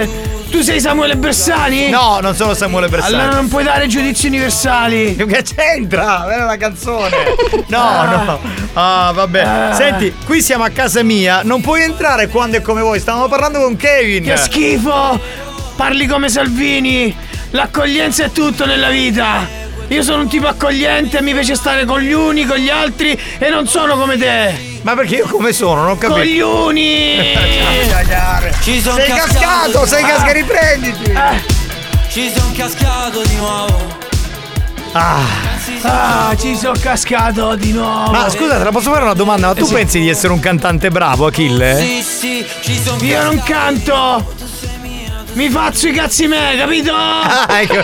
Tu 0.50 0.62
sei 0.62 0.80
Samuele 0.80 1.18
Bersani? 1.18 1.90
No, 1.90 2.20
non 2.22 2.34
sono 2.34 2.54
Samuele 2.54 2.88
Bersani. 2.88 3.16
Allora 3.16 3.36
non 3.36 3.50
puoi 3.50 3.66
dare 3.66 3.88
giudizi 3.88 4.28
universali. 4.28 5.16
Che 5.28 5.44
c'entra? 5.44 6.26
Era 6.32 6.46
una 6.46 6.56
canzone. 6.56 7.10
No, 7.68 7.82
Ah. 7.82 8.24
no. 8.24 8.40
Ah, 8.78 9.12
vabbè. 9.14 9.42
Ah. 9.42 9.74
Senti, 9.74 10.14
qui 10.26 10.42
siamo 10.42 10.64
a 10.64 10.70
casa 10.70 11.04
mia. 11.04 11.42
Non 11.44 11.60
puoi 11.60 11.82
entrare 11.84 12.28
quando 12.30 12.58
è 12.58 12.62
come 12.62 12.82
voi. 12.82 13.00
Stavamo 13.00 13.28
parlando 13.28 13.60
con 13.60 13.76
Kevin. 13.76 14.24
Che 14.24 14.38
schifo! 14.38 15.20
Parli 15.76 16.06
come 16.08 16.30
Salvini! 16.30 17.14
L'accoglienza 17.52 18.24
è 18.26 18.32
tutto 18.32 18.66
nella 18.66 18.90
vita! 18.90 19.64
Io 19.90 20.02
sono 20.02 20.24
un 20.24 20.28
tipo 20.28 20.48
accogliente, 20.48 21.22
mi 21.22 21.32
piace 21.34 21.56
stare 21.56 21.86
con 21.86 22.00
gli 22.00 22.12
uni, 22.12 22.46
con 22.46 22.58
gli 22.58 22.70
altri 22.70 23.20
e 23.38 23.50
non 23.50 23.68
sono 23.68 23.96
come 23.98 24.18
te! 24.18 24.80
Ma 24.82 24.96
perché 24.96 25.16
io 25.18 25.28
come 25.28 25.54
sono? 25.54 25.82
Non 25.82 25.92
ho 25.92 25.98
capito. 25.98 26.20
Coglioni! 26.20 27.34
Ci 28.62 28.82
son 28.82 28.96
Sei 28.96 29.08
cascato, 29.10 29.86
sei 29.86 30.04
cascato, 30.04 30.32
riprenditi. 30.32 31.14
Ci 32.10 32.32
son 32.36 32.52
cascato 32.54 33.22
di 33.24 33.36
nuovo 33.36 34.04
Ah. 34.94 35.54
Ah, 35.82 36.34
ci 36.40 36.56
sono 36.56 36.74
cascato 36.80 37.56
di 37.56 37.72
nuovo! 37.74 38.12
Ma 38.12 38.30
scusa, 38.30 38.58
te 38.58 38.64
la 38.64 38.72
posso 38.72 38.92
fare 38.92 39.04
una 39.04 39.14
domanda? 39.14 39.48
Ma 39.48 39.54
tu 39.54 39.64
Eh 39.64 39.68
sì. 39.68 39.74
pensi 39.74 40.00
di 40.00 40.10
essere 40.10 40.32
un 40.32 40.40
cantante 40.40 40.90
bravo, 40.90 41.26
Achille? 41.28 41.78
Sì 41.78 42.02
sì 42.02 42.46
Ci 42.62 42.82
son 42.82 42.98
Io 43.04 43.22
non 43.24 43.42
canto! 43.44 44.34
Mi 45.36 45.50
faccio 45.50 45.88
i 45.90 45.92
cazzi 45.92 46.28
me, 46.28 46.56
capito? 46.58 46.94
Ah, 46.98 47.62
ecco. 47.62 47.76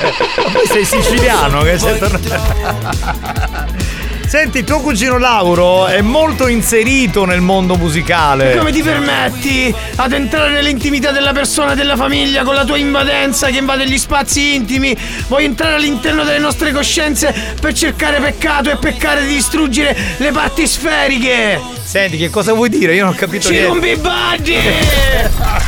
Poi 0.51 0.65
sei 0.65 0.85
siciliano 0.85 1.61
che 1.61 1.77
sei 1.77 1.99
tornato. 1.99 3.79
Senti, 4.25 4.63
tuo 4.63 4.79
cugino 4.79 5.17
Lauro 5.17 5.87
è 5.87 5.99
molto 5.99 6.47
inserito 6.47 7.25
nel 7.25 7.41
mondo 7.41 7.75
musicale. 7.75 8.55
Come 8.55 8.71
ti 8.71 8.81
permetti 8.81 9.75
ad 9.97 10.13
entrare 10.13 10.51
nell'intimità 10.51 11.11
della 11.11 11.33
persona 11.33 11.73
e 11.73 11.75
della 11.75 11.97
famiglia 11.97 12.43
con 12.43 12.55
la 12.55 12.63
tua 12.63 12.77
invadenza 12.77 13.47
che 13.49 13.57
invade 13.57 13.85
gli 13.89 13.97
spazi 13.97 14.55
intimi? 14.55 14.95
Vuoi 15.27 15.43
entrare 15.43 15.73
all'interno 15.75 16.23
delle 16.23 16.39
nostre 16.39 16.71
coscienze 16.71 17.33
per 17.59 17.73
cercare 17.73 18.21
peccato 18.21 18.69
e 18.71 18.77
peccare 18.77 19.25
di 19.25 19.33
distruggere 19.33 19.97
le 20.15 20.31
parti 20.31 20.65
sferiche? 20.65 21.59
Senti, 21.83 22.15
che 22.15 22.29
cosa 22.29 22.53
vuoi 22.53 22.69
dire? 22.69 22.95
Io 22.95 23.03
non 23.03 23.13
ho 23.13 23.17
capito 23.17 23.47
Ci 23.47 23.51
niente. 23.51 23.67
rompi 23.69 23.89
i 23.89 23.97
baggi! 23.97 24.55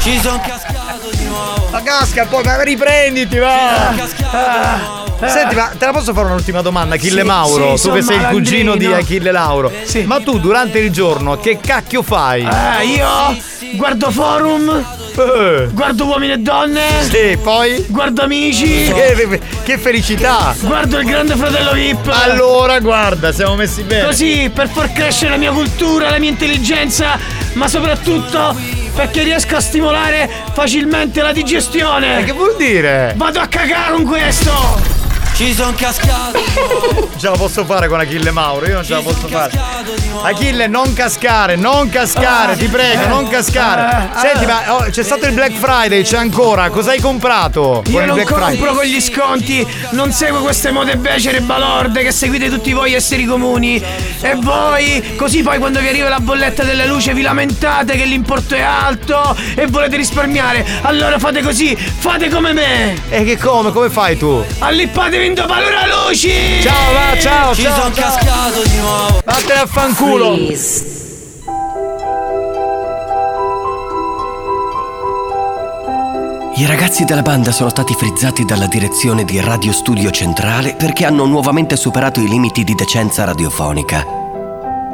Ci 0.02 0.20
son 0.22 0.40
cascato 0.40 1.10
di 1.12 1.23
Ma 1.72 1.82
casca 1.82 2.26
poi, 2.26 2.44
ma 2.44 2.62
riprenditi, 2.62 3.38
va! 3.38 3.90
Ah, 3.90 5.04
Senti, 5.26 5.56
ma 5.56 5.72
te 5.78 5.86
la 5.86 5.92
posso 5.92 6.14
fare 6.14 6.28
un'ultima 6.28 6.62
domanda, 6.62 6.96
Achille 6.96 7.22
Sì, 7.22 7.28
Mauro? 7.28 7.78
sì, 7.78 7.88
tu 7.88 7.94
che 7.94 8.02
sei 8.02 8.18
il 8.18 8.28
cugino 8.28 8.76
di. 8.76 8.86
Achille 8.86 9.32
Lauro. 9.32 9.72
Sì. 9.84 10.04
Ma 10.04 10.20
tu 10.20 10.38
durante 10.40 10.80
il 10.80 10.92
giorno 10.92 11.38
che 11.40 11.60
cacchio 11.60 12.02
fai? 12.04 12.44
Ah, 12.46 12.82
io 12.82 13.08
guardo 13.76 14.12
forum, 14.12 14.86
Eh. 15.16 15.68
guardo 15.72 16.06
uomini 16.06 16.34
e 16.34 16.38
donne, 16.38 16.82
Sì, 17.08 17.38
poi? 17.42 17.86
guardo 17.90 18.24
amici, 18.24 18.92
Che, 18.92 19.40
che 19.64 19.78
felicità! 19.78 20.56
guardo 20.62 20.98
il 21.00 21.06
grande 21.06 21.36
fratello 21.36 21.72
VIP. 21.74 22.08
Allora, 22.08 22.80
guarda, 22.80 23.32
siamo 23.32 23.56
messi 23.56 23.84
bene. 23.84 24.06
Così 24.06 24.50
per 24.54 24.68
far 24.70 24.92
crescere 24.92 25.32
la 25.32 25.38
mia 25.38 25.52
cultura, 25.52 26.10
la 26.10 26.18
mia 26.20 26.30
intelligenza, 26.30 27.18
ma 27.54 27.68
soprattutto 27.68 28.56
perché 28.96 29.24
riesco 29.24 29.56
a 29.56 29.60
stimolare 29.60 30.30
facilmente 30.54 31.22
la 31.22 31.32
digestione. 31.32 32.24
Che 32.24 32.32
vuol 32.32 32.56
dire? 32.58 33.14
Vado 33.16 33.40
a 33.40 33.48
cagare 33.48 33.94
con 33.94 34.04
questo! 34.06 35.12
Ci 35.34 35.54
son 35.54 35.74
cascato 35.74 36.44
Ce 37.18 37.30
la 37.30 37.36
posso 37.38 37.66
fare 37.66 37.88
con 37.88 38.00
Achille 38.00 38.32
Mauro, 38.32 38.66
io 38.68 38.76
non 38.76 38.84
ce 38.84 38.94
la 38.94 39.02
posso 39.02 39.28
fare. 39.28 39.52
Achille, 40.24 40.68
non 40.68 40.94
cascare, 40.94 41.56
non 41.56 41.90
cascare, 41.90 42.58
ti 42.58 42.68
prego, 42.68 43.08
non 43.08 43.28
cascare. 43.28 44.10
Senti, 44.18 44.46
ma 44.46 44.76
oh, 44.76 44.90
c'è 44.90 45.04
stato 45.04 45.26
il 45.28 45.34
Black 45.34 45.54
Friday, 45.54 46.04
c'è 46.04 46.18
ancora. 46.18 46.70
Cosa 46.70 46.92
hai 46.92 47.00
comprato? 47.00 47.84
Io 47.88 48.06
non 48.06 48.16
Black 48.16 48.30
compro 48.30 48.46
Friday? 48.46 48.74
con 48.76 48.84
gli 48.86 49.02
sconti, 49.02 49.68
non 49.92 50.12
seguo 50.12 50.42
queste 50.42 50.72
mode 50.72 50.98
becere 50.98 51.38
e 51.38 51.42
balorde 51.42 52.04
che 52.04 52.12
seguite 52.12 52.50
tutti 52.50 52.74
voi 52.74 52.94
esseri 52.94 53.26
comuni. 53.26 53.82
E 54.22 54.36
voi, 54.36 55.16
così 55.16 55.42
poi 55.44 55.58
quando 55.60 55.80
vi 55.80 55.88
arriva 55.88 56.10
la 56.10 56.20
bolletta 56.20 56.64
della 56.64 56.86
luce 56.86 57.14
vi 57.14 57.22
lamentate 57.22 57.96
che 57.96 58.06
l'importo 58.06 58.56
è 58.56 58.62
alto 58.62 59.36
e 59.56 59.68
volete 59.68 59.98
risparmiare. 59.98 60.66
Allora 60.82 61.20
fate 61.20 61.42
così, 61.42 61.76
fate 61.76 62.30
come 62.30 62.54
me. 62.54 63.02
E 63.10 63.24
che 63.24 63.38
come? 63.38 63.72
Come 63.72 63.90
fai 63.90 64.18
tu? 64.18 64.44
Allippatevi 64.60 65.23
in 65.26 65.34
paura 65.36 65.86
luci! 65.88 66.62
Ciao, 66.62 66.94
va, 66.94 67.20
ciao, 67.20 67.54
Ci 67.56 67.62
ciao. 67.62 67.82
son 67.82 67.94
ciao. 67.94 68.10
cascato 68.10 68.64
di 68.64 68.78
nuovo 68.78 69.22
Vattene 69.24 69.60
a 69.60 69.66
fanculo. 69.66 70.36
I 76.56 76.66
ragazzi 76.66 77.04
della 77.06 77.22
banda 77.22 77.52
sono 77.52 77.70
stati 77.70 77.94
frizzati 77.94 78.46
dalla 78.46 78.68
direzione 78.68 79.24
di 79.26 79.40
Radio 79.40 79.72
Studio 79.72 80.12
Centrale 80.12 80.76
perché 80.76 81.06
hanno 81.06 81.26
nuovamente 81.26 81.76
superato 81.76 82.20
i 82.20 82.28
limiti 82.28 82.64
di 82.64 82.76
decenza 82.76 83.24
radiofonica. 83.24 84.06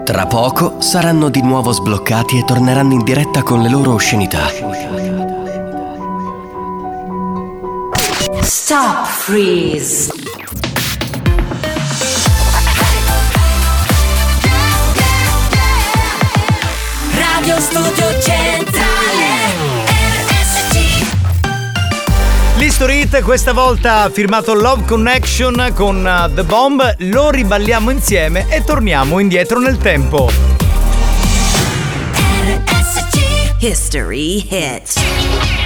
Tra 0.06 0.26
poco 0.26 0.80
saranno 0.80 1.30
di 1.30 1.42
nuovo 1.42 1.72
sbloccati 1.72 2.40
e 2.40 2.46
torneranno 2.46 2.94
in 2.94 3.04
diretta 3.04 3.44
con 3.44 3.62
le 3.62 3.70
loro 3.70 3.94
oscenità. 3.94 4.48
Stop 8.42 9.06
freeze. 9.06 10.19
Radio 17.60 17.62
Studio 17.62 18.22
Centrale 18.22 19.26
RSC 20.30 21.06
L'History 22.56 23.02
Hit 23.02 23.22
questa 23.22 23.52
volta 23.52 24.04
ha 24.04 24.10
firmato 24.10 24.54
Love 24.54 24.86
Connection 24.86 25.74
con 25.76 25.98
uh, 26.06 26.34
The 26.34 26.44
Bomb, 26.44 26.96
lo 27.00 27.30
riballiamo 27.30 27.90
insieme 27.90 28.46
e 28.48 28.64
torniamo 28.64 29.20
indietro 29.20 29.60
nel 29.60 29.78
tempo. 29.78 30.32
History 33.60 34.48
Hit. 34.50 35.59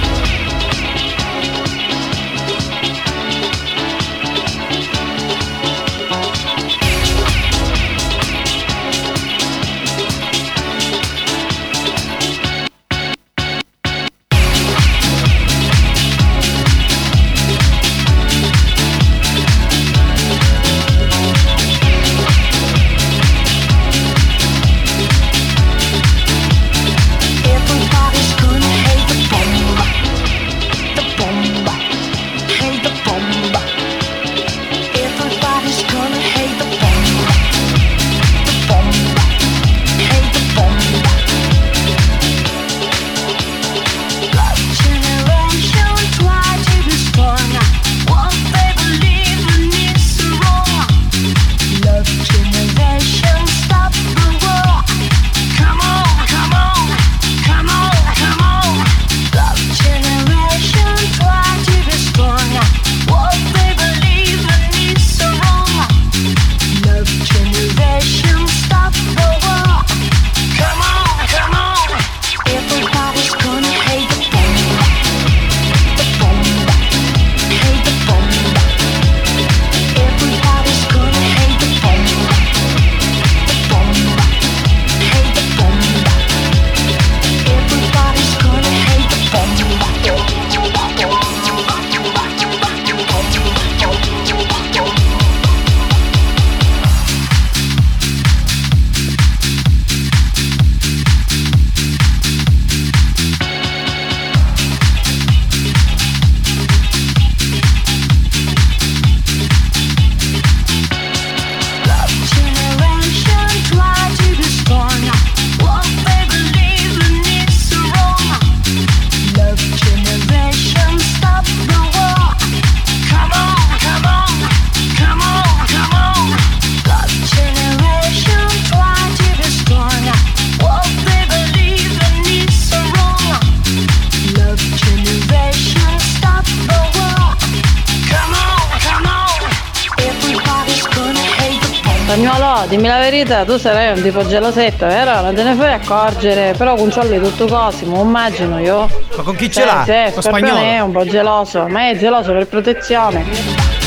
Verità, 143.24 143.44
tu 143.44 143.58
sarai 143.58 143.92
un 143.92 144.02
tipo 144.02 144.26
gelosetto, 144.26 144.86
vero? 144.86 145.20
Non 145.22 145.34
te 145.34 145.42
ne 145.42 145.54
fai 145.54 145.72
accorgere, 145.72 146.54
però 146.56 146.74
controlli 146.74 147.18
tutto 147.18 147.46
Cosimo, 147.46 148.02
immagino 148.02 148.58
io. 148.58 148.88
Ma 149.16 149.22
con 149.22 149.34
chi 149.34 149.50
ce 149.50 149.64
l'ha? 149.64 149.82
Sì, 149.84 150.20
Scorpione 150.20 150.48
spagnolo? 150.50 150.60
è 150.60 150.80
un 150.80 150.92
po' 150.92 151.04
geloso, 151.06 151.66
ma 151.66 151.88
è 151.88 151.96
geloso 151.96 152.32
per 152.32 152.46
protezione. 152.46 153.24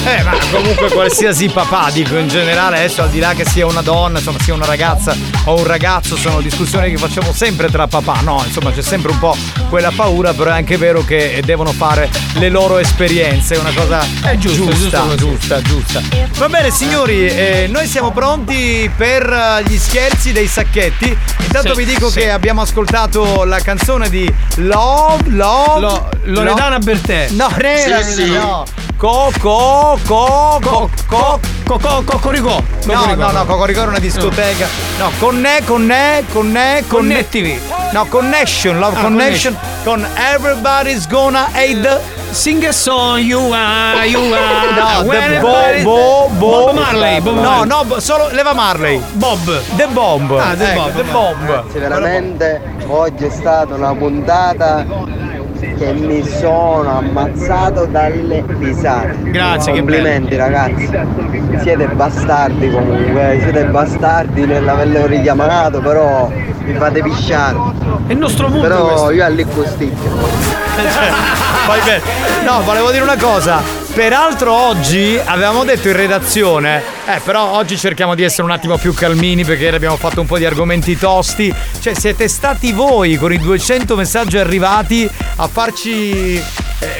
Eh, 0.06 0.24
ma 0.24 0.32
comunque 0.52 0.90
qualsiasi 0.90 1.50
papà, 1.50 1.90
dico 1.92 2.16
in 2.18 2.28
generale, 2.28 2.78
adesso 2.78 3.04
al 3.04 3.10
di 3.10 3.20
là 3.20 3.34
che 3.34 3.46
sia 3.46 3.66
una 3.66 3.82
donna, 3.82 4.18
insomma, 4.18 4.40
sia 4.40 4.54
una 4.54 4.66
ragazza 4.66 5.16
o 5.46 5.58
un 5.58 5.66
ragazzo, 5.66 6.16
sono 6.16 6.42
discussioni 6.42 6.90
che 6.90 6.98
facciamo 6.98 7.32
sempre 7.32 7.70
tra 7.70 7.88
papà, 7.88 8.22
no? 8.22 8.42
Insomma, 8.46 8.72
c'è 8.72 8.82
sempre 8.82 9.12
un 9.12 9.20
po' 9.20 9.36
quella 9.70 9.92
paura, 9.96 10.34
però 10.34 10.52
è 10.52 10.54
anche 10.54 10.78
vero 10.78 11.04
che 11.04 11.42
devono 11.46 11.72
fare 11.72 12.10
le 12.34 12.50
loro 12.50 12.78
esperienze, 12.78 13.56
è 13.56 13.58
una 13.60 13.72
cosa 13.74 14.06
giusto, 14.38 14.66
giusta, 14.72 15.02
giusto 15.16 15.16
giusta, 15.16 15.62
giusta. 15.62 16.02
Va 16.38 16.50
bene, 16.50 16.72
signori, 16.72 17.28
eh, 17.28 17.68
noi 17.70 17.88
siamo 17.88 18.12
pronti 18.12 18.90
per 18.96 19.24
eh, 19.30 19.64
gli 19.68 19.78
scherzi 19.78 20.32
dei 20.32 20.48
sacchetti. 20.48 21.16
Intanto 21.44 21.74
Sì, 21.74 21.84
vi 21.84 21.86
dico 21.86 22.10
sì. 22.10 22.20
che 22.20 22.32
abbiamo 22.32 22.62
ascoltato 22.62 23.44
la 23.44 23.60
canzone 23.60 24.10
di 24.10 24.32
Love, 24.56 25.30
Love, 25.30 25.80
Lo- 25.80 26.10
Loredana 26.24 26.78
Bertè. 26.80 27.30
No, 27.32 27.48
Rera, 27.56 28.02
Sì, 28.02 28.14
sì. 28.14 28.32
no. 28.32 28.66
Coco, 28.98 30.00
co, 30.04 30.60
co, 30.62 30.90
co, 31.06 31.40
co, 31.66 31.78
co, 31.80 32.02
Cocoricò. 32.04 32.62
No, 32.86 32.94
Cocoricò. 32.94 33.16
no, 33.16 33.32
no, 33.32 33.46
Cocoricò 33.46 33.84
è 33.84 33.88
una 33.88 34.00
discoteca. 34.00 34.68
No, 34.98 35.12
conne, 35.20 35.62
conne, 35.66 36.24
conne, 36.32 36.84
conne. 36.88 37.14
Connettivi. 37.14 37.60
No, 37.92 38.06
connection, 38.08 38.80
love 38.80 38.98
Ah, 38.98 39.02
connection, 39.02 39.57
con 39.84 40.06
Everybody's 40.16 41.08
Gonna 41.08 41.46
Hate 41.54 42.00
Sing 42.32 42.64
a 42.66 42.74
song, 42.74 43.20
you 43.20 43.40
are, 43.54 44.06
you 44.06 44.20
are. 44.20 45.04
No, 45.04 45.10
the 45.10 45.18
everybody- 45.18 45.84
Bo, 45.84 46.28
Bo, 46.28 46.40
Bo. 46.40 46.66
Bob 46.66 46.76
Marley. 46.76 47.20
Bob 47.22 47.36
no, 47.36 47.42
Marley. 47.42 47.68
no, 47.90 48.00
solo 48.00 48.30
Leva 48.32 48.54
Marley. 48.54 49.02
Bob. 49.14 49.40
The 49.78 49.88
Bomb. 49.88 50.32
Ah, 50.34 50.54
The 50.54 50.72
Ecco, 50.72 50.82
Bomb. 50.82 50.96
The 50.96 51.04
Bomb. 51.04 51.48
Ragazzi, 51.48 51.80
veramente 51.80 52.62
oggi 52.88 53.26
è 53.26 53.30
stata 53.30 53.74
una 53.76 53.96
puntata 53.96 54.86
che 55.60 55.94
mi 55.94 56.24
sono 56.26 56.98
ammazzato 57.00 57.86
dalle 57.86 58.44
risate. 58.60 59.18
Grazie, 59.24 59.72
che 59.74 59.78
Complimenti 59.80 60.36
ragazzi. 60.36 60.90
Siete 61.62 61.88
bastardi 61.88 62.70
comunque, 62.70 63.40
siete 63.42 63.66
bastardi 63.66 64.46
nell'averlo 64.46 65.06
richiamato, 65.06 65.80
però 65.80 66.30
mi 66.30 66.74
fate 66.74 67.02
pisciare. 67.02 67.58
È 68.08 68.12
il 68.12 68.18
nostro 68.18 68.48
mondo 68.50 68.68
Però 68.68 68.88
questo. 68.88 69.12
io 69.12 69.26
alle 69.26 69.46
costicchie. 69.46 70.10
Poi 70.10 71.80
bene. 71.84 72.02
No, 72.46 72.62
volevo 72.64 72.92
dire 72.92 73.04
una 73.04 73.18
cosa. 73.18 73.87
Peraltro 73.98 74.54
oggi 74.54 75.20
avevamo 75.26 75.64
detto 75.64 75.88
in 75.88 75.96
redazione, 75.96 76.84
eh 77.08 77.20
però 77.20 77.54
oggi 77.54 77.76
cerchiamo 77.76 78.14
di 78.14 78.22
essere 78.22 78.44
un 78.44 78.52
attimo 78.52 78.78
più 78.78 78.94
calmini 78.94 79.44
perché 79.44 79.70
abbiamo 79.70 79.98
fatto 79.98 80.22
un 80.22 80.28
po' 80.28 80.38
di 80.38 80.46
argomenti 80.46 80.96
tosti. 80.96 81.52
Cioè 81.80 81.96
siete 81.96 82.28
stati 82.28 82.74
voi 82.74 83.16
con 83.16 83.34
i 83.34 83.40
200 83.40 83.96
messaggi 83.96 84.38
arrivati 84.38 85.10
a 85.38 85.48
farci 85.48 86.36
eh, 86.36 86.44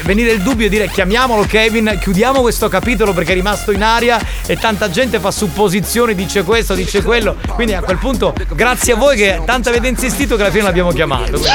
venire 0.02 0.32
il 0.32 0.42
dubbio 0.42 0.66
e 0.66 0.68
dire 0.68 0.90
chiamiamolo 0.90 1.44
Kevin, 1.44 1.98
chiudiamo 2.00 2.40
questo 2.40 2.68
capitolo 2.68 3.12
perché 3.12 3.30
è 3.30 3.34
rimasto 3.34 3.70
in 3.70 3.84
aria 3.84 4.18
e 4.44 4.56
tanta 4.56 4.90
gente 4.90 5.20
fa 5.20 5.30
supposizioni, 5.30 6.16
dice 6.16 6.42
questo, 6.42 6.74
dice 6.74 7.04
quello. 7.04 7.36
Quindi 7.54 7.74
a 7.74 7.80
quel 7.80 7.98
punto 7.98 8.34
grazie 8.54 8.94
a 8.94 8.96
voi 8.96 9.16
che 9.16 9.40
tanto 9.44 9.68
avete 9.68 9.86
insistito 9.86 10.34
che 10.34 10.42
alla 10.42 10.50
fine 10.50 10.64
l'abbiamo 10.64 10.90
chiamato. 10.90 11.38
Quindi. 11.38 11.48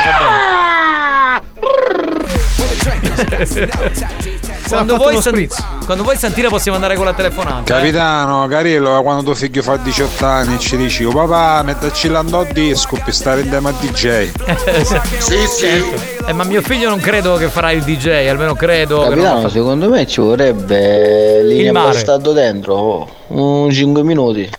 quando, 4.67 4.97
vuoi 4.97 5.21
San- 5.21 5.47
quando 5.85 6.03
vuoi 6.03 6.17
Santira 6.17 6.49
possiamo 6.49 6.75
andare 6.77 6.95
con 6.95 7.05
la 7.05 7.13
telefonata. 7.13 7.73
Capitano, 7.75 8.47
Carillo, 8.47 9.01
quando 9.03 9.23
tuo 9.23 9.35
figlio 9.35 9.61
fa 9.61 9.77
18 9.77 10.25
anni 10.25 10.55
e 10.55 10.59
ci 10.59 10.77
dici, 10.77 11.03
"Oh, 11.03 11.11
papà, 11.11 11.61
mettaci 11.63 12.07
l'ando 12.09 12.45
disco 12.51 12.99
per 13.03 13.13
stare 13.13 13.41
in 13.41 13.49
tema 13.49 13.71
DJ. 13.71 14.31
sì, 15.19 15.37
sì. 15.47 15.83
Eh, 16.25 16.33
ma 16.33 16.43
mio 16.43 16.61
figlio 16.61 16.89
non 16.89 16.99
credo 16.99 17.35
che 17.35 17.47
farà 17.49 17.71
il 17.71 17.83
DJ, 17.83 18.27
almeno 18.29 18.55
credo 18.55 18.99
che 19.01 19.09
non 19.09 19.17
Capitano, 19.17 19.41
fa- 19.41 19.49
secondo 19.49 19.89
me 19.89 20.07
ci 20.07 20.21
vorrebbe 20.21 21.69
mare. 21.71 21.87
bastardo 21.91 22.31
dentro, 22.31 22.75
oh, 22.75 23.09
un 23.27 23.71
5 23.71 24.03
minuti. 24.03 24.49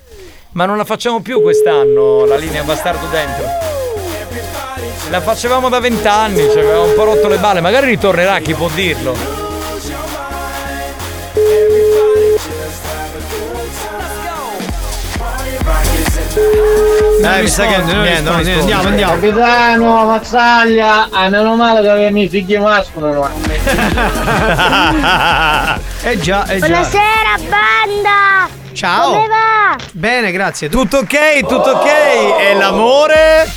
Ma 0.52 0.66
non 0.66 0.76
la 0.76 0.84
facciamo 0.84 1.20
più 1.20 1.42
quest'anno, 1.42 2.26
la 2.26 2.36
linea 2.36 2.62
bastardo 2.62 3.06
dentro. 3.10 3.44
La 5.10 5.20
facevamo 5.20 5.68
da 5.68 5.80
vent'anni, 5.80 6.48
ci 6.50 6.58
avevamo 6.58 6.84
un 6.84 6.94
po' 6.94 7.04
rotto 7.04 7.28
le 7.28 7.36
balle, 7.38 7.60
magari 7.60 7.86
ritornerà, 7.86 8.38
chi 8.38 8.54
può 8.54 8.68
dirlo. 8.72 9.33
Non 17.20 17.32
Eh, 17.32 17.40
mi 17.42 17.48
sa 17.48 17.64
che 17.66 17.76
niente, 17.78 17.92
non 17.94 18.04
risponde. 18.04 18.42
risponde. 18.42 18.60
Andiamo, 18.60 18.88
andiamo. 18.88 19.12
Capitano, 19.14 20.04
mazzaglia, 20.04 21.08
ah, 21.10 21.28
meno 21.30 21.54
male 21.56 21.80
che 21.80 21.88
avevi 21.88 22.08
i 22.08 22.12
miei 22.12 22.28
figli 22.28 22.58
mascolo. 22.58 23.28
Eh 26.06 26.18
già, 26.20 26.44
eh 26.46 26.58
già. 26.58 26.66
Buonasera 26.66 27.38
banda! 27.48 28.46
Ciao. 28.72 29.12
Come 29.14 29.26
va? 29.28 29.76
Bene, 29.92 30.30
grazie. 30.32 30.68
Tu? 30.68 30.80
Tutto 30.80 30.98
ok, 30.98 31.40
tutto 31.46 31.70
ok. 31.70 31.86
E 31.86 32.54
l'amore? 32.58 33.50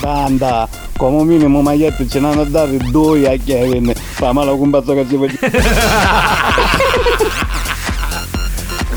Banda, 0.00 0.68
come 0.98 1.22
minimo 1.24 1.62
magliette 1.62 2.06
ce 2.08 2.20
n'hanno 2.20 2.44
date 2.44 2.76
due 2.90 3.26
a 3.32 3.36
Kevin. 3.42 3.90
Fa 3.94 4.32
male 4.32 4.50
un 4.50 4.68
pazzo 4.70 4.92
che 4.92 5.06
si 5.08 5.16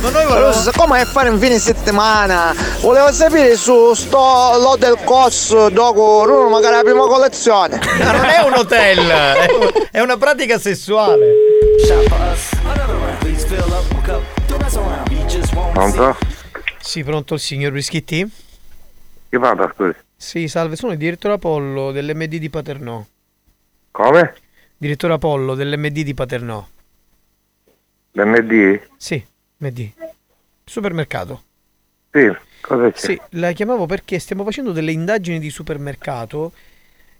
Ma 0.01 0.09
noi 0.09 0.53
siccome 0.53 1.01
è 1.01 1.05
fare 1.05 1.29
un 1.29 1.37
fine 1.39 1.59
settimana, 1.59 2.53
volevo 2.81 3.11
sapere 3.11 3.55
su 3.55 3.93
sto 3.93 4.17
lot 4.17 4.79
del 4.79 4.97
cos 5.03 5.67
dopo 5.67 6.23
Bruno 6.23 6.49
magari 6.49 6.75
la 6.75 6.81
prima 6.81 7.05
collezione. 7.05 7.79
Ma 7.99 8.11
non 8.17 8.25
è 8.25 8.39
un 8.43 8.53
hotel, 8.53 8.97
è, 9.09 9.45
un- 9.53 9.87
è 9.91 9.99
una 9.99 10.17
pratica 10.17 10.57
sessuale. 10.57 11.33
Pronto? 15.73 16.17
Sì, 16.79 17.03
pronto 17.03 17.35
il 17.35 17.39
signor 17.39 17.71
Brischetti? 17.71 18.29
Chi 19.29 19.39
parla, 19.39 19.71
scusi? 19.75 19.95
Sì, 20.15 20.47
salve, 20.47 20.75
sono 20.75 20.91
il 20.91 20.97
direttore 20.97 21.35
Apollo 21.35 21.91
dell'MD 21.91 22.35
di 22.35 22.49
Paternò. 22.49 23.03
Come? 23.91 24.33
Direttore 24.77 25.13
Apollo 25.13 25.55
dell'MD 25.55 26.01
di 26.01 26.13
Paternò. 26.13 26.65
L'MD? 28.13 28.81
Sì, 28.97 29.23
MD. 29.61 29.91
Supermercato. 30.63 31.43
Sì, 32.11 32.31
cosa 32.61 32.91
c'è? 32.91 32.99
Sì, 32.99 33.21
la 33.31 33.51
chiamavo 33.51 33.85
perché 33.85 34.19
stiamo 34.19 34.43
facendo 34.43 34.71
delle 34.71 34.91
indagini 34.91 35.39
di 35.39 35.49
supermercato 35.49 36.51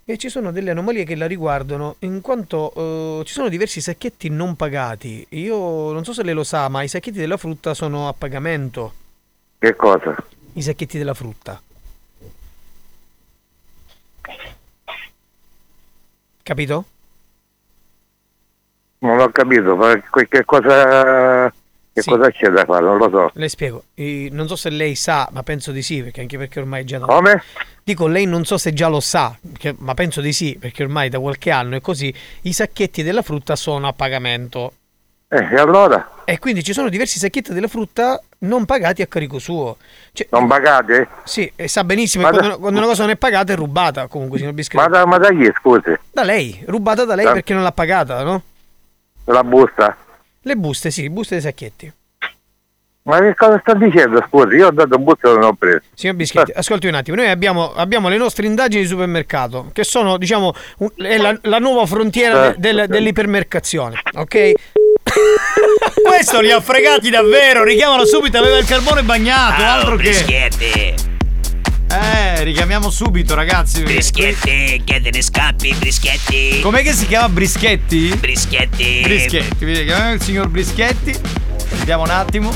e 0.04 0.18
ci 0.18 0.28
sono 0.28 0.50
delle 0.50 0.72
anomalie 0.72 1.04
che 1.04 1.14
la 1.14 1.26
riguardano 1.26 1.96
in 2.00 2.20
quanto 2.20 3.20
eh, 3.20 3.24
ci 3.24 3.32
sono 3.32 3.48
diversi 3.48 3.80
sacchetti 3.80 4.28
non 4.28 4.56
pagati. 4.56 5.24
Io 5.30 5.92
non 5.92 6.04
so 6.04 6.12
se 6.12 6.24
lei 6.24 6.34
lo 6.34 6.44
sa, 6.44 6.68
ma 6.68 6.82
i 6.82 6.88
sacchetti 6.88 7.18
della 7.18 7.36
frutta 7.36 7.74
sono 7.74 8.08
a 8.08 8.12
pagamento. 8.12 8.92
Che 9.58 9.76
cosa? 9.76 10.16
I 10.54 10.62
sacchetti 10.62 10.98
della 10.98 11.14
frutta. 11.14 11.62
Capito? 16.42 16.84
Non 18.98 19.20
ho 19.20 19.28
capito, 19.30 19.78
che 20.28 20.44
cosa... 20.44 21.52
Che 21.94 22.02
cosa 22.04 22.30
c'è 22.30 22.48
da 22.48 22.64
fare? 22.64 22.84
Non 22.84 22.96
lo 22.96 23.10
so. 23.10 23.30
Le 23.34 23.48
spiego. 23.48 23.84
Eh, 23.94 24.28
non 24.32 24.48
so 24.48 24.56
se 24.56 24.70
lei 24.70 24.94
sa, 24.94 25.28
ma 25.32 25.42
penso 25.42 25.72
di 25.72 25.82
sì, 25.82 26.02
perché 26.02 26.20
anche 26.22 26.38
perché 26.38 26.58
ormai 26.60 26.84
già 26.84 26.98
da... 26.98 27.04
Come? 27.06 27.42
Dico, 27.84 28.06
lei 28.06 28.24
non 28.26 28.44
so 28.44 28.56
se 28.56 28.72
già 28.72 28.88
lo 28.88 29.00
sa, 29.00 29.36
che- 29.58 29.74
ma 29.78 29.92
penso 29.94 30.20
di 30.20 30.32
sì, 30.32 30.56
perché 30.58 30.82
ormai 30.84 31.08
da 31.10 31.18
qualche 31.20 31.50
anno 31.50 31.76
è 31.76 31.80
così, 31.80 32.14
i 32.42 32.52
sacchetti 32.52 33.02
della 33.02 33.20
frutta 33.22 33.56
sono 33.56 33.88
a 33.88 33.92
pagamento. 33.92 34.72
Eh, 35.28 35.48
e 35.50 35.56
allora? 35.56 36.10
E 36.24 36.38
quindi 36.38 36.62
ci 36.62 36.72
sono 36.72 36.88
diversi 36.88 37.18
sacchetti 37.18 37.52
della 37.52 37.66
frutta 37.68 38.20
non 38.40 38.64
pagati 38.64 39.02
a 39.02 39.06
carico 39.06 39.38
suo. 39.38 39.76
Cioè, 40.12 40.28
Non 40.30 40.46
pagate? 40.46 41.08
sì, 41.24 41.50
e 41.56 41.68
sa 41.68 41.84
benissimo 41.84 42.22
Ma 42.24 42.30
che 42.30 42.34
da- 42.36 42.40
quando, 42.42 42.58
quando 42.60 42.78
una 42.78 42.88
cosa 42.88 43.02
non 43.02 43.10
è 43.12 43.16
pagata 43.16 43.52
è 43.52 43.56
rubata, 43.56 44.06
comunque, 44.06 44.38
signor 44.38 44.52
Biscotto. 44.54 44.82
Ma 44.82 44.88
da, 44.88 45.04
ma 45.06 45.18
da 45.18 45.28
chi, 45.30 45.50
scusi? 45.58 45.94
Da 46.10 46.22
lei, 46.22 46.62
rubata 46.66 47.04
da 47.04 47.14
lei 47.14 47.24
Da- 47.26 47.32
perché 47.32 47.52
non 47.52 47.62
l'ha 47.62 47.72
pagata, 47.72 48.22
no? 48.22 48.42
La 49.24 49.44
busta? 49.44 49.96
Le 50.42 50.56
buste, 50.56 50.90
sì, 50.90 51.08
buste 51.08 51.34
dei 51.36 51.44
sacchetti. 51.44 51.92
Ma 53.04 53.18
che 53.18 53.34
cosa 53.34 53.58
sta 53.60 53.74
dicendo, 53.74 54.24
scusi? 54.28 54.54
Io 54.56 54.68
ho 54.68 54.70
dato 54.70 54.96
un 54.96 55.02
busto 55.02 55.30
e 55.30 55.34
non 55.34 55.42
ho 55.44 55.52
preso. 55.54 55.80
Signor 55.94 56.14
Bischetti, 56.14 56.52
ascolti 56.54 56.86
un 56.86 56.94
attimo, 56.94 57.16
noi 57.16 57.28
abbiamo, 57.28 57.72
abbiamo 57.74 58.08
le 58.08 58.16
nostre 58.16 58.46
indagini 58.46 58.82
di 58.82 58.88
supermercato, 58.88 59.70
che 59.72 59.82
sono, 59.82 60.16
diciamo, 60.18 60.52
un- 60.78 60.90
è 60.96 61.16
la, 61.16 61.36
la 61.42 61.58
nuova 61.58 61.84
frontiera 61.86 62.44
Certo, 62.44 62.60
de- 62.60 62.68
del- 62.68 62.76
certo. 62.78 62.92
dell'ipermercazione, 62.92 64.00
ok? 64.14 64.52
Questo 66.06 66.40
li 66.40 66.52
ha 66.52 66.60
fregati 66.60 67.10
davvero, 67.10 67.64
richiamalo 67.64 68.04
subito, 68.06 68.38
aveva 68.38 68.58
il 68.58 68.66
carbone 68.66 69.02
bagnato, 69.02 69.62
altro 69.64 69.96
che. 69.96 70.10
Eh, 71.88 72.21
richiamiamo 72.44 72.90
subito, 72.90 73.34
ragazzi. 73.34 73.82
Brischetti, 73.82 74.82
che 74.84 75.00
te 75.00 75.10
ne 75.10 75.22
scappi, 75.22 75.74
Brischetti. 75.78 76.60
Com'è 76.60 76.82
che 76.82 76.92
si 76.92 77.06
chiama 77.06 77.28
Brischetti? 77.28 78.16
Brischetti. 78.18 79.00
Brischetti, 79.02 79.64
vedi, 79.64 79.84
chiamiamo 79.84 80.14
il 80.14 80.22
signor 80.22 80.48
Brischetti. 80.48 81.14
Vediamo 81.78 82.04
un 82.04 82.10
attimo. 82.10 82.52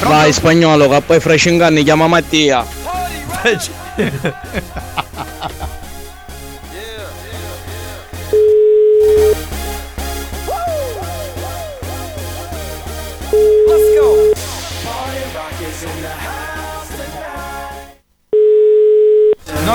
Vai 0.00 0.32
spagnolo 0.32 0.88
che 0.88 1.00
poi 1.02 1.20
fra 1.20 1.36
5 1.36 1.64
anni 1.64 1.84
chiama 1.84 2.06
Mattia. 2.06 2.64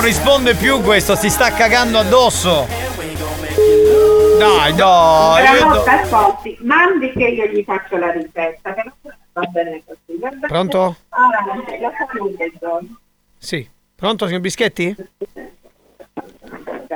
risponde 0.05 0.53
più 0.53 0.81
questo, 0.81 1.15
si 1.15 1.31
sta 1.31 1.51
cagando 1.51 1.97
addosso. 1.97 2.67
Dai, 4.37 4.75
no. 4.75 5.33
io 5.39 5.73
do- 5.73 5.83
ascolti, 5.83 6.57
mandi 6.61 7.11
che 7.11 7.25
io 7.25 7.47
gli 7.47 7.63
faccio 7.63 7.97
la 7.97 8.11
ricetta, 8.11 8.75
che 8.75 8.83
non 8.83 9.15
va 9.33 9.41
bene 9.45 9.81
così. 9.83 10.19
va 10.19 10.29
bene? 10.29 10.47
Pronto? 10.47 10.95
Ah. 11.09 11.29
Sì. 13.39 13.67
Pronto, 13.95 14.27
signor 14.27 14.41
Bischetti? 14.41 14.95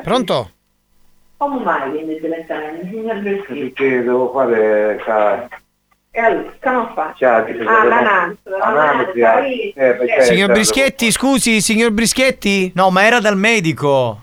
Pronto? 0.03 0.51
Come 1.37 1.63
mai 1.63 1.91
viene 1.91 2.19
diventare 2.19 2.79
signor 2.83 3.21
Bertini? 3.21 3.73
Che 3.73 4.03
devo 4.03 4.31
fare 4.31 5.01
E 6.11 6.19
allora, 6.19 6.51
come 6.61 6.91
fa? 6.95 7.13
Cioè, 7.15 7.29
Ah, 7.29 7.85
l'analisi, 7.85 8.39
Analisi, 8.61 9.19
l'analisi, 9.19 9.73
eh, 9.75 9.93
perché- 9.93 10.23
Signor 10.23 10.47
cioè, 10.47 10.55
Brischetti, 10.55 11.11
scusi, 11.11 11.61
signor 11.61 11.91
Brischetti? 11.91 12.71
No, 12.75 12.89
ma 12.89 13.05
era 13.05 13.19
dal 13.19 13.37
medico. 13.37 14.21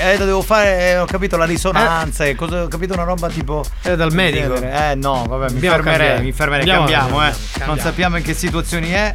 Eh, 0.00 0.16
devo 0.18 0.42
fare, 0.42 0.78
eh, 0.90 0.98
ho 0.98 1.04
capito 1.04 1.36
la 1.36 1.44
risonanza, 1.44 2.24
e 2.24 2.34
cosa, 2.34 2.64
ho 2.64 2.68
capito 2.68 2.94
una 2.94 3.04
roba 3.04 3.28
tipo. 3.28 3.64
Era 3.82 3.94
dal 3.94 4.12
medico? 4.12 4.54
Eh 4.54 4.94
no, 4.96 5.24
vabbè, 5.28 5.52
mi 5.52 5.60
fermerei, 5.60 6.20
mi 6.22 6.32
fermerei, 6.32 6.66
cambiamo, 6.66 7.22
eh. 7.22 7.28
Non 7.28 7.34
Cambiamo. 7.52 7.80
sappiamo 7.80 8.16
in 8.16 8.22
che 8.24 8.34
situazioni 8.34 8.90
è. 8.90 9.14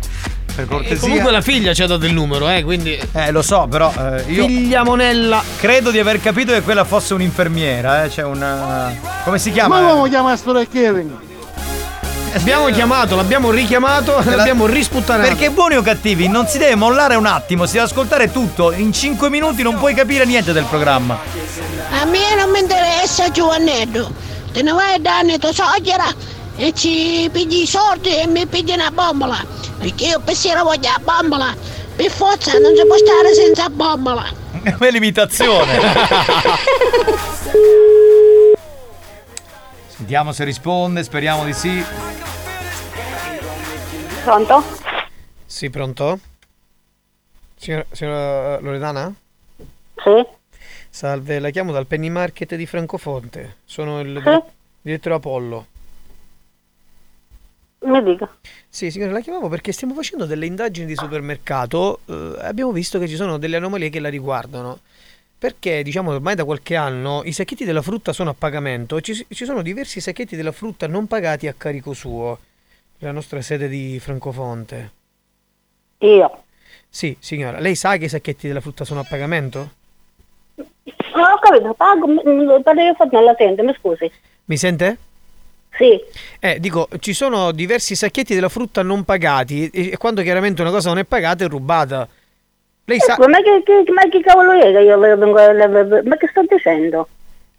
Per 0.56 0.64
E 0.66 0.68
cortesia. 0.68 1.00
comunque 1.00 1.32
la 1.32 1.42
figlia 1.42 1.74
ci 1.74 1.82
ha 1.84 1.88
dato 1.88 2.06
il 2.06 2.14
numero, 2.14 2.48
eh, 2.50 2.64
quindi. 2.64 2.98
Eh, 3.14 3.32
lo 3.32 3.42
so, 3.42 3.68
però 3.68 3.92
eh, 3.98 4.24
io. 4.32 4.46
Figlia 4.46 4.84
Monella. 4.84 5.44
Credo 5.58 5.90
di 5.92 6.00
aver 6.00 6.22
capito 6.22 6.54
che 6.54 6.62
quella 6.62 6.84
fosse 6.86 7.14
un'infermiera, 7.14 8.04
eh. 8.06 8.08
C'è 8.10 8.24
una. 8.24 8.94
Come 9.26 9.40
si 9.40 9.52
chiama? 9.52 9.82
Ma 9.82 9.92
come 9.94 10.10
chiama 10.10 10.36
sto 10.38 10.54
Kevin? 10.72 11.32
Abbiamo 12.36 12.66
chiamato, 12.68 13.16
l'abbiamo 13.16 13.52
richiamato, 13.52 14.14
la- 14.24 14.36
l'abbiamo 14.36 14.66
risputtanato. 14.66 15.28
Perché 15.30 15.50
buoni 15.52 15.76
o 15.76 15.82
cattivi, 15.82 16.28
non 16.28 16.48
si 16.48 16.58
deve 16.58 16.76
mollare 16.76 17.16
un 17.16 17.26
attimo, 17.26 17.66
si 17.66 17.74
deve 17.74 17.86
ascoltare 17.86 18.32
tutto. 18.32 18.72
In 18.72 18.92
5 18.92 19.30
minuti 19.30 19.62
non 19.62 19.78
puoi 19.78 19.94
capire 19.94 20.26
niente 20.26 20.52
del 20.52 20.66
programma. 20.66 21.20
A 22.02 22.06
me 22.06 22.36
non 22.36 22.50
mi 22.50 22.60
interessa 22.60 23.30
Giovannetto. 23.30 24.12
Te 24.52 24.62
ne 24.62 24.72
vai 24.72 24.96
a 24.96 25.00
dare 25.00 25.38
tua 25.38 25.52
suocera 25.54 26.06
e 26.56 26.74
ci 26.76 27.30
pigli 27.32 27.62
i 27.62 27.68
soldi 27.68 28.16
e 28.16 28.28
mi 28.28 28.46
pigli 28.46 28.72
una 28.72 28.90
bombola. 28.92 29.38
Perché 29.80 30.06
io 30.06 30.20
per 30.20 30.36
sera 30.36 30.64
voglio 30.64 30.90
la 30.90 31.00
bombola. 31.04 31.56
Per 31.96 32.10
forza 32.10 32.52
non 32.58 32.76
si 32.76 32.86
può 32.86 32.96
stare 32.98 33.34
senza 33.36 33.70
bombola. 33.70 34.26
È 34.80 34.90
l'imitazione. 34.90 35.80
Sentiamo 40.04 40.34
se 40.34 40.44
risponde, 40.44 41.02
speriamo 41.02 41.46
di 41.46 41.54
sì. 41.54 41.82
Pronto? 44.26 44.62
Sì, 45.46 45.70
pronto? 45.70 46.20
Signora, 47.56 47.86
signora 47.90 48.60
Loredana? 48.60 49.14
Sì. 49.96 50.26
Salve, 50.90 51.40
la 51.40 51.52
chiamo 51.52 51.72
dal 51.72 51.88
Penny 51.88 52.10
Market 52.10 52.56
di 52.56 52.66
Francofonte. 52.66 53.60
Sono 53.64 54.02
il 54.02 54.22
Sì. 54.22 54.52
direttore 54.82 55.16
Apollo. 55.16 55.68
Mi 57.86 58.04
dica. 58.04 58.30
Sì, 58.68 58.92
signore, 58.92 59.14
la 59.14 59.22
chiamavo 59.22 59.48
perché 59.48 59.72
stiamo 59.72 59.94
facendo 59.94 60.26
delle 60.26 60.46
indagini 60.46 60.86
di 60.86 60.98
supermercato. 60.98 62.02
eh, 62.08 62.36
abbiamo 62.42 62.74
visto 62.74 63.00
che 63.00 63.08
ci 63.08 63.16
sono 63.16 63.38
delle 63.38 63.56
anomalie 63.56 63.90
che 63.90 64.02
la 64.02 64.10
riguardano. 64.10 64.80
Perché, 65.44 65.84
diciamo, 65.84 66.14
ormai 66.14 66.36
da 66.36 66.46
qualche 66.46 66.78
anno 66.78 67.22
i 67.26 67.34
sacchetti 67.34 67.66
della 67.66 67.82
frutta 67.82 68.14
sono 68.14 68.30
a 68.30 68.34
pagamento. 68.34 69.02
Ci, 69.02 69.26
ci 69.28 69.44
sono 69.44 69.62
diversi 69.62 70.00
sacchetti 70.00 70.38
della 70.38 70.54
frutta 70.54 70.88
non 70.88 71.06
pagati 71.06 71.50
a 71.50 71.54
carico 71.58 71.92
suo. 71.92 72.40
La 73.00 73.12
nostra 73.12 73.42
sede 73.42 73.68
di 73.68 74.00
Francofonte. 74.00 74.92
Io. 75.98 76.44
Sì, 76.88 77.18
signora, 77.20 77.60
lei 77.60 77.76
sa 77.76 77.98
che 77.98 78.06
i 78.06 78.08
sacchetti 78.08 78.48
della 78.48 78.62
frutta 78.62 78.86
sono 78.86 79.02
a 79.02 79.04
pagamento? 79.04 79.72
Non 80.56 81.26
ho 81.30 81.40
capito, 81.42 81.74
pago, 81.74 82.06
parlo 82.62 82.82
io 82.82 82.96
non 83.12 83.24
la 83.26 83.36
sento, 83.38 83.64
mi 83.64 83.76
scusi. 83.78 84.10
Mi 84.46 84.56
sente? 84.56 84.98
Sì. 85.72 86.00
Eh, 86.40 86.62
dico, 86.62 86.88
ci 87.00 87.12
sono 87.12 87.52
diversi 87.52 87.96
sacchetti 87.96 88.34
della 88.34 88.48
frutta 88.48 88.82
non 88.82 89.04
pagati 89.04 89.68
e 89.68 89.90
e 89.92 89.98
quando 89.98 90.22
chiaramente 90.22 90.62
una 90.62 90.72
cosa 90.72 90.88
non 90.88 91.00
è 91.00 91.04
pagata 91.04 91.44
è 91.44 91.50
rubata. 91.50 92.08
Lei 92.86 93.00
sa... 93.00 93.14
Ecco, 93.14 93.28
ma 93.30 93.38
che, 93.42 93.62
che- 93.64 93.92
ma 93.94 94.02
che 94.10 94.20
cavolo 94.22 94.52
è 94.52 94.72
che 94.72 94.80
io 94.80 94.98
vengo 95.00 95.38
a- 95.38 96.02
Ma 96.04 96.18
che 96.18 96.28
sto 96.30 96.44
dicendo? 96.48 97.08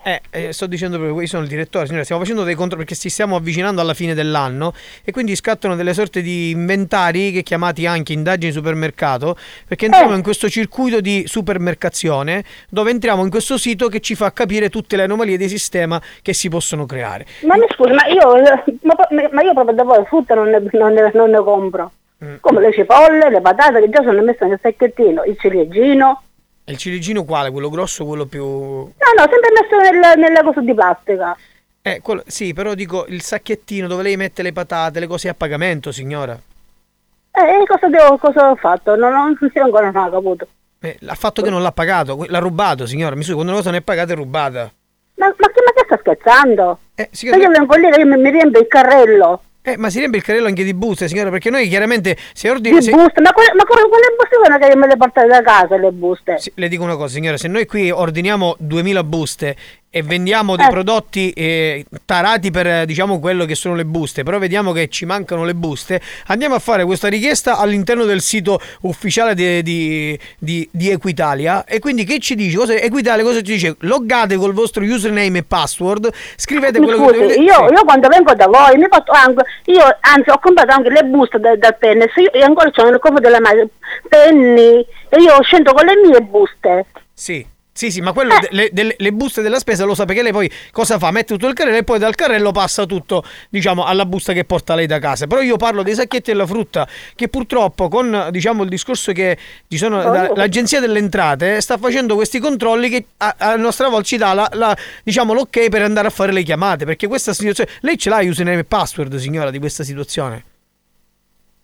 Eh, 0.07 0.21
eh, 0.29 0.53
sto 0.53 0.67
dicendo 0.67 0.99
proprio, 0.99 1.19
io 1.19 1.27
sono 1.27 1.45
il 1.45 1.49
direttore, 1.49 1.87
signora, 1.87 2.05
stiamo 2.05 2.21
facendo 2.21 2.43
dei 2.45 2.55
controlli 2.55 2.85
perché 2.85 3.01
ci 3.01 3.09
stiamo 3.09 3.37
avvicinando 3.37 3.81
alla 3.81 3.95
fine 3.95 4.13
dell'anno 4.13 4.75
e 5.03 5.13
quindi 5.13 5.35
scattano 5.35 5.77
delle 5.77 5.95
sorte 5.95 6.21
di 6.21 6.51
inventari 6.51 7.33
che 7.33 7.43
chiamati 7.43 7.87
anche 7.87 8.13
indagini 8.13 8.53
supermercato, 8.53 9.35
perché 9.67 9.87
entriamo 9.87 10.13
Eh. 10.13 10.17
in 10.17 10.23
questo 10.23 10.51
circuito 10.51 11.01
di 11.01 11.25
supermercazione 11.27 12.45
dove 12.69 12.91
entriamo 12.91 13.25
in 13.25 13.31
questo 13.31 13.57
sito 13.57 13.89
che 13.89 14.01
ci 14.01 14.15
fa 14.15 14.31
capire 14.35 14.69
tutte 14.69 14.97
le 14.97 15.05
anomalie 15.05 15.39
di 15.39 15.49
sistema 15.49 15.99
che 16.21 16.35
si 16.35 16.51
possono 16.51 16.85
creare. 16.85 17.25
Ma 17.47 17.57
mi 17.57 17.65
scusi, 17.75 17.93
ma 17.93 18.05
io, 18.07 18.35
ma, 18.83 18.95
ma 19.33 19.43
io 19.43 19.55
proprio 19.55 19.75
da 19.75 19.85
voi 19.85 20.05
frutta 20.05 20.35
non 20.35 20.51
ne, 20.51 20.63
non 20.73 20.93
ne- 20.93 21.13
non 21.15 21.31
ne 21.31 21.39
compro. 21.43 21.91
Mm. 22.25 22.37
Come 22.41 22.61
le 22.61 22.73
cipolle, 22.73 23.29
le 23.29 23.41
patate 23.43 23.81
che 23.81 23.91
già 23.91 24.03
sono 24.03 24.23
messe 24.23 24.47
nel 24.47 24.59
sacchettino, 24.63 25.25
il 25.25 25.37
ciliegino. 25.39 26.23
E 26.65 26.73
il 26.73 26.79
ciliegino 26.79 27.25
quale? 27.25 27.51
Quello 27.51 27.69
grosso 27.69 28.05
o 28.05 28.07
quello 28.07 28.25
più... 28.25 28.43
No, 28.43 29.11
no, 29.17 29.29
sempre 29.31 29.51
messo 29.53 29.79
nel, 29.79 30.19
nella 30.19 30.43
cosa 30.43 30.61
di 30.61 30.73
plastica. 30.73 31.37
Eh, 31.83 32.01
quello- 32.01 32.23
sì, 32.27 32.55
però 32.55 32.73
dico 32.73 33.05
il 33.09 33.21
sacchettino 33.21 33.87
dove 33.87 34.03
lei 34.03 34.17
mette 34.17 34.43
le 34.43 34.53
patate, 34.53 35.01
le 35.01 35.07
cose 35.07 35.29
a 35.29 35.35
pagamento, 35.35 35.93
signora. 35.93 36.33
Eh, 36.33 37.65
cosa, 37.67 37.89
devo, 37.89 38.17
cosa 38.17 38.51
ho 38.51 38.57
fatto? 38.57 38.97
Non, 38.97 39.13
non, 39.13 39.37
ancora 39.63 39.91
non 39.91 40.05
ho 40.05 40.11
caputo. 40.11 40.49
Eh, 40.81 40.99
ha 41.07 41.15
fatto 41.15 41.43
che 41.43 41.51
non 41.51 41.63
l'ha 41.63 41.73
pagato, 41.73 42.25
l'ha 42.27 42.39
rubato, 42.39 42.87
signora. 42.87 43.15
Mi 43.15 43.23
scusi, 43.23 43.35
quando 43.35 43.51
una 43.53 43.61
cosa 43.61 43.71
non 43.71 43.81
è 43.81 43.83
pagata 43.83 44.13
è 44.13 44.17
rubata. 44.17 44.73
Ma, 45.17 45.27
ma, 45.27 45.49
che, 45.49 45.63
ma 45.63 45.73
che 45.75 45.83
sta 45.85 45.99
scherzando? 45.99 46.79
Eh, 46.95 47.09
Se 47.13 47.27
io 47.27 47.51
vengo 47.51 47.75
lì 47.77 47.91
che 47.91 48.05
mi, 48.05 48.17
mi 48.17 48.31
riempio 48.31 48.61
il 48.61 48.67
carrello 48.67 49.43
Eh, 49.67 49.79
ma 49.79 49.89
si 49.89 49.97
riempie 49.97 50.19
il 50.19 50.25
carrello 50.27 50.47
anche 50.47 50.63
di 50.63 50.75
buste, 50.75 51.09
signora, 51.09 51.31
perché 51.31 51.49
noi 51.49 51.67
chiaramente 51.69 52.19
se 52.35 52.49
di 52.49 52.55
ordini... 52.55 52.83
se- 52.83 52.91
buste, 52.91 53.23
ma, 53.23 53.33
quelle, 53.33 53.55
ma 53.55 53.65
quelle 53.65 53.87
buste 54.15 54.37
sono 54.45 54.59
che 54.59 54.77
me 54.77 54.87
le 54.87 54.97
portate 54.99 55.27
da 55.27 55.41
casa 55.41 55.79
le 55.79 55.91
buste. 55.91 56.39
Sì, 56.39 56.53
le 56.57 56.69
dico 56.69 56.83
una 56.83 56.97
cosa, 56.97 57.15
signora, 57.15 57.39
se 57.39 57.49
noi 57.49 57.65
qui 57.65 57.91
ordiniamo 57.91 58.57
2000 58.59 59.05
buste 59.05 59.57
e 59.97 60.03
vendiamo 60.03 60.57
dei 60.57 60.67
Eh. 60.67 60.71
prodotti 60.71 61.31
eh, 61.31 61.85
tarati 62.05 62.51
per 62.51 62.85
diciamo 62.85 63.21
quello 63.21 63.45
che 63.45 63.55
sono 63.55 63.77
le 63.77 63.85
buste, 63.85 64.25
però 64.25 64.39
vediamo 64.41 64.73
che 64.73 64.89
ci 64.89 65.05
mancano 65.05 65.45
le 65.45 65.55
buste, 65.55 66.01
andiamo 66.27 66.57
a 66.57 66.59
fare 66.59 66.85
questa 66.85 67.07
richiesta 67.07 67.59
all'interno 67.59 68.05
del 68.05 68.21
sito 68.21 68.61
ufficiale 68.81 69.35
di, 69.35 69.63
di, 69.63 70.19
di- 70.37 70.69
di 70.73 70.91
Equitalia 70.91 71.65
e 71.65 71.79
quindi 71.79 72.03
che 72.05 72.19
ci 72.19 72.35
dice? 72.35 72.57
Cosa, 72.57 72.75
Equitalia 72.75 73.23
cosa 73.23 73.37
ci 73.41 73.53
dice? 73.53 73.77
Loggate 73.81 74.35
col 74.35 74.53
vostro 74.53 74.83
username 74.83 75.39
e 75.39 75.43
password, 75.45 76.11
scrivete 76.35 76.81
Mi 76.81 76.87
quello 76.87 77.05
scusi, 77.05 77.13
che 77.13 77.21
dovete... 77.21 77.41
io, 77.41 77.55
sì. 77.69 77.73
io 77.75 77.85
quando 77.85 78.09
vengo 78.09 78.35
da 78.35 78.47
voi 78.49 78.77
mi 78.77 78.89
porto 78.89 79.13
anche, 79.13 79.45
io 79.67 79.85
anzi 80.01 80.29
ho 80.31 80.41
comprato 80.41 80.73
anche 80.73 80.91
le 80.91 81.05
buste 81.05 81.39
da- 81.39 81.55
dal 81.55 81.77
penne, 81.79 82.11
se 82.13 82.21
io, 82.23 82.31
io 82.35 82.45
ancora 82.45 82.69
c'ho 82.73 82.91
nel 82.91 82.99
covo 82.99 83.21
della 83.21 83.39
mano, 83.41 83.69
penny, 84.09 84.85
e 85.09 85.21
io 85.23 85.41
scendo 85.45 85.73
con 85.73 85.87
le 85.87 85.95
mie 86.05 86.21
buste. 86.21 86.87
Sì. 87.13 87.47
Sì, 87.77 87.91
sì, 87.91 88.01
ma 88.01 88.13
quello 88.13 88.39
de- 88.39 88.49
le, 88.53 88.69
delle- 88.73 88.95
le 88.97 89.13
buste 89.13 89.43
della 89.43 89.59
spesa 89.59 89.85
lo 89.85 89.97
sa 89.97 90.05
perché 90.05 90.23
lei 90.23 90.31
poi 90.31 90.49
cosa 90.71 90.97
fa? 90.97 91.11
Mette 91.11 91.35
tutto 91.35 91.49
il 91.49 91.55
carrello 91.55 91.79
e 91.79 91.83
poi 91.83 91.99
dal 91.99 92.15
carrello 92.15 92.53
passa 92.53 92.87
tutto, 92.87 93.25
diciamo, 93.49 93.83
alla 93.85 94.07
busta 94.07 94.33
che 94.33 94.45
porta 94.45 94.77
lei 94.77 94.87
da 94.87 95.01
casa. 95.01 95.27
Però 95.27 95.41
io 95.41 95.57
parlo 95.57 95.83
dei 95.83 95.95
sacchetti 95.95 96.31
della 96.31 96.47
frutta 96.47 96.87
che 97.17 97.27
purtroppo 97.27 97.89
con, 97.89 98.29
diciamo, 98.31 98.63
il 98.63 98.69
discorso 98.69 99.11
che 99.11 99.37
ci 99.69 99.77
sono 99.77 100.01
da- 100.05 100.31
l'agenzia 100.37 100.79
delle 100.79 101.01
entrate 101.01 101.61
sta 101.61 101.77
facendo 101.77 102.15
questi 102.15 102.39
controlli 102.39 102.89
che 102.89 103.07
a, 103.17 103.35
a 103.39 103.57
nostra 103.57 103.89
volta 103.89 104.05
ci 104.05 104.19
dà 104.19 104.33
la, 104.35 104.49
la- 104.53 104.77
diciamo, 105.03 105.33
l'ok 105.35 105.69
per 105.69 105.83
andare 105.83 106.07
a 106.07 106.11
fare 106.11 106.31
le 106.31 106.45
chiamate, 106.45 106.85
perché 106.85 107.09
questa 107.09 107.33
situazione 107.35 107.71
lei 107.81 107.99
ce 107.99 108.09
l'ha 108.09 108.19
username 108.23 108.61
e 108.61 108.65
password, 108.65 109.17
signora, 109.17 109.51
di 109.51 109.59
questa 109.59 109.83
situazione. 109.83 110.45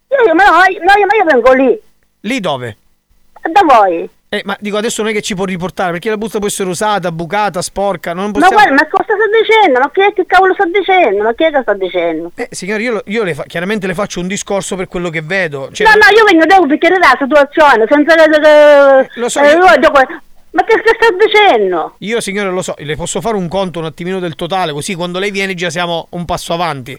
Io, 0.09 0.25
io- 0.27 0.35
ma, 0.35 0.43
io- 0.67 0.83
ma 0.85 1.15
io 1.17 1.25
vengo 1.25 1.53
lì, 1.53 1.81
Lì 2.23 2.41
dove? 2.41 2.77
da 3.49 3.63
voi. 3.63 4.11
Eh, 4.33 4.43
ma 4.45 4.57
dico 4.61 4.77
adesso 4.77 5.03
non 5.03 5.11
è 5.11 5.15
che 5.15 5.23
ci 5.23 5.35
può 5.35 5.45
riportare 5.45 5.91
perché 5.91 6.09
la 6.09 6.17
busta 6.17 6.39
può 6.39 6.47
essere 6.47 6.69
usata, 6.69 7.11
bucata, 7.11 7.61
sporca, 7.63 8.13
non 8.15 8.27
Ma 8.27 8.31
possiamo 8.31 8.55
guarda, 8.55 8.75
ma 8.75 8.89
cosa 8.89 9.03
sta 9.03 9.15
dicendo? 9.43 9.81
Ma 9.81 9.91
che, 9.91 10.13
che 10.15 10.25
cavolo 10.25 10.55
sta 10.55 10.67
dicendo? 10.67 11.25
Ma 11.25 11.35
chi 11.35 11.43
è 11.43 11.51
che 11.51 11.63
sta 11.63 11.75
dicendo? 11.75 12.31
Eh, 12.37 12.47
signore, 12.53 12.83
io, 12.83 13.03
io 13.07 13.25
le 13.25 13.35
fa- 13.35 13.43
chiaramente 13.43 13.89
le 13.89 13.95
faccio 13.95 14.21
un 14.21 14.29
discorso 14.29 14.77
per 14.77 14.87
quello 14.87 15.11
che 15.11 15.21
vedo. 15.23 15.71
Cioè, 15.73 15.85
no, 15.85 15.95
no, 15.95 16.17
io 16.17 16.25
vengo 16.25 16.47
devo 16.47 16.65
picchiare 16.69 16.99
la 16.99 17.17
situazione, 17.19 17.87
senza 17.89 18.15
che- 18.15 19.11
Lo 19.15 19.29
so, 19.29 19.41
eh, 19.41 19.51
io- 19.51 19.79
dico, 19.81 20.01
ma 20.53 20.63
che, 20.63 20.81
che 20.81 20.97
sta 20.97 21.09
dicendo? 21.19 21.97
Io, 21.99 22.21
signore, 22.21 22.51
lo 22.51 22.63
so, 22.63 22.77
le 22.79 22.95
posso 22.95 23.21
fare 23.21 23.35
un 23.35 23.49
conto 23.49 23.81
un 23.81 23.87
attimino 23.87 24.21
del 24.21 24.37
totale, 24.37 24.71
così 24.71 24.95
quando 24.95 25.19
lei 25.19 25.33
viene 25.33 25.55
già 25.55 25.71
siamo 25.71 26.07
un 26.11 26.25
passo 26.25 26.53
avanti. 26.53 26.97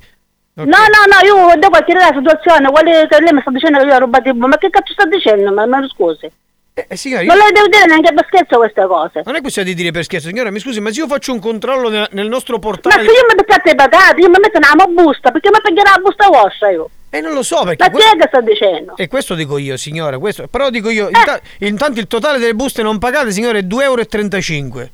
No, 0.56 0.66
no, 0.66 0.74
no, 0.76 1.26
io 1.26 1.58
devo 1.58 1.78
chiedere 1.86 2.12
la 2.12 2.18
situazione, 2.18 2.70
quale 2.70 3.08
lei 3.10 3.32
mi 3.34 3.40
sta 3.40 3.52
dicendo 3.52 3.80
che 3.80 3.86
io 3.86 3.96
ho 3.96 4.00
rubato 4.00 4.28
i 4.28 4.32
bombe, 4.34 4.48
ma 4.48 4.58
che 4.58 4.70
cazzo 4.70 4.92
sta 4.92 5.06
dicendo? 5.06 5.54
Ma, 5.54 5.66
ma 5.66 5.88
scusi. 5.88 6.30
Eh, 6.74 6.96
signora, 6.96 7.24
Non 7.24 7.36
io- 7.38 7.44
le 7.46 7.52
devo 7.52 7.68
dire 7.68 7.86
neanche 7.86 8.14
per 8.14 8.26
scherzo 8.28 8.58
queste 8.58 8.86
cose. 8.88 9.22
non 9.26 9.36
è 9.36 9.42
questione 9.42 9.68
di 9.68 9.76
dire 9.76 9.92
per 9.92 10.04
scherzo, 10.06 10.30
signora, 10.30 10.50
mi 10.52 10.60
scusi, 10.60 10.80
ma 10.80 10.92
se 10.92 11.00
io 11.02 11.08
faccio 11.08 11.34
un 11.34 11.40
controllo 11.40 11.90
nel, 11.90 12.08
nel 12.12 12.28
nostro 12.28 12.56
Ma 12.56 12.60
portale... 12.62 13.04
se 13.04 13.12
io 13.12 13.26
mi 13.28 13.44
pigliate 13.44 13.70
i 13.72 13.76
patati, 13.76 14.22
io 14.22 14.30
mi 14.30 14.38
metto 14.42 14.58
una 14.58 14.86
busta, 14.86 15.32
perché 15.32 15.50
mi 15.52 15.60
pagherà 15.62 15.92
la 15.96 16.02
busta 16.02 16.28
vostra 16.30 16.70
io. 16.72 16.90
E 17.10 17.20
non 17.20 17.34
lo 17.34 17.44
so 17.44 17.64
perché... 17.64 17.84
Ma 17.84 17.90
que- 17.92 18.00
chi 18.00 18.08
è 18.08 18.18
che 18.18 18.28
sta 18.28 18.40
dicendo? 18.40 18.96
E 18.96 19.08
questo 19.10 19.36
dico 19.36 19.58
io, 19.58 19.76
signora, 19.76 20.18
questo... 20.18 20.48
Però 20.48 20.70
dico 20.70 20.88
Eh. 20.88 20.94
io, 20.94 21.08
inta- 21.10 21.42
intanto 21.60 22.00
il 22.00 22.08
totale 22.08 22.40
delle 22.40 22.54
buste 22.56 22.82
non 22.84 22.98
pagate, 23.00 23.32
signore, 23.32 23.60
è 23.60 23.64
2,35 23.64 23.80
euro. 23.82 24.90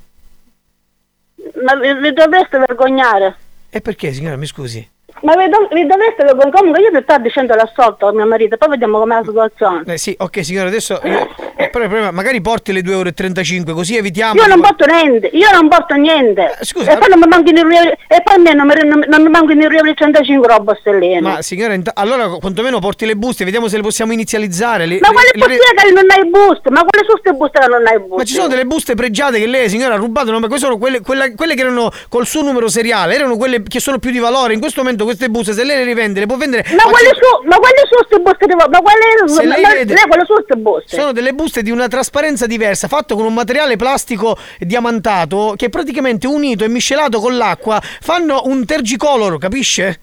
Ma 1.64 1.76
vi, 1.76 1.94
vi 2.02 2.14
dovreste 2.14 2.58
vergognare. 2.58 3.36
E 3.70 3.82
perché, 3.82 4.12
signora, 4.14 4.36
mi 4.36 4.48
scusi? 4.48 4.88
Ma 5.22 5.36
vi, 5.36 5.50
dov- 5.50 5.74
vi 5.74 5.86
dovreste 5.86 6.24
vergognare. 6.24 6.52
Comunque 6.52 6.82
io 6.82 6.92
ti 6.92 7.00
sto 7.04 7.18
dicendo 7.20 7.56
l'assolto 7.56 8.08
a 8.08 8.14
mio 8.14 8.26
marito, 8.28 8.58
poi 8.58 8.70
vediamo 8.70 9.00
com'è 9.00 9.16
la 9.16 9.24
situazione. 9.26 9.84
Eh 9.88 9.98
sì, 9.98 10.16
ok, 10.18 10.44
signora, 10.46 10.68
adesso... 10.68 11.00
Io, 11.04 11.28
eh, 11.60 11.70
però 11.70 11.84
il 11.86 11.90
problema, 11.90 12.12
magari 12.12 12.40
porti 12.40 12.72
le 12.72 12.82
2,35 12.82 13.58
euro, 13.60 13.74
così 13.74 13.98
evitiamo... 13.98 14.40
Io 14.40 14.48
non 14.48 14.62
porto 14.62 14.86
niente, 14.86 15.28
io 15.34 15.48
non 15.52 15.68
porto 15.70 15.96
niente. 15.96 16.56
Eh, 16.60 16.66
scusa, 16.66 16.92
e 16.92 16.98
poi 16.98 17.10
non 17.10 17.20
mi 17.20 17.28
mancano 17.28 17.60
i 17.60 17.64
rioli, 17.64 17.88
e 18.08 18.22
poi 18.24 18.36
a 18.36 18.38
me 18.40 18.54
non 18.54 18.68
mi, 18.68 18.74
non, 18.88 19.04
non 19.08 19.22
mi 19.24 19.30
mancano 19.30 19.62
i 19.64 19.68
rioli 19.68 19.94
35 19.96 20.48
roba 20.48 20.78
stelline. 20.80 21.20
Ma 21.22 21.42
signora, 21.42 21.76
allora 21.96 22.28
quantomeno 22.30 22.80
porti 22.80 23.06
le 23.06 23.16
buste, 23.16 23.44
vediamo 23.44 23.68
se 23.68 23.78
le 23.78 23.82
possiamo 23.82 24.12
inizializzare. 24.14 24.86
Le- 24.86 25.00
Ma 25.00 25.08
le- 25.10 25.14
quale 25.38 25.54
le- 25.54 25.60
buste 25.60 25.74
che 25.88 25.92
non 25.94 26.06
hai 26.10 26.30
buste? 26.30 26.70
Ma 26.70 26.84
quale 26.84 27.06
sono 27.06 27.20
queste 27.20 27.32
buste 27.38 27.60
che 27.60 27.68
non 27.68 27.88
hai 27.88 27.98
buste? 28.00 28.16
Ma 28.18 28.24
ci 28.24 28.34
sono 28.34 28.48
delle 28.48 28.66
buste 28.66 28.94
pregiate 28.96 29.40
che 29.40 29.48
lei, 29.48 29.68
signora, 29.70 29.96
ha 29.96 29.98
rubato, 29.98 30.32
no? 30.32 30.40
Ma 30.40 30.48
queste 30.48 30.66
sono 30.68 30.78
quelle, 30.78 31.02
quella- 31.02 31.34
quelle 31.34 31.56
che 31.56 31.62
erano 31.62 31.90
col 32.10 32.26
suo 32.28 32.44
numero 32.44 32.68
seriale, 32.68 33.16
erano 33.16 33.36
quelle 33.36 33.64
che 33.64 33.80
sono 33.80 33.98
più 33.98 34.12
di 34.12 34.20
valore. 34.20 34.54
In 34.54 34.60
questo 34.60 34.82
momento 34.82 35.06
queste 35.08 35.30
buste, 35.30 35.54
se 35.54 35.64
lei 35.64 35.78
le 35.78 35.84
rivende, 35.86 36.20
le 36.20 36.26
può 36.26 36.38
vendere. 36.38 36.64
Ma 36.76 36.84
a 36.84 36.90
quali 36.90 37.06
cin- 37.06 37.18
sono, 37.22 37.42
ma 37.48 37.56
quali 37.58 37.76
sono 37.90 38.02
queste 38.06 38.20
buste? 38.20 38.46
di- 38.46 38.54
Ma 38.56 38.80
quali 38.82 39.00
Se 39.26 39.44
ma, 39.46 39.54
lei 39.56 39.62
ma- 39.62 39.70
vede- 39.74 39.94
lei 39.94 40.04
quali 40.08 40.24
sono 40.26 40.40
queste 40.44 40.56
buste? 40.62 40.96
Sono 40.98 41.12
delle 41.12 41.34
buste 41.34 41.62
di 41.62 41.72
una 41.72 41.88
trasparenza 41.88 42.46
diversa, 42.46 42.88
fatto 42.88 43.16
con 43.16 43.26
un 43.26 43.34
materiale 43.34 43.76
plastico 43.76 44.38
diamantato 44.60 45.54
che 45.58 45.70
praticamente 45.70 46.28
unito 46.28 46.64
e 46.64 46.68
miscelato 46.70 47.20
con 47.20 47.36
l'acqua 47.38 47.82
fanno 48.02 48.42
un 48.46 48.66
tergicolor, 48.66 49.38
capisce? 49.38 50.00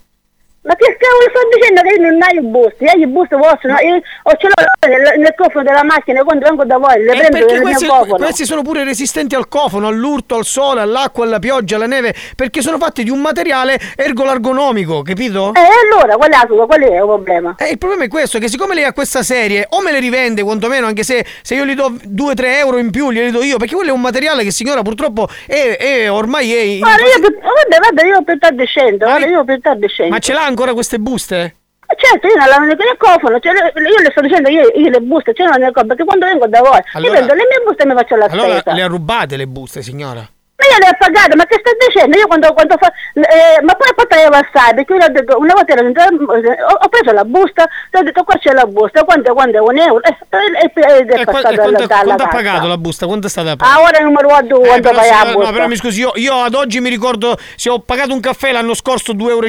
Ma 0.64 0.74
che 0.76 0.96
cavolo 0.96 1.28
sto 1.28 1.48
dicendo 1.54 1.80
che 1.82 1.94
io 1.94 2.10
non 2.10 2.22
hai 2.22 2.36
i 2.36 2.40
busti? 2.40 2.84
Io 2.84 3.04
i 3.04 3.06
busti 3.06 3.34
vostri, 3.36 3.68
no? 3.70 3.78
io 3.80 3.96
ho 3.96 4.32
ce 4.38 4.48
l'ho 4.48 4.88
nel, 4.88 5.18
nel 5.20 5.34
cofano 5.36 5.62
della 5.62 5.84
macchina 5.84 6.22
quando 6.24 6.46
vengo 6.46 6.64
da 6.64 6.78
voi, 6.78 7.02
le 7.02 7.12
Eh, 7.12 7.16
prendo 7.18 7.36
perché 7.38 7.52
nel 7.52 7.62
questi, 7.62 7.84
mio 7.84 7.92
cofano. 7.94 8.16
questi 8.16 8.44
sono 8.46 8.62
pure 8.62 8.84
resistenti 8.84 9.34
al 9.34 9.48
cofano, 9.48 9.86
all'urto, 9.88 10.36
al 10.36 10.44
sole, 10.44 10.80
all'acqua, 10.80 11.24
alla 11.24 11.38
pioggia, 11.38 11.76
alla 11.76 11.86
neve, 11.86 12.14
perché 12.34 12.62
sono 12.62 12.78
fatti 12.78 13.02
di 13.04 13.10
un 13.10 13.20
materiale 13.20 13.78
ergolargonomico, 13.94 15.02
capito? 15.02 15.52
Eh, 15.54 15.60
allora, 15.92 16.16
qual 16.16 16.30
è? 16.30 16.46
Qual 16.46 16.80
è 16.80 16.92
il 16.94 16.98
problema? 17.04 17.54
Eh, 17.58 17.70
il 17.70 17.78
problema 17.78 18.04
è 18.04 18.08
questo, 18.08 18.38
che 18.38 18.48
siccome 18.48 18.74
lei 18.74 18.84
ha 18.84 18.92
questa 18.92 19.22
serie, 19.22 19.66
o 19.70 19.82
me 19.82 19.92
le 19.92 19.98
rivende 20.00 20.42
quantomeno, 20.42 20.86
anche 20.86 21.02
se, 21.02 21.24
se 21.42 21.54
io 21.54 21.64
gli 21.66 21.74
do 21.74 21.90
2-3 21.90 22.34
euro 22.58 22.78
in 22.78 22.90
più, 22.90 23.10
glieli 23.10 23.30
do 23.30 23.42
io, 23.42 23.56
perché 23.58 23.74
quello 23.74 23.90
è 23.90 23.94
un 23.94 24.00
materiale 24.00 24.42
che 24.44 24.50
signora 24.50 24.82
purtroppo 24.82 25.28
è, 25.46 25.76
è- 25.78 26.10
ormai 26.10 26.52
è... 26.54 26.60
in- 26.60 26.78
Guarda, 26.80 27.02
io, 27.02 27.20
guarda, 27.20 27.78
guarda, 27.78 28.06
io 28.06 28.22
per 28.22 28.38
te 28.38 28.64
scendo, 28.64 29.04
guarda, 29.04 29.26
io 29.26 29.44
per 29.44 29.60
te 29.60 29.88
scendo. 29.88 30.12
Ma 30.12 30.18
ce 30.18 30.32
l'ha 30.32 30.44
ancora 30.54 30.72
queste 30.72 30.98
buste? 30.98 31.56
Certo, 31.96 32.26
io 32.26 32.34
non 32.34 32.66
nel 32.66 32.96
cofano, 32.98 33.38
cioè, 33.38 33.52
io 33.52 34.00
le 34.02 34.10
sto 34.10 34.20
dicendo, 34.20 34.48
io, 34.48 34.62
io 34.74 34.88
le 34.90 35.00
buste 35.00 35.32
ce 35.34 35.44
l'ho 35.44 35.50
nel 35.56 35.66
cofano, 35.72 35.88
perché 35.88 36.04
quando 36.04 36.26
vengo 36.26 36.46
da 36.48 36.60
voi, 36.60 36.76
io 36.76 36.82
Allora- 36.94 37.12
prendo 37.12 37.34
le 37.34 37.42
mie 37.48 37.62
buste 37.64 37.82
e 37.82 37.86
mi 37.86 37.92
faccio 37.94 38.16
la 38.16 38.24
Allora 38.26 38.58
spesa. 38.58 38.76
le 38.76 38.82
ha 38.82 38.86
rubate 38.86 39.36
le 39.36 39.46
buste, 39.46 39.82
signora? 39.82 40.26
Ma 40.56 40.64
io 40.70 40.78
le 40.78 40.88
ho 40.88 40.96
pagate, 40.96 41.34
ma 41.34 41.44
che 41.46 41.58
stai 41.58 41.74
dicendo? 41.88 42.16
Io 42.16 42.26
quando, 42.28 42.52
quando 42.54 42.76
fa... 42.78 42.86
eh, 43.14 43.60
ma 43.62 43.74
poi 43.74 43.92
portavo 43.92 44.36
assai, 44.36 44.72
perché 44.74 44.94
io 44.94 45.04
ho 45.04 45.08
detto, 45.08 45.36
una 45.38 45.52
volta 45.52 45.72
ero, 45.74 45.88
ho, 45.88 46.72
ho 46.84 46.88
preso 46.88 47.10
la 47.12 47.24
busta, 47.24 47.68
ho 47.90 48.02
detto 48.02 48.22
qua 48.22 48.38
c'è 48.38 48.52
la 48.52 48.64
busta, 48.64 49.02
quanto, 49.02 49.34
quanto 49.34 49.56
è 49.56 49.60
un 49.60 49.76
euro? 49.78 50.00
E, 50.02 50.10
e, 50.10 50.98
ed 51.00 51.10
è 51.10 51.20
E 51.20 51.24
passato 51.24 51.54
e 51.54 51.56
quanto, 51.56 51.56
dalla, 51.56 51.86
dalla 51.86 52.02
quanto 52.04 52.22
ha 52.22 52.28
pagato 52.28 52.66
la 52.68 52.78
busta? 52.78 53.06
Quanto 53.06 53.26
è 53.26 53.30
stata 53.30 53.50
Ah, 53.50 53.56
pagata? 53.56 53.80
ora 53.82 53.98
non 53.98 54.12
mi 54.12 54.20
ricordo 54.22 54.62
Eh, 54.62 54.66
quanto 54.68 54.88
però, 54.90 55.00
paga 55.00 55.24
la 55.24 55.32
busta. 55.32 55.46
no, 55.48 55.52
però 55.56 55.66
mi 55.66 55.76
scusi, 55.76 56.00
io, 56.00 56.12
io 56.14 56.34
ad 56.42 56.54
oggi 56.54 56.78
mi 56.80 56.88
ricordo 56.88 57.36
se 57.56 57.68
ho 57.70 57.80
pagato 57.80 58.12
un 58.12 58.20
caffè 58.20 58.52
l'anno 58.52 58.74
scorso 58.74 59.12
2,50 59.12 59.28
euro, 59.28 59.46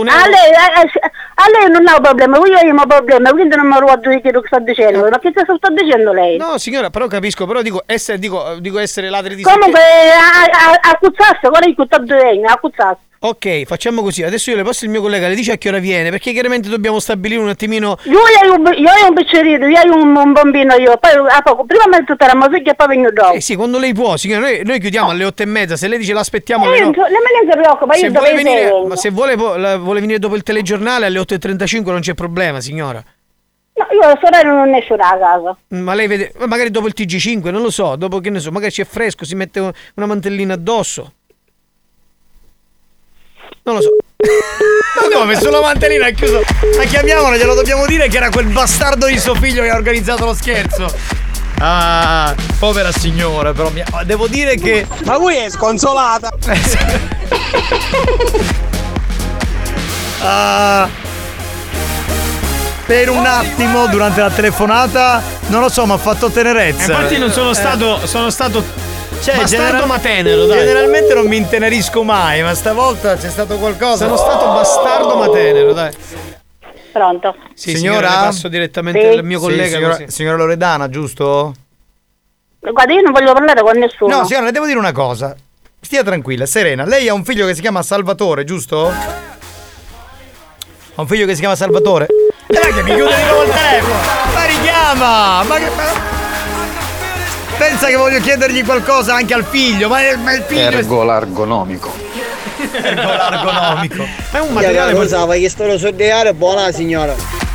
un 0.00 0.08
euro. 0.08 0.20
A 0.22 0.28
lei, 0.28 0.52
a, 0.52 0.80
a- 0.80 1.50
lei 1.50 1.70
non 1.70 1.86
ha 1.88 1.96
un 1.96 2.02
problema, 2.02 2.36
io 2.36 2.58
ho 2.58 2.70
un 2.70 2.84
problema, 2.86 3.30
quindi 3.30 3.56
non 3.56 3.66
mi 3.68 3.78
ricordo 3.80 4.10
di 4.10 4.20
quello 4.20 4.40
che 4.42 4.46
sta 4.48 4.58
dicendo. 4.58 5.08
Ma 5.08 5.18
che 5.18 5.32
cosa 5.32 5.54
sta 5.56 5.70
dicendo 5.70 6.12
lei? 6.12 6.36
No, 6.36 6.58
signora, 6.58 6.90
però 6.90 7.06
capisco, 7.06 7.46
però 7.46 7.62
dico 7.62 7.82
essere, 7.86 8.18
dico, 8.18 8.56
dico 8.60 8.78
essere 8.78 9.08
ladri 9.08 9.34
di 9.34 9.42
Comunque, 9.42 9.80
a, 10.50 10.90
a, 10.90 10.98
Cuzzasso, 10.98 11.48
guarda 11.48 11.66
che 11.66 11.74
tutto 11.74 11.98
bene, 12.00 12.46
a 12.46 12.56
Cuzzasso. 12.58 12.98
Ok, 13.24 13.64
facciamo 13.66 14.02
così. 14.02 14.24
Adesso 14.24 14.50
io 14.50 14.56
le 14.56 14.64
passo 14.64 14.84
il 14.84 14.90
mio 14.90 15.00
collega, 15.00 15.28
le 15.28 15.36
dice 15.36 15.52
a 15.52 15.56
che 15.56 15.68
ora 15.68 15.78
viene, 15.78 16.10
perché 16.10 16.32
chiaramente 16.32 16.68
dobbiamo 16.68 16.98
stabilire 16.98 17.40
un 17.40 17.48
attimino. 17.50 17.96
Io 18.04 18.18
ho 18.18 18.54
un, 18.56 18.66
un 18.66 19.14
piccerino, 19.14 19.64
io 19.68 19.80
ho 19.80 20.02
un, 20.02 20.16
un 20.16 20.32
bambino 20.32 20.74
io, 20.74 20.96
poi 20.96 21.12
a 21.28 21.40
poco, 21.40 21.64
prima 21.64 21.84
metto 21.86 22.16
la 22.18 22.34
musica 22.34 22.72
e 22.72 22.74
poi 22.74 22.86
vengo 22.88 23.12
dopo. 23.12 23.34
Eh 23.34 23.40
sì, 23.40 23.54
quando 23.54 23.78
lei 23.78 23.94
può, 23.94 24.16
signora, 24.16 24.40
noi, 24.46 24.62
noi 24.64 24.80
chiudiamo 24.80 25.10
alle 25.10 25.24
otto 25.24 25.42
e 25.42 25.46
mezza, 25.46 25.76
se 25.76 25.86
lei 25.86 25.98
dice 25.98 26.12
l'aspettiamo 26.12 26.64
Eh, 26.64 26.80
no- 26.80 26.86
non 26.86 26.94
me 26.94 27.44
ne 27.44 27.52
preoccupa, 27.52 27.94
io 27.94 28.10
dove 28.10 28.34
venire, 28.34 28.72
ma 28.88 28.96
se 28.96 29.10
vuole, 29.10 29.36
vuole 29.36 30.00
venire 30.00 30.18
dopo 30.18 30.34
il 30.34 30.42
telegiornale 30.42 31.06
alle 31.06 31.20
8.35 31.20 31.84
non 31.84 32.00
c'è 32.00 32.14
problema, 32.14 32.60
signora. 32.60 33.00
No, 33.88 33.94
io 33.94 34.00
la 34.00 34.18
sorella 34.22 34.52
non 34.52 34.74
esce 34.74 34.96
da 34.96 35.16
casa. 35.18 35.56
Ma 35.68 35.94
lei 35.94 36.06
vede, 36.06 36.32
ma 36.38 36.46
magari 36.46 36.70
dopo 36.70 36.86
il 36.86 36.94
TG5, 36.96 37.50
non 37.50 37.62
lo 37.62 37.70
so, 37.70 37.96
dopo 37.96 38.20
che 38.20 38.30
ne 38.30 38.38
so, 38.38 38.50
magari 38.50 38.72
c'è 38.72 38.84
fresco, 38.84 39.24
si 39.24 39.34
mette 39.34 39.60
un- 39.60 39.72
una 39.94 40.06
mantellina 40.06 40.54
addosso. 40.54 41.12
Non 43.64 43.76
lo 43.76 43.80
so. 43.80 43.88
Ma 45.00 45.16
come? 45.18 45.36
Sulla 45.36 45.60
mantellina 45.60 46.06
ha 46.06 46.10
chiuso. 46.10 46.40
Ma 46.76 46.84
chiamiamola, 46.84 47.36
glielo 47.36 47.54
dobbiamo 47.54 47.86
dire 47.86 48.08
che 48.08 48.16
era 48.16 48.30
quel 48.30 48.46
bastardo 48.46 49.06
di 49.06 49.18
suo 49.18 49.34
figlio 49.34 49.62
che 49.62 49.70
ha 49.70 49.76
organizzato 49.76 50.24
lo 50.24 50.34
scherzo. 50.34 50.92
Ah, 51.58 52.34
povera 52.58 52.90
signora, 52.90 53.52
però 53.52 53.70
mi- 53.70 53.82
devo 54.04 54.26
dire 54.26 54.56
che. 54.56 54.86
Ma 55.04 55.16
qui 55.18 55.36
è 55.36 55.50
sconsolata. 55.50 56.30
Ah, 60.24 60.88
per 62.86 63.08
un 63.10 63.24
attimo 63.24 63.86
durante 63.86 64.20
la 64.20 64.30
telefonata, 64.30 65.22
non 65.48 65.60
lo 65.60 65.68
so, 65.68 65.86
mi 65.86 65.92
ha 65.92 65.98
fatto 65.98 66.30
tenerezza. 66.30 66.92
Infatti 66.92 67.18
non 67.18 67.30
sono 67.30 67.50
Eh. 67.50 67.54
stato. 67.54 68.06
Sono 68.06 68.30
stato. 68.30 68.62
Cioè, 69.22 69.36
bastardo 69.36 69.46
general- 69.66 69.86
ma 69.86 69.98
tenero, 70.00 70.46
dai. 70.46 70.58
Generalmente 70.58 71.14
non 71.14 71.26
mi 71.26 71.36
intenerisco 71.36 72.02
mai, 72.02 72.42
ma 72.42 72.54
stavolta 72.54 73.16
c'è 73.16 73.28
stato 73.30 73.56
qualcosa. 73.56 74.04
Sono 74.06 74.16
stato 74.16 74.46
bastardo 74.46 75.16
ma 75.16 75.28
tenero, 75.30 75.72
dai. 75.72 75.92
Pronto? 76.92 77.34
Sì, 77.54 77.76
signora, 77.76 78.00
le 78.08 78.14
passo 78.26 78.48
direttamente 78.48 79.08
al 79.08 79.24
mio 79.24 79.38
Sì, 79.38 79.44
collega. 79.44 79.76
signora, 79.76 79.96
così. 79.96 80.10
signora 80.10 80.36
Loredana, 80.36 80.88
giusto? 80.88 81.54
Guarda, 82.58 82.92
io 82.92 83.00
non 83.00 83.12
voglio 83.12 83.32
parlare 83.32 83.60
con 83.62 83.78
nessuno. 83.78 84.16
No, 84.18 84.24
signora, 84.26 84.46
le 84.46 84.52
devo 84.52 84.66
dire 84.66 84.78
una 84.78 84.92
cosa. 84.92 85.34
Stia 85.80 86.02
tranquilla, 86.02 86.44
serena. 86.46 86.84
Lei 86.84 87.08
ha 87.08 87.14
un 87.14 87.24
figlio 87.24 87.46
che 87.46 87.54
si 87.54 87.60
chiama 87.60 87.82
Salvatore, 87.82 88.44
giusto? 88.44 88.88
Ha 90.94 91.00
un 91.00 91.06
figlio 91.06 91.26
che 91.26 91.34
si 91.34 91.40
chiama 91.40 91.56
Salvatore? 91.56 92.06
Dai 92.46 92.72
che 92.72 92.82
mi 92.82 92.94
chiude 92.94 93.16
di 93.16 93.22
nuovo 93.24 93.42
il 93.44 93.50
telefono! 93.50 93.94
Ma 94.34 94.44
richiama! 94.44 95.42
Ma 95.44 95.56
che. 95.58 95.70
ma- 95.74 96.20
Pensa 97.56 97.86
che 97.86 97.96
voglio 97.96 98.20
chiedergli 98.20 98.64
qualcosa 98.64 99.14
anche 99.14 99.34
al 99.34 99.44
figlio, 99.44 99.88
ma, 99.88 99.98
ma 100.16 100.32
il 100.32 100.42
figlio. 100.42 100.60
Ergolargonomico. 100.60 101.92
Ergolargonomico. 102.72 104.06
È 104.30 104.38
un 104.38 104.52
materiale. 104.52 104.92
lo 104.92 105.06
so, 105.06 105.26
che 105.28 105.48
sto 105.48 105.78
sordeare, 105.78 106.34
buona 106.34 106.72
signora. 106.72 107.14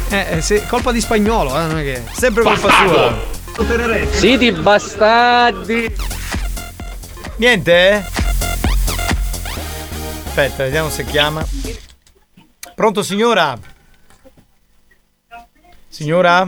Eh, 0.10 0.26
eh, 0.38 0.42
sì, 0.42 0.62
colpa 0.68 0.92
di 0.92 1.02
spagnolo, 1.02 1.50
eh, 1.58 1.66
non 1.66 1.80
è 1.80 1.84
che. 1.84 2.04
Sempre 2.12 2.44
colpa 2.44 2.70
sua. 2.70 3.36
Siti 4.12 4.52
bastardi. 4.52 5.94
Niente? 7.38 8.06
Aspetta, 10.28 10.64
vediamo 10.64 10.90
se 10.90 11.04
chiama. 11.04 11.46
Pronto 12.76 13.04
signora? 13.04 13.58
Signora? 15.98 16.46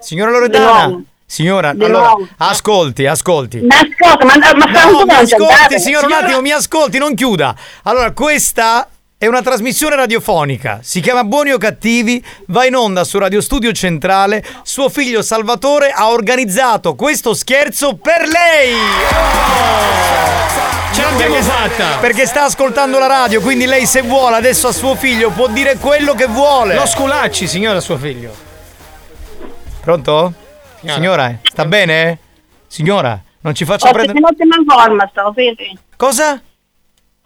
Signora 0.00 0.30
Loredana? 0.30 1.02
Signora, 1.24 1.72
Di 1.72 1.82
allora, 1.82 2.08
nuovo. 2.08 2.28
ascolti, 2.36 3.06
ascolti. 3.06 3.60
Ma 3.62 3.76
ascolta, 3.76 4.24
ma, 4.26 4.34
ma 4.36 4.84
No, 4.84 5.04
mi 5.04 5.12
ascolti, 5.14 5.34
concentrata. 5.36 5.78
signora, 5.78 6.06
un 6.06 6.12
attimo, 6.12 6.40
mi 6.42 6.50
ascolti, 6.50 6.98
non 6.98 7.14
chiuda. 7.14 7.54
Allora, 7.84 8.12
questa 8.12 8.86
è 9.20 9.26
una 9.26 9.42
trasmissione 9.42 9.96
radiofonica. 9.96 10.78
Si 10.80 11.00
chiama 11.00 11.24
Buoni 11.24 11.50
o 11.50 11.58
Cattivi, 11.58 12.24
va 12.46 12.64
in 12.66 12.76
onda 12.76 13.02
su 13.02 13.18
Radio 13.18 13.40
Studio 13.40 13.72
Centrale. 13.72 14.44
Suo 14.62 14.88
figlio 14.88 15.22
Salvatore 15.22 15.90
ha 15.90 16.10
organizzato 16.10 16.94
questo 16.94 17.34
scherzo 17.34 17.96
per 17.96 18.28
lei. 18.28 18.76
Ce 20.92 21.02
l'abbiamo 21.02 21.34
fatta! 21.42 21.98
Perché 21.98 22.26
sta 22.26 22.44
ascoltando 22.44 23.00
la 23.00 23.08
radio, 23.08 23.40
quindi 23.40 23.66
lei 23.66 23.86
se 23.86 24.02
vuole 24.02 24.36
adesso 24.36 24.68
a 24.68 24.72
suo 24.72 24.94
figlio 24.94 25.30
può 25.30 25.48
dire 25.48 25.78
quello 25.78 26.14
che 26.14 26.26
vuole. 26.26 26.76
Lo 26.76 26.86
sculacci, 26.86 27.48
signora, 27.48 27.80
suo 27.80 27.98
figlio. 27.98 28.32
Pronto? 29.80 30.32
Signora, 30.80 31.36
sta 31.42 31.64
bene? 31.64 32.18
Signora, 32.68 33.20
non 33.40 33.52
ci 33.52 33.64
faccia 33.64 33.90
prendere... 33.90 34.16
in 34.16 34.24
ottima 34.24 34.54
forma, 34.64 35.08
stavo 35.10 35.32
fermi. 35.32 35.76
Cosa? 35.96 36.40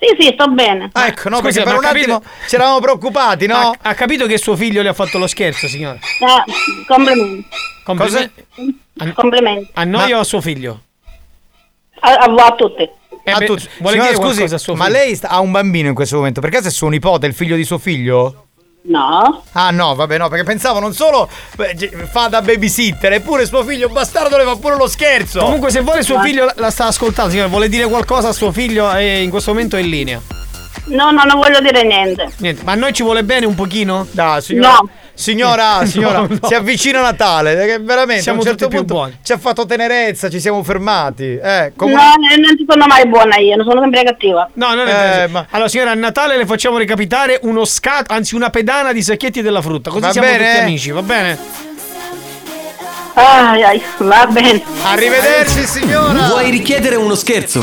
Sì, 0.04 0.16
sì, 0.18 0.30
sto 0.34 0.48
bene. 0.48 0.90
Ah, 0.94 1.06
ecco, 1.06 1.28
no, 1.28 1.36
Scusi, 1.36 1.60
perché 1.60 1.62
per 1.62 1.72
ma 1.74 1.78
un 1.78 1.84
capito- 1.94 2.14
attimo 2.16 2.32
ci 2.48 2.54
eravamo 2.56 2.80
preoccupati, 2.80 3.46
no? 3.46 3.54
Ha, 3.56 3.78
ha 3.82 3.94
capito 3.94 4.26
che 4.26 4.36
suo 4.36 4.56
figlio 4.56 4.82
le 4.82 4.88
ha 4.88 4.92
fatto 4.94 5.16
lo 5.18 5.28
scherzo, 5.28 5.68
signora? 5.68 5.96
Ah, 6.26 6.44
complimenti. 6.88 7.46
Complimenti. 7.84 8.44
Complimenti. 9.14 9.70
A 9.74 9.84
noi 9.84 10.12
o 10.12 10.18
a 10.18 10.24
suo 10.24 10.40
figlio? 10.40 10.80
A, 12.00 12.14
a, 12.14 12.34
a 12.46 12.54
tutti. 12.56 12.82
Eh 13.24 13.30
A 13.30 13.38
tutti. 13.38 13.68
vuole 13.78 13.92
Signora, 13.96 14.10
dire 14.10 14.14
scusi, 14.14 14.18
qualcosa 14.34 14.54
a 14.56 14.58
suo 14.58 14.74
ma 14.74 14.86
figlio? 14.86 14.96
lei 14.98 15.14
sta- 15.14 15.28
ha 15.28 15.38
un 15.38 15.52
bambino 15.52 15.88
in 15.88 15.94
questo 15.94 16.16
momento? 16.16 16.40
Per 16.40 16.50
caso 16.50 16.66
è 16.66 16.70
suo 16.72 16.88
nipote, 16.88 17.26
il 17.28 17.34
figlio 17.34 17.54
di 17.54 17.62
suo 17.64 17.78
figlio? 17.78 18.46
No. 18.84 19.44
Ah 19.52 19.70
no, 19.70 19.94
vabbè 19.94 20.18
no, 20.18 20.28
perché 20.28 20.44
pensavo 20.44 20.80
non 20.80 20.92
solo 20.92 21.28
fa 22.10 22.26
da 22.28 22.42
babysitter, 22.42 23.12
eppure 23.12 23.46
suo 23.46 23.62
figlio 23.62 23.88
bastardo 23.88 24.36
le 24.36 24.44
fa 24.44 24.56
pure 24.56 24.76
lo 24.76 24.88
scherzo. 24.88 25.40
Comunque, 25.40 25.70
se 25.70 25.80
vuole 25.80 26.02
suo 26.02 26.20
figlio 26.20 26.50
la, 26.56 26.70
sta 26.70 26.86
ascoltando, 26.86 27.30
signora, 27.30 27.48
vuole 27.48 27.68
dire 27.68 27.86
qualcosa 27.86 28.28
a 28.28 28.32
suo 28.32 28.50
figlio 28.50 28.92
e 28.92 29.22
in 29.22 29.30
questo 29.30 29.52
momento 29.52 29.76
è 29.76 29.80
in 29.80 29.88
linea. 29.88 30.20
No, 30.86 31.12
no, 31.12 31.22
non 31.22 31.38
voglio 31.38 31.60
dire 31.60 31.84
niente. 31.84 32.32
Niente, 32.38 32.64
ma 32.64 32.72
a 32.72 32.74
noi 32.74 32.92
ci 32.92 33.04
vuole 33.04 33.22
bene 33.22 33.46
un 33.46 33.54
pochino? 33.54 34.06
Da, 34.10 34.40
signora. 34.40 34.78
No. 34.80 34.88
Signora, 35.22 35.86
signora, 35.86 36.18
No, 36.20 36.26
no. 36.28 36.48
si 36.48 36.54
avvicina 36.54 37.00
Natale, 37.00 37.54
che 37.64 37.78
veramente 37.78 38.22
Siamo 38.22 38.38
a 38.38 38.40
un 38.42 38.46
certo 38.48 38.64
tutti 38.64 38.76
più 38.76 38.84
punto 38.84 38.94
buoni. 38.94 39.18
ci 39.22 39.32
ha 39.32 39.38
fatto 39.38 39.64
tenerezza, 39.64 40.28
ci 40.28 40.40
siamo 40.40 40.62
fermati. 40.64 41.38
Eh, 41.40 41.72
come- 41.76 41.92
No, 41.94 42.00
non 42.00 42.56
ci 42.56 42.64
sono 42.68 42.86
mai 42.86 43.06
buona 43.06 43.36
io, 43.36 43.54
non 43.56 43.64
sono 43.66 43.80
sempre 43.80 44.02
cattiva. 44.02 44.50
No, 44.54 44.74
non 44.74 44.88
è 44.88 44.90
Eh, 44.90 45.16
vero. 45.16 45.28
ma- 45.30 45.46
Allora, 45.50 45.68
signora, 45.68 45.90
a 45.92 45.94
Natale 45.94 46.36
le 46.36 46.44
facciamo 46.46 46.76
recapitare 46.78 47.38
uno 47.42 47.64
scat, 47.64 48.10
anzi 48.10 48.34
una 48.34 48.50
pedana 48.50 48.92
di 48.92 49.02
sacchetti 49.02 49.42
della 49.42 49.62
frutta. 49.62 49.90
Così 49.90 50.02
Va 50.02 50.10
siamo 50.12 50.26
bene? 50.28 50.44
tutti 50.50 50.60
amici, 50.62 50.90
va 50.90 51.02
bene? 51.02 51.38
Ai, 53.14 53.62
ai, 53.62 53.82
va 53.98 54.26
bene. 54.26 54.62
Arrivederci 54.84 55.64
signora. 55.66 56.26
Vuoi 56.28 56.50
richiedere 56.50 56.96
uno 56.96 57.14
scherzo? 57.14 57.62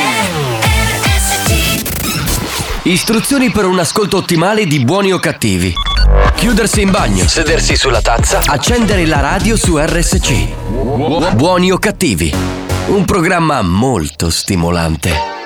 Istruzioni 2.91 3.51
per 3.51 3.63
un 3.63 3.79
ascolto 3.79 4.17
ottimale 4.17 4.65
di 4.65 4.83
buoni 4.83 5.13
o 5.13 5.17
cattivi. 5.17 5.73
Chiudersi 6.35 6.81
in 6.81 6.91
bagno, 6.91 7.25
sedersi 7.25 7.77
sulla 7.77 8.01
tazza, 8.01 8.41
accendere 8.45 9.05
la 9.05 9.21
radio 9.21 9.55
su 9.55 9.77
RSC. 9.77 11.33
Buoni 11.33 11.71
o 11.71 11.77
cattivi. 11.77 12.35
Un 12.87 13.05
programma 13.05 13.61
molto 13.61 14.29
stimolante. 14.29 15.40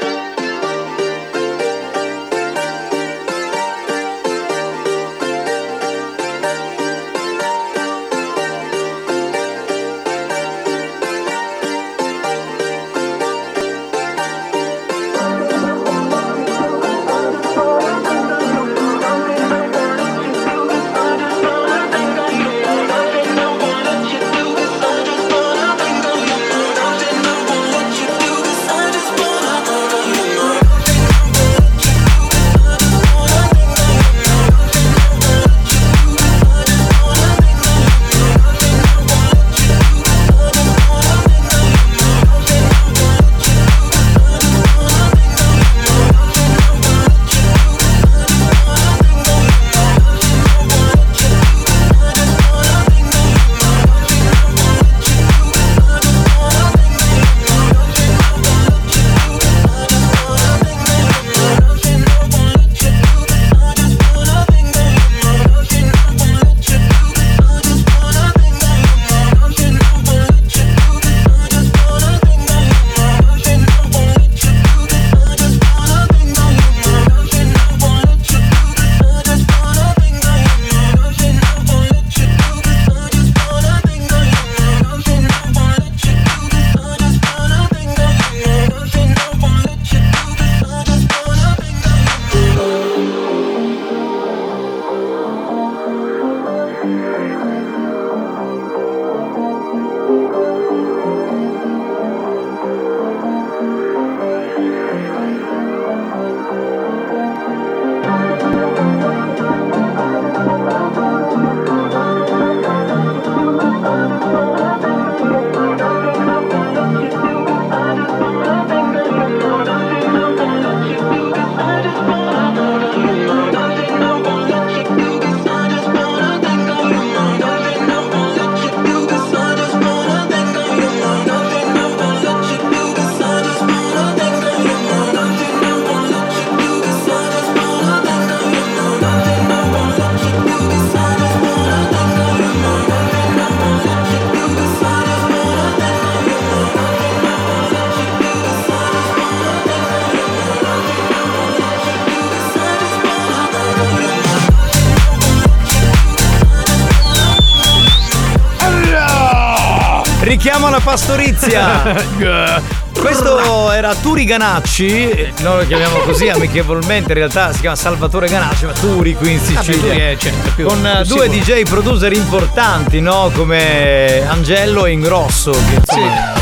Richiamo 160.46 160.68
alla 160.68 160.80
pastorizia. 160.80 161.82
Questo 162.94 163.72
era 163.72 163.96
Turi 163.96 164.26
Ganacci, 164.26 165.10
eh, 165.10 165.34
noi 165.42 165.62
lo 165.62 165.66
chiamiamo 165.66 165.98
così 166.02 166.30
amichevolmente, 166.30 167.14
in 167.14 167.18
realtà 167.18 167.52
si 167.52 167.62
chiama 167.62 167.76
Salvatore 167.76 168.28
Ganacci, 168.28 168.66
ma 168.66 168.72
Turi 168.74 169.16
qui 169.16 169.32
in 169.32 169.40
Sicilia. 169.40 169.82
Turi 169.82 169.98
è, 169.98 170.16
certo, 170.20 170.52
più- 170.56 170.68
con 170.68 170.86
eh, 170.86 171.02
più 171.02 171.16
due 171.16 171.30
sicuro. 171.32 171.56
DJ 171.56 171.64
producer 171.64 172.14
importanti, 172.14 173.02
no? 173.02 173.32
Come 173.34 174.22
Angello 174.28 174.86
e 174.86 174.92
Ingrosso. 174.92 175.50
Che, 175.50 175.58
insomma, 175.80 176.34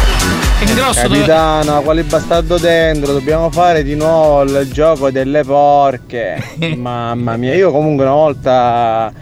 Il 0.64 0.74
grosso 0.74 1.02
dove... 1.04 1.16
Capitano, 1.20 1.82
quale 1.82 2.04
bastardo 2.04 2.58
dentro? 2.58 3.14
Dobbiamo 3.14 3.50
fare 3.52 3.84
di 3.84 3.96
nuovo 3.96 4.42
il 4.42 4.70
gioco 4.70 5.12
delle 5.12 5.46
porche. 5.46 6.44
Mamma 6.76 7.38
mia, 7.38 7.56
io 7.56 7.72
comunque 7.72 8.04
una 8.04 8.16
volta 8.16 9.14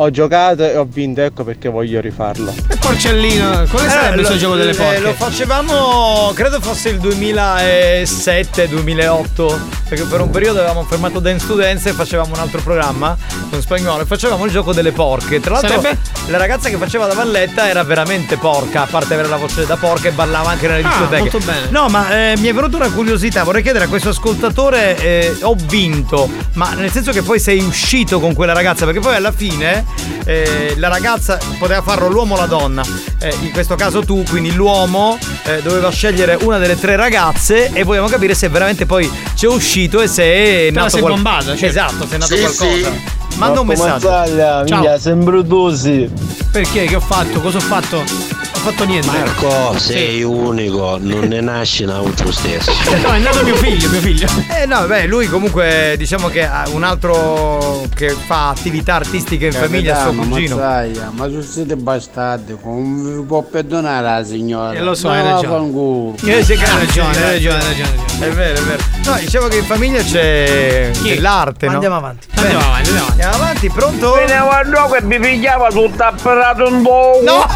Ho 0.00 0.10
giocato 0.10 0.62
e 0.62 0.76
ho 0.76 0.84
vinto, 0.84 1.22
ecco 1.22 1.42
perché 1.42 1.68
voglio 1.68 2.00
rifarlo. 2.00 2.54
E 2.68 2.76
porcellino, 2.76 3.64
quale 3.68 3.88
sarebbe 3.88 4.14
il 4.14 4.22
lo, 4.22 4.28
suo 4.28 4.36
gioco 4.36 4.54
delle 4.54 4.70
eh, 4.70 4.76
porche? 4.76 5.00
lo 5.00 5.12
facevamo, 5.12 6.30
credo 6.36 6.60
fosse 6.60 6.90
il 6.90 7.00
2007-2008, 7.00 9.58
perché 9.88 10.04
per 10.04 10.20
un 10.20 10.30
periodo 10.30 10.60
avevamo 10.60 10.84
fermato 10.84 11.18
Dance 11.18 11.48
to 11.48 11.56
Dance 11.56 11.88
e 11.88 11.92
facevamo 11.92 12.32
un 12.32 12.40
altro 12.40 12.60
programma 12.60 13.16
con 13.50 13.60
spagnolo 13.60 14.02
e 14.02 14.06
facevamo 14.06 14.44
il 14.44 14.52
gioco 14.52 14.72
delle 14.72 14.92
porche. 14.92 15.40
Tra 15.40 15.54
l'altro 15.54 15.80
Sarebbe? 15.80 15.98
La 16.28 16.36
ragazza 16.38 16.68
che 16.68 16.76
faceva 16.76 17.06
la 17.06 17.14
valletta 17.14 17.68
era 17.68 17.82
veramente 17.84 18.36
porca, 18.36 18.82
a 18.82 18.86
parte 18.86 19.14
avere 19.14 19.28
la 19.28 19.36
voce 19.36 19.64
da 19.66 19.76
porca 19.76 20.08
e 20.08 20.12
ballava 20.12 20.50
anche 20.50 20.68
nelle 20.68 20.82
Ah, 20.84 20.88
discoteche. 20.88 21.20
molto 21.20 21.38
bene. 21.38 21.66
No, 21.70 21.88
ma 21.88 22.10
eh, 22.32 22.34
mi 22.38 22.48
è 22.48 22.52
venuta 22.54 22.76
una 22.76 22.90
curiosità, 22.90 23.44
vorrei 23.44 23.62
chiedere 23.62 23.86
a 23.86 23.88
questo 23.88 24.10
ascoltatore, 24.10 24.96
eh, 24.98 25.36
ho 25.42 25.56
vinto, 25.66 26.28
ma 26.54 26.74
nel 26.74 26.90
senso 26.90 27.12
che 27.12 27.22
poi 27.22 27.38
sei 27.40 27.58
uscito 27.60 28.20
con 28.20 28.34
quella 28.34 28.52
ragazza, 28.52 28.84
perché 28.84 29.00
poi 29.00 29.14
alla 29.16 29.32
fine 29.32 29.84
eh, 30.24 30.74
la 30.76 30.88
ragazza 30.88 31.38
poteva 31.58 31.80
farlo 31.82 32.08
l'uomo 32.08 32.34
o 32.34 32.38
la 32.38 32.46
donna, 32.46 32.82
Eh, 33.20 33.34
in 33.40 33.50
questo 33.50 33.74
caso 33.74 34.04
tu, 34.04 34.22
quindi 34.28 34.52
l'uomo 34.54 35.18
eh, 35.44 35.60
doveva 35.62 35.90
scegliere 35.90 36.36
una 36.42 36.58
delle 36.58 36.78
tre 36.78 36.94
ragazze 36.94 37.70
e 37.72 37.82
vogliamo 37.82 38.06
capire 38.08 38.34
se 38.34 38.48
veramente 38.48 38.86
poi 38.86 39.10
c'è 39.34 39.46
uscito 39.48 40.00
e 40.00 40.06
se 40.06 40.22
è 40.22 40.70
la 40.70 40.80
nato 40.82 40.90
sei 40.90 41.00
qual- 41.00 41.14
bombata, 41.14 41.44
certo. 41.56 41.66
Esatto, 41.66 42.06
se 42.06 42.14
è 42.14 42.18
nato 42.18 42.34
Sì, 42.36 42.40
qualcosa. 42.42 42.90
sì. 42.90 43.07
Manda 43.38 43.60
un 43.60 43.66
messaggio. 43.68 44.08
Mazzaglia, 44.08 44.64
Ciao. 44.66 44.78
minchia, 44.78 44.98
sembro 44.98 45.44
tu 45.44 45.70
sì. 45.72 46.10
Perché? 46.50 46.86
Che 46.86 46.96
ho 46.96 47.00
fatto? 47.00 47.40
Cosa 47.40 47.58
ho 47.58 47.60
fatto? 47.60 47.98
Ho 47.98 48.60
fatto 48.60 48.84
niente. 48.84 49.06
Marco, 49.06 49.78
sei 49.78 50.22
unico, 50.24 50.98
non 51.00 51.26
ne 51.28 51.40
nasce 51.40 51.84
un 51.84 51.90
altro 51.90 52.32
stesso. 52.32 52.72
No, 53.00 53.12
è 53.12 53.18
nato 53.20 53.44
mio 53.44 53.54
figlio, 53.54 53.88
mio 53.90 54.00
figlio. 54.00 54.26
Eh 54.60 54.66
no, 54.66 54.84
beh, 54.86 55.06
lui 55.06 55.28
comunque 55.28 55.94
diciamo 55.96 56.26
che 56.28 56.44
ha 56.44 56.64
un 56.72 56.82
altro 56.82 57.84
che 57.94 58.08
fa 58.10 58.48
attività 58.48 58.94
artistiche 58.96 59.46
in 59.46 59.52
famiglia, 59.52 59.98
è 59.98 60.02
suo 60.02 60.12
cugino. 60.20 60.56
Mazzaia, 60.56 61.10
ma 61.14 61.28
se 61.30 61.42
siete 61.42 61.76
bastardi, 61.76 62.56
come 62.60 63.18
vi 63.18 63.22
può 63.22 63.42
perdonare 63.42 64.02
la 64.18 64.24
signora? 64.24 64.72
Eh, 64.72 64.80
lo 64.82 64.94
so, 64.94 65.10
hai 65.10 65.22
ragione. 65.22 66.14
Eh, 66.24 66.42
sì, 66.42 66.54
Hai 66.54 66.58
ragione, 66.84 67.16
hai 67.16 67.32
ragione, 67.34 67.58
hai 67.58 67.64
ragione. 67.68 68.26
È 68.26 68.30
vero, 68.30 68.58
è 68.58 68.62
vero. 68.62 68.82
No, 69.08 69.16
dicevo 69.16 69.48
che 69.48 69.56
in 69.56 69.64
famiglia 69.64 70.02
c'è 70.02 70.90
dell'arte, 71.02 71.66
no? 71.66 71.72
Andiamo 71.72 71.96
avanti. 71.96 72.26
Bene. 72.34 72.48
Andiamo 72.48 72.66
avanti, 72.66 72.88
andiamo 72.90 73.06
avanti. 73.06 73.22
Andiamo 73.22 73.34
avanti, 73.42 73.70
pronto? 73.70 74.12
Veniamo 74.12 74.50
a 74.50 74.70
gioco 74.70 74.94
e 74.96 75.02
mi 75.02 75.18
pigliava 75.18 75.68
tutto 75.68 76.02
apparato 76.02 76.66
un 76.66 76.82
po'. 76.82 77.20
No! 77.24 77.46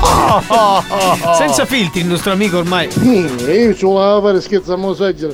Senza 1.37 1.67
filtri, 1.67 2.01
il 2.01 2.07
nostro 2.07 2.33
amico 2.33 2.57
ormai. 2.57 2.89
Io 3.03 3.75
ci 3.77 3.85
volevo 3.85 4.23
fare 4.23 4.41
scherzo 4.41 4.73
a 4.73 4.77
Mosaggia. 4.77 5.29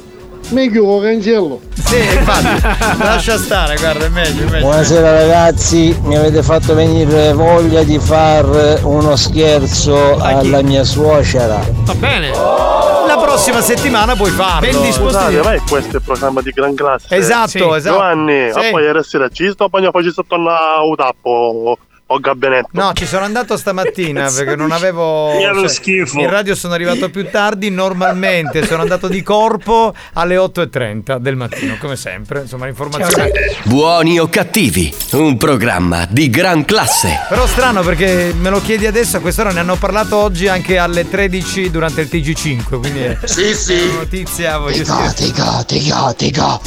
Mi 0.48 0.68
chiudo 0.70 1.00
cancello. 1.04 1.60
Sì, 1.84 1.98
infatti. 1.98 2.66
Lascia 2.98 3.38
stare, 3.38 3.76
guarda, 3.76 4.06
è 4.06 4.08
meglio, 4.08 4.44
è 4.46 4.50
meglio. 4.50 4.66
Buonasera 4.66 5.12
ragazzi, 5.12 5.96
mi 6.02 6.16
avete 6.16 6.42
fatto 6.42 6.74
venire 6.74 7.32
voglia 7.32 7.84
di 7.84 7.98
far 8.00 8.80
uno 8.82 9.14
scherzo 9.14 10.16
alla 10.16 10.62
mia 10.62 10.82
suocera. 10.82 11.60
Va 11.84 11.94
bene. 11.94 12.97
La 13.38 13.44
prossima 13.44 13.60
settimana 13.76 14.16
puoi 14.16 14.30
farlo. 14.32 14.68
Ben 14.68 14.80
disposti. 14.82 15.14
Scusate, 15.14 15.42
ma 15.42 15.52
è 15.54 15.60
questo 15.60 15.96
il 15.98 16.02
programma 16.02 16.40
di 16.42 16.50
gran 16.50 16.74
classe? 16.74 17.14
Esatto, 17.14 17.48
Sì. 17.50 17.58
esatto. 17.62 17.94
Giovanni, 17.94 18.50
Sì. 18.52 18.58
a 18.58 18.70
poi 18.72 18.82
ieri 18.82 19.04
sera 19.04 19.28
ci 19.28 19.48
sto, 19.52 19.68
poi 19.68 19.80
faccio 19.92 20.10
sotto 20.10 20.34
a 20.34 20.82
tappo 20.96 21.78
o, 22.10 22.18
gabinetto. 22.20 22.68
No, 22.72 22.92
ci 22.94 23.06
sono 23.06 23.24
andato 23.24 23.56
stamattina 23.56 24.30
perché 24.34 24.56
non 24.56 24.70
avevo. 24.72 25.32
Mi 25.34 25.42
ero 25.44 25.68
schifo. 25.68 26.18
In 26.20 26.28
radio 26.30 26.54
sono 26.54 26.74
arrivato 26.74 27.10
più 27.10 27.28
tardi. 27.30 27.70
Normalmente 27.70 28.66
sono 28.66 28.82
andato 28.82 29.08
di 29.08 29.22
corpo 29.22 29.94
alle 30.14 30.36
8.30 30.36 31.16
del 31.18 31.36
mattino, 31.36 31.76
come 31.78 31.96
sempre. 31.96 32.40
Insomma, 32.42 32.64
l'informazione. 32.66 33.30
Buoni 33.64 34.18
o 34.18 34.28
cattivi, 34.28 34.92
un 35.12 35.36
programma 35.36 36.06
di 36.08 36.30
gran 36.30 36.64
classe. 36.64 37.26
Però 37.28 37.46
strano 37.46 37.82
perché 37.82 38.32
me 38.38 38.50
lo 38.50 38.60
chiedi 38.60 38.86
adesso, 38.86 39.18
a 39.18 39.20
quest'ora 39.20 39.50
ne 39.52 39.60
hanno 39.60 39.76
parlato 39.76 40.16
oggi 40.16 40.48
anche 40.48 40.78
alle 40.78 41.08
13 41.08 41.70
durante 41.70 42.00
il 42.02 42.08
TG5. 42.10 42.78
Quindi 42.78 43.00
è 43.00 43.18
Sì, 43.24 43.54
sì. 43.54 43.74
una 43.74 43.94
notizia, 43.98 44.58
voglio 44.58 44.82
tico, 45.14 45.64
tico, 45.66 46.14
tico. 46.16 46.60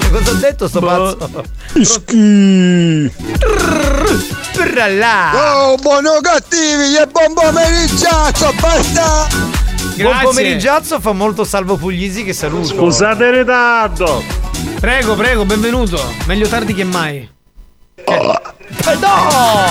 Che 0.00 0.10
cosa 0.10 0.30
ha 0.30 0.34
detto 0.34 0.68
sto 0.68 0.80
pazzo? 0.80 1.30
Bralla! 4.70 5.30
Oh, 5.66 5.76
buono 5.76 6.18
cattivi 6.22 6.96
e 6.96 7.06
buon 7.06 7.34
pomeriggio, 7.34 8.08
basta! 8.60 9.26
Buon 9.28 9.94
Grazie. 9.96 10.24
pomeriggio, 10.26 11.00
fa 11.00 11.12
molto 11.12 11.44
Salvo 11.44 11.76
Puglisi 11.76 12.24
che 12.24 12.32
saluto. 12.32 12.66
Scusate 12.68 13.24
il 13.24 13.32
ritardo. 13.32 14.22
Prego, 14.80 15.14
prego, 15.14 15.44
benvenuto. 15.44 16.02
Meglio 16.26 16.48
tardi 16.48 16.74
che 16.74 16.84
mai. 16.84 17.28
Eh, 18.04 18.38
No! 19.00 19.66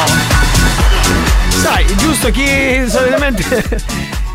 Sai, 1.61 1.85
giusto 1.97 2.29
chi 2.31 2.83
solitamente. 2.87 3.43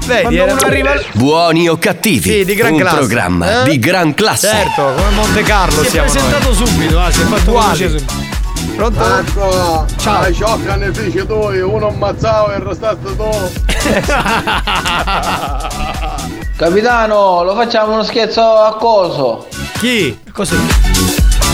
Vedi, 0.07 0.23
quando 0.23 0.43
era- 0.43 0.53
uno 0.53 0.61
arriva 0.63 0.93
Buoni 1.13 1.69
o 1.69 1.77
cattivi, 1.79 2.31
Sì, 2.31 2.45
di 2.45 2.55
gran 2.55 2.73
un 2.73 2.79
classe. 2.81 2.97
programma 2.97 3.63
Eh? 3.65 3.69
di 3.71 3.79
gran 3.79 4.15
classe. 4.15 4.49
Certo, 4.49 4.83
come 4.97 5.11
Monte 5.11 5.43
Carlo 5.43 5.83
si 5.83 5.87
è 5.87 5.91
siamo 5.91 6.07
noi. 6.13 6.17
presentato 6.23 6.55
subito, 6.55 6.99
ah, 7.01 7.11
si 7.13 7.21
è 7.21 7.25
fatto 7.25 7.51
Uguali. 7.51 8.05
Pronto? 8.79 9.01
Marco, 9.01 9.87
Ciao. 9.97 10.21
la 10.21 10.33
ciocca 10.33 10.77
ne 10.77 10.93
fece 10.93 11.27
tu, 11.27 11.35
uno 11.35 11.89
ammazzato 11.89 12.53
e 12.53 12.59
il 12.59 12.63
restato 12.63 13.13
tu. 13.17 13.29
Capitano, 16.57 17.43
lo 17.43 17.57
facciamo 17.57 17.95
uno 17.95 18.05
scherzo 18.05 18.41
a 18.41 18.77
coso. 18.77 19.49
Chi? 19.81 20.17
Cosa? 20.33 20.55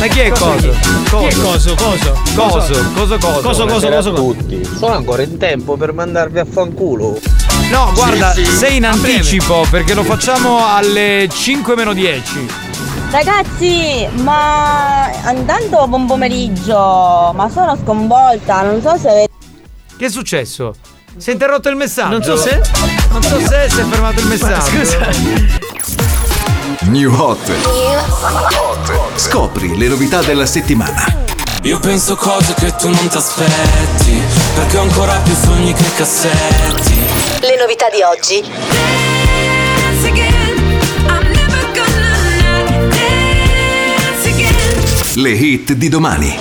Ma 0.00 0.06
chi 0.06 0.20
è 0.20 0.28
coso? 0.32 0.68
Chi 0.68 1.24
è 1.24 1.34
coso? 1.40 1.74
Coso? 1.74 2.12
Coso, 2.34 2.90
coso, 2.94 3.16
coso. 3.18 3.40
Coso, 3.40 3.64
coso, 3.88 4.12
tutti. 4.12 4.62
Sono 4.76 4.92
ancora 4.92 5.22
in 5.22 5.38
tempo 5.38 5.78
per 5.78 5.94
mandarvi 5.94 6.38
a 6.40 6.44
fanculo. 6.44 7.18
No, 7.70 7.90
guarda, 7.94 8.32
Sì, 8.34 8.44
sì. 8.44 8.54
sei 8.56 8.76
in 8.76 8.84
anticipo 8.84 9.64
perché 9.70 9.94
lo 9.94 10.02
facciamo 10.02 10.66
alle 10.74 11.26
5 11.32 11.74
meno 11.74 11.94
10. 11.94 12.46
Ragazzi, 13.14 14.08
ma 14.22 15.04
andando 15.22 15.86
buon 15.86 16.04
pomeriggio, 16.04 17.30
ma 17.32 17.48
sono 17.48 17.78
sconvolta, 17.80 18.62
non 18.62 18.82
so 18.82 18.96
se 18.98 19.08
avete... 19.08 19.32
Che 19.96 20.06
è 20.06 20.08
successo? 20.08 20.74
Si 21.16 21.30
è 21.30 21.32
interrotto 21.34 21.68
il 21.68 21.76
messaggio. 21.76 22.08
Non 22.10 22.24
so 22.24 22.36
se- 22.36 22.60
Non 23.12 23.22
so 23.22 23.38
se 23.38 23.66
si 23.70 23.80
è 23.80 23.84
fermato 23.84 24.18
il 24.18 24.26
messaggio. 24.26 24.64
scusa. 24.64 24.98
New 26.90 27.14
Hot. 27.14 27.52
Scopri 29.14 29.78
le 29.78 29.86
novità 29.86 30.20
della 30.20 30.44
settimana. 30.46 31.06
Io 31.62 31.78
penso 31.78 32.16
cose 32.16 32.52
che 32.54 32.74
tu 32.74 32.88
non 32.90 33.06
ti 33.08 33.16
aspetti 33.16 34.20
Perché 34.54 34.76
ho 34.76 34.82
ancora 34.82 35.16
più 35.20 35.34
sogni 35.34 35.72
che 35.72 35.84
cassetti 35.96 36.94
Le 37.40 37.56
novità 37.58 37.86
di 37.88 38.02
oggi. 38.02 39.13
Le 45.16 45.30
hit 45.30 45.74
di 45.74 45.88
domani. 45.88 46.36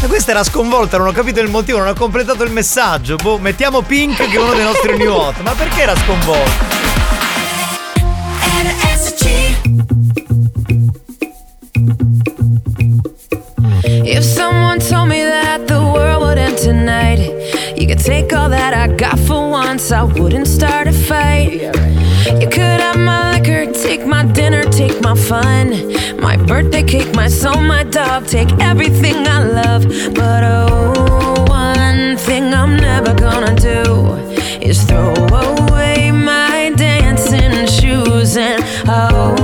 E 0.00 0.06
questa 0.06 0.30
era 0.30 0.44
sconvolta, 0.44 0.96
non 0.96 1.08
ho 1.08 1.12
capito 1.12 1.40
il 1.40 1.48
motivo, 1.48 1.78
non 1.78 1.88
ho 1.88 1.94
completato 1.94 2.44
il 2.44 2.52
messaggio. 2.52 3.16
Boh, 3.16 3.38
mettiamo 3.38 3.82
Pink 3.82 4.28
che 4.28 4.36
è 4.36 4.40
uno 4.40 4.52
dei 4.52 4.62
nostri 4.62 4.96
new 4.96 5.12
hot. 5.12 5.40
Ma 5.40 5.52
perché 5.52 5.82
era 5.82 5.96
sconvolta? 5.96 6.78
If 14.04 14.22
someone 14.22 14.78
told 14.78 15.08
me 15.08 15.24
that 15.24 15.66
the 15.66 15.80
world 15.80 16.19
tonight, 16.60 17.20
you 17.76 17.86
could 17.86 17.98
take 17.98 18.32
all 18.34 18.50
that 18.50 18.74
I 18.74 18.94
got 18.94 19.18
for 19.18 19.48
once, 19.48 19.90
I 19.90 20.02
wouldn't 20.02 20.46
start 20.46 20.86
a 20.88 20.92
fight. 20.92 21.52
You 22.40 22.48
could 22.48 22.80
have 22.86 22.98
my 22.98 23.38
liquor, 23.38 23.72
take 23.72 24.06
my 24.06 24.24
dinner, 24.24 24.64
take 24.64 25.00
my 25.00 25.14
fun, 25.14 25.70
my 26.20 26.36
birthday 26.36 26.82
cake, 26.82 27.14
my 27.14 27.28
soul, 27.28 27.62
my 27.62 27.84
dog, 27.84 28.26
take 28.26 28.52
everything 28.60 29.26
I 29.26 29.44
love. 29.44 29.84
But 30.14 30.44
oh, 30.44 31.46
one 31.48 32.18
thing 32.18 32.52
I'm 32.52 32.76
never 32.76 33.14
gonna 33.14 33.54
do 33.54 34.14
is 34.60 34.82
throw 34.84 35.14
away 35.14 36.12
my 36.12 36.74
dancing 36.76 37.66
shoes. 37.66 38.36
And 38.36 38.62
oh, 38.86 39.34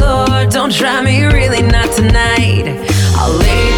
Lord, 0.00 0.50
don't 0.50 0.72
try 0.72 1.02
me, 1.02 1.24
really 1.24 1.62
not 1.62 1.90
tonight. 1.96 2.66
I'll 3.16 3.32
lay 3.32 3.69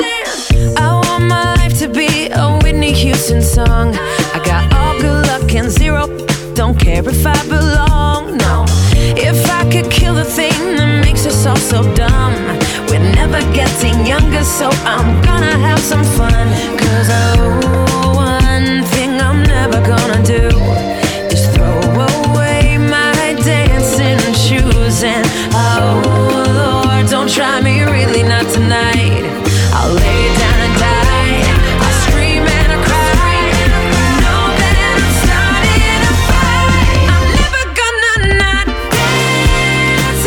I 0.00 1.00
want 1.04 1.24
my 1.28 1.54
life 1.56 1.78
to 1.78 1.88
be 1.88 2.28
a 2.30 2.58
Whitney 2.62 2.92
Houston 2.92 3.42
song. 3.42 3.94
I 4.34 4.40
got 4.44 4.72
all 4.74 4.98
good 5.00 5.26
luck 5.26 5.54
and 5.54 5.70
zero. 5.70 6.06
Don't 6.54 6.78
care 6.78 7.06
if 7.06 7.26
I 7.26 7.40
belong, 7.46 8.36
no. 8.38 8.64
If 9.16 9.50
I 9.50 9.62
could 9.70 9.90
kill 9.90 10.14
the 10.14 10.24
thing 10.24 10.52
that 10.76 11.04
makes 11.04 11.26
us 11.26 11.46
all 11.46 11.56
so 11.56 11.82
dumb. 11.94 12.34
We're 12.88 13.06
never 13.14 13.40
getting 13.52 14.06
younger, 14.06 14.44
so 14.44 14.70
I'm 14.84 15.22
gonna 15.22 15.56
have 15.58 15.80
some 15.80 16.04
fun. 16.04 16.32
Cause 16.78 17.08
oh, 17.10 18.12
one 18.14 18.84
thing 18.92 19.20
I'm 19.20 19.42
never 19.42 19.80
gonna 19.86 20.22
do. 20.24 20.41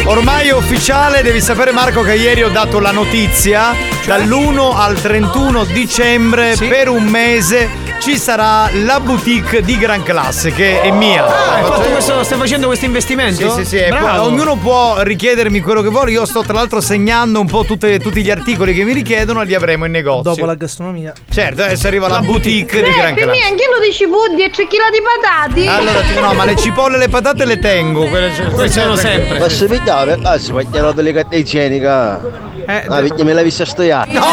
Ormai 0.07 0.49
è 0.49 0.53
ufficiale, 0.53 1.23
devi 1.23 1.41
sapere 1.41 1.71
Marco 1.71 2.03
che 2.03 2.13
ieri 2.13 2.43
ho 2.43 2.49
dato 2.49 2.79
la 2.79 2.91
notizia, 2.91 3.73
dall'1 4.05 4.75
al 4.75 5.01
31 5.01 5.65
dicembre 5.65 6.55
per 6.57 6.89
un 6.89 7.05
mese 7.05 7.84
ci 7.99 8.17
sarà 8.17 8.69
la 8.83 8.99
boutique 8.99 9.61
di 9.61 9.77
Gran 9.77 10.03
Classe 10.03 10.51
che 10.51 10.81
è 10.81 10.91
mia. 10.91 11.25
Ah, 11.25 11.55
hai 11.55 11.63
fatto 11.63 11.89
questo- 11.89 12.23
stai 12.23 12.37
facendo 12.37 12.67
questo 12.67 12.85
investimento? 12.85 13.49
Sì, 13.49 13.63
sì, 13.63 13.65
sì. 13.65 13.77
e 13.77 13.89
poi 13.89 13.99
Bravo. 13.99 14.23
ognuno 14.25 14.55
può 14.57 15.01
richiedermi 15.01 15.59
quello 15.61 15.81
che 15.81 15.89
vuole. 15.89 16.11
Io 16.11 16.25
sto 16.25 16.43
tra 16.43 16.53
l'altro 16.53 16.81
segnando 16.81 17.39
un 17.39 17.47
po' 17.47 17.63
tutte- 17.63 17.97
tutti 17.99 18.21
gli 18.21 18.29
articoli 18.29 18.73
che 18.75 18.83
mi 18.83 18.93
richiedono 18.93 19.41
e 19.41 19.45
li 19.45 19.55
avremo 19.55 19.85
in 19.85 19.91
negozio. 19.91 20.31
Dopo 20.33 20.45
la 20.45 20.53
gastronomia. 20.55 21.13
Certo, 21.29 21.63
adesso 21.63 21.87
arriva 21.87 22.07
la, 22.07 22.19
boutique 22.19 22.83
di 22.83 22.91
Gran 22.91 23.15
Classe. 23.15 23.41
anche 23.43 23.63
lo 23.71 23.83
dici 23.85 24.07
puddi 24.07 24.43
e 24.43 24.49
tre 24.51 24.67
chili 24.67 24.83
di 24.91 25.01
patate. 25.01 25.67
Allora, 25.67 26.27
no, 26.27 26.33
ma 26.33 26.45
le 26.45 26.55
cipolle 26.55 26.95
e 26.95 26.99
le 26.99 27.09
patate 27.09 27.45
le 27.45 27.57
tengo. 27.59 28.05
Quelle, 28.07 28.31
Queste 28.53 28.81
sono 28.81 28.95
sempre. 28.95 29.37
Posso 29.39 29.65
pigliare 29.65 30.11
per 30.15 30.21
caso, 30.21 30.53
voglio 30.53 30.91
delle 30.91 31.11
carta 31.13 31.35
igienica. 31.35 32.53
Eh, 32.67 32.83
Ah, 32.87 32.99
perché 33.01 33.23
me 33.23 33.33
l'hai 33.33 33.43
vista 33.43 33.65
stoiare. 33.65 34.11
No! 34.11 34.23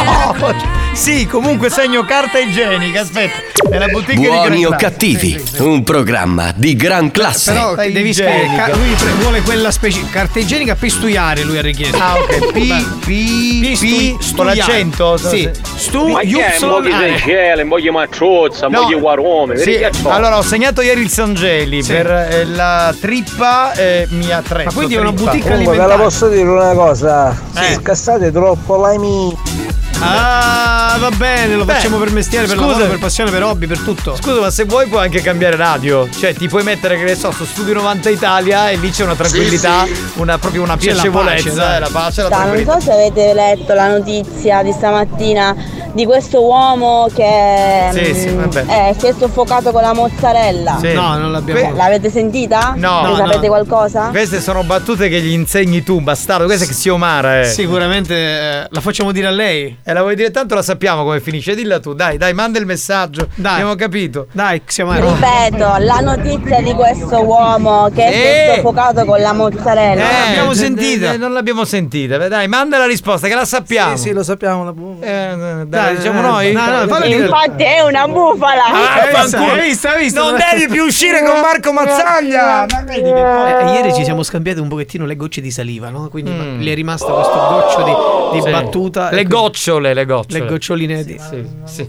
Sì, 0.92 1.26
comunque 1.26 1.70
segno 1.70 2.04
carta 2.04 2.38
igienica. 2.38 3.00
Aspetta, 3.00 3.38
nella 3.70 3.86
boutique 3.86 4.14
di 4.14 4.26
Buoni 4.26 4.60
Gran 4.60 4.72
o 4.74 4.76
cattivi, 4.76 5.42
un 5.58 5.82
programma 5.84 6.52
di 6.54 6.76
gran 6.76 7.10
classe. 7.10 7.52
Però 7.52 7.68
Carta 7.74 7.90
devi 7.90 8.12
spiegare. 8.12 8.72
Lui 8.74 8.92
pre- 8.94 9.12
vuole 9.20 9.40
quella 9.40 9.70
specie. 9.70 10.00
Carta 10.10 10.38
igienica 10.38 10.74
per 10.74 10.90
studiare, 10.90 11.44
lui 11.44 11.56
ha 11.58 11.62
richiesto. 11.62 11.96
Ah, 11.96 12.18
ok. 12.18 12.52
P, 12.52 12.98
P, 13.04 13.78
P, 13.78 14.34
con 14.36 14.46
l'accento? 14.46 15.16
Sì. 15.16 15.48
Stu, 15.76 16.08
Ma 16.08 16.20
che 16.20 16.26
è? 16.26 16.58
Mogli 16.60 16.88
Yupson, 16.90 16.92
Seychelles, 16.92 17.66
mogli 17.66 17.88
Mazzozza, 17.90 18.66
No. 18.68 18.82
mogli 18.82 18.98
Guarome, 18.98 19.56
Sì, 19.56 19.78
allora 20.04 20.36
ho 20.38 20.42
segnato 20.42 20.80
ieri 20.82 21.00
il 21.00 21.08
Sangeli 21.10 21.82
per 21.82 22.06
eh, 22.10 22.44
la 22.44 22.94
trippa 23.00 23.72
eh, 23.72 24.06
mi 24.10 24.30
attrezzo. 24.30 24.66
Ma 24.66 24.72
quindi 24.72 24.94
è 24.94 25.00
una 25.00 25.12
boutique 25.12 25.48
Comunque 25.50 25.72
ve 25.72 25.78
la 25.78 25.84
alimentare. 25.94 26.02
posso 26.02 26.28
dire 26.28 26.48
una 26.48 26.72
cosa? 26.74 27.36
Eh. 27.56 27.78
Scassate 27.80 28.21
troppo 28.30 28.76
la 28.76 28.98
mia. 28.98 29.81
Ah, 30.04 30.96
va 30.98 31.10
bene, 31.10 31.54
lo 31.54 31.64
Beh, 31.64 31.74
facciamo 31.74 31.96
per 31.98 32.10
mestiere, 32.10 32.46
per 32.46 32.56
scusa. 32.56 32.68
lavoro, 32.70 32.86
per 32.88 32.98
passione, 32.98 33.30
per 33.30 33.42
hobby, 33.44 33.66
per 33.66 33.78
tutto. 33.78 34.16
Scusa, 34.16 34.40
ma 34.40 34.50
se 34.50 34.64
vuoi 34.64 34.86
puoi 34.88 35.04
anche 35.04 35.20
cambiare 35.22 35.56
radio. 35.56 36.08
Cioè, 36.10 36.34
ti 36.34 36.48
puoi 36.48 36.62
mettere, 36.64 36.96
che 36.98 37.04
ne 37.04 37.14
so, 37.14 37.30
su 37.30 37.44
Studio 37.44 37.74
90 37.74 38.10
Italia 38.10 38.68
e 38.70 38.76
lì 38.76 38.90
c'è 38.90 39.04
una 39.04 39.14
tranquillità, 39.14 39.86
una, 40.14 40.38
proprio 40.38 40.62
una 40.62 40.76
C'è 40.76 40.86
la 40.88 40.92
piacevolezza. 40.94 41.50
pace, 41.62 41.76
eh, 41.76 41.78
la 41.78 41.88
pace 41.92 42.22
la 42.22 42.28
Non 42.28 42.38
tranquillità. 42.38 42.72
so 42.74 42.80
se 42.80 42.92
avete 42.92 43.32
letto 43.34 43.74
la 43.74 43.88
notizia 43.88 44.62
di 44.62 44.72
stamattina 44.72 45.80
di 45.92 46.04
questo 46.06 46.42
uomo 46.42 47.06
che, 47.14 47.90
Sì, 47.92 48.14
sì, 48.14 48.28
mm, 48.30 48.38
vabbè. 48.44 48.88
eh, 48.90 48.94
si 48.98 49.06
è 49.08 49.14
soffocato 49.18 49.70
con 49.72 49.82
la 49.82 49.92
mozzarella. 49.92 50.78
Sì. 50.80 50.92
No, 50.94 51.16
non 51.18 51.32
l'abbiamo. 51.32 51.60
Que- 51.60 51.72
L'avete 51.76 52.10
sentita? 52.10 52.72
No. 52.76 53.02
Ne 53.02 53.08
No, 53.08 53.16
sapete 53.16 53.40
no. 53.40 53.46
qualcosa? 53.48 54.08
Queste 54.08 54.40
sono 54.40 54.62
battute 54.64 55.08
che 55.10 55.20
gli 55.20 55.32
insegni 55.32 55.82
tu, 55.82 56.00
bastardo. 56.00 56.46
Questa 56.46 56.64
è 56.64 56.68
che 56.68 56.72
si 56.74 56.88
omara, 56.88 57.40
eh. 57.42 57.44
Sicuramente 57.44 58.14
eh, 58.14 58.66
la 58.70 58.80
facciamo 58.80 59.12
dire 59.12 59.26
a 59.26 59.30
lei. 59.30 59.76
E 59.92 59.94
la 59.94 60.00
vuoi 60.00 60.14
dire 60.16 60.30
tanto 60.30 60.54
la 60.54 60.62
sappiamo 60.62 61.04
come 61.04 61.20
finisce. 61.20 61.54
Dilla 61.54 61.78
tu, 61.78 61.92
dai, 61.92 62.16
dai, 62.16 62.32
manda 62.32 62.58
il 62.58 62.64
messaggio. 62.64 63.28
Dai. 63.34 63.52
Abbiamo 63.52 63.74
capito. 63.74 64.26
Dai, 64.32 64.62
siamo 64.64 64.92
Ripeto, 64.94 65.76
la 65.80 65.98
notizia 66.00 66.62
di 66.62 66.72
questo 66.72 67.22
uomo 67.22 67.90
che 67.94 68.06
Eh. 68.06 68.10
è 68.12 68.54
soffocato 68.56 69.04
con 69.04 69.20
la 69.20 69.34
mozzarella. 69.34 70.02
Eh, 70.02 70.24
l'abbiamo 70.28 70.52
d- 70.52 70.56
sentita. 70.56 71.12
d- 71.14 71.18
non 71.18 71.34
l'abbiamo 71.34 71.64
sentita. 71.66 72.16
Dai, 72.26 72.48
manda 72.48 72.78
la 72.78 72.86
risposta 72.86 73.28
che 73.28 73.34
la 73.34 73.44
sappiamo. 73.44 73.96
Sì, 73.96 74.02
sì, 74.08 74.12
lo 74.12 74.22
sappiamo. 74.22 74.64
La... 74.64 74.70
Eh, 75.06 75.36
dai, 75.36 75.66
Dai, 75.66 75.96
diciamo 75.96 76.20
eh, 76.20 76.22
noi. 76.22 76.52
no, 76.52 76.84
no. 76.86 77.04
Infatti 77.04 77.62
è 77.64 77.80
una 77.82 78.08
bufala. 78.08 78.64
Ah, 78.64 79.02
Hai 79.02 79.08
visto, 79.22 79.36
fanculo. 79.36 79.60
hai 79.60 79.68
visto, 79.68 79.88
hai 79.88 80.02
visto? 80.04 80.22
Non 80.24 80.40
devi 80.50 80.72
più 80.72 80.84
uscire 80.84 81.22
con 81.22 81.38
Marco 81.38 81.70
Mazzaglia. 81.74 82.64
Ma 82.70 82.80
vedi 82.86 83.02
che 83.02 83.12
poi- 83.12 83.50
Eh, 83.52 83.72
ieri 83.74 83.92
ci 83.94 84.04
siamo 84.04 84.22
scambiati 84.22 84.58
un 84.58 84.68
pochettino 84.68 85.04
le 85.04 85.16
gocce 85.16 85.42
di 85.42 85.50
saliva, 85.50 85.90
no? 85.90 86.08
Quindi 86.08 86.30
Mm. 86.30 86.60
gli 86.60 86.70
è 86.70 86.74
rimasto 86.74 87.12
questo 87.12 87.34
goccio 87.34 87.82
di, 87.82 88.38
di 88.38 88.42
Sì. 88.42 88.50
battuta. 88.50 89.02
Le 89.04 89.08
quindi- 89.16 89.34
gocciole, 89.34 89.81
le 89.92 90.04
gocciole. 90.06 90.40
Le 90.44 90.46
goccioline 90.46 91.04
di. 91.04 91.18
Sì, 91.18 91.44
sì. 91.64 91.88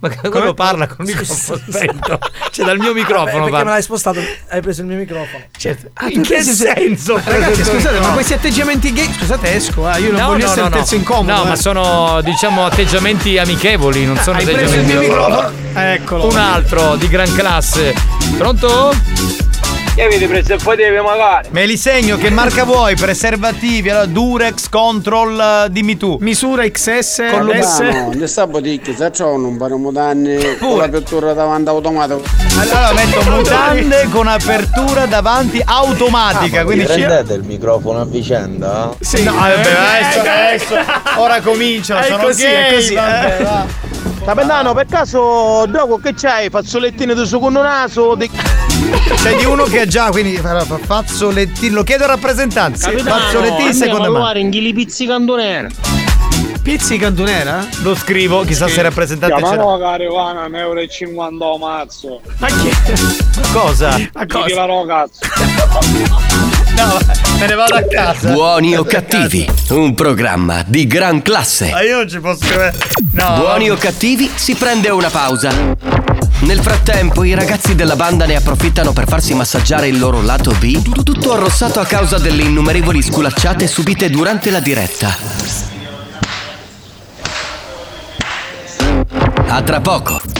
Ma 0.00 0.08
quello 0.28 0.54
parla 0.54 0.86
con 0.86 1.06
il 1.06 1.14
microfono 1.16 1.60
spento. 1.68 2.18
Cioè 2.50 2.64
dal 2.66 2.78
mio 2.78 2.92
microfono 2.92 3.44
perché 3.44 3.64
me 3.64 3.70
l'hai 3.70 3.82
spostato? 3.82 4.20
Hai 4.48 4.60
preso 4.60 4.82
il 4.82 4.86
mio 4.88 4.96
microfono. 4.96 5.44
Certo. 5.56 5.90
Ah, 5.94 6.08
In 6.08 6.22
che 6.22 6.42
senso? 6.42 7.20
Ragazzi, 7.24 7.64
scusate, 7.64 7.98
No. 7.98 8.08
ma 8.08 8.12
questi 8.12 8.32
atteggiamenti 8.34 8.92
gay. 8.92 9.12
Scusate, 9.12 9.54
esco, 9.54 9.90
eh, 9.90 10.00
io 10.00 10.10
non 10.12 10.20
No, 10.20 10.26
voglio 10.28 10.44
no, 10.44 10.50
essere 10.50 10.68
no, 10.68 10.70
terzo 10.70 10.94
incomodo. 10.96 11.32
No, 11.32 11.44
eh. 11.44 11.48
ma 11.48 11.56
sono 11.56 12.20
diciamo 12.22 12.64
atteggiamenti 12.66 13.38
amichevoli, 13.38 14.04
non 14.04 14.16
sono 14.18 14.36
Hai 14.38 14.44
preso 14.44 14.58
il 14.58 14.64
atteggiamenti 14.80 14.92
mio 14.92 15.00
microfono? 15.00 15.50
Eccolo. 15.74 16.26
Un 16.26 16.36
altro 16.36 16.96
di 16.96 17.08
gran 17.08 17.32
classe. 17.34 17.94
Pronto? 18.36 18.94
Che 20.00 20.06
avete 20.06 20.28
preso 20.28 20.54
il 20.54 20.62
potere 20.62 20.98
magari? 21.02 21.48
Me 21.50 21.66
li 21.66 21.76
segno 21.76 22.16
che 22.16 22.30
marca 22.30 22.64
vuoi? 22.64 22.94
Preservativi, 22.96 23.90
allora 23.90 24.06
Durex, 24.06 24.70
Control, 24.70 25.66
eh, 25.66 25.70
dimmi 25.70 25.98
tu. 25.98 26.16
Misura 26.20 26.66
XS, 26.66 27.24
Con 27.30 27.44
lo- 27.44 27.52
S. 27.52 27.80
No, 27.80 28.26
sta 28.26 28.46
boutique, 28.46 28.96
se 28.96 29.10
c'ho 29.10 29.34
un 29.34 29.58
paio 29.58 29.76
di 29.76 29.92
danni 29.92 30.56
con 30.58 30.78
l'apertura 30.78 31.34
davanti 31.34 31.68
automatico. 31.68 32.22
Allora 32.58 32.92
metto 32.94 33.30
mutande 33.30 34.08
con 34.10 34.26
apertura 34.26 35.04
davanti 35.04 35.60
automatica, 35.62 36.64
quindi 36.64 36.86
ci 36.86 36.92
Prendete 36.94 37.34
il 37.34 37.42
microfono 37.42 38.00
a 38.00 38.06
vicenda? 38.06 38.94
Sì, 39.00 39.22
no, 39.22 39.34
vabbè, 39.34 39.52
adesso, 39.52 40.20
adesso, 40.20 40.74
ora 41.16 41.42
cominciano, 41.42 42.00
È 42.00 42.04
sono 42.04 42.22
così, 42.22 42.42
gay, 42.44 42.70
è 42.70 42.74
così, 42.74 42.94
vabbè, 42.94 43.36
eh. 43.38 43.42
va. 43.42 43.66
Capitano, 44.24 44.74
per 44.74 44.86
caso 44.86 45.64
dopo 45.66 45.96
che 45.98 46.14
c'hai? 46.14 46.50
Fazzolettine 46.50 47.14
di 47.14 47.26
secondo 47.26 47.62
naso? 47.62 48.14
Di... 48.14 48.30
C'è 48.30 49.36
di 49.36 49.44
uno 49.44 49.64
che 49.64 49.80
ha 49.80 49.86
già, 49.86 50.10
quindi 50.10 50.36
fa- 50.36 50.64
fa- 50.64 50.78
fazzolettino, 50.78 51.76
lo 51.76 51.82
chiedo 51.82 52.04
al 52.04 52.10
rappresentante. 52.10 52.78
Fazzolettino 52.78 53.72
seconda 53.72 54.10
mano. 54.10 54.38
in 54.38 54.50
ghili 54.50 54.72
pizzi 54.72 55.06
cantonera. 55.06 55.68
Pizzi 56.62 56.98
cantonera? 56.98 57.66
Lo 57.82 57.94
scrivo, 57.94 58.42
chissà 58.44 58.68
se 58.68 58.76
il 58.78 58.84
rappresentante 58.84 59.34
ce 59.36 59.56
l'ha. 59.56 59.78
carovana, 59.78 60.46
1,50 60.46 60.56
euro 60.56 60.80
e 60.80 61.58
mazzo. 61.58 62.20
Ma 62.38 62.46
chi? 62.48 62.70
Cosa? 63.52 63.98
Ma 64.12 64.26
cosa? 64.26 64.66
no, 64.66 64.84
cazzo. 64.84 66.48
No, 66.80 66.98
me 67.38 67.46
ne 67.46 67.54
vado 67.54 67.74
a 67.74 67.82
casa. 67.82 68.32
Buoni 68.32 68.74
o 68.74 68.84
cattivi, 68.84 69.46
un 69.68 69.94
programma 69.94 70.64
di 70.66 70.86
gran 70.86 71.20
classe. 71.20 71.68
Ma 71.70 71.82
io 71.82 71.98
non 71.98 72.08
ci 72.08 72.18
posso 72.20 72.38
credere. 72.46 72.78
No. 73.12 73.34
Buoni 73.36 73.68
o 73.68 73.76
cattivi 73.76 74.30
si 74.34 74.54
prende 74.54 74.88
una 74.88 75.10
pausa. 75.10 75.52
Nel 76.40 76.60
frattempo 76.60 77.22
i 77.22 77.34
ragazzi 77.34 77.74
della 77.74 77.96
banda 77.96 78.24
ne 78.24 78.36
approfittano 78.36 78.94
per 78.94 79.06
farsi 79.06 79.34
massaggiare 79.34 79.88
il 79.88 79.98
loro 79.98 80.22
lato 80.22 80.54
B, 80.58 81.02
tutto 81.02 81.34
arrossato 81.34 81.80
a 81.80 81.84
causa 81.84 82.16
delle 82.16 82.44
innumerevoli 82.44 83.02
sculacciate 83.02 83.66
subite 83.66 84.08
durante 84.08 84.50
la 84.50 84.60
diretta. 84.60 85.14
A 89.48 89.60
tra 89.60 89.80
poco. 89.80 90.39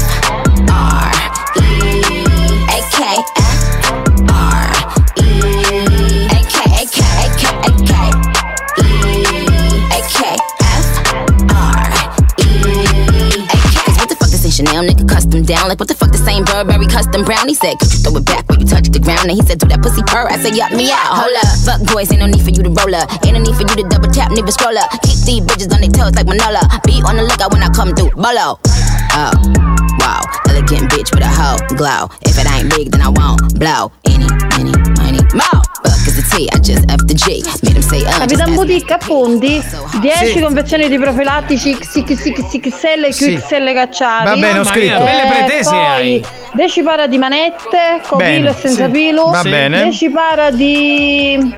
Nigga 15.21 15.29
custom 15.29 15.43
down? 15.43 15.69
Like 15.69 15.79
what 15.79 15.87
the 15.87 15.95
fuck 15.95 16.11
the 16.11 16.17
same 16.17 16.43
Burberry 16.43 16.87
custom 16.87 17.23
brown? 17.23 17.47
He 17.47 17.53
said, 17.53 17.77
could 17.79 17.93
you 17.93 17.99
throw 17.99 18.17
it 18.17 18.25
back 18.25 18.47
when 18.49 18.59
you 18.59 18.65
touch 18.65 18.89
the 18.89 18.99
ground? 18.99 19.29
And 19.29 19.37
he 19.37 19.41
said, 19.41 19.59
do 19.59 19.67
that 19.67 19.81
pussy 19.81 20.01
purr. 20.03 20.27
I 20.29 20.37
said, 20.37 20.55
yup 20.55 20.71
me 20.71 20.91
out. 20.91 21.21
Hold 21.21 21.35
up, 21.37 21.49
fuck 21.65 21.81
boys, 21.93 22.11
ain't 22.11 22.21
no 22.21 22.27
need 22.27 22.41
for 22.41 22.49
you 22.49 22.63
to 22.63 22.69
roll 22.69 22.95
up. 22.95 23.09
Ain't 23.25 23.37
no 23.37 23.41
need 23.41 23.55
for 23.55 23.61
you 23.61 23.75
to 23.77 23.85
double 23.87 24.09
tap, 24.09 24.31
never 24.31 24.51
scroll 24.51 24.77
up. 24.77 24.89
Keep 25.03 25.19
these 25.25 25.43
bitches 25.45 25.69
on 25.73 25.81
their 25.81 25.93
toes 25.93 26.15
like 26.17 26.25
Manola. 26.25 26.65
Be 26.83 27.01
on 27.05 27.17
the 27.17 27.23
lookout 27.23 27.53
when 27.53 27.61
I 27.61 27.69
come 27.69 27.93
through. 27.93 28.11
Bolo. 28.17 28.57
Oh, 29.13 29.33
wow, 29.99 30.23
elegant 30.47 30.89
bitch 30.89 31.11
with 31.13 31.23
a 31.23 31.31
hoe 31.31 31.59
glow. 31.75 32.09
If 32.23 32.39
it 32.39 32.47
ain't 32.49 32.71
big, 32.71 32.91
then 32.91 33.01
I 33.01 33.09
won't 33.09 33.59
blow. 33.59 33.91
Any, 34.07 34.27
any, 34.57 34.73
money, 34.97 35.10
Capitan 38.17 38.53
Boutique 38.55 38.93
appunti 38.93 39.61
10 39.99 40.25
Sì. 40.25 40.39
confezioni 40.41 40.89
di 40.89 40.97
profilattici 40.97 41.77
XXXL 41.77 43.03
e 43.05 43.11
Sì. 43.13 43.35
QXL 43.35 43.73
cacciati 43.73 44.25
Va 44.25 44.35
bene, 44.35 44.59
ho 44.59 44.63
scritto. 44.63 44.95
Eh, 44.95 45.03
Belle 45.03 45.25
pretese 45.45 45.69
poi 45.69 45.79
hai. 45.85 46.25
10 46.53 46.81
para 46.83 47.07
di 47.07 47.17
manette 47.17 48.01
con 48.07 48.17
Bene, 48.17 48.35
filo 48.37 48.49
e 48.49 48.53
senza 48.53 48.85
sì. 48.87 48.91
filo 48.91 49.25
Va 49.29 49.41
bene. 49.43 49.83
10 49.83 50.09
para 50.09 50.51
di, 50.51 51.53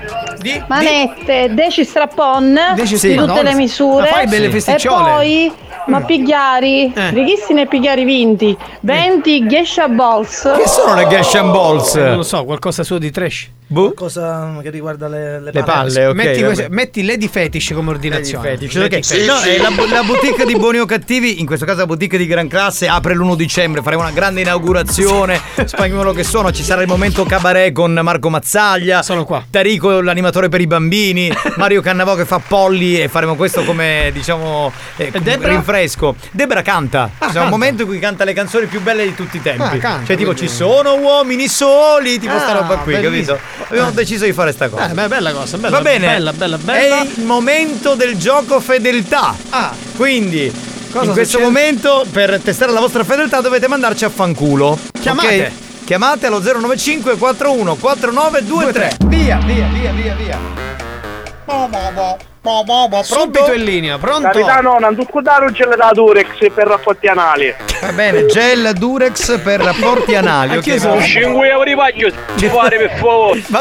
manette 0.68 1.50
10 1.54 1.84
strap-on 1.84 2.58
10 2.74 2.92
di 2.92 2.98
sì. 2.98 3.08
tutte 3.14 3.20
Madonna. 3.26 3.42
le 3.42 3.54
misure 3.54 4.02
Ma 4.02 4.06
fai 4.16 4.26
belle 4.26 4.46
e 4.46 4.50
festicciole. 4.50 5.10
poi 5.10 5.52
ma 5.86 6.00
pigliari 6.00 6.90
Eh. 6.94 7.10
righissimi 7.10 7.66
pigliari 7.66 8.04
vinti 8.04 8.56
20 8.80 9.46
geisha 9.46 9.86
balls 9.88 10.50
Che 10.56 10.66
sono 10.68 10.94
le 10.94 11.06
Gash 11.06 11.34
and 11.34 11.50
Balls? 11.52 11.94
Non 11.96 12.16
lo 12.16 12.22
so, 12.22 12.42
qualcosa 12.44 12.82
su 12.84 12.96
di 12.98 13.10
trash. 13.10 13.50
Qualcosa 13.82 14.58
che 14.62 14.70
riguarda 14.70 15.08
le, 15.08 15.40
le 15.40 15.50
Le 15.52 15.62
palle, 15.62 16.06
ok. 16.06 16.14
metti, 16.14 16.40
vabbè. 16.40 16.44
queste- 16.54 16.66
metti 16.70 17.04
Lady 17.04 17.28
Fetish 17.28 17.72
come 17.74 17.90
ordinazione. 17.90 18.48
Fetish, 18.56 18.74
ok. 18.76 19.24
No, 19.26 19.42
eh, 19.42 19.58
la, 19.58 19.70
la 19.90 20.02
boutique 20.02 20.44
di 20.46 20.54
Buoni 20.56 20.78
o 20.78 20.86
Cattivi, 20.86 21.40
in 21.40 21.46
questo 21.46 21.64
caso 21.66 21.78
la 21.80 21.86
boutique 21.86 22.16
di 22.18 22.26
gran 22.26 22.48
classe, 22.48 22.86
apre 22.88 23.14
l'1 23.14 23.34
dicembre. 23.36 23.82
Faremo 23.82 24.02
una 24.02 24.10
grande 24.12 24.40
inaugurazione. 24.42 25.40
Spagnolo 25.64 26.12
che 26.12 26.24
sono, 26.24 26.50
ci 26.52 26.62
sarà 26.62 26.82
il 26.82 26.88
momento 26.88 27.24
cabaret 27.24 27.72
con 27.72 27.92
Marco 28.02 28.28
Mazzaglia. 28.30 29.02
Sono 29.02 29.24
qua. 29.24 29.44
Tarico, 29.48 30.00
l'animatore 30.00 30.48
per 30.48 30.60
i 30.60 30.66
bambini. 30.66 31.30
Mario 31.56 31.80
Cannavò 31.82 32.14
che 32.14 32.24
fa 32.24 32.38
polli 32.46 33.00
e 33.00 33.08
faremo 33.08 33.34
questo 33.36 33.64
come 33.64 34.10
diciamo 34.12 34.72
eh, 34.96 35.10
Debra? 35.22 35.48
rinfresco. 35.48 36.16
Debra 36.30 36.62
canta. 36.62 37.10
C'è 37.18 37.24
canta. 37.26 37.42
un 37.42 37.48
momento 37.48 37.82
in 37.82 37.88
cui 37.88 37.98
canta 37.98 38.24
le 38.24 38.32
canzoni 38.32 38.66
più 38.66 38.80
belle 38.80 39.04
di 39.04 39.14
tutti 39.14 39.36
i 39.36 39.42
tempi. 39.42 39.62
Ah, 39.62 39.76
canta, 39.78 40.06
cioè, 40.06 40.16
tipo, 40.16 40.30
quindi- 40.32 40.48
ci 40.48 40.54
sono 40.54 40.94
uomini 40.96 41.48
soli, 41.48 42.18
tipo 42.18 42.36
sta 42.38 42.48
Ah, 42.48 42.60
roba 42.60 42.76
qui, 42.78 42.92
bellissimo. 42.94 43.36
capito? 43.36 43.63
Abbiamo 43.68 43.90
deciso 43.90 44.24
di 44.24 44.32
fare 44.32 44.52
sta 44.52 44.68
cosa. 44.68 44.90
Eh, 44.90 44.94
beh, 44.94 45.08
bella 45.08 45.32
cosa, 45.32 45.56
bella, 45.56 45.76
Va 45.78 45.82
bene. 45.82 46.06
bella, 46.06 46.32
bella, 46.32 46.58
bella. 46.58 47.00
È 47.00 47.04
il 47.16 47.24
momento 47.24 47.94
del 47.94 48.16
gioco 48.16 48.60
fedeltà. 48.60 49.34
Ah. 49.50 49.74
Quindi, 49.96 50.52
Cosa 50.92 51.06
in 51.06 51.12
questo 51.12 51.38
succede? 51.38 51.44
momento, 51.44 52.06
per 52.10 52.40
testare 52.42 52.72
la 52.72 52.80
vostra 52.80 53.04
fedeltà, 53.04 53.40
dovete 53.40 53.66
mandarci 53.68 54.04
a 54.04 54.10
fanculo. 54.10 54.78
Chiamate. 55.00 55.36
Ok? 55.46 55.84
Chiamate 55.84 56.26
allo 56.26 56.40
095 56.40 57.16
41 57.16 57.74
4923. 57.76 58.96
Via, 59.06 59.38
via, 59.44 59.68
via, 59.68 59.92
via, 59.92 60.14
via. 60.14 60.38
Subito 63.02 63.52
in 63.54 63.64
linea, 63.64 63.96
pronto? 63.96 64.28
Capitano, 64.28 64.76
non 64.78 64.94
ti 64.94 65.06
scordare 65.08 65.46
un 65.46 65.52
gel 65.54 65.72
da 65.76 65.90
Durex 65.94 66.50
per 66.52 66.66
rapporti 66.66 67.06
anali. 67.06 67.54
Va 67.80 67.92
bene, 67.92 68.26
gel 68.26 68.72
Durex 68.74 69.40
per 69.40 69.60
rapporti 69.60 70.14
anali. 70.14 70.58
Ok? 70.58 70.78
sono 70.78 71.00
5 71.00 71.48
euro 71.48 71.64
di 71.64 71.74
paglio, 71.74 72.10
ci 72.36 72.48
fare 72.48 72.76
per 72.76 72.98
favore. 72.98 73.42
Ma, 73.48 73.60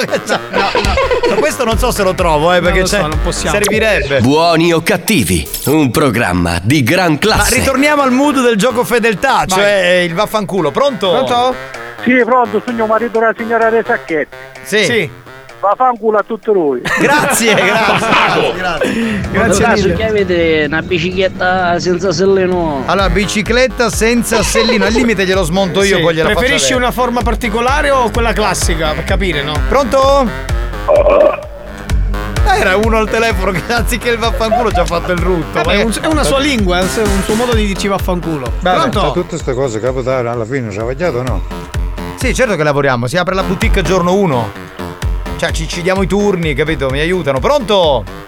ma 1.30 1.36
questo 1.36 1.64
non 1.64 1.78
so 1.78 1.92
se 1.92 2.04
lo 2.04 2.14
trovo, 2.14 2.52
eh, 2.52 2.60
perché 2.62 2.86
so, 2.86 2.98
c'è- 2.98 3.02
non 3.02 3.20
possiamo. 3.24 3.56
servirebbe. 3.56 4.20
Buoni 4.20 4.74
o 4.74 4.82
cattivi, 4.84 5.48
un 5.68 5.90
programma 5.90 6.60
di 6.62 6.84
gran 6.84 7.14
Ma 7.14 7.18
classe. 7.20 7.56
ritorniamo 7.56 8.02
al 8.02 8.12
mood 8.12 8.42
del 8.44 8.58
gioco 8.58 8.84
fedeltà, 8.84 9.46
Vai. 9.48 9.48
cioè 9.48 10.02
il 10.06 10.14
vaffanculo. 10.14 10.72
Pronto? 10.72 11.10
Pronto? 11.10 11.56
Sì, 12.04 12.22
pronto, 12.26 12.62
sono 12.66 12.86
marito 12.86 13.18
della 13.20 13.34
signora 13.38 13.70
De 13.70 13.82
Sacchetti. 13.86 14.36
Sì. 14.64 15.10
Va 15.10 15.22
fanculo 15.76 16.18
a 16.18 16.24
tutto 16.26 16.52
lui. 16.54 16.82
Grazie, 17.00 17.54
grazie. 17.54 18.54
grazie. 18.56 19.22
Grazie 19.32 19.64
caso 19.66 19.82
mille. 19.84 19.94
che 19.96 20.06
avete 20.08 20.64
una 20.68 20.82
bicicletta 20.82 21.80
senza 21.80 22.12
sellino. 22.12 22.84
Allora, 22.86 23.10
bicicletta 23.10 23.90
senza 23.90 24.42
sellino, 24.44 24.86
al 24.86 24.92
limite 24.92 25.26
glielo 25.26 25.44
smonto 25.44 25.82
io, 25.84 25.98
Sì. 25.98 26.02
poi 26.02 26.14
gliela 26.16 26.30
Preferisci 26.30 26.74
una 26.74 26.92
forma 26.92 27.22
particolare 27.22 27.90
o 27.92 28.10
quella 28.12 28.34
classica? 28.34 28.92
Per 28.94 29.04
capire, 29.04 29.42
no? 29.44 29.54
Pronto? 29.70 30.28
Ah, 32.46 32.56
Era 32.58 32.76
uno 32.76 32.98
al 32.98 33.10
telefono 33.10 33.52
che 33.52 33.62
anziché 33.74 34.10
il 34.10 34.18
vaffanculo 34.18 34.72
ci 34.72 34.80
ha 34.80 34.86
fatto 34.86 35.12
il 35.12 35.18
rutto. 35.18 35.54
Vabbè, 35.54 35.80
è, 35.80 35.84
un- 35.84 35.94
è 36.02 36.06
una 36.08 36.24
sua 36.24 36.40
lingua, 36.40 36.80
è 36.80 36.82
un 36.82 37.22
suo 37.24 37.34
modo 37.36 37.54
di 37.56 37.66
dirci 37.66 37.88
vaffanculo. 37.88 38.52
Vabbè, 38.60 38.78
Pronto? 38.80 39.00
cioè, 39.00 39.12
Tutte 39.14 39.28
queste 39.30 39.54
cose 39.54 39.80
capitano 39.80 40.30
alla 40.30 40.46
fine 40.46 40.70
ci 40.72 40.80
avviato 40.80 41.18
o 41.20 41.24
no? 41.24 41.42
Sì, 42.18 42.34
certo 42.34 42.56
che 42.56 42.64
lavoriamo, 42.64 43.08
si 43.08 43.18
apre 43.18 43.34
la 43.34 43.44
boutique 43.44 43.82
giorno 43.82 44.14
1. 44.14 44.52
Cioè, 45.44 45.52
ci, 45.52 45.68
ci 45.68 45.82
diamo 45.82 46.02
i 46.04 46.08
turni, 46.08 46.54
capito? 46.54 46.90
Mi 46.90 47.02
aiutano. 47.02 47.40
Pronto? 47.42 48.23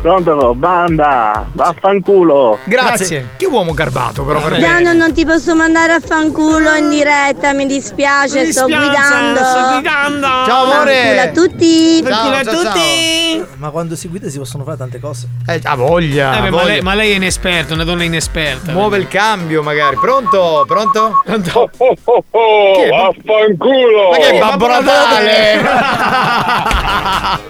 Pronto, 0.00 0.54
banda, 0.54 1.44
vaffanculo. 1.52 2.58
Grazie. 2.64 3.32
Che 3.36 3.44
uomo 3.44 3.74
garbato, 3.74 4.24
però 4.24 4.40
per 4.40 4.52
me. 4.52 4.60
Dano, 4.60 4.94
non 4.94 5.12
ti 5.12 5.26
posso 5.26 5.54
mandare 5.54 5.92
a 5.92 6.00
fanculo 6.00 6.72
in 6.74 6.88
diretta, 6.88 7.52
mi 7.52 7.66
dispiace, 7.66 8.44
Mi 8.46 8.50
sto 8.52 8.64
dispiace, 8.64 8.88
guidando. 8.88 9.40
sto 9.44 9.68
guidando. 9.74 10.26
Ciao, 10.46 10.72
amore. 10.72 10.94
Fanculo 11.02 11.20
a 11.20 11.28
tutti. 11.28 12.02
Ciao, 12.02 12.42
ciao, 12.44 12.62
ciao. 12.62 13.46
Ma 13.58 13.68
quando 13.68 13.94
si 13.94 14.08
guida 14.08 14.30
si 14.30 14.38
possono 14.38 14.64
fare 14.64 14.78
tante 14.78 14.98
cose. 15.00 15.28
Eh, 15.46 15.60
ha 15.62 15.74
voglia. 15.74 16.38
Eh, 16.38 16.40
beh, 16.40 16.50
ma, 16.50 16.56
voglia. 16.56 16.64
lei, 16.72 16.80
ma 16.80 16.94
lei 16.94 17.12
è 17.12 17.16
inesperta, 17.16 17.74
una 17.74 17.84
donna 17.84 18.02
inesperta. 18.04 18.72
Muove 18.72 18.96
il 18.96 19.06
cambio, 19.06 19.62
magari. 19.62 19.96
Pronto? 19.96 20.64
Pronto? 20.66 21.20
Pronto? 21.26 21.70
Chi 21.76 22.80
è? 22.80 22.88
Vaffanculo! 22.88 24.10
Ma 24.12 24.16
che 24.16 24.30
è 24.30 24.36
Oh, 24.36 24.38
Babbo 24.38 24.66
Babbo 24.66 24.90
Natale? 24.90 25.60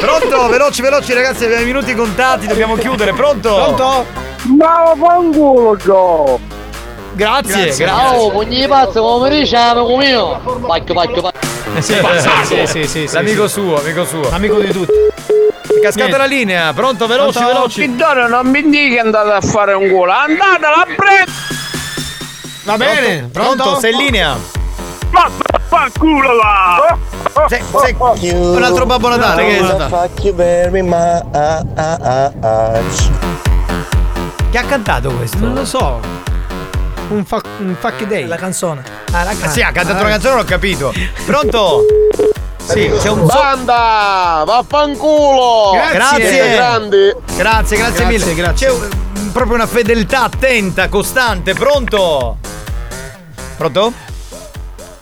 Pronto? 0.00 0.48
Veloci, 0.48 0.82
veloci, 0.82 1.12
ragazzi, 1.12 1.46
abbiamo 1.54 1.62
i 1.62 1.64
minuti 1.64 1.94
contati, 1.94 2.46
dobbiamo 2.46 2.74
chiudere. 2.76 3.12
Pronto? 3.12 3.54
Pronto? 3.54 4.06
Ma 4.58 4.92
vaffanculo, 4.94 5.76
Gio! 5.76 6.40
Grazie, 7.12 7.64
grazie. 7.66 7.86
Ciao, 7.86 8.30
pugni 8.30 8.66
pazzo, 8.66 9.00
come 9.00 9.30
diciamo 9.30 9.84
come 9.84 10.08
io. 10.08 10.40
Pacchio, 10.66 10.94
pacchio, 10.94 11.22
pacchio. 11.22 11.48
Sì, 11.80 11.94
sì, 11.94 12.66
sì, 12.66 12.86
sì, 12.86 13.06
sì, 13.08 13.14
L'amico 13.14 13.46
suo, 13.46 13.78
amico 13.78 14.04
suo. 14.04 14.28
Amico 14.30 14.58
di 14.58 14.72
tutti. 14.72 14.92
cascata 15.80 15.96
Niente. 16.06 16.16
la 16.16 16.24
linea. 16.24 16.72
Pronto, 16.72 17.06
veloci, 17.06 17.38
Pronto? 17.38 17.52
veloci. 17.54 17.80
Pittore, 17.86 18.28
non 18.28 18.46
mi 18.48 18.68
dica 18.68 19.00
andate 19.02 19.30
a 19.30 19.40
fare 19.40 19.74
un 19.74 19.88
culo, 19.90 20.10
andate 20.12 20.64
alla 20.66 20.86
presa! 20.96 21.32
Va 22.64 22.76
bene, 22.76 23.28
Pronto? 23.32 23.62
pronto? 23.62 23.80
Sei 23.80 23.92
in 23.92 23.98
linea? 23.98 24.36
Ma 25.10 25.30
culo 25.98 26.32
là! 26.34 26.96
Sei, 27.48 27.62
sei 27.80 28.30
un 28.32 28.62
altro 28.62 28.86
Babbo 28.86 29.08
Natale, 29.08 29.44
che 29.46 29.58
è 29.58 29.64
stato? 29.64 29.88
Fuck 29.88 30.24
you 30.24 30.34
very 30.34 30.82
much. 30.82 31.24
Chi 34.50 34.56
ha 34.56 34.62
cantato 34.64 35.10
questo? 35.12 35.38
Non 35.38 35.54
lo 35.54 35.64
so. 35.64 36.00
Un, 37.08 37.24
fa- 37.24 37.40
un 37.58 37.76
fuck 37.78 38.04
day. 38.06 38.26
La 38.26 38.36
canzone. 38.36 38.82
Ah, 39.12 39.24
la 39.24 39.30
Ah, 39.40 39.48
sì, 39.48 39.60
ha 39.62 39.72
cantato 39.72 40.00
una 40.00 40.10
canzone, 40.10 40.36
l'ho 40.36 40.44
capito. 40.44 40.92
Pronto? 41.26 41.80
Sì, 42.64 42.90
c'è 43.00 43.10
un 43.10 43.26
Banda, 43.26 44.42
vaffanculo! 44.46 45.72
Grazie. 45.92 46.54
Grandi. 46.54 47.14
Grazie, 47.36 47.76
grazie, 47.76 47.76
Grazie, 47.76 48.06
mille. 48.06 48.34
grazie. 48.34 48.66
C'è 48.68 48.72
un- 48.72 49.30
proprio 49.32 49.54
una 49.56 49.66
fedeltà 49.66 50.22
attenta, 50.24 50.88
costante. 50.88 51.52
Pronto? 51.52 52.38
Pronto? 53.56 53.92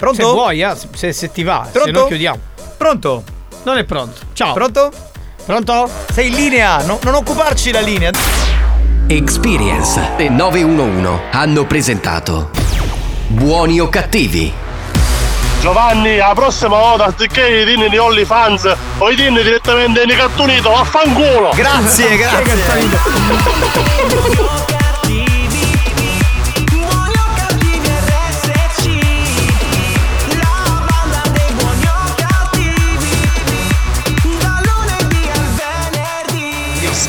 Pronto? 0.03 0.21
Se 0.21 0.33
vuoi, 0.33 0.61
eh, 0.63 0.75
se, 0.95 1.13
se 1.13 1.31
ti 1.31 1.45
va, 1.45 1.63
se 1.65 1.79
Pronto? 1.79 2.01
no 2.01 2.07
chiudiamo. 2.07 2.39
Pronto? 2.77 3.23
Non 3.63 3.79
è 3.79 3.85
pronto. 3.85 4.19
Ciao. 4.33 4.53
Pronto? 4.53 4.91
Pronto? 5.47 5.89
Sei 6.13 6.27
in 6.27 6.35
linea, 6.35 6.83
no- 6.83 6.99
non 7.05 7.15
occuparci 7.15 7.71
la 7.71 7.79
linea. 7.79 8.11
Experience 9.07 10.15
e 10.17 10.29
911 10.29 11.21
hanno 11.31 11.65
presentato 11.67 12.51
Buoni 13.29 13.79
o 13.79 13.89
cattivi? 13.89 14.53
Giovanni, 15.61 16.17
la 16.17 16.33
prossima 16.35 16.79
volta 16.79 17.05
anziché 17.05 17.61
i 17.61 17.65
dinni 17.65 17.89
di 17.89 17.97
OnlyFans 17.97 18.75
o 18.99 19.09
i 19.09 19.15
dinni 19.15 19.41
direttamente 19.45 20.05
nei 20.05 20.17
cartonito, 20.17 20.71
vaffanculo! 20.71 21.53
Grazie, 21.55 22.17
grazie. 22.17 22.59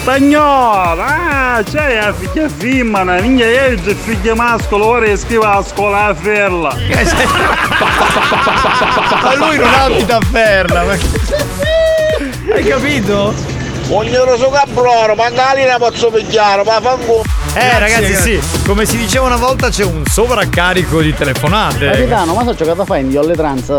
Spagnolo, 0.04 1.02
ah, 1.02 1.64
c'è 1.64 2.02
la 2.02 2.14
figlia 2.14 2.50
femmina, 2.50 3.22
minchia 3.22 3.70
io 3.70 3.82
c'è 3.82 3.96
figlia 3.96 4.36
mascolo, 4.36 4.88
ora 4.88 5.06
che 5.06 5.16
scrive 5.16 5.46
a 5.46 5.64
scuola 5.64 6.08
a 6.08 6.14
ferla. 6.14 6.76
Ma 9.22 9.36
lui 9.36 9.56
non 9.58 9.74
abita 9.74 10.18
a 10.18 10.20
Ferla. 10.30 10.84
ma- 10.84 10.98
Hai 12.54 12.64
capito? 12.66 13.34
Ognuno 13.92 14.36
su 14.36 14.50
caproro, 14.50 15.16
ma 15.16 15.30
la 15.30 15.54
linea 15.56 15.78
posso 15.78 16.12
pigliare, 16.12 16.64
ma 16.66 16.82
fanculo. 16.82 17.24
Eh 17.54 17.80
ragazzi 17.80 18.14
sì, 18.16 18.42
come 18.66 18.86
si 18.86 18.98
diceva 18.98 19.26
una 19.28 19.38
volta 19.38 19.70
c'è 19.70 19.86
un 19.86 20.04
sovraccarico 20.06 21.00
di 21.02 21.14
telefonate. 21.16 21.90
Capitano, 21.92 22.34
ma 22.34 22.44
so 22.44 22.54
giocata 22.54 22.84
fai 22.84 23.00
in 23.04 23.10
Violle 23.10 23.36
Trans? 23.36 23.74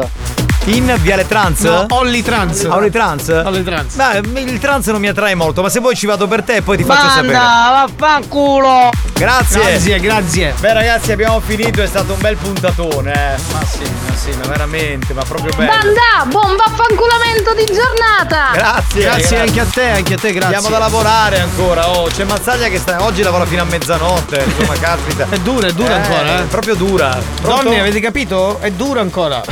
In 0.67 0.91
Viale 1.03 1.27
Trans? 1.29 1.61
No, 1.61 1.85
Olli 1.91 2.23
Trans. 2.23 2.65
Olli 2.65 2.91
Trans? 2.91 3.29
Olli 3.45 3.63
Trans. 3.63 3.95
Beh, 3.97 4.41
il 4.41 4.59
trans 4.59 4.87
non 4.87 4.99
mi 5.01 5.09
attrae 5.09 5.35
molto, 5.35 5.61
ma 5.61 5.69
se 5.69 5.79
vuoi 5.79 5.95
ci 5.95 6.07
vado 6.07 6.27
per 6.27 6.43
te 6.43 6.57
e 6.57 6.63
poi 6.63 6.79
ti 6.79 6.85
faccio 6.85 7.07
sapere. 7.07 7.33
Banda, 7.35 7.87
vaffanculo! 7.87 8.89
Grazie. 9.13 9.61
Grazie, 9.61 10.01
grazie. 10.01 10.55
Beh 10.61 10.73
ragazzi 10.73 11.13
abbiamo 11.13 11.41
finito, 11.41 11.83
è 11.83 11.87
stato 11.87 12.15
un 12.15 12.19
bel 12.21 12.37
puntatone. 12.37 13.13
eh. 13.13 13.53
Ma 13.53 13.63
sì, 13.63 13.83
ma 13.83 14.15
sì, 14.17 14.31
ma 14.39 14.47
veramente, 14.49 15.13
ma 15.13 15.23
proprio 15.23 15.53
bello. 15.55 15.71
Banda, 15.71 16.25
buon 16.31 16.57
vaffanculamento 16.57 17.53
di 17.55 17.67
giornata! 17.67 18.53
Grazie. 18.55 19.03
Grazie 19.03 19.41
anche 19.41 19.61
a 19.61 19.67
te, 19.67 19.91
anche 19.91 20.15
a 20.15 20.17
te, 20.17 20.33
grazie. 20.33 20.57
Abbiamo 20.57 20.71
da 20.71 20.79
lavorare 20.79 21.41
ancora. 21.41 21.91
Oh, 21.91 22.07
c'è 22.07 22.25
Mazzaglia 22.25 22.69
che 22.69 22.79
sta, 22.79 23.03
oggi 23.05 23.21
lavora 23.23 23.45
fino 23.45 23.61
a 23.61 23.67
mezzanotte. 23.67 24.43
Insomma, 24.43 24.79
caspita. 24.81 25.27
È 25.29 25.39
dura, 25.41 25.67
è 25.67 25.73
dura 25.73 25.95
ancora, 25.97 26.39
eh. 26.39 26.43
Proprio 26.45 26.75
dura. 26.75 27.19
Pronto? 27.43 27.65
Donne, 27.65 27.81
avete 27.81 28.01
capito? 28.01 28.59
È 28.61 28.71
dura 28.71 29.03
ancora. 29.03 29.43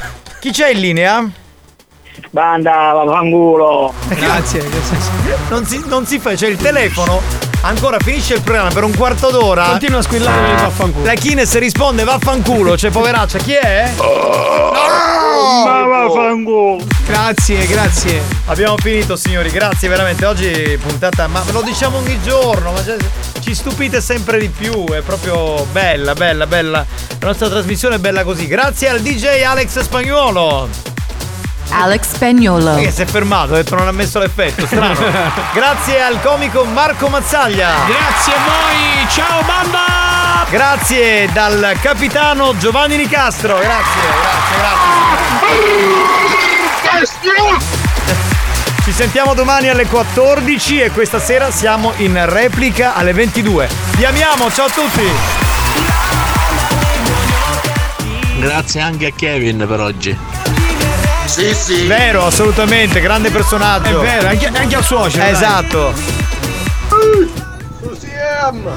Chi 0.43 0.51
c'è 0.51 0.70
in 0.70 0.81
linea? 0.81 1.31
Banda, 2.30 2.93
vaffanculo. 2.93 3.93
Grazie. 4.09 4.64
Non 5.48 5.64
si, 5.66 5.82
non 5.86 6.06
si 6.06 6.18
fa, 6.18 6.34
c'è 6.34 6.48
il 6.48 6.56
telefono. 6.56 7.20
Ancora 7.64 7.98
finisce 8.01 8.34
il 8.34 8.40
programma 8.40 8.70
per 8.70 8.82
un 8.84 8.97
quarto 8.97 9.30
d'ora. 9.30 9.66
Continua 9.66 10.01
a 10.01 10.02
squillare 10.02 10.55
vaffanculo. 10.55 11.05
La 11.05 11.14
Kines 11.14 11.59
risponde 11.59 12.02
vaffanculo, 12.05 12.76
cioè 12.76 12.90
poveraccia, 12.90 13.39
chi 13.39 13.52
è? 13.52 13.93
Ma 15.64 15.82
vaffanculo. 15.86 16.84
Grazie, 17.06 17.66
grazie. 17.66 18.20
Abbiamo 18.47 18.76
finito 18.78 19.14
signori, 19.14 19.51
grazie 19.51 19.89
veramente. 19.89 20.26
Oggi 20.26 20.76
puntata, 20.82 21.28
ma 21.28 21.40
ve 21.43 21.52
lo 21.52 21.62
diciamo 21.62 21.98
ogni 21.98 22.20
giorno, 22.22 22.72
ma 22.72 22.82
cioè, 22.82 22.97
ci 23.40 23.55
stupite 23.55 24.01
sempre 24.01 24.39
di 24.39 24.48
più, 24.48 24.86
è 24.86 25.01
proprio 25.02 25.64
bella, 25.70 26.14
bella, 26.14 26.47
bella. 26.48 26.84
La 27.20 27.26
nostra 27.26 27.48
trasmissione 27.48 27.94
è 27.97 27.98
bella 27.98 28.24
così. 28.24 28.48
Grazie 28.48 28.89
al 28.89 29.01
DJ 29.01 29.43
Alex 29.43 29.78
Spagnuolo. 29.80 30.68
Alex 31.73 32.12
Spagnolo. 32.15 32.74
Che 32.77 32.90
si 32.90 33.03
è 33.03 33.07
fermato, 33.07 33.55
ha 33.55 33.57
detto 33.57 33.74
non 33.74 33.89
ha 33.89 33.93
messo 33.93 34.19
l'effetto, 34.19 34.66
strano. 34.66 35.01
Grazie 35.53 36.03
al 36.03 36.20
comico 36.20 36.65
Marco 36.65 37.09
Mazzaglia. 37.09 37.70
Grazie 37.86 38.32
a 38.35 38.39
voi, 38.44 39.09
ciao 39.09 39.43
banda! 39.43 40.47
Grazie 40.51 41.31
dal 41.32 41.77
capitano 41.81 42.57
Giovanni 42.59 42.97
Nicastro. 42.97 43.59
Grazie, 43.59 44.01
grazie, 44.20 44.57
grazie. 46.90 47.82
Ci 48.85 48.93
sentiamo 48.93 49.32
domani 49.32 49.69
alle 49.69 49.86
14 49.86 50.81
e 50.81 50.90
questa 50.90 51.19
sera 51.20 51.51
siamo 51.51 51.93
in 51.99 52.23
replica 52.28 52.94
alle 52.94 53.12
22. 53.12 53.69
Vi 53.97 54.05
amiamo, 54.05 54.51
ciao 54.51 54.66
a 54.66 54.70
tutti. 54.70 55.09
Grazie 58.39 58.81
anche 58.81 59.07
a 59.07 59.12
Kevin 59.15 59.65
per 59.69 59.81
oggi. 59.81 60.41
Sì, 61.32 61.54
sì. 61.54 61.86
Vero, 61.86 62.26
assolutamente, 62.26 63.00
grande 63.00 63.30
personaggio. 63.30 64.02
È 64.02 64.04
vero, 64.04 64.28
anche, 64.28 64.48
anche 64.48 64.76
al 64.76 64.84
suocero. 64.84 65.24
Esatto. 65.24 65.94
Susiam. 67.80 68.70